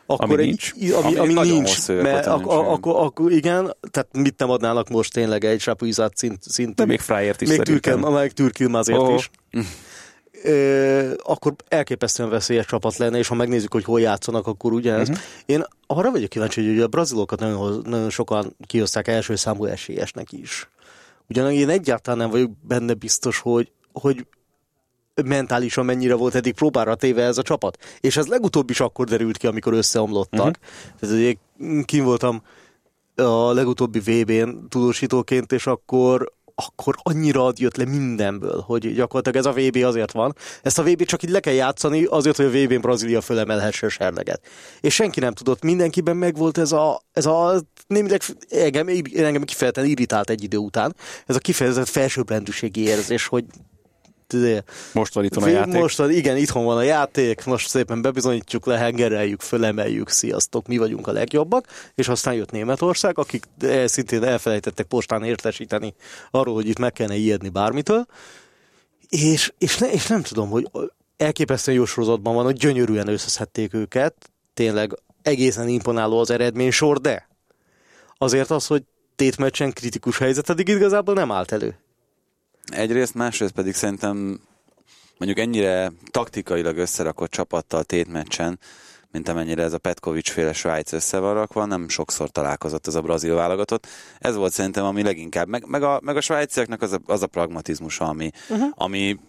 akkor 0.06 0.32
Ami 0.32 0.42
egy, 0.42 0.46
nincs. 0.48 0.94
Ami, 0.94 1.16
Ami 1.16 1.36
ami, 1.36 1.50
nincs, 1.50 1.88
mert 1.88 2.28
óta 2.28 2.34
ak- 2.34 2.46
nincs, 2.46 2.54
igen. 2.54 2.66
akkor, 2.66 2.96
akkor, 3.06 3.32
igen, 3.32 3.76
tehát 3.92 4.08
mit 4.12 4.38
nem 4.38 4.50
adnának 4.50 4.90
most 4.90 5.14
tényleg 5.14 5.46
egy 5.46 5.60
Sapuizát 5.60 6.18
szint, 6.18 6.44
szintű. 6.44 6.74
De 6.74 6.86
még 6.86 7.00
Fryert 7.00 7.42
is 7.42 7.48
még 7.48 7.58
szerintem. 7.58 7.94
Türkel, 7.94 8.12
meg 8.12 8.32
Türkilmazért 8.32 9.00
Ó. 9.00 9.16
is. 9.16 9.30
Ö, 10.48 11.14
akkor 11.24 11.54
elképesztően 11.68 12.30
veszélyes 12.30 12.66
csapat 12.66 12.98
lenne, 12.98 13.18
és 13.18 13.28
ha 13.28 13.36
megnézzük, 13.36 13.74
hogy 13.74 13.84
hol 13.84 14.00
játszanak, 14.02 14.48
akkor 14.48 14.74
ugyanez. 14.74 15.10
Uh-huh. 15.10 15.24
Én 15.46 15.64
arra 15.88 16.12
vagyok 16.12 16.30
kíváncsi, 16.30 16.68
hogy 16.68 16.80
a 16.80 16.88
brazilokat 16.88 17.40
nagyon, 17.40 17.82
nagyon 17.86 18.10
sokan 18.10 18.56
kihozták 18.68 19.08
első 19.08 19.36
számú 19.36 19.66
esélyesnek 19.66 20.32
is. 20.32 20.70
Ugyanak 21.30 21.54
én 21.54 21.70
egyáltalán 21.70 22.20
nem 22.20 22.30
vagyok 22.30 22.52
benne 22.68 22.94
biztos, 22.94 23.40
hogy, 23.40 23.72
hogy 23.94 24.26
mentálisan 25.26 25.86
mennyire 25.86 26.16
volt 26.16 26.36
eddig 26.36 26.54
próbára 26.54 26.96
téve 26.96 27.24
ez 27.24 27.38
a 27.38 27.42
csapat. 27.42 27.78
És 28.00 28.18
ez 28.18 28.28
legutóbb 28.28 28.70
is 28.70 28.80
akkor 28.80 29.06
derült 29.06 29.38
ki, 29.38 29.48
amikor 29.48 29.74
összeomlottak. 29.74 30.40
Uh-huh. 30.40 31.00
Tehát 31.00 31.16
ugye 31.16 31.34
kim 31.84 32.04
voltam 32.04 32.42
a 33.16 33.54
legutóbbi 33.54 34.00
VB-n 34.00 34.68
tudósítóként, 34.70 35.52
és 35.52 35.68
akkor 35.68 36.34
akkor 36.66 36.96
annyira 37.04 37.52
jött 37.56 37.76
le 37.76 37.86
mindenből, 37.86 38.64
hogy 38.66 38.94
gyakorlatilag 38.94 39.38
ez 39.38 39.46
a 39.46 39.62
VB 39.62 39.84
azért 39.84 40.12
van. 40.12 40.36
Ezt 40.62 40.80
a 40.80 40.84
VB 40.84 41.04
csak 41.04 41.24
így 41.24 41.30
le 41.30 41.40
kell 41.40 41.54
játszani 41.54 42.04
azért, 42.04 42.36
hogy 42.36 42.46
a 42.46 42.50
VB-n 42.50 42.82
Brazília 42.82 43.22
fölemelhesse 43.22 43.86
a 43.86 43.90
serleget. 43.90 44.42
És 44.82 44.94
senki 44.94 45.20
nem 45.20 45.34
tudott, 45.34 45.64
mindenkiben 45.64 46.18
megvolt 46.18 46.58
ez 46.58 46.72
a, 46.72 47.02
ez 47.12 47.26
a 47.26 47.62
némileg 47.88 48.22
engem, 48.50 48.88
engem 49.14 49.44
kifejezetten 49.44 49.86
irritált 49.86 50.30
egy 50.30 50.44
idő 50.44 50.58
után, 50.58 50.96
ez 51.26 51.36
a 51.36 51.40
kifejezett 51.40 51.88
felsőbbrendűségi 51.88 52.82
érzés, 52.82 53.28
hogy 53.28 53.46
Most 54.94 55.14
van 55.14 55.24
itthon 55.24 55.44
a 55.44 55.48
játék. 55.48 55.82
most 55.82 55.98
van, 55.98 56.12
igen, 56.12 56.38
itthon 56.38 56.66
van 56.66 56.78
a 56.78 56.82
játék, 56.82 57.46
most 57.46 57.68
szépen 57.70 58.02
bebizonyítjuk, 58.02 58.66
lehengereljük, 58.66 59.42
fölemeljük, 59.42 60.10
sziasztok, 60.10 60.68
mi 60.68 60.78
vagyunk 60.78 61.08
a 61.08 61.12
legjobbak, 61.12 61.68
és 61.96 62.08
aztán 62.08 62.34
jött 62.34 62.52
Németország, 62.52 63.18
akik 63.18 63.44
eh, 63.60 63.88
szintén 63.88 64.24
elfelejtettek 64.24 64.86
postán 64.86 65.24
értesíteni 65.24 65.94
arról, 66.32 66.54
hogy 66.54 66.68
itt 66.68 66.80
meg 66.80 66.94
kellene 66.94 67.16
ijedni 67.16 67.50
bármitől, 67.50 68.06
és, 69.10 69.54
és, 69.58 69.78
ne, 69.78 69.92
és 69.92 70.08
nem 70.08 70.22
tudom, 70.22 70.50
hogy 70.50 70.70
elképesztően 71.18 71.78
jó 71.78 71.86
sorozatban 71.86 72.36
van, 72.36 72.44
hogy 72.44 72.56
gyönyörűen 72.56 73.08
összeszedték 73.08 73.74
őket, 73.74 74.32
tényleg 74.54 74.92
egészen 75.22 75.68
imponáló 75.68 76.20
az 76.20 76.30
eredménysor, 76.30 77.02
de 77.02 77.28
azért 78.18 78.52
az, 78.52 78.68
hogy 78.68 78.84
tétmeccsen 79.16 79.74
kritikus 79.74 80.18
helyzet, 80.18 80.50
eddig 80.50 80.68
igazából 80.68 81.14
nem 81.14 81.32
állt 81.32 81.52
elő. 81.52 81.76
Egyrészt, 82.72 83.14
másrészt 83.14 83.54
pedig 83.54 83.74
szerintem 83.74 84.40
mondjuk 85.18 85.40
ennyire 85.40 85.92
taktikailag 86.12 86.78
összerakott 86.78 87.32
csapattal 87.32 87.84
tétmeccsen, 87.84 88.60
mint 89.12 89.30
amennyire 89.30 89.64
ez 89.64 89.74
a 89.74 89.78
Petkovics 89.78 90.32
féle 90.32 90.54
Svájc 90.54 90.92
össze 90.92 91.20
van 91.20 91.34
rakva, 91.34 91.66
nem 91.66 91.90
sokszor 91.90 92.30
találkozott 92.30 92.88
ez 92.88 92.96
a 92.96 93.02
brazil 93.02 93.36
válogatott. 93.36 93.88
Ez 94.20 94.36
volt 94.36 94.54
szerintem, 94.54 94.86
ami 94.86 95.04
leginkább, 95.04 95.48
meg, 95.48 95.66
meg, 95.68 95.84
a, 95.84 96.00
meg 96.04 96.18
a 96.18 96.22
svájciaknak 96.22 96.82
az 96.82 96.92
a, 96.92 97.00
az 97.06 97.22
a 97.22 97.28
pragmatizmus, 97.28 98.00
ami, 98.00 98.32
uh-huh. 98.50 98.70
ami 98.76 99.20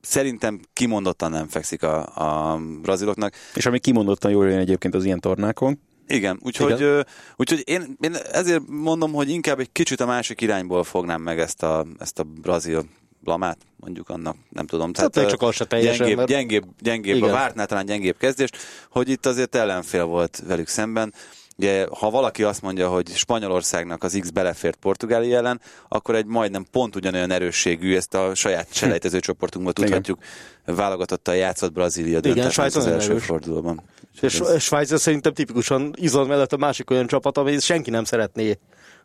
szerintem 0.00 0.60
kimondottan 0.72 1.30
nem 1.30 1.48
fekszik 1.48 1.82
a, 1.82 2.16
a 2.52 2.58
braziloknak. 2.82 3.34
És 3.54 3.66
ami 3.66 3.78
kimondottan 3.78 4.30
jól 4.30 4.48
jön 4.48 4.58
egyébként 4.58 4.94
az 4.94 5.04
ilyen 5.04 5.20
tornákon, 5.20 5.80
Igen, 6.06 6.38
úgyhogy, 6.42 6.80
Igen. 6.80 7.06
úgyhogy 7.36 7.62
én, 7.64 7.96
én 8.00 8.14
ezért 8.32 8.62
mondom, 8.66 9.12
hogy 9.12 9.28
inkább 9.28 9.60
egy 9.60 9.72
kicsit 9.72 10.00
a 10.00 10.06
másik 10.06 10.40
irányból 10.40 10.84
fognám 10.84 11.22
meg 11.22 11.38
ezt 11.38 11.62
a, 11.62 11.86
ezt 11.98 12.18
a 12.18 12.22
brazil 12.22 12.84
blamát, 13.20 13.58
mondjuk 13.76 14.08
annak, 14.08 14.36
nem 14.50 14.66
tudom. 14.66 14.90
Hát 14.94 15.16
még 15.16 15.24
ö, 15.24 15.28
csak 15.28 15.42
az 15.42 15.54
se 15.54 15.64
teljesen, 15.64 15.96
gyengébb, 15.98 16.16
mert- 16.16 16.28
gyengébb, 16.28 16.64
gyengébb 16.80 17.14
a 17.14 17.16
Igen. 17.16 17.30
vártnál 17.30 17.66
talán 17.66 17.86
gyengébb 17.86 18.16
kezdést, 18.16 18.56
hogy 18.90 19.08
itt 19.08 19.26
azért 19.26 19.54
ellenfél 19.54 20.04
volt 20.04 20.42
velük 20.46 20.68
szemben, 20.68 21.14
Ugye, 21.56 21.86
ha 21.98 22.10
valaki 22.10 22.42
azt 22.42 22.62
mondja, 22.62 22.88
hogy 22.88 23.08
Spanyolországnak 23.08 24.02
az 24.02 24.18
X 24.20 24.30
belefért 24.30 24.76
Portugália 24.76 25.36
ellen, 25.36 25.60
akkor 25.88 26.14
egy 26.14 26.26
majdnem 26.26 26.66
pont 26.70 26.96
ugyanolyan 26.96 27.30
erősségű, 27.30 27.96
ezt 27.96 28.14
a 28.14 28.34
saját 28.34 28.74
selejtező 28.74 29.20
csoportunkban 29.20 29.74
tudhatjuk, 29.74 30.18
válogatottal 30.64 31.34
játszott 31.34 31.72
Brazília 31.72 32.20
döntött 32.20 32.50
Svájc 32.50 32.74
az 32.74 32.84
nagyon 32.84 32.98
első 32.98 33.10
erős. 33.10 33.24
fordulóban. 33.24 33.82
És 34.20 34.42
Svájc 34.58 35.00
szerintem 35.00 35.32
tipikusan 35.32 35.92
Izland 35.96 36.28
mellett 36.28 36.52
a 36.52 36.56
másik 36.56 36.90
olyan 36.90 37.06
csapat, 37.06 37.38
amit 37.38 37.62
senki 37.62 37.90
nem 37.90 38.04
szeretné, 38.04 38.58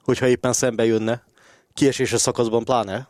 hogyha 0.04 0.28
éppen 0.28 0.54
szembe 0.54 0.86
jönne. 0.86 1.24
Kieséses 1.74 2.22
szakaszban 2.22 2.64
pláne. 2.64 3.08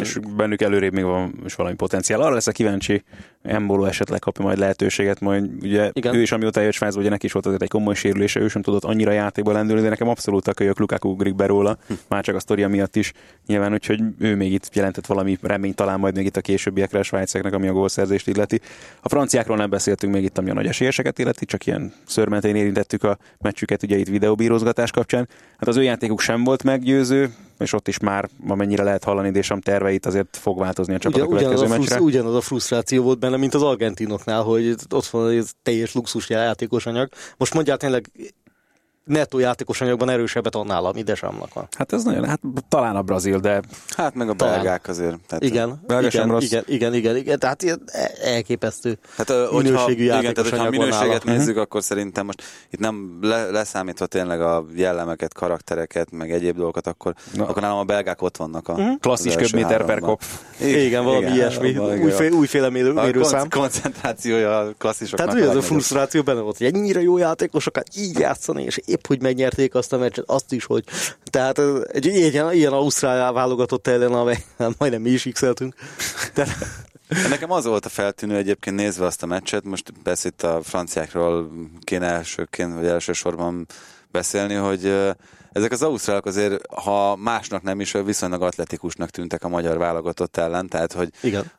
És 0.00 0.18
bennük 0.36 0.62
előrébb 0.62 0.92
még 0.92 1.04
van 1.04 1.34
is 1.44 1.54
valami 1.54 1.74
potenciál. 1.74 2.20
Arra 2.20 2.34
lesz 2.34 2.46
a 2.46 2.52
kíváncsi, 2.52 3.02
Embolo 3.42 3.84
esetleg 3.84 4.20
kapja 4.20 4.44
majd 4.44 4.58
lehetőséget, 4.58 5.20
majd 5.20 5.50
ugye 5.62 5.90
Igen. 5.92 6.14
Ő 6.14 6.20
is 6.20 6.32
amióta 6.32 6.60
jött 6.60 6.72
Svájcba, 6.72 7.00
ugye 7.00 7.08
neki 7.08 7.26
is 7.26 7.32
volt 7.32 7.46
azért 7.46 7.62
egy 7.62 7.68
komoly 7.68 7.94
sérülése, 7.94 8.40
ő 8.40 8.48
sem 8.48 8.62
tudott 8.62 8.84
annyira 8.84 9.12
játékba 9.12 9.52
lendülni, 9.52 9.82
de 9.82 9.88
nekem 9.88 10.08
abszolút 10.08 10.48
a 10.48 10.52
kölyök 10.52 10.78
Lukaku 10.78 11.08
ugrik 11.08 11.34
be 11.34 11.46
róla, 11.46 11.78
már 12.08 12.24
csak 12.24 12.34
a 12.34 12.40
sztoria 12.40 12.68
miatt 12.68 12.96
is. 12.96 13.12
Nyilván, 13.46 13.72
úgyhogy 13.72 14.00
ő 14.18 14.36
még 14.36 14.52
itt 14.52 14.74
jelentett 14.74 15.06
valami 15.06 15.38
remény, 15.42 15.74
talán 15.74 15.98
majd 15.98 16.16
még 16.16 16.26
itt 16.26 16.36
a 16.36 16.40
későbbiekre 16.40 16.98
a 16.98 17.02
svájciaknak, 17.02 17.52
ami 17.52 17.68
a 17.68 17.72
gólszerzést 17.72 18.28
illeti. 18.28 18.60
A 19.00 19.08
franciákról 19.08 19.56
nem 19.56 19.70
beszéltünk 19.70 20.12
még 20.12 20.24
itt, 20.24 20.38
ami 20.38 20.50
a 20.50 20.54
nagy 20.54 20.66
esélyeseket 20.66 21.18
illeti, 21.18 21.44
csak 21.44 21.66
ilyen 21.66 21.92
szörmentén 22.06 22.56
érintettük 22.56 23.04
a 23.04 23.18
meccsüket 23.38 23.82
ugye 23.82 23.96
itt 23.96 24.08
videóbírozgatás 24.08 24.90
kapcsán. 24.90 25.28
Hát 25.58 25.68
az 25.68 25.76
ő 25.76 25.82
játékuk 25.82 26.20
sem 26.20 26.44
volt 26.44 26.62
meggyőző, 26.62 27.30
és 27.62 27.72
ott 27.72 27.88
is 27.88 27.98
már 27.98 28.28
amennyire 28.48 28.82
lehet 28.82 29.04
hallani 29.04 29.30
Désam 29.30 29.60
terveit, 29.60 30.06
azért 30.06 30.36
fog 30.36 30.58
változni 30.58 30.94
a 30.94 30.98
csapat 30.98 31.16
Ugye, 31.16 31.24
a 31.24 31.28
ugyanaz, 31.28 31.44
következő 31.44 31.74
a 31.74 31.78
meccsre. 31.78 31.96
frusz, 31.96 32.08
ugyanaz 32.08 32.34
a 32.34 32.40
frusztráció 32.40 33.02
volt 33.02 33.18
benne, 33.18 33.36
mint 33.36 33.54
az 33.54 33.62
argentinoknál, 33.62 34.42
hogy 34.42 34.74
ott 34.90 35.06
van 35.06 35.30
egy 35.30 35.46
teljes 35.62 35.94
luxus 35.94 36.28
játékos 36.28 36.86
anyag. 36.86 37.08
Most 37.36 37.54
mondják 37.54 37.78
tényleg 37.78 38.10
nettó 39.04 39.38
játékos 39.38 39.80
anyagban 39.80 40.08
erősebbet 40.10 40.54
annál, 40.54 40.84
ami 40.84 41.02
Desamnak 41.02 41.54
van. 41.54 41.68
Hát 41.76 41.92
ez 41.92 42.02
nagyon, 42.04 42.24
hát 42.24 42.40
talán 42.68 42.96
a 42.96 43.02
brazil, 43.02 43.38
de 43.38 43.60
Hát 43.96 44.14
meg 44.14 44.28
a 44.28 44.32
Talán. 44.34 44.54
belgák 44.54 44.88
azért. 44.88 45.16
Tehát, 45.26 45.44
Igen, 45.44 45.80
belga 45.86 46.06
igen, 46.06 46.28
rossz. 46.28 46.44
igen, 46.44 46.62
igen, 46.66 46.94
igen, 46.94 47.16
igen, 47.16 47.38
tehát 47.38 47.62
ilyen 47.62 47.82
elképesztő. 48.22 48.98
Hát, 49.16 49.28
hogyha, 49.30 49.56
minőségű 49.62 50.02
igen, 50.02 50.20
tehát, 50.20 50.36
hogyha 50.50 50.64
a 50.66 50.70
minőséget 50.70 51.24
nála. 51.24 51.38
nézzük, 51.38 51.56
akkor 51.56 51.82
szerintem 51.82 52.26
most 52.26 52.42
itt 52.70 52.78
nem 52.80 53.18
le, 53.20 53.50
leszámítva 53.50 54.06
tényleg 54.06 54.40
a 54.40 54.64
jellemeket, 54.74 55.34
karaktereket, 55.34 56.10
meg 56.10 56.32
egyéb 56.32 56.56
dolgokat, 56.56 56.86
akkor, 56.86 57.14
Na. 57.34 57.46
akkor 57.46 57.62
nálam 57.62 57.78
a 57.78 57.84
belgák 57.84 58.22
ott 58.22 58.36
vannak 58.36 58.68
a 58.68 58.96
klasszis 59.00 59.34
az 59.34 59.36
első 59.40 59.50
köbméter 59.56 59.84
per 59.84 59.98
kop. 59.98 60.22
Igen, 60.60 61.04
valami 61.04 61.26
ilyesmi, 61.26 61.72
valami- 61.74 62.02
újfé, 62.02 62.28
újféle 62.28 62.70
mérő, 62.70 62.90
a 62.94 63.02
mérőszám. 63.02 63.48
kon- 63.48 63.60
koncentrációja 63.60 64.58
a 64.58 64.72
klasszisoknak. 64.78 65.26
Tehát 65.28 65.42
ugye 65.42 65.50
az 65.50 65.56
a 65.56 65.62
frusztráció 65.62 66.22
benne 66.22 66.40
volt, 66.40 66.56
hogy 66.58 66.66
ennyire 66.66 67.00
jó 67.02 67.18
játékosokat 67.18 67.86
így 67.96 68.18
játszani, 68.18 68.62
és 68.62 68.80
épp, 68.92 69.06
hogy 69.06 69.22
megnyerték 69.22 69.74
azt 69.74 69.92
a 69.92 69.98
meccset, 69.98 70.24
azt 70.28 70.52
is, 70.52 70.64
hogy... 70.64 70.84
Tehát 71.24 71.60
egy 71.92 72.06
ilyen, 72.06 72.52
ilyen 72.52 72.72
Ausztrál 72.72 73.32
válogatott 73.32 73.86
ellen, 73.86 74.12
amely 74.12 74.44
majdnem 74.78 75.02
mi 75.02 75.10
is 75.10 75.28
x 75.32 75.40
Tehát, 76.34 76.56
Nekem 77.28 77.50
az 77.50 77.64
volt 77.64 77.84
a 77.84 77.88
feltűnő 77.88 78.36
egyébként 78.36 78.76
nézve 78.76 79.06
azt 79.06 79.22
a 79.22 79.26
meccset, 79.26 79.64
most 79.64 79.92
persze 80.02 80.28
itt 80.28 80.42
a 80.42 80.60
franciákról 80.62 81.50
kéne 81.80 82.06
elsőként, 82.06 82.74
vagy 82.74 82.86
elsősorban 82.86 83.66
beszélni, 84.10 84.54
hogy 84.54 85.12
ezek 85.52 85.72
az 85.72 85.82
ausztrálok 85.82 86.26
azért, 86.26 86.66
ha 86.74 87.16
másnak 87.16 87.62
nem 87.62 87.80
is, 87.80 87.92
viszonylag 87.92 88.42
atletikusnak 88.42 89.10
tűntek 89.10 89.44
a 89.44 89.48
magyar 89.48 89.78
válogatott 89.78 90.36
ellen, 90.36 90.68
tehát 90.68 90.92
hogy 90.92 91.10
Igen. 91.22 91.52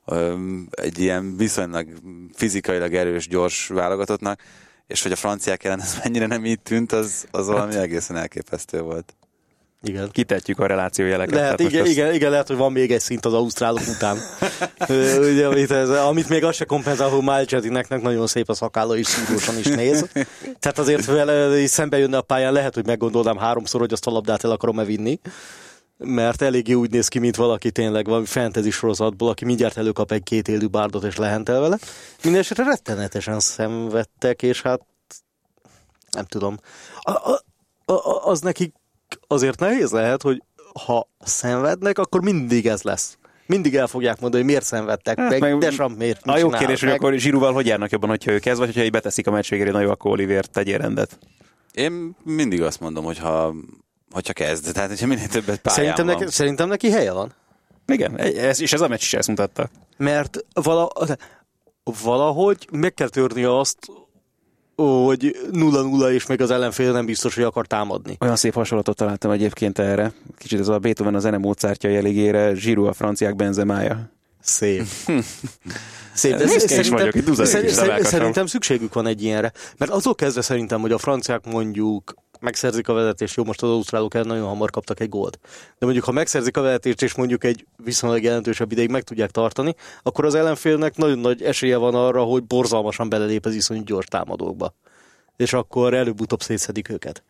egy 0.71 0.99
ilyen 0.99 1.37
viszonylag 1.37 1.87
fizikailag 2.33 2.93
erős, 2.93 3.27
gyors 3.27 3.67
válogatottnak, 3.67 4.41
és 4.87 5.03
hogy 5.03 5.11
a 5.11 5.15
franciák 5.15 5.63
ellen 5.63 5.81
ez 5.81 5.97
mennyire 6.03 6.25
nem 6.25 6.45
így 6.45 6.59
tűnt, 6.59 6.91
az, 6.91 7.25
az 7.31 7.47
valami 7.47 7.75
egészen 7.75 8.15
elképesztő 8.17 8.81
volt. 8.81 9.15
igen. 9.83 10.09
Kitetjük 10.11 10.59
a 10.59 10.65
reláció 10.65 11.05
jeleket. 11.05 11.35
Lehet, 11.35 11.59
igen, 11.59 11.81
azt- 11.81 11.91
igen, 11.91 12.13
igen, 12.13 12.29
lehet, 12.31 12.47
hogy 12.47 12.57
van 12.57 12.71
még 12.71 12.91
egy 12.91 12.99
szint 13.01 13.25
az 13.25 13.33
ausztrálok 13.33 13.83
után. 13.95 14.17
Ugye, 15.19 15.47
amit, 15.47 15.71
ez, 15.71 15.89
amit 15.89 16.29
még 16.29 16.43
azt 16.43 16.57
se 16.57 16.65
kompenzál, 16.65 17.09
hogy 17.09 17.21
Malcsedineknek 17.23 18.01
nagyon 18.01 18.27
szép 18.27 18.49
a 18.49 18.53
szakálla 18.53 18.97
és 18.97 19.07
szúrósan 19.07 19.57
is 19.57 19.65
néz. 19.65 20.05
Tehát 20.59 20.79
azért 20.79 21.05
vele 21.05 21.59
is 21.59 21.69
szembe 21.69 21.97
jönne 21.97 22.17
a 22.17 22.21
pályán, 22.21 22.53
lehet, 22.53 22.73
hogy 22.73 22.85
meggondolnám 22.85 23.37
háromszor, 23.37 23.79
hogy 23.79 23.93
azt 23.93 24.07
a 24.07 24.11
labdát 24.11 24.43
el 24.43 24.51
akarom-e 24.51 24.83
vinni. 24.83 25.19
Mert 26.05 26.41
eléggé 26.41 26.73
úgy 26.73 26.91
néz 26.91 27.07
ki, 27.07 27.19
mint 27.19 27.35
valaki 27.35 27.71
tényleg 27.71 28.05
valami 28.05 28.25
fantasy 28.25 28.69
sorozatból, 28.69 29.29
aki 29.29 29.45
mindjárt 29.45 29.77
előkap 29.77 30.11
egy 30.11 30.23
két 30.23 30.47
élő 30.47 30.67
bárdot 30.67 31.03
és 31.03 31.15
lehentel 31.15 31.59
vele. 31.59 31.77
Mindenesetre 32.23 32.63
rettenetesen 32.63 33.39
szenvedtek, 33.39 34.41
és 34.41 34.61
hát 34.61 34.81
nem 36.11 36.25
tudom. 36.25 36.57
A, 37.01 37.11
a, 37.11 37.41
a, 37.93 38.27
az 38.29 38.39
nekik 38.41 38.73
azért 39.27 39.59
nehéz 39.59 39.91
lehet, 39.91 40.21
hogy 40.21 40.43
ha 40.85 41.09
szenvednek, 41.19 41.97
akkor 41.97 42.21
mindig 42.21 42.67
ez 42.67 42.81
lesz. 42.81 43.17
Mindig 43.45 43.75
el 43.75 43.87
fogják 43.87 44.19
mondani, 44.19 44.43
hogy 44.43 44.51
miért 44.51 44.65
szenvedtek, 44.65 45.17
Hát 45.19 45.29
meg, 45.29 45.39
meg- 45.41 45.57
Desam 45.57 45.91
miért 45.93 46.21
A 46.23 46.37
jó 46.37 46.49
kérdés, 46.49 46.79
hogy 46.79 46.89
meg... 46.89 46.97
akkor 46.97 47.13
Zsirúval 47.13 47.53
hogy 47.53 47.65
járnak 47.65 47.91
jobban, 47.91 48.09
hogyha 48.09 48.31
ő 48.31 48.39
kezd, 48.39 48.57
vagy 48.59 48.67
hogyha 48.67 48.83
így 48.83 48.91
beteszik 48.91 49.27
a 49.27 49.31
meccs 49.31 49.49
végére, 49.49 49.71
na 49.71 49.79
jó, 49.79 49.89
akkor 49.89 50.11
Oliver 50.11 50.45
tegyél 50.45 50.77
rendet. 50.77 51.19
Én 51.73 52.15
mindig 52.23 52.61
azt 52.61 52.79
mondom, 52.79 53.03
hogy 53.03 53.17
ha, 53.17 53.53
hogyha 54.13 54.33
kezd, 54.33 54.73
tehát 54.73 54.89
hogyha 54.89 55.07
minél 55.07 55.27
többet 55.27 55.59
pályán 55.59 55.79
Szerintem, 55.79 56.05
van. 56.05 56.15
neki, 56.15 56.31
szerintem 56.31 56.67
neki 56.67 56.91
helye 56.91 57.11
van. 57.11 57.33
Igen, 57.85 58.17
ez, 58.19 58.61
és 58.61 58.73
ez 58.73 58.81
a 58.81 58.87
meccs 58.87 59.01
is 59.01 59.13
ezt 59.13 59.27
mutatta. 59.27 59.69
Mert 59.97 60.45
vala, 60.53 60.89
valahogy 62.03 62.67
meg 62.71 62.93
kell 62.93 63.09
törni 63.09 63.43
azt, 63.43 63.77
hogy 64.75 65.37
nulla-nulla, 65.51 66.11
és 66.11 66.25
még 66.25 66.41
az 66.41 66.51
ellenfél 66.51 66.91
nem 66.91 67.05
biztos, 67.05 67.35
hogy 67.35 67.43
akar 67.43 67.67
támadni. 67.67 68.17
Olyan 68.19 68.35
szép 68.35 68.53
hasonlatot 68.53 68.95
találtam 68.95 69.31
egyébként 69.31 69.79
erre. 69.79 70.13
Kicsit 70.37 70.59
ez 70.59 70.67
a 70.67 70.79
Beethoven 70.79 71.15
a 71.15 71.19
zene 71.19 71.37
Mozartja 71.37 71.89
jeligére, 71.89 72.53
Zsirú 72.53 72.85
a 72.85 72.93
franciák 72.93 73.35
benzemája. 73.35 74.09
Szép. 74.43 74.85
Szép, 76.13 76.35
de 76.35 76.45
Büszke 76.45 76.79
is 76.79 76.89
vagyok, 76.89 77.15
itt 77.15 77.25
duzzadék 77.25 77.51
szerint- 77.51 77.69
is 77.69 77.71
a 77.71 77.75
szerint- 77.75 77.93
melkasom. 77.93 78.19
szerintem 78.19 78.45
szükségük 78.45 78.93
van 78.93 79.07
egy 79.07 79.23
ilyenre. 79.23 79.51
Mert 79.77 79.91
azok 79.91 80.15
kezdve 80.15 80.41
szerintem, 80.41 80.81
hogy 80.81 80.91
a 80.91 80.97
franciák 80.97 81.45
mondjuk 81.45 82.13
megszerzik 82.39 82.87
a 82.87 82.93
vezetést, 82.93 83.35
jó, 83.35 83.43
most 83.43 83.61
az 83.61 83.69
ausztrálok 83.69 84.13
el 84.13 84.23
nagyon 84.23 84.47
hamar 84.47 84.69
kaptak 84.69 84.99
egy 84.99 85.09
gólt. 85.09 85.39
De 85.79 85.85
mondjuk, 85.85 86.05
ha 86.05 86.11
megszerzik 86.11 86.57
a 86.57 86.61
vezetést, 86.61 87.01
és 87.01 87.15
mondjuk 87.15 87.43
egy 87.43 87.65
viszonylag 87.83 88.23
jelentősebb 88.23 88.71
ideig 88.71 88.89
meg 88.89 89.03
tudják 89.03 89.31
tartani, 89.31 89.75
akkor 90.03 90.25
az 90.25 90.35
ellenfélnek 90.35 90.95
nagyon 90.95 91.19
nagy 91.19 91.41
esélye 91.41 91.77
van 91.77 91.95
arra, 91.95 92.23
hogy 92.23 92.43
borzalmasan 92.43 93.09
belelép 93.09 93.45
az 93.45 93.53
iszonyú 93.55 93.83
gyors 93.83 94.05
támadókba. 94.05 94.75
És 95.37 95.53
akkor 95.53 95.93
előbb-utóbb 95.93 96.41
szétszedik 96.41 96.89
őket. 96.89 97.23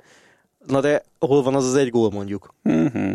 Na 0.67 0.79
de 0.81 1.03
hol 1.19 1.43
van 1.43 1.55
az 1.55 1.65
az 1.65 1.75
egy 1.75 1.89
gól 1.89 2.11
mondjuk? 2.11 2.53
Uh-huh. 2.63 3.13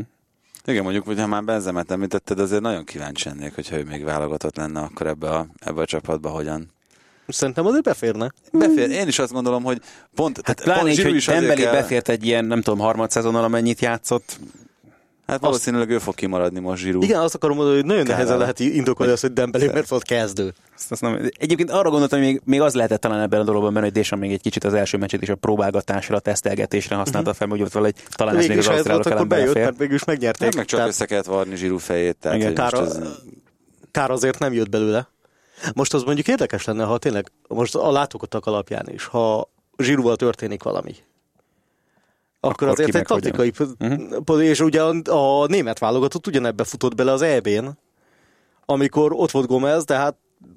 Igen, 0.69 0.83
mondjuk, 0.83 1.05
hogy 1.07 1.19
ha 1.21 1.27
már 1.27 1.45
Benzemet 1.45 1.91
említetted, 1.91 2.39
azért 2.39 2.63
nagyon 2.63 2.85
kíváncsi 2.85 3.29
lennék, 3.29 3.55
hogyha 3.55 3.77
ő 3.77 3.85
még 3.85 4.05
válogatott 4.05 4.57
lenne, 4.57 4.81
akkor 4.81 5.07
ebbe 5.07 5.31
a, 5.31 5.47
ebbe 5.59 5.81
a 5.81 5.85
csapatba 5.85 6.29
hogyan. 6.29 6.71
Szerintem 7.29 7.67
azért 7.67 7.83
beférne. 7.83 8.33
Befér. 8.53 8.91
Én 8.91 9.09
is 9.09 9.19
azt 9.19 9.33
gondolom, 9.33 9.63
hogy 9.63 9.81
pont, 10.15 10.37
Hát 10.37 10.45
tehát 10.45 10.63
pláne 10.63 10.81
pont 10.81 10.93
így, 10.93 11.25
hogy 11.27 11.55
kell- 11.57 11.73
befért 11.73 12.09
egy 12.09 12.27
ilyen, 12.27 12.45
nem 12.45 12.63
tudom, 12.63 12.79
harmad 12.79 13.11
szezonnal, 13.11 13.45
amennyit 13.45 13.81
játszott. 13.81 14.39
Hát 15.29 15.41
valószínűleg 15.41 15.91
ő 15.91 15.99
fog 15.99 16.15
kimaradni 16.15 16.61
most 16.61 16.83
Zsirú. 16.83 17.03
Igen, 17.03 17.21
azt 17.21 17.35
akarom 17.35 17.57
mondani, 17.57 17.77
hogy 17.77 17.87
nagyon 17.87 18.05
Kell 18.05 18.15
nehezen 18.15 18.39
lehet 18.39 18.61
indokolni 18.61 19.13
azt, 19.13 19.23
hogy 19.23 19.33
Dembélé, 19.33 19.67
mert 19.67 19.89
volt 19.89 20.03
kezdő. 20.03 20.53
Azt, 20.77 20.93
azt 20.93 21.01
nem, 21.01 21.31
egyébként 21.39 21.71
arra 21.71 21.91
gondoltam, 21.91 22.19
hogy 22.19 22.29
még, 22.29 22.41
még 22.45 22.61
az 22.61 22.75
lehetett 22.75 23.01
talán 23.01 23.21
ebben 23.21 23.41
a 23.41 23.45
dologban 23.45 23.73
benne, 23.73 23.85
hogy 23.85 23.95
Deschamps 23.95 24.27
még 24.27 24.35
egy 24.35 24.41
kicsit 24.41 24.65
az 24.65 24.75
első 24.75 24.97
meccset 24.97 25.23
is 25.23 25.29
a 25.29 25.35
próbálgatásra, 25.35 26.17
a 26.17 26.21
tesztelgetésre 26.21 26.97
használta 26.97 27.35
fel, 27.35 27.49
hogy 27.49 27.63
ott 27.63 27.73
valahogy 27.73 27.95
talán 28.11 28.37
ez 28.37 28.47
még 28.47 28.59
az 28.59 28.67
ausztrálok 28.67 29.01
akkor 29.01 29.13
ellen 29.13 29.29
bejött, 29.29 29.45
belefér. 29.45 29.65
mert 29.65 29.79
végül 29.79 29.95
is 29.95 30.05
megnyerték. 30.05 30.55
Meg 30.55 30.65
csak 30.65 30.79
Tehát 30.79 30.93
össze 30.93 31.05
kellett 31.05 31.27
varni 31.27 31.57
Zsirú 31.57 31.79
fejét, 31.79 32.17
tehát 32.17 32.39
Igen, 32.39 32.55
kár, 32.55 32.75
ez... 32.75 32.99
kár 33.91 34.11
azért 34.11 34.39
nem 34.39 34.53
jött 34.53 34.69
belőle. 34.69 35.09
Most 35.75 35.95
az 35.95 36.03
mondjuk 36.03 36.29
érdekes 36.29 36.65
lenne, 36.65 36.85
ha 36.85 36.99
tényleg, 36.99 37.33
most 37.49 37.75
a 37.75 37.91
látogattak 37.91 38.47
alapján 38.47 38.89
is, 38.89 39.05
ha 39.05 39.51
zsírúval 39.79 40.17
történik 40.17 40.63
valami. 40.63 40.95
Akkor, 42.41 42.69
Akkor 42.69 42.69
azért 42.69 42.95
egy 42.95 43.07
taktikai, 43.07 43.53
uh-huh. 43.79 44.45
és 44.45 44.61
ugye 44.61 44.83
a, 44.83 44.95
a 45.05 45.47
német 45.47 45.79
válogatott 45.79 46.27
ugyanebbe 46.27 46.65
futott 46.65 46.95
bele 46.95 47.13
az 47.13 47.23
EB-n, 47.23 47.67
amikor 48.65 49.13
ott 49.13 49.31
volt 49.31 49.47
Gomez, 49.47 49.85
de 49.85 49.97
hát 49.97 50.17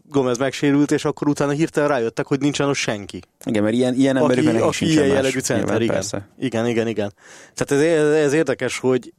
Gomez 0.09 0.37
megsérült, 0.37 0.91
és 0.91 1.05
akkor 1.05 1.27
utána 1.27 1.51
hirtelen 1.51 1.89
rájöttek, 1.89 2.27
hogy 2.27 2.39
nincsen 2.39 2.67
ott 2.67 2.75
senki. 2.75 3.19
Igen, 3.45 3.63
mert 3.63 3.75
ilyen, 3.75 3.93
ilyen 3.93 4.17
aki, 4.17 4.41
neki 4.41 4.57
aki 4.57 4.75
sincsen 4.75 5.03
ilyen 5.03 5.15
jellegű 5.15 5.39
center, 5.39 5.81
igen. 5.81 5.93
Persze. 5.93 6.27
igen. 6.39 6.67
Igen, 6.67 6.87
igen, 6.87 7.13
Tehát 7.53 7.83
ez, 7.83 8.13
ez 8.13 8.33
érdekes, 8.33 8.79
hogy 8.79 9.13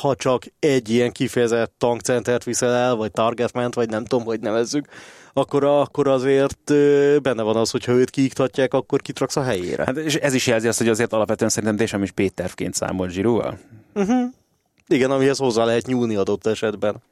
ha 0.00 0.14
csak 0.14 0.42
egy 0.58 0.88
ilyen 0.88 1.12
kifejezett 1.12 1.74
tankcentert 1.78 2.44
viszel 2.44 2.72
el, 2.72 2.94
vagy 2.94 3.10
targetment, 3.10 3.74
vagy 3.74 3.88
nem 3.88 4.04
tudom, 4.04 4.24
hogy 4.24 4.40
nevezzük, 4.40 4.86
akkor, 5.32 5.64
akkor 5.64 6.08
azért 6.08 6.72
benne 7.22 7.42
van 7.42 7.56
az, 7.56 7.70
hogy 7.70 7.84
ha 7.84 7.92
őt 7.92 8.10
kiiktatják, 8.10 8.74
akkor 8.74 9.02
kitraksz 9.02 9.36
a 9.36 9.42
helyére. 9.42 9.84
Hát 9.84 9.96
és 9.96 10.14
ez 10.14 10.34
is 10.34 10.46
jelzi 10.46 10.68
azt, 10.68 10.78
hogy 10.78 10.88
azért 10.88 11.12
alapvetően 11.12 11.50
szerintem 11.50 11.76
Deschamps 11.78 12.04
is 12.06 12.12
Péterként 12.12 12.74
számolt 12.74 13.10
Zsirúval. 13.10 13.58
Igen, 14.88 15.10
amihez 15.10 15.38
hozzá 15.38 15.64
lehet 15.64 15.86
nyúlni 15.86 16.16
adott 16.16 16.46
esetben. 16.46 17.02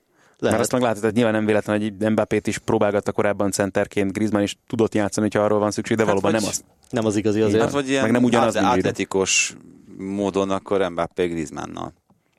Mert 0.40 0.58
azt 0.60 0.72
meg 0.72 0.80
látod, 0.82 1.02
hogy 1.02 1.12
nyilván 1.12 1.32
nem 1.32 1.46
véletlen, 1.46 1.80
hogy 1.80 2.10
Mbappét 2.10 2.46
is 2.46 2.58
próbálgatta 2.58 3.12
korábban 3.12 3.50
centerként, 3.50 4.12
Griezmann 4.12 4.42
is 4.42 4.56
tudott 4.66 4.94
játszani, 4.94 5.26
hogyha 5.30 5.44
arról 5.44 5.58
van 5.58 5.70
szükség, 5.70 5.96
de 5.96 6.02
Hát 6.02 6.12
valóban 6.12 6.32
nem 6.40 6.48
az. 6.48 6.64
Nem 6.90 7.06
az 7.06 7.16
igazi 7.16 7.40
azért. 7.40 7.62
Hát 7.62 7.72
vagy 7.72 7.88
ilyen 7.88 8.02
Meg 8.02 8.12
nem 8.12 8.24
ugyanaz, 8.24 8.56
át- 8.56 8.76
atletikus 8.76 9.56
módon 9.98 10.50
akkor 10.50 10.88
Mbappé 10.90 11.26
Griezmannnal. 11.26 11.92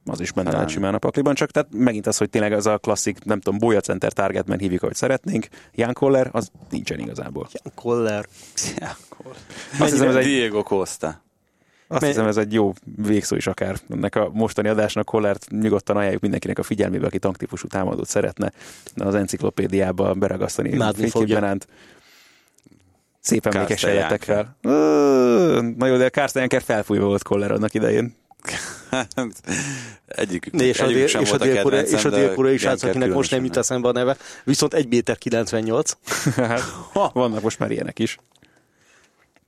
Az 0.06 0.20
is 0.20 0.32
benne 0.32 0.52
lehet 0.52 0.70
simán 0.70 0.94
a 0.94 0.98
pakliban, 0.98 1.36
csak 1.36 1.52
tehát 1.52 1.70
megint 1.74 2.08
az, 2.08 2.18
hogy 2.18 2.30
tényleg 2.30 2.54
az 2.54 2.66
a 2.66 2.78
klasszik, 2.78 3.24
nem 3.24 3.40
tudom, 3.40 3.60
Boya 3.60 3.80
Center 3.80 4.12
Targetman 4.12 4.58
hívjuk, 4.58 4.84
ahogy 4.84 4.96
szeretnénk. 4.96 5.48
Jan 5.74 5.94
Koller, 5.94 6.30
az 6.32 6.52
nincsen 6.70 7.00
igazából. 7.00 7.50
Koller. 7.76 8.26
Ja, 8.78 8.96
akkor. 9.10 9.36
Azt 9.80 9.92
hiszem, 9.92 10.08
ez 10.08 10.16
egy, 10.16 10.24
Diego 10.24 10.64
Costa. 10.64 11.22
azt 11.88 12.06
hiszem, 12.06 12.28
ez 12.28 12.38
egy 12.38 12.54
jó 12.54 12.74
végszó 12.96 13.36
is 13.36 13.48
akár. 13.48 13.76
Ennek 13.90 14.16
a 14.16 14.30
mostani 14.34 14.68
adásnak 14.68 15.06
Kollert 15.06 15.48
nyugodtan 15.50 15.98
ajánljuk 15.98 16.22
mindenkinek 16.22 16.60
a 16.60 16.64
figyelmébe, 16.64 17.06
aki 17.06 17.20
tanktípusú 17.20 17.68
támadót 17.68 18.08
szeretne 18.08 18.52
az 18.96 19.16
enciklopédiába 19.16 20.14
beragasztani 20.14 20.70
Imádni 20.70 20.94
fogja. 20.94 21.12
fényképgyanánt. 21.12 21.68
Szép 23.20 23.46
emlékes 23.46 23.82
Na 25.78 25.86
jó, 25.86 25.98
de 25.98 26.10
Carsten 26.10 26.42
Janker 26.42 26.62
felfújva 26.62 27.06
volt 27.06 27.24
Koller 27.24 27.52
annak 27.52 27.74
idején. 27.74 28.16
Egyikük, 30.06 30.54
És 30.54 30.78
dél, 30.78 30.86
egyikük 30.86 31.08
sem 31.08 31.22
és 31.22 31.28
a 31.28 31.30
volt 31.30 31.42
a 31.42 31.46
dél-koreai 31.46 31.84
kedvencem, 31.84 31.98
és 32.00 32.06
a 32.06 32.10
de 32.10 32.26
dél-koreai 32.26 32.58
srác, 32.58 32.84
akinek 32.84 33.14
most 33.14 33.32
nem 33.32 33.44
jut 33.44 33.58
eszembe 33.58 33.88
a 33.88 33.92
neve, 33.92 34.18
viszont 34.44 34.74
1 34.74 34.88
méter 34.88 35.18
98, 35.18 35.92
Hát, 36.36 36.62
Vannak 37.14 37.42
most 37.42 37.60
már 37.60 37.72
ilyenek 37.72 38.00
is. 38.00 38.18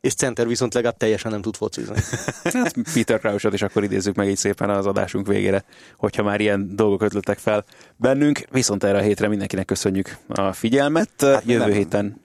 és 0.02 0.14
center 0.14 0.48
viszont 0.48 0.74
legalább 0.74 0.98
teljesen 0.98 1.32
nem 1.32 1.42
tud 1.42 1.56
focizni. 1.56 1.96
Hát 2.44 2.76
Peter 2.94 3.20
Crouchot 3.20 3.54
is 3.54 3.62
akkor 3.62 3.84
idézzük 3.84 4.16
meg 4.16 4.30
így 4.30 4.38
szépen 4.38 4.70
az 4.70 4.86
adásunk 4.86 5.28
végére, 5.28 5.64
hogyha 5.98 6.24
már 6.24 6.42
ilyen 6.42 6.76
dolgok 6.76 7.02
ötlöttek 7.02 7.38
fel 7.38 7.66
bennünk. 7.96 8.40
Viszont 8.52 8.84
erre 8.84 8.98
a 8.98 9.02
hétre 9.02 9.28
mindenkinek 9.28 9.66
köszönjük 9.66 10.18
a 10.28 10.54
figyelmet. 10.54 11.10
Hát 11.20 11.44
Jövő 11.46 11.64
nem. 11.64 11.72
héten, 11.72 12.22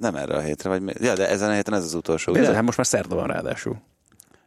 Nem 0.00 0.14
erre 0.14 0.34
a 0.34 0.40
hétre, 0.40 0.68
vagy 0.68 0.80
mi? 0.80 0.92
Ja, 1.00 1.14
de 1.14 1.28
ezen 1.28 1.50
a 1.50 1.54
héten 1.54 1.74
ez 1.74 1.84
az 1.84 1.94
utolsó. 1.94 2.34
ez, 2.34 2.46
hát 2.46 2.62
most 2.62 2.76
már 2.76 2.86
szerda 2.86 3.14
van 3.14 3.26
ráadásul. 3.26 3.82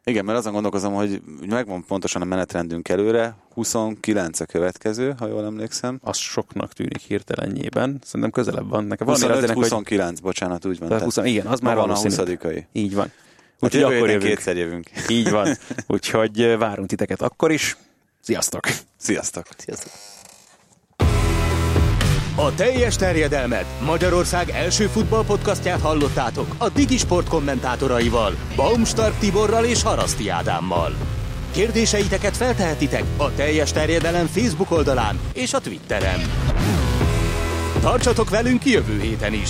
Igen, 0.07 0.25
mert 0.25 0.37
azon 0.37 0.53
gondolkozom, 0.53 0.93
hogy 0.93 1.21
megvan 1.49 1.85
pontosan 1.87 2.21
a 2.21 2.25
menetrendünk 2.25 2.89
előre. 2.89 3.35
29 3.53 4.39
a 4.39 4.45
következő, 4.45 5.15
ha 5.19 5.27
jól 5.27 5.45
emlékszem. 5.45 5.99
Az 6.03 6.17
soknak 6.17 6.73
tűnik 6.73 6.97
hirtelenjében. 6.97 7.99
Szerintem 8.03 8.31
közelebb 8.31 8.69
van. 8.69 8.83
Nekem 8.83 9.05
valami 9.05 9.23
25, 9.23 9.37
azért, 9.37 9.53
hogy 9.53 9.61
29, 9.63 10.19
bocsánat, 10.19 10.65
úgy 10.65 10.79
van. 10.79 10.87
Tehát 10.87 11.03
20, 11.03 11.17
igen, 11.17 11.45
az 11.45 11.59
már 11.59 11.75
van 11.75 11.83
a 11.83 11.87
valószínű. 11.87 12.37
20 12.37 12.63
így 12.71 12.95
van. 12.95 13.11
Úgyhogy 13.59 13.79
Úgyhogy 13.79 13.81
jövő 13.81 13.95
akkor 13.95 14.09
jövünk. 14.09 14.33
kétszer 14.33 14.57
jövünk. 14.57 14.89
Így 15.09 15.29
van. 15.29 15.57
Úgyhogy 15.87 16.41
eh, 16.41 16.57
várunk 16.57 16.87
titeket 16.87 17.21
akkor 17.21 17.51
is. 17.51 17.77
Sziasztok! 18.21 18.67
Sziasztok! 18.97 19.47
Sziasztok. 19.57 19.91
A 22.37 22.55
teljes 22.55 22.95
terjedelmet 22.95 23.65
Magyarország 23.85 24.49
első 24.49 24.85
futballpodcastját 24.85 25.81
hallottátok 25.81 26.55
a 26.57 26.69
Digisport 26.69 27.27
kommentátoraival, 27.27 28.35
Baumstark 28.55 29.17
Tiborral 29.19 29.65
és 29.65 29.83
Haraszti 29.83 30.29
Ádámmal. 30.29 30.95
Kérdéseiteket 31.51 32.37
feltehetitek 32.37 33.03
a 33.17 33.33
teljes 33.33 33.71
terjedelem 33.71 34.25
Facebook 34.25 34.71
oldalán 34.71 35.19
és 35.33 35.53
a 35.53 35.59
Twitteren. 35.59 36.19
Tartsatok 37.81 38.29
velünk 38.29 38.65
jövő 38.65 38.99
héten 38.99 39.33
is! 39.33 39.49